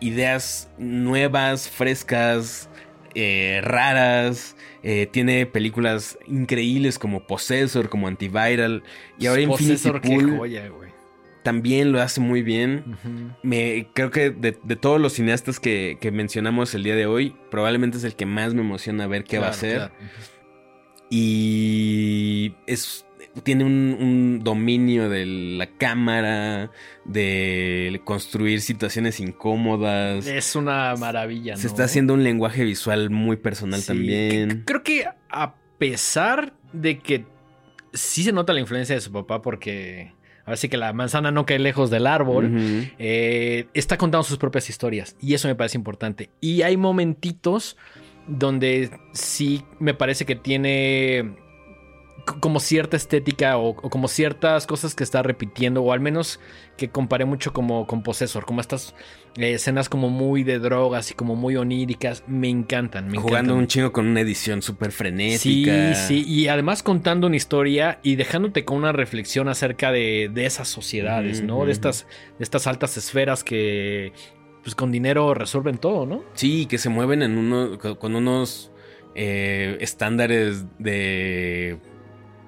ideas 0.00 0.68
nuevas, 0.78 1.68
frescas, 1.68 2.68
eh, 3.16 3.60
raras. 3.62 4.56
eh, 4.82 5.08
tiene 5.10 5.46
películas 5.46 6.18
increíbles 6.26 6.98
como 6.98 7.26
Possessor, 7.26 7.88
como 7.88 8.06
Antiviral. 8.06 8.82
Y 9.18 9.26
ahora 9.26 9.40
Infinity 9.42 9.72
Possessor, 9.72 10.00
qué 10.00 10.08
Pool 10.08 10.36
joya, 10.38 10.68
güey. 10.68 10.90
también 11.42 11.90
lo 11.92 12.00
hace 12.00 12.20
muy 12.20 12.42
bien. 12.42 12.96
Me, 13.42 13.88
creo 13.94 14.10
que 14.10 14.30
de, 14.30 14.56
de 14.62 14.76
todos 14.76 15.00
los 15.00 15.14
cineastas 15.14 15.58
que, 15.58 15.96
que 16.00 16.10
mencionamos 16.12 16.74
el 16.74 16.82
día 16.84 16.94
de 16.94 17.06
hoy, 17.06 17.34
probablemente 17.50 17.96
es 17.98 18.04
el 18.04 18.14
que 18.14 18.26
más 18.26 18.54
me 18.54 18.60
emociona 18.60 19.06
ver 19.06 19.24
qué 19.24 19.38
va 19.38 19.46
a 19.48 19.50
hacer. 19.50 19.76
claro. 19.76 19.94
Y 21.08 22.54
es. 22.66 23.05
Tiene 23.42 23.64
un, 23.64 23.96
un 24.00 24.40
dominio 24.44 25.08
de 25.08 25.26
la 25.26 25.66
cámara, 25.66 26.70
de 27.04 28.00
construir 28.04 28.60
situaciones 28.60 29.20
incómodas. 29.20 30.26
Es 30.26 30.56
una 30.56 30.94
maravilla, 30.96 31.56
Se 31.56 31.64
¿no? 31.64 31.68
está 31.68 31.84
haciendo 31.84 32.14
un 32.14 32.24
lenguaje 32.24 32.64
visual 32.64 33.10
muy 33.10 33.36
personal 33.36 33.80
Sí, 33.80 33.86
también. 33.88 34.62
Creo 34.66 34.82
que 34.82 35.04
a 35.30 35.54
pesar 35.78 36.54
de 36.72 36.98
que 36.98 37.26
sí 37.92 38.22
se 38.22 38.32
nota 38.32 38.52
la 38.52 38.60
influencia 38.60 38.94
de 38.94 39.00
su 39.00 39.12
papá, 39.12 39.42
porque 39.42 40.12
ahora 40.44 40.56
sí 40.56 40.68
que 40.68 40.76
la 40.76 40.92
manzana 40.92 41.30
no 41.30 41.44
cae 41.46 41.58
lejos 41.58 41.90
del 41.90 42.06
árbol. 42.06 42.50
Eh, 42.98 43.66
está 43.74 43.96
contando 43.96 44.22
sus 44.24 44.38
propias 44.38 44.68
historias 44.70 45.16
y 45.20 45.34
eso 45.34 45.48
me 45.48 45.54
parece 45.54 45.76
importante. 45.78 46.30
Y 46.40 46.62
hay 46.62 46.76
momentitos 46.76 47.76
donde 48.28 48.90
sí 49.12 49.62
me 49.78 49.94
parece 49.94 50.24
que 50.24 50.36
tiene 50.36 51.36
como 52.26 52.60
cierta 52.60 52.96
estética 52.96 53.56
o, 53.56 53.70
o, 53.70 53.90
como 53.90 54.08
ciertas 54.08 54.66
cosas 54.66 54.94
que 54.94 55.04
está 55.04 55.22
repitiendo, 55.22 55.82
o 55.82 55.92
al 55.92 56.00
menos 56.00 56.40
que 56.76 56.88
comparé 56.90 57.24
mucho 57.24 57.52
como 57.52 57.86
con 57.86 58.02
Possessor, 58.02 58.44
como 58.44 58.60
estas 58.60 58.94
eh, 59.36 59.54
escenas 59.54 59.88
como 59.88 60.10
muy 60.10 60.42
de 60.42 60.58
drogas 60.58 61.10
y 61.10 61.14
como 61.14 61.36
muy 61.36 61.56
oníricas, 61.56 62.24
me 62.26 62.48
encantan. 62.48 63.06
Me 63.08 63.16
Jugando 63.18 63.52
encantan. 63.52 63.58
un 63.58 63.66
chingo 63.68 63.92
con 63.92 64.06
una 64.06 64.20
edición 64.20 64.60
súper 64.60 64.92
frenética. 64.92 65.94
Sí, 65.94 66.24
sí, 66.24 66.24
y 66.26 66.48
además 66.48 66.82
contando 66.82 67.26
una 67.26 67.36
historia 67.36 68.00
y 68.02 68.16
dejándote 68.16 68.64
con 68.64 68.78
una 68.78 68.92
reflexión 68.92 69.48
acerca 69.48 69.92
de, 69.92 70.30
de 70.32 70.46
esas 70.46 70.68
sociedades, 70.68 71.42
¿no? 71.42 71.64
De 71.64 71.72
estas, 71.72 72.06
de 72.38 72.42
estas 72.44 72.66
altas 72.66 72.96
esferas 72.96 73.44
que 73.44 74.12
pues 74.62 74.74
con 74.74 74.90
dinero 74.90 75.32
resuelven 75.32 75.78
todo, 75.78 76.06
¿no? 76.06 76.24
Sí, 76.34 76.66
que 76.66 76.78
se 76.78 76.88
mueven 76.88 77.22
en 77.22 77.38
uno, 77.38 77.78
con 77.78 78.16
unos 78.16 78.72
eh, 79.14 79.78
estándares 79.80 80.64
de 80.80 81.78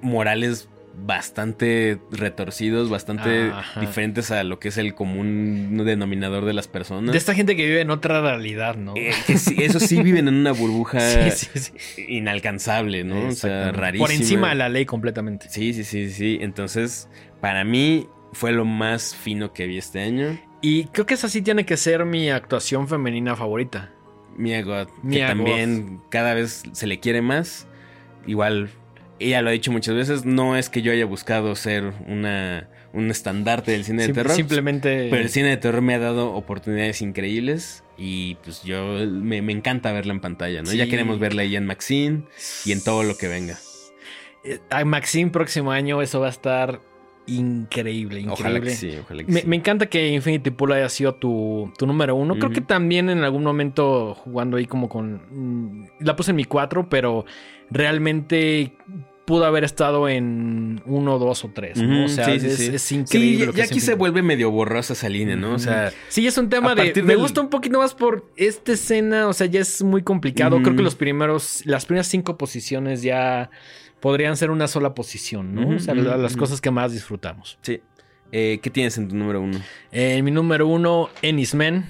morales 0.01 0.69
bastante 1.07 1.99
retorcidos, 2.11 2.91
bastante 2.91 3.51
Ajá. 3.51 3.81
diferentes 3.81 4.31
a 4.31 4.43
lo 4.45 4.59
que 4.59 4.69
es 4.69 4.79
el 4.79 4.95
común 4.95 5.81
denominador 5.85 6.45
de 6.45 6.53
las 6.53 6.69
personas. 6.69 7.13
De 7.13 7.19
esta 7.19 7.35
gente 7.35 7.57
que 7.57 7.67
vive 7.67 7.81
en 7.81 7.91
otra 7.91 8.21
realidad, 8.21 8.77
¿no? 8.77 8.95
Eh, 8.97 9.13
sí, 9.37 9.57
eso 9.59 9.81
sí 9.81 10.03
viven 10.03 10.29
en 10.29 10.35
una 10.35 10.53
burbuja 10.53 11.01
sí, 11.31 11.49
sí, 11.59 11.73
inalcanzable, 12.09 13.05
¿no? 13.05 13.29
O 13.29 13.33
sea, 13.33 13.73
rarísima. 13.73 14.07
Por 14.07 14.15
encima 14.15 14.49
de 14.51 14.55
la 14.57 14.69
ley 14.69 14.87
completamente. 14.87 15.49
Sí, 15.49 15.73
sí, 15.73 15.85
sí, 15.85 16.11
sí. 16.11 16.39
Entonces, 16.41 17.09
para 17.41 17.65
mí 17.65 18.09
fue 18.33 18.53
lo 18.53 18.65
más 18.65 19.15
fino 19.15 19.53
que 19.53 19.67
vi 19.67 19.79
este 19.79 20.01
año. 20.01 20.39
Y 20.61 20.85
creo 20.87 21.07
que 21.07 21.15
esa 21.15 21.29
sí 21.29 21.43
tiene 21.43 21.65
que 21.65 21.77
ser 21.77 22.05
mi 22.05 22.31
actuación 22.31 22.89
femenina 22.89 23.37
favorita. 23.37 23.93
Mia 24.37 24.63
God, 24.63 24.89
Mia 25.03 25.27
que 25.27 25.33
también 25.33 26.01
cada 26.11 26.35
vez 26.35 26.63
se 26.73 26.87
le 26.87 27.01
quiere 27.01 27.23
más. 27.23 27.67
Igual 28.27 28.71
ella 29.21 29.43
lo 29.43 29.49
ha 29.51 29.53
dicho 29.53 29.73
muchas 29.73 29.95
veces, 29.95 30.25
no 30.25 30.57
es 30.57 30.69
que 30.69 30.83
yo 30.83 30.93
haya 30.93 31.05
buscado 31.05 31.55
ser 31.57 31.93
una, 32.07 32.69
un 32.93 33.11
estandarte 33.11 33.73
del 33.73 33.85
cine 33.85 34.03
de 34.03 34.07
Sim 34.07 34.15
terror. 34.15 34.33
Simplemente. 34.33 35.09
Pero 35.11 35.23
el 35.23 35.29
cine 35.29 35.49
de 35.49 35.57
terror 35.57 35.83
me 35.83 35.95
ha 35.95 35.99
dado 35.99 36.33
oportunidades 36.35 37.03
increíbles 37.03 37.85
y 37.97 38.37
pues 38.37 38.63
yo 38.63 38.99
me, 39.07 39.43
me 39.43 39.53
encanta 39.53 39.93
verla 39.93 40.13
en 40.13 40.21
pantalla, 40.21 40.63
¿no? 40.63 40.71
Sí. 40.71 40.77
Ya 40.77 40.89
queremos 40.89 41.19
verla 41.19 41.43
ahí 41.43 41.57
en 41.57 41.67
Maxine 41.67 42.23
y 42.65 42.73
en 42.73 42.83
todo 42.83 43.03
lo 43.03 43.17
que 43.17 43.29
venga. 43.29 43.59
Eh, 44.45 44.61
A 44.71 44.85
Maxine 44.85 45.31
próximo 45.31 45.73
año 45.73 46.01
eso 46.01 46.21
va 46.21 46.27
a 46.27 46.31
estar 46.31 46.81
increíble, 47.27 48.21
increíble. 48.21 48.33
Ojalá 48.33 48.61
que 48.61 48.71
sí, 48.71 48.97
ojalá 49.03 49.25
que 49.25 49.33
me, 49.33 49.41
sí. 49.41 49.47
me, 49.47 49.57
encanta 49.57 49.87
que 49.87 50.09
Infinity 50.09 50.51
Pool 50.51 50.73
haya 50.73 50.89
sido 50.89 51.15
tu, 51.15 51.73
tu 51.77 51.87
número 51.87 52.15
uno. 52.15 52.35
Uh 52.35 52.37
-huh. 52.37 52.41
Creo 52.41 52.53
que 52.53 52.61
también 52.61 53.11
en 53.11 53.23
algún 53.23 53.43
momento 53.45 54.15
jugando 54.15 54.57
ahí 54.57 54.67
como 54.67 54.89
con... 54.89 55.23
Mmm, 55.31 55.87
la 56.01 56.17
puse 56.17 56.31
en 56.31 56.37
mi 56.37 56.45
cuatro, 56.45 56.89
pero 56.89 57.27
realmente 57.71 58.77
pudo 59.29 59.45
haber 59.45 59.63
estado 59.63 60.09
en 60.09 60.81
uno, 60.87 61.19
dos 61.19 61.45
o 61.45 61.51
tres, 61.51 61.77
¿no? 61.83 62.07
O 62.07 62.09
sea, 62.09 62.25
sí, 62.25 62.41
sí, 62.41 62.47
es, 62.47 62.57
sí. 62.57 62.71
es, 62.75 62.93
increíble. 62.93 63.47
Ya, 63.49 63.59
ya 63.59 63.65
aquí 63.65 63.79
se 63.79 63.95
vuelve 63.95 64.23
medio 64.23 64.51
borrosa 64.51 64.95
esa 64.95 65.11
línea, 65.11 65.37
¿no? 65.37 65.53
O 65.53 65.59
sea, 65.59 65.93
sí, 66.09 66.27
es 66.27 66.39
un 66.39 66.49
tema 66.49 66.75
de. 66.75 67.03
Me 67.03 67.15
gusta 67.15 67.43
un 67.43 67.51
poquito 67.51 67.79
más 67.79 67.95
por 67.95 68.33
esta 68.37 68.73
escena. 68.73 69.29
O 69.29 69.35
sea, 69.35 69.47
ya 69.47 69.61
es 69.61 69.83
muy 69.83 70.03
complicado. 70.03 70.63
Creo 70.63 70.75
que 70.75 70.83
los 70.83 70.95
primeros, 70.95 71.61
las 71.67 71.85
primeras 71.85 72.07
cinco 72.07 72.39
posiciones 72.39 73.03
ya 73.03 73.51
podrían 74.01 74.37
ser 74.39 74.51
una 74.51 74.67
sola 74.67 74.95
posición, 74.95 75.55
¿no? 75.55 75.77
O 75.77 75.79
sea, 75.79 75.95
las 75.95 76.37
cosas 76.37 76.63
que 76.63 76.71
más 76.71 76.93
disfrutamos. 76.93 77.59
Sí. 77.61 77.83
Eh, 78.33 78.61
¿Qué 78.63 78.71
tienes 78.71 78.97
en 78.99 79.09
tu 79.09 79.17
número 79.17 79.41
uno? 79.41 79.59
Eh, 79.93 80.17
en 80.17 80.25
mi 80.25 80.31
número 80.31 80.67
uno, 80.67 81.11
Ennis 81.23 81.55
Men. 81.55 81.85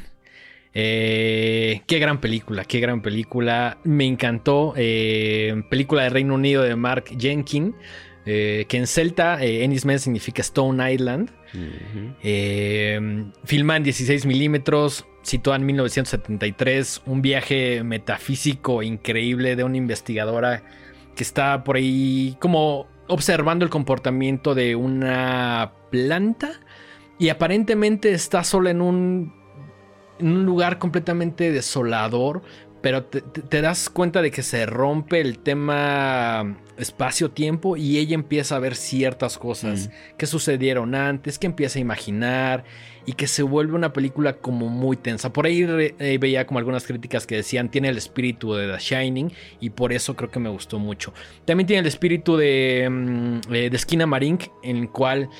Eh, 0.80 1.82
qué 1.88 1.98
gran 1.98 2.20
película, 2.20 2.64
qué 2.64 2.78
gran 2.78 3.02
película. 3.02 3.78
Me 3.82 4.04
encantó. 4.04 4.74
Eh, 4.76 5.64
película 5.68 6.04
de 6.04 6.10
Reino 6.10 6.34
Unido 6.36 6.62
de 6.62 6.76
Mark 6.76 7.06
Jenkin. 7.18 7.74
Eh, 8.24 8.64
que 8.68 8.76
en 8.76 8.86
celta, 8.86 9.42
Ennismen 9.42 9.98
significa 9.98 10.40
Stone 10.40 10.92
Island. 10.92 11.30
Uh 11.52 12.22
-huh. 12.22 13.32
filma 13.42 13.76
en 13.76 13.82
16 13.82 14.24
milímetros. 14.24 15.04
Situada 15.22 15.58
en 15.58 15.66
1973. 15.66 17.02
Un 17.06 17.22
viaje 17.22 17.82
metafísico 17.82 18.84
increíble 18.84 19.56
de 19.56 19.64
una 19.64 19.78
investigadora 19.78 20.62
que 21.16 21.24
está 21.24 21.64
por 21.64 21.74
ahí 21.74 22.36
como 22.38 22.86
observando 23.08 23.64
el 23.64 23.70
comportamiento 23.70 24.54
de 24.54 24.76
una 24.76 25.72
planta. 25.90 26.60
Y 27.18 27.30
aparentemente 27.30 28.12
está 28.12 28.44
sola 28.44 28.70
en 28.70 28.80
un 28.80 29.37
en 30.18 30.28
un 30.28 30.46
lugar 30.46 30.78
completamente 30.78 31.52
desolador, 31.52 32.42
pero 32.80 33.04
te, 33.04 33.60
das 33.60 33.90
cuenta 33.90 34.22
de 34.22 34.30
que 34.30 34.42
se 34.42 34.64
rompe 34.64 35.20
el 35.20 35.40
tema 35.40 36.56
espacio-tiempo 36.76 37.76
y 37.76 37.98
ella 37.98 38.14
empieza 38.14 38.54
a 38.54 38.60
ver 38.60 38.76
ciertas 38.76 39.36
cosas 39.36 39.88
mm. 39.88 40.16
que 40.16 40.26
sucedieron 40.26 40.94
antes, 40.94 41.40
que 41.40 41.48
empieza 41.48 41.80
a 41.80 41.82
imaginar 41.82 42.64
y 43.04 43.14
que 43.14 43.26
se 43.26 43.42
vuelve 43.42 43.74
una 43.74 43.92
película 43.92 44.34
como 44.34 44.68
muy 44.68 44.96
tensa. 44.96 45.32
Por 45.32 45.46
ahí 45.46 45.66
eh, 45.68 46.18
veía 46.20 46.46
como 46.46 46.60
algunas 46.60 46.86
críticas 46.86 47.26
que 47.26 47.36
decían 47.36 47.68
tiene 47.68 47.88
el 47.88 47.98
espíritu 47.98 48.54
de 48.54 48.70
The 48.70 48.78
Shining 48.78 49.32
y 49.60 49.70
por 49.70 49.92
eso 49.92 50.14
creo 50.14 50.30
que 50.30 50.38
me 50.38 50.50
gustó 50.50 50.78
mucho. 50.78 51.12
También 51.44 51.66
tiene 51.66 51.80
el 51.80 51.86
espíritu 51.86 52.36
de, 52.36 52.88
mm, 52.88 53.40
de 53.50 53.66
Esquina 53.72 54.06
Marink 54.06 54.44
en 54.62 54.76
el 54.76 54.90
cual 54.90 55.30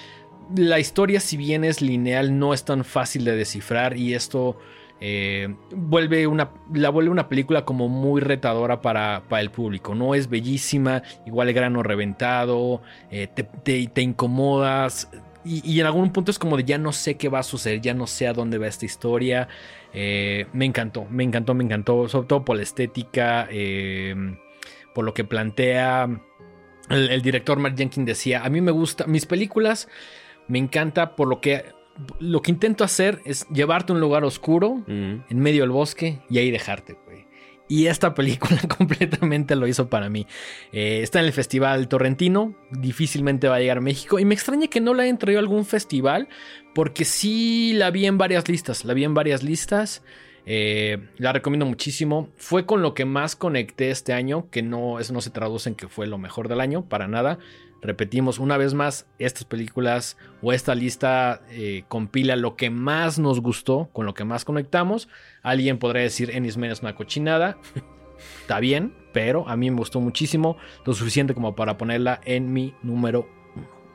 la 0.56 0.78
historia, 0.78 1.20
si 1.20 1.36
bien 1.36 1.64
es 1.64 1.80
lineal, 1.82 2.38
no 2.38 2.54
es 2.54 2.64
tan 2.64 2.84
fácil 2.84 3.24
de 3.24 3.36
descifrar 3.36 3.96
y 3.96 4.14
esto 4.14 4.58
eh, 5.00 5.54
vuelve 5.70 6.26
una, 6.26 6.50
la 6.72 6.90
vuelve 6.90 7.10
una 7.10 7.28
película 7.28 7.64
como 7.64 7.88
muy 7.88 8.20
retadora 8.20 8.80
para, 8.80 9.22
para 9.28 9.42
el 9.42 9.50
público. 9.50 9.94
No 9.94 10.14
es 10.14 10.28
bellísima, 10.28 11.02
igual 11.26 11.52
grano 11.52 11.82
reventado, 11.82 12.82
eh, 13.10 13.28
te, 13.28 13.44
te, 13.44 14.02
incomodas. 14.02 15.10
Y, 15.44 15.62
y, 15.70 15.80
en 15.80 15.86
algún 15.86 16.12
punto 16.12 16.30
es 16.30 16.38
como 16.38 16.56
de 16.56 16.64
ya 16.64 16.78
no 16.78 16.92
sé 16.92 17.16
qué 17.16 17.28
va 17.28 17.40
a 17.40 17.44
suceder, 17.44 17.80
ya 17.80 17.94
no 17.94 18.06
sé 18.06 18.26
a 18.26 18.32
dónde 18.32 18.58
va 18.58 18.66
esta 18.66 18.86
historia. 18.86 19.48
Eh, 19.92 20.46
me 20.52 20.64
encantó, 20.64 21.06
me 21.10 21.24
encantó, 21.24 21.54
me 21.54 21.64
encantó, 21.64 22.08
sobre 22.08 22.26
todo 22.26 22.44
por 22.44 22.56
la 22.56 22.62
estética, 22.62 23.48
por 24.94 25.04
lo 25.04 25.14
que 25.14 25.24
plantea. 25.24 26.22
El, 26.90 27.10
el 27.10 27.22
director 27.22 27.58
Mark 27.58 27.76
Jenkins 27.76 28.06
decía, 28.06 28.44
a 28.44 28.48
mí 28.48 28.60
me 28.60 28.70
gusta, 28.72 29.06
mis 29.06 29.26
películas 29.26 29.88
me 30.48 30.58
encanta 30.58 31.14
por 31.14 31.28
lo 31.28 31.40
que 31.40 31.64
lo 32.20 32.42
que 32.42 32.50
intento 32.50 32.84
hacer 32.84 33.20
es 33.24 33.46
llevarte 33.48 33.92
a 33.92 33.94
un 33.94 34.00
lugar 34.00 34.24
oscuro 34.24 34.84
en 34.86 35.24
medio 35.30 35.62
del 35.62 35.70
bosque 35.70 36.20
y 36.30 36.38
ahí 36.38 36.50
dejarte, 36.50 36.96
güey. 37.04 37.26
Y 37.68 37.86
esta 37.86 38.14
película 38.14 38.60
completamente 38.76 39.54
lo 39.54 39.66
hizo 39.66 39.88
para 39.88 40.08
mí. 40.08 40.26
Eh, 40.72 41.00
está 41.02 41.20
en 41.20 41.26
el 41.26 41.32
Festival 41.32 41.88
Torrentino, 41.88 42.54
difícilmente 42.70 43.48
va 43.48 43.56
a 43.56 43.60
llegar 43.60 43.78
a 43.78 43.82
México. 43.82 44.18
Y 44.18 44.24
me 44.24 44.34
extraña 44.34 44.68
que 44.68 44.80
no 44.80 44.94
la 44.94 45.04
hayan 45.04 45.18
traído 45.18 45.38
a 45.38 45.42
algún 45.42 45.64
festival, 45.64 46.28
porque 46.74 47.04
sí 47.04 47.72
la 47.74 47.90
vi 47.90 48.06
en 48.06 48.18
varias 48.18 48.48
listas. 48.48 48.84
La 48.84 48.94
vi 48.94 49.04
en 49.04 49.14
varias 49.14 49.42
listas. 49.42 50.02
Eh, 50.46 50.98
la 51.18 51.32
recomiendo 51.32 51.66
muchísimo. 51.66 52.28
Fue 52.36 52.66
con 52.66 52.82
lo 52.82 52.94
que 52.94 53.04
más 53.04 53.36
conecté 53.36 53.90
este 53.90 54.12
año, 54.12 54.48
que 54.50 54.62
no, 54.62 54.98
eso 54.98 55.12
no 55.12 55.20
se 55.20 55.30
traduce 55.30 55.68
en 55.68 55.74
que 55.74 55.88
fue 55.88 56.06
lo 56.06 56.18
mejor 56.18 56.48
del 56.48 56.60
año, 56.60 56.88
para 56.88 57.08
nada. 57.08 57.38
Repetimos 57.80 58.38
una 58.38 58.56
vez 58.56 58.74
más, 58.74 59.06
estas 59.18 59.44
películas 59.44 60.16
o 60.42 60.52
esta 60.52 60.74
lista 60.74 61.42
eh, 61.50 61.84
compila 61.88 62.34
lo 62.34 62.56
que 62.56 62.70
más 62.70 63.18
nos 63.18 63.40
gustó, 63.40 63.88
con 63.92 64.04
lo 64.04 64.14
que 64.14 64.24
más 64.24 64.44
conectamos. 64.44 65.08
Alguien 65.42 65.78
podría 65.78 66.02
decir 66.02 66.30
Ennismen 66.30 66.72
es 66.72 66.80
una 66.80 66.96
cochinada. 66.96 67.58
Está 68.40 68.58
bien, 68.58 68.94
pero 69.12 69.48
a 69.48 69.56
mí 69.56 69.70
me 69.70 69.76
gustó 69.76 70.00
muchísimo, 70.00 70.56
lo 70.84 70.92
suficiente 70.92 71.34
como 71.34 71.54
para 71.54 71.78
ponerla 71.78 72.20
en 72.24 72.52
mi 72.52 72.74
número. 72.82 73.28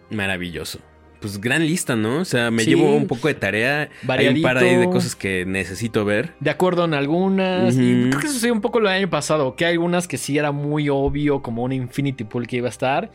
Maravilloso. 0.09 0.79
Pues 1.23 1.39
gran 1.39 1.65
lista, 1.65 1.95
¿no? 1.95 2.19
O 2.19 2.25
sea, 2.25 2.51
me 2.51 2.63
sí, 2.63 2.71
llevo 2.71 2.95
un 2.95 3.07
poco 3.07 3.29
de 3.29 3.33
tarea. 3.33 3.89
Variadito, 4.03 4.35
Hay 4.35 4.53
un 4.53 4.55
par 4.55 4.63
ahí 4.63 4.75
de 4.75 4.89
cosas 4.89 5.15
que 5.15 5.45
necesito 5.45 6.03
ver. 6.03 6.33
De 6.39 6.49
acuerdo 6.49 6.83
en 6.83 6.93
algunas. 6.93 7.75
Uh 7.75 7.79
-huh. 7.79 8.07
Y 8.07 8.09
creo 8.09 8.21
que 8.21 8.27
sucedió 8.27 8.53
un 8.53 8.61
poco 8.61 8.79
el 8.79 8.87
año 8.87 9.09
pasado. 9.09 9.55
Que 9.55 9.65
hay 9.65 9.71
algunas 9.71 10.07
que 10.07 10.17
sí 10.17 10.37
era 10.37 10.51
muy 10.51 10.89
obvio, 10.89 11.41
como 11.41 11.63
un 11.63 11.71
Infinity 11.71 12.25
Pool 12.25 12.45
que 12.45 12.57
iba 12.57 12.67
a 12.67 12.71
estar 12.71 13.09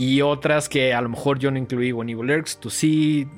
y 0.00 0.22
otras 0.22 0.70
que 0.70 0.94
a 0.94 1.00
lo 1.02 1.10
mejor 1.10 1.38
yo 1.38 1.50
no 1.50 1.58
incluí 1.58 1.92
o 1.92 2.02
Evil 2.02 2.26
Lurks, 2.26 2.58
tú 2.58 2.70
sí. 2.70 3.28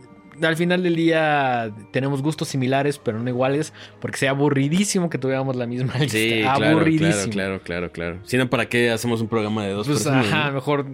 Al 0.40 0.56
final 0.56 0.82
del 0.82 0.96
día 0.96 1.72
tenemos 1.92 2.22
gustos 2.22 2.48
similares, 2.48 2.98
pero 2.98 3.18
no 3.18 3.28
iguales, 3.28 3.72
porque 4.00 4.16
sería 4.16 4.30
aburridísimo 4.30 5.10
que 5.10 5.18
tuviéramos 5.18 5.56
la 5.56 5.66
misma 5.66 5.92
lista. 5.98 6.16
Sí, 6.16 6.42
aburridísimo. 6.42 7.32
Claro, 7.32 7.60
claro, 7.60 7.62
claro, 7.62 7.92
claro. 7.92 8.18
Si 8.24 8.36
no, 8.38 8.48
¿para 8.48 8.66
qué 8.66 8.90
hacemos 8.90 9.20
un 9.20 9.28
programa 9.28 9.64
de 9.64 9.72
dos 9.72 9.86
pues, 9.88 10.04
personas? 10.04 10.26
Ajá, 10.26 10.48
¿no? 10.48 10.54
mejor 10.54 10.86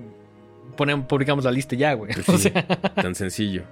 ponemos, 0.78 1.06
publicamos 1.06 1.44
la 1.44 1.50
lista 1.50 1.76
ya, 1.76 1.92
güey. 1.92 2.14
Pues 2.14 2.24
sí, 2.26 2.32
o 2.32 2.38
sea... 2.38 2.66
Tan 2.94 3.14
sencillo. 3.14 3.64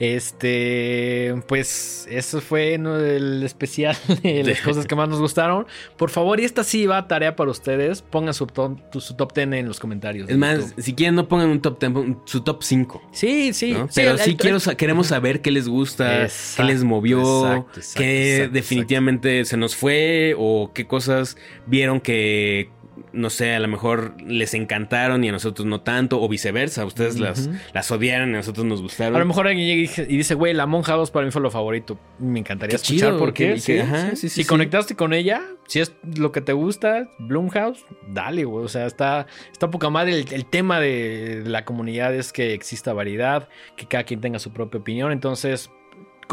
Este, 0.00 1.34
pues 1.46 2.08
eso 2.10 2.40
fue 2.40 2.74
el 2.74 3.42
especial 3.44 3.96
de 4.22 4.42
las 4.42 4.60
cosas 4.60 4.86
que 4.86 4.94
más 4.94 5.08
nos 5.08 5.20
gustaron. 5.20 5.66
Por 5.96 6.10
favor, 6.10 6.40
y 6.40 6.44
esta 6.44 6.64
sí 6.64 6.86
va 6.86 6.98
a 6.98 7.08
tarea 7.08 7.36
para 7.36 7.50
ustedes. 7.50 8.02
Pongan 8.02 8.34
su 8.34 8.46
top, 8.46 8.78
su 8.98 9.14
top 9.14 9.32
10 9.34 9.52
en 9.52 9.68
los 9.68 9.78
comentarios. 9.78 10.28
Es 10.28 10.36
más, 10.36 10.58
YouTube. 10.58 10.82
si 10.82 10.94
quieren, 10.94 11.14
no 11.14 11.28
pongan 11.28 11.48
un 11.48 11.60
top 11.60 11.78
10, 11.78 11.92
su 12.24 12.40
top 12.40 12.62
5. 12.62 13.02
Sí, 13.12 13.52
sí. 13.52 13.72
¿no? 13.72 13.86
sí 13.86 13.92
Pero 13.94 14.12
el, 14.12 14.18
sí 14.18 14.30
el, 14.30 14.36
quiero, 14.36 14.58
queremos 14.76 15.08
saber 15.08 15.40
qué 15.42 15.50
les 15.50 15.68
gusta, 15.68 16.22
exacto, 16.24 16.62
qué 16.62 16.72
les 16.72 16.84
movió, 16.84 17.46
exacto, 17.46 17.80
exacto, 17.80 18.00
qué 18.00 18.50
definitivamente 18.52 19.44
se 19.44 19.56
nos 19.56 19.76
fue 19.76 20.34
o 20.36 20.72
qué 20.74 20.86
cosas 20.86 21.36
vieron 21.66 22.00
que 22.00 22.70
no 23.12 23.30
sé, 23.30 23.54
a 23.54 23.60
lo 23.60 23.68
mejor 23.68 24.14
les 24.26 24.54
encantaron 24.54 25.24
y 25.24 25.28
a 25.28 25.32
nosotros 25.32 25.66
no 25.66 25.80
tanto, 25.80 26.20
o 26.20 26.28
viceversa, 26.28 26.84
ustedes 26.84 27.18
las, 27.18 27.48
las 27.72 27.90
odiaron 27.90 28.30
y 28.30 28.34
a 28.34 28.36
nosotros 28.36 28.64
nos 28.66 28.82
gustaron. 28.82 29.16
A 29.16 29.18
lo 29.18 29.24
mejor 29.24 29.46
alguien 29.48 29.66
llega 29.66 30.02
y 30.08 30.16
dice- 30.16 30.34
güey, 30.34 30.54
la 30.54 30.66
Monja 30.66 30.94
2 30.94 31.10
para 31.10 31.26
mí 31.26 31.32
fue 31.32 31.42
lo 31.42 31.50
favorito. 31.50 31.98
Me 32.18 32.40
encantaría 32.40 32.70
Qué 32.70 32.76
escuchar 32.76 33.08
chido, 33.10 33.18
por 33.18 33.32
qué. 33.32 33.58
sí, 33.58 33.78
sí, 34.16 34.28
si 34.28 34.44
conectaste 34.44 34.94
con 34.96 35.12
ella, 35.12 35.42
si 35.66 35.80
es 35.80 35.92
lo 36.16 36.30
que 36.32 36.40
te 36.40 36.52
gusta, 36.52 37.08
Bloomhouse, 37.18 37.84
dale, 38.08 38.44
güey. 38.44 38.64
O 38.64 38.68
sea, 38.68 38.86
está, 38.86 39.26
está 39.52 39.70
poca 39.70 39.90
madre. 39.90 40.14
El, 40.20 40.32
el 40.32 40.46
tema 40.46 40.80
de 40.80 41.42
la 41.46 41.64
comunidad 41.64 42.14
es 42.14 42.32
que 42.32 42.52
exista 42.54 42.92
variedad, 42.92 43.48
que 43.76 43.86
cada 43.86 44.04
quien 44.04 44.20
tenga 44.20 44.38
su 44.38 44.52
propia 44.52 44.80
opinión. 44.80 45.12
Entonces, 45.12 45.70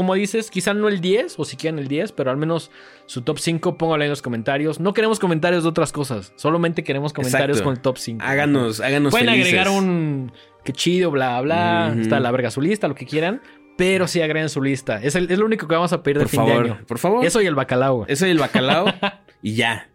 como 0.02 0.16
dices, 0.16 0.50
quizá 0.50 0.74
no 0.74 0.88
el 0.88 1.00
10 1.00 1.36
o 1.38 1.46
si 1.46 1.58
quieren 1.58 1.78
el 1.80 1.88
10, 1.88 2.12
pero 2.14 2.32
al 2.32 2.38
menos 2.38 2.72
su 3.06 3.22
top 3.22 3.38
5, 3.38 3.78
póngalo 3.78 4.04
en 4.04 4.10
los 4.10 4.24
comentarios. 4.24 4.80
No 4.80 4.94
queremos 4.94 5.20
comentarios 5.20 5.62
de 5.62 5.70
otras 5.70 5.92
cosas, 5.92 6.34
solamente 6.38 6.84
queremos 6.84 7.14
comentarios 7.14 7.58
Exacto. 7.60 7.64
con 7.66 7.74
el 7.76 7.82
top 7.82 7.98
5. 8.00 8.26
Háganos, 8.26 8.80
háganos 8.80 9.12
Pueden 9.12 9.28
felices. 9.30 9.54
agregar 9.54 9.70
un 9.70 10.32
que 10.64 10.74
chido, 10.74 11.12
bla, 11.12 11.40
bla, 11.42 11.96
está 12.02 12.20
la 12.20 12.32
verga 12.32 12.50
su 12.50 12.62
lista, 12.62 12.88
lo 12.88 12.96
que 12.96 13.06
quieran, 13.06 13.42
pero 13.78 14.08
sí 14.08 14.22
agreguen 14.22 14.50
su 14.50 14.62
lista. 14.64 15.00
Es, 15.02 15.14
el- 15.16 15.30
es 15.32 15.38
lo 15.38 15.46
único 15.46 15.68
que 15.68 15.76
vamos 15.76 15.94
a 15.94 16.02
pedir 16.02 16.18
de 16.18 16.24
Por 16.24 16.30
fin 16.32 16.46
de 16.46 16.52
favor, 16.52 16.66
año. 16.66 16.80
por 16.88 16.98
favor. 16.98 17.24
Eso 17.26 17.40
y 17.42 17.46
el 17.46 17.54
bacalao. 17.54 18.06
Eso 18.08 18.26
y 18.26 18.32
el 18.32 18.40
bacalao 18.40 18.86
y 19.44 19.54
ya. 19.54 19.88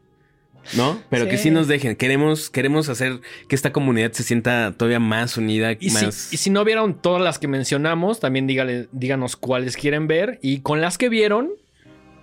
¿No? 0.75 1.01
Pero 1.11 1.27
que 1.27 1.37
Sí. 1.37 1.45
sí 1.45 1.51
nos 1.51 1.69
dejen. 1.69 1.97
Queremos, 1.97 2.51
queremos 2.51 2.89
hacer 2.89 3.21
que 3.49 3.55
esta 3.55 3.73
comunidad 3.73 4.13
se 4.13 4.23
sienta 4.23 4.75
todavía 4.77 5.01
más 5.01 5.37
unida, 5.37 5.73
Y, 5.79 5.91
más. 5.91 6.15
si, 6.15 6.35
y 6.35 6.39
si 6.39 6.51
no 6.51 6.65
vieron 6.65 7.01
todas 7.01 7.23
las 7.23 7.39
que 7.39 7.49
mencionamos, 7.49 8.21
también 8.21 8.47
dígale- 8.49 8.89
díganos 8.93 9.37
cuáles 9.37 9.77
quieren 9.77 10.07
ver. 10.07 10.39
Y 10.43 10.61
con 10.61 10.81
las 10.81 10.99
que 10.99 11.09
vieron, 11.09 11.51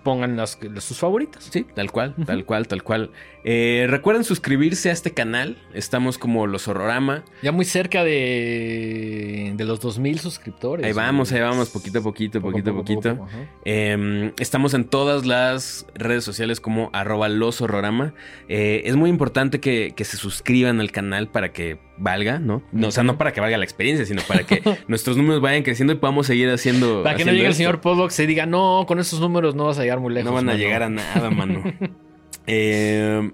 pongan 0.03 0.37
las, 0.37 0.59
sus 0.79 0.99
favoritas. 0.99 1.49
Sí, 1.51 1.65
tal 1.75 1.91
cual, 1.91 2.15
tal 2.25 2.45
cual, 2.45 2.67
tal 2.67 2.83
cual. 2.83 3.11
Eh, 3.45 3.87
recuerden 3.89 4.23
suscribirse 4.23 4.89
a 4.89 4.93
este 4.93 5.11
canal. 5.11 5.57
Estamos 5.73 6.17
como 6.17 6.47
los 6.47 6.67
Horrorama. 6.67 7.23
Ya 7.41 7.51
muy 7.51 7.65
cerca 7.65 8.03
de, 8.03 9.53
de 9.55 9.65
los 9.65 9.79
2000 9.79 10.19
suscriptores. 10.19 10.85
Ahí 10.85 10.93
vamos, 10.93 11.31
ahí 11.31 11.41
vamos, 11.41 11.69
poquito 11.69 11.99
a 11.99 12.03
poquito, 12.03 12.39
Poco, 12.39 12.51
poquito 12.51 12.71
a 12.71 12.75
poquito. 12.75 13.17
poco. 13.17 13.29
Eh, 13.65 14.31
estamos 14.39 14.73
en 14.73 14.85
todas 14.85 15.25
las 15.25 15.85
redes 15.95 16.23
sociales 16.23 16.59
como 16.59 16.89
arroba 16.93 17.29
los 17.29 17.61
horrorama. 17.61 18.13
Eh, 18.47 18.83
es 18.85 18.95
muy 18.95 19.09
importante 19.09 19.59
que, 19.59 19.93
que 19.95 20.03
se 20.05 20.17
suscriban 20.17 20.79
al 20.79 20.91
canal 20.91 21.29
para 21.29 21.51
que 21.51 21.79
valga, 21.97 22.39
¿no? 22.39 22.63
no 22.71 22.87
o 22.87 22.91
sea, 22.91 23.03
no 23.03 23.17
para 23.17 23.31
que 23.33 23.39
valga 23.41 23.57
la 23.57 23.63
experiencia, 23.65 24.05
sino 24.05 24.21
para 24.27 24.43
que 24.43 24.61
nuestros 24.87 25.15
números 25.17 25.41
vayan 25.41 25.63
creciendo 25.63 25.93
y 25.93 25.97
podamos 25.97 26.27
seguir 26.27 26.49
haciendo. 26.49 27.03
Para 27.03 27.15
que 27.17 27.25
no 27.25 27.31
llegue 27.31 27.47
el 27.47 27.53
señor 27.53 27.81
Podbox 27.81 28.19
y 28.19 28.25
diga, 28.25 28.45
no, 28.45 28.85
con 28.87 28.99
esos 28.99 29.19
números 29.19 29.55
no 29.55 29.65
vas 29.65 29.77
a 29.79 29.81
llegar 29.83 29.99
muy 29.99 30.13
lejos. 30.13 30.29
No 30.29 30.35
van 30.35 30.45
a 30.49 30.53
mano". 30.53 30.57
llegar 30.59 30.83
a 30.83 30.89
nada, 30.89 31.29
mano. 31.29 31.63
Eh, 32.45 33.31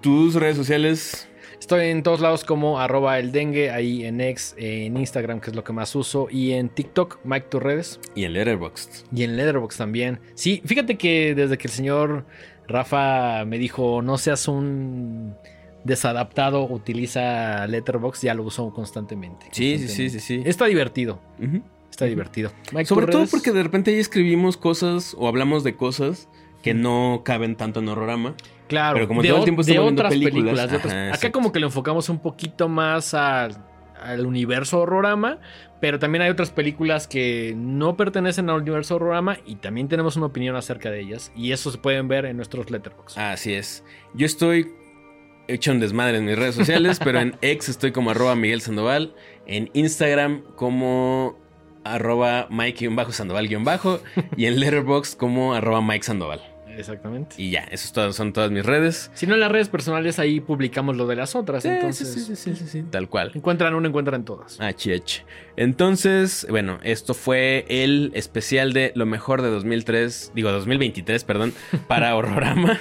Tus 0.00 0.34
redes 0.36 0.56
sociales. 0.56 1.28
Estoy 1.60 1.88
en 1.90 2.02
todos 2.02 2.20
lados 2.20 2.44
como 2.44 2.80
arroba 2.80 3.18
el 3.18 3.30
dengue, 3.30 3.70
ahí 3.70 4.04
en 4.04 4.20
X, 4.20 4.54
en 4.58 4.96
Instagram, 4.96 5.38
que 5.40 5.50
es 5.50 5.56
lo 5.56 5.62
que 5.62 5.72
más 5.72 5.94
uso, 5.94 6.26
y 6.30 6.52
en 6.52 6.68
TikTok, 6.70 7.20
Mike 7.24 7.46
tus 7.50 7.62
redes, 7.62 8.00
Y 8.16 8.24
en 8.24 8.32
Letterboxd. 8.32 9.04
y 9.14 9.22
en 9.22 9.36
Letterboxd 9.36 9.78
también. 9.78 10.18
Sí, 10.34 10.60
fíjate 10.64 10.96
que 10.96 11.34
desde 11.36 11.58
que 11.58 11.68
el 11.68 11.72
señor 11.72 12.24
Rafa 12.66 13.44
me 13.44 13.58
dijo, 13.58 14.02
no 14.02 14.18
seas 14.18 14.48
un 14.48 15.36
desadaptado, 15.84 16.64
utiliza 16.64 17.66
Letterboxd, 17.66 18.24
ya 18.24 18.34
lo 18.34 18.42
uso 18.44 18.70
constantemente. 18.72 19.46
Sí, 19.52 19.78
sí, 19.78 19.88
sí, 19.88 20.10
sí, 20.10 20.20
sí. 20.20 20.42
Está 20.44 20.66
divertido, 20.66 21.20
está 21.90 22.04
divertido. 22.06 22.50
Mike, 22.72 22.86
Sobre 22.86 23.06
¿tus 23.06 23.12
todo 23.12 23.20
redes? 23.22 23.30
porque 23.30 23.52
de 23.52 23.62
repente 23.62 23.90
ahí 23.92 23.98
escribimos 23.98 24.56
cosas 24.56 25.14
o 25.18 25.28
hablamos 25.28 25.64
de 25.64 25.76
cosas 25.76 26.28
que 26.62 26.74
no 26.74 27.22
caben 27.24 27.56
tanto 27.56 27.80
en 27.80 27.88
Horrorama. 27.88 28.34
Claro, 28.68 28.94
Pero 28.94 29.08
como 29.08 29.22
de, 29.22 29.28
todo 29.28 29.38
el 29.38 29.44
tiempo 29.44 29.62
de 29.64 29.78
otras 29.78 30.10
películas. 30.12 30.34
películas. 30.44 30.70
de 30.70 30.76
otras- 30.76 30.92
Ajá, 30.94 31.14
Acá 31.14 31.32
como 31.32 31.52
que 31.52 31.60
lo 31.60 31.66
enfocamos 31.66 32.08
un 32.08 32.20
poquito 32.20 32.68
más 32.68 33.12
al, 33.14 33.56
al 34.00 34.24
universo 34.24 34.80
horrorama, 34.80 35.40
pero 35.80 35.98
también 35.98 36.22
hay 36.22 36.30
otras 36.30 36.50
películas 36.52 37.06
que 37.08 37.52
no 37.56 37.96
pertenecen 37.96 38.48
al 38.48 38.62
universo 38.62 38.94
horrorama 38.96 39.38
y 39.44 39.56
también 39.56 39.88
tenemos 39.88 40.16
una 40.16 40.26
opinión 40.26 40.54
acerca 40.56 40.90
de 40.90 41.00
ellas. 41.00 41.32
Y 41.36 41.50
eso 41.52 41.70
se 41.72 41.78
pueden 41.78 42.06
ver 42.08 42.24
en 42.24 42.36
nuestros 42.36 42.70
letterbox. 42.70 43.18
Así 43.18 43.52
es. 43.52 43.84
Yo 44.14 44.24
estoy 44.24 44.72
hecho 45.54 45.72
un 45.72 45.80
desmadre 45.80 46.18
en 46.18 46.24
mis 46.24 46.36
redes 46.38 46.54
sociales, 46.54 46.98
pero 47.02 47.20
en 47.20 47.36
X 47.42 47.68
estoy 47.68 47.92
como 47.92 48.10
arroba 48.10 48.34
Miguel 48.34 48.60
Sandoval. 48.60 49.14
En 49.46 49.70
Instagram 49.72 50.42
como 50.56 51.38
arroba 51.84 52.46
Mike-Sandoval- 52.50 54.00
y 54.36 54.46
en 54.46 54.60
Letterboxd 54.60 55.16
como 55.16 55.54
arroba 55.54 55.80
Mike 55.82 56.04
Sandoval. 56.04 56.40
Exactamente. 56.76 57.36
Y 57.38 57.50
ya, 57.50 57.60
esas 57.70 58.16
son 58.16 58.32
todas 58.32 58.50
mis 58.50 58.64
redes. 58.64 59.10
Si 59.14 59.26
no 59.26 59.34
en 59.34 59.40
las 59.40 59.52
redes 59.52 59.68
personales, 59.68 60.18
ahí 60.18 60.40
publicamos 60.40 60.96
lo 60.96 61.06
de 61.06 61.16
las 61.16 61.34
otras. 61.34 61.62
Sí, 61.64 61.68
entonces, 61.68 62.12
sí, 62.12 62.20
sí, 62.20 62.36
sí, 62.36 62.54
sí, 62.54 62.66
sí, 62.66 62.82
tal 62.90 63.08
cual. 63.10 63.30
encuentran 63.34 63.74
uno, 63.74 63.86
encuentran 63.88 64.24
todas. 64.24 64.58
Ah, 64.60 64.72
chich. 64.72 65.24
Entonces, 65.56 66.46
bueno, 66.48 66.78
esto 66.82 67.12
fue 67.14 67.66
el 67.68 68.10
especial 68.14 68.72
de 68.72 68.92
lo 68.94 69.04
mejor 69.06 69.42
de 69.42 69.50
2003, 69.50 70.32
digo 70.34 70.50
2023, 70.50 71.24
perdón, 71.24 71.52
para 71.88 72.16
Horrorama. 72.16 72.78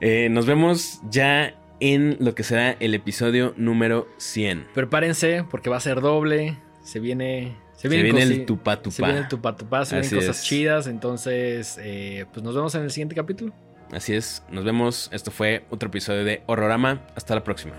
Eh, 0.00 0.28
nos 0.30 0.46
vemos 0.46 1.00
ya 1.08 1.54
en 1.80 2.16
lo 2.20 2.34
que 2.34 2.42
será 2.44 2.72
el 2.72 2.94
episodio 2.94 3.54
número 3.56 4.06
100. 4.18 4.66
Prepárense 4.74 5.44
porque 5.50 5.70
va 5.70 5.76
a 5.78 5.80
ser 5.80 6.00
doble. 6.00 6.56
Se 6.82 7.00
viene. 7.00 7.56
Se 7.74 7.82
Se 7.82 7.88
viene, 7.88 8.12
cosi- 8.12 8.22
el 8.40 8.46
tupá 8.46 8.76
Se 8.76 8.82
tupá. 8.82 9.06
viene 9.06 9.20
el 9.20 9.28
tupa 9.28 9.56
tupa, 9.56 9.84
se 9.86 9.96
Así 9.96 10.10
vienen 10.10 10.28
cosas 10.28 10.42
es. 10.42 10.46
chidas. 10.48 10.86
Entonces, 10.86 11.78
eh, 11.82 12.26
pues 12.32 12.44
nos 12.44 12.54
vemos 12.54 12.74
en 12.74 12.82
el 12.82 12.90
siguiente 12.90 13.14
capítulo. 13.14 13.52
Así 13.90 14.14
es, 14.14 14.42
nos 14.50 14.64
vemos. 14.64 15.08
Esto 15.12 15.30
fue 15.30 15.64
otro 15.70 15.88
episodio 15.88 16.22
de 16.24 16.42
Horrorama. 16.46 17.00
Hasta 17.16 17.34
la 17.34 17.42
próxima. 17.42 17.72